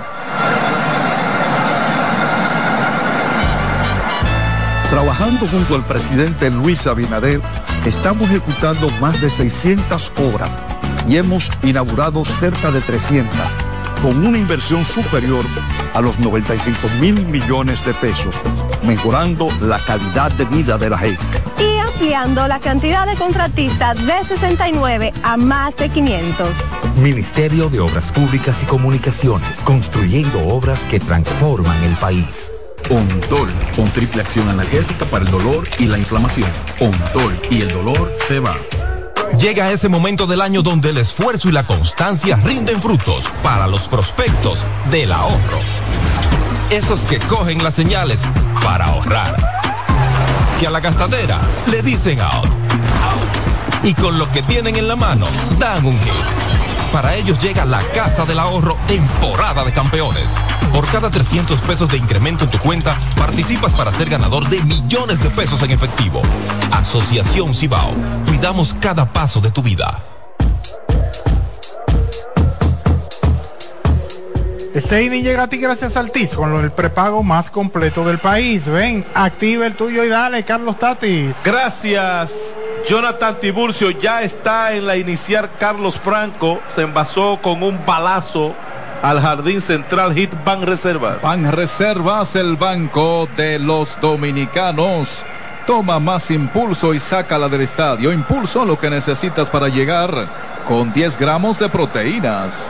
Trabajando 4.90 5.46
junto 5.46 5.74
al 5.74 5.84
presidente 5.84 6.50
Luis 6.50 6.86
Abinader, 6.86 7.40
estamos 7.86 8.24
ejecutando 8.24 8.90
más 9.00 9.20
de 9.20 9.30
600 9.30 10.12
obras 10.16 10.58
y 11.06 11.16
hemos 11.16 11.50
inaugurado 11.62 12.24
cerca 12.24 12.70
de 12.70 12.80
300 12.80 13.67
con 14.02 14.26
una 14.26 14.38
inversión 14.38 14.84
superior 14.84 15.44
a 15.94 16.00
los 16.00 16.18
95 16.18 16.88
mil 17.00 17.26
millones 17.26 17.84
de 17.84 17.92
pesos, 17.94 18.36
mejorando 18.82 19.48
la 19.62 19.78
calidad 19.78 20.30
de 20.32 20.44
vida 20.44 20.78
de 20.78 20.90
la 20.90 20.98
gente. 20.98 21.22
Y 21.58 21.78
ampliando 21.78 22.46
la 22.46 22.60
cantidad 22.60 23.06
de 23.06 23.14
contratistas 23.16 24.06
de 24.06 24.24
69 24.24 25.12
a 25.22 25.36
más 25.36 25.76
de 25.76 25.88
500. 25.88 26.48
Ministerio 27.02 27.68
de 27.68 27.80
Obras 27.80 28.12
Públicas 28.12 28.62
y 28.62 28.66
Comunicaciones, 28.66 29.60
construyendo 29.60 30.46
obras 30.46 30.84
que 30.84 31.00
transforman 31.00 31.82
el 31.82 31.94
país. 31.96 32.52
Ontol, 32.90 33.50
con 33.76 33.90
triple 33.90 34.22
acción 34.22 34.48
analgésica 34.48 35.04
para 35.06 35.24
el 35.24 35.30
dolor 35.30 35.68
y 35.78 35.86
la 35.86 35.98
inflamación. 35.98 36.50
Ontol 36.80 37.38
y 37.50 37.62
el 37.62 37.68
dolor 37.68 38.12
se 38.26 38.40
va. 38.40 38.56
Llega 39.38 39.70
ese 39.70 39.88
momento 39.88 40.26
del 40.26 40.40
año 40.40 40.62
donde 40.62 40.90
el 40.90 40.98
esfuerzo 40.98 41.48
y 41.48 41.52
la 41.52 41.64
constancia 41.64 42.36
rinden 42.42 42.82
frutos 42.82 43.30
para 43.40 43.68
los 43.68 43.86
prospectos 43.86 44.66
del 44.90 45.12
ahorro. 45.12 45.60
Esos 46.70 47.02
que 47.02 47.20
cogen 47.20 47.62
las 47.62 47.74
señales 47.74 48.24
para 48.64 48.86
ahorrar. 48.86 49.36
Que 50.58 50.66
a 50.66 50.70
la 50.70 50.80
gastadera 50.80 51.38
le 51.70 51.82
dicen 51.82 52.20
out. 52.20 52.48
Y 53.84 53.94
con 53.94 54.18
lo 54.18 54.28
que 54.32 54.42
tienen 54.42 54.74
en 54.74 54.88
la 54.88 54.96
mano 54.96 55.26
dan 55.60 55.86
un 55.86 55.98
hit. 56.00 56.92
Para 56.92 57.14
ellos 57.14 57.40
llega 57.40 57.64
la 57.64 57.80
Casa 57.94 58.24
del 58.24 58.40
Ahorro 58.40 58.76
temporada 58.88 59.62
de 59.62 59.72
campeones 59.72 60.30
Por 60.72 60.86
cada 60.90 61.10
300 61.10 61.60
pesos 61.62 61.90
de 61.90 61.96
incremento 61.96 62.44
en 62.44 62.50
tu 62.50 62.58
cuenta, 62.58 62.98
participas 63.16 63.72
para 63.72 63.92
ser 63.92 64.08
ganador 64.08 64.48
de 64.48 64.62
millones 64.62 65.22
de 65.22 65.30
pesos 65.30 65.62
en 65.62 65.70
efectivo. 65.70 66.22
Asociación 66.70 67.54
Cibao. 67.54 67.92
Cuidamos 68.26 68.74
cada 68.74 69.12
paso 69.12 69.40
de 69.40 69.50
tu 69.50 69.62
vida. 69.62 70.04
Este 74.78 75.02
inning 75.02 75.24
llega 75.24 75.42
a 75.42 75.48
ti 75.48 75.56
gracias 75.56 75.96
al 75.96 76.12
TIS 76.12 76.34
con 76.34 76.54
el 76.62 76.70
prepago 76.70 77.24
más 77.24 77.50
completo 77.50 78.04
del 78.04 78.18
país. 78.18 78.64
Ven, 78.66 79.04
activa 79.12 79.66
el 79.66 79.74
tuyo 79.74 80.04
y 80.04 80.08
dale, 80.08 80.44
Carlos 80.44 80.78
Tatis. 80.78 81.34
Gracias. 81.42 82.54
Jonathan 82.88 83.40
Tiburcio 83.40 83.90
ya 83.90 84.22
está 84.22 84.74
en 84.74 84.86
la 84.86 84.96
iniciar 84.96 85.50
Carlos 85.58 85.98
Franco. 85.98 86.60
Se 86.68 86.82
envasó 86.82 87.40
con 87.42 87.62
un 87.62 87.84
balazo 87.84 88.54
al 89.02 89.20
jardín 89.20 89.60
central 89.60 90.14
Hit 90.14 90.32
Ban 90.44 90.62
Reservas. 90.62 91.22
Ban 91.22 91.50
Reservas, 91.52 92.34
el 92.36 92.56
banco 92.56 93.28
de 93.36 93.58
los 93.58 94.00
dominicanos. 94.00 95.22
Toma 95.66 95.98
más 95.98 96.30
impulso 96.30 96.94
y 96.94 96.98
sácala 96.98 97.48
del 97.48 97.60
estadio. 97.62 98.12
Impulso 98.12 98.64
lo 98.64 98.78
que 98.78 98.90
necesitas 98.90 99.50
para 99.50 99.68
llegar 99.68 100.10
con 100.66 100.92
10 100.92 101.18
gramos 101.18 101.58
de 101.58 101.68
proteínas. 101.68 102.66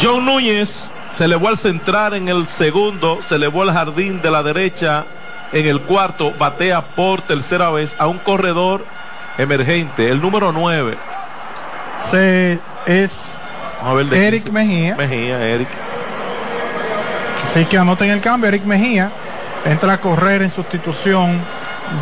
John 0.00 0.24
Núñez 0.24 0.90
se 1.10 1.24
elevó 1.24 1.48
al 1.48 1.58
centrar 1.58 2.14
en 2.14 2.28
el 2.28 2.46
segundo, 2.46 3.20
se 3.26 3.34
elevó 3.34 3.62
al 3.62 3.72
jardín 3.72 4.22
de 4.22 4.30
la 4.30 4.42
derecha 4.42 5.04
en 5.52 5.66
el 5.66 5.82
cuarto, 5.82 6.32
batea 6.38 6.94
por 6.94 7.20
tercera 7.22 7.70
vez 7.70 7.94
a 7.98 8.06
un 8.06 8.18
corredor 8.18 8.86
emergente, 9.36 10.08
el 10.08 10.20
número 10.20 10.52
9. 10.52 10.96
Se 12.10 12.58
es 12.86 13.31
Eric 14.12 14.50
Mejía. 14.50 14.96
Mejía, 14.96 15.44
Eric. 15.44 15.68
Así 17.44 17.64
que 17.66 17.78
anoten 17.78 18.10
el 18.10 18.20
cambio, 18.20 18.48
Eric 18.48 18.64
Mejía 18.64 19.10
entra 19.64 19.94
a 19.94 20.00
correr 20.00 20.42
en 20.42 20.50
sustitución 20.50 21.38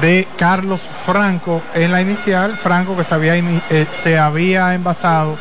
de 0.01 0.27
Carlos 0.39 0.81
Franco 1.05 1.63
en 1.75 1.91
la 1.93 2.01
inicial, 2.01 2.57
Franco 2.57 2.97
que 2.97 3.05
se 3.05 3.15
había, 3.15 3.37
eh, 3.37 3.87
se 4.03 4.19
había 4.19 4.75
envasado 4.75 5.37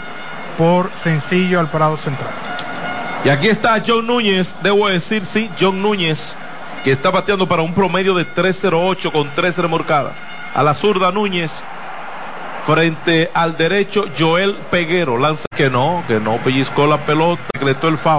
por 0.58 0.92
sencillo 1.02 1.60
al 1.60 1.70
Prado 1.70 1.98
Central. 1.98 2.32
Y 3.24 3.30
aquí 3.30 3.48
está 3.48 3.82
John 3.86 4.08
Núñez, 4.08 4.56
debo 4.64 4.88
decir, 4.88 5.26
sí, 5.26 5.50
John 5.60 5.82
Núñez, 5.82 6.36
que 6.84 6.92
está 6.92 7.12
bateando 7.12 7.48
para 7.48 7.62
un 7.62 7.74
promedio 7.74 8.14
de 8.14 8.26
3.08 8.26 9.12
con 9.12 9.30
tres 9.36 9.58
remorcadas. 9.58 10.18
A 10.56 10.64
la 10.64 10.74
zurda 10.74 11.12
Núñez, 11.12 11.52
frente 12.70 13.32
al 13.34 13.58
derecho 13.58 14.06
Joel 14.18 14.54
Peguero, 14.70 15.18
lanza 15.18 15.46
que 15.56 15.72
no, 15.72 16.04
que 16.08 16.20
no 16.20 16.38
pellizcó 16.38 16.86
la 16.86 16.98
pelota, 16.98 17.42
decretó 17.52 17.88
el 17.88 17.98
foul. 17.98 18.08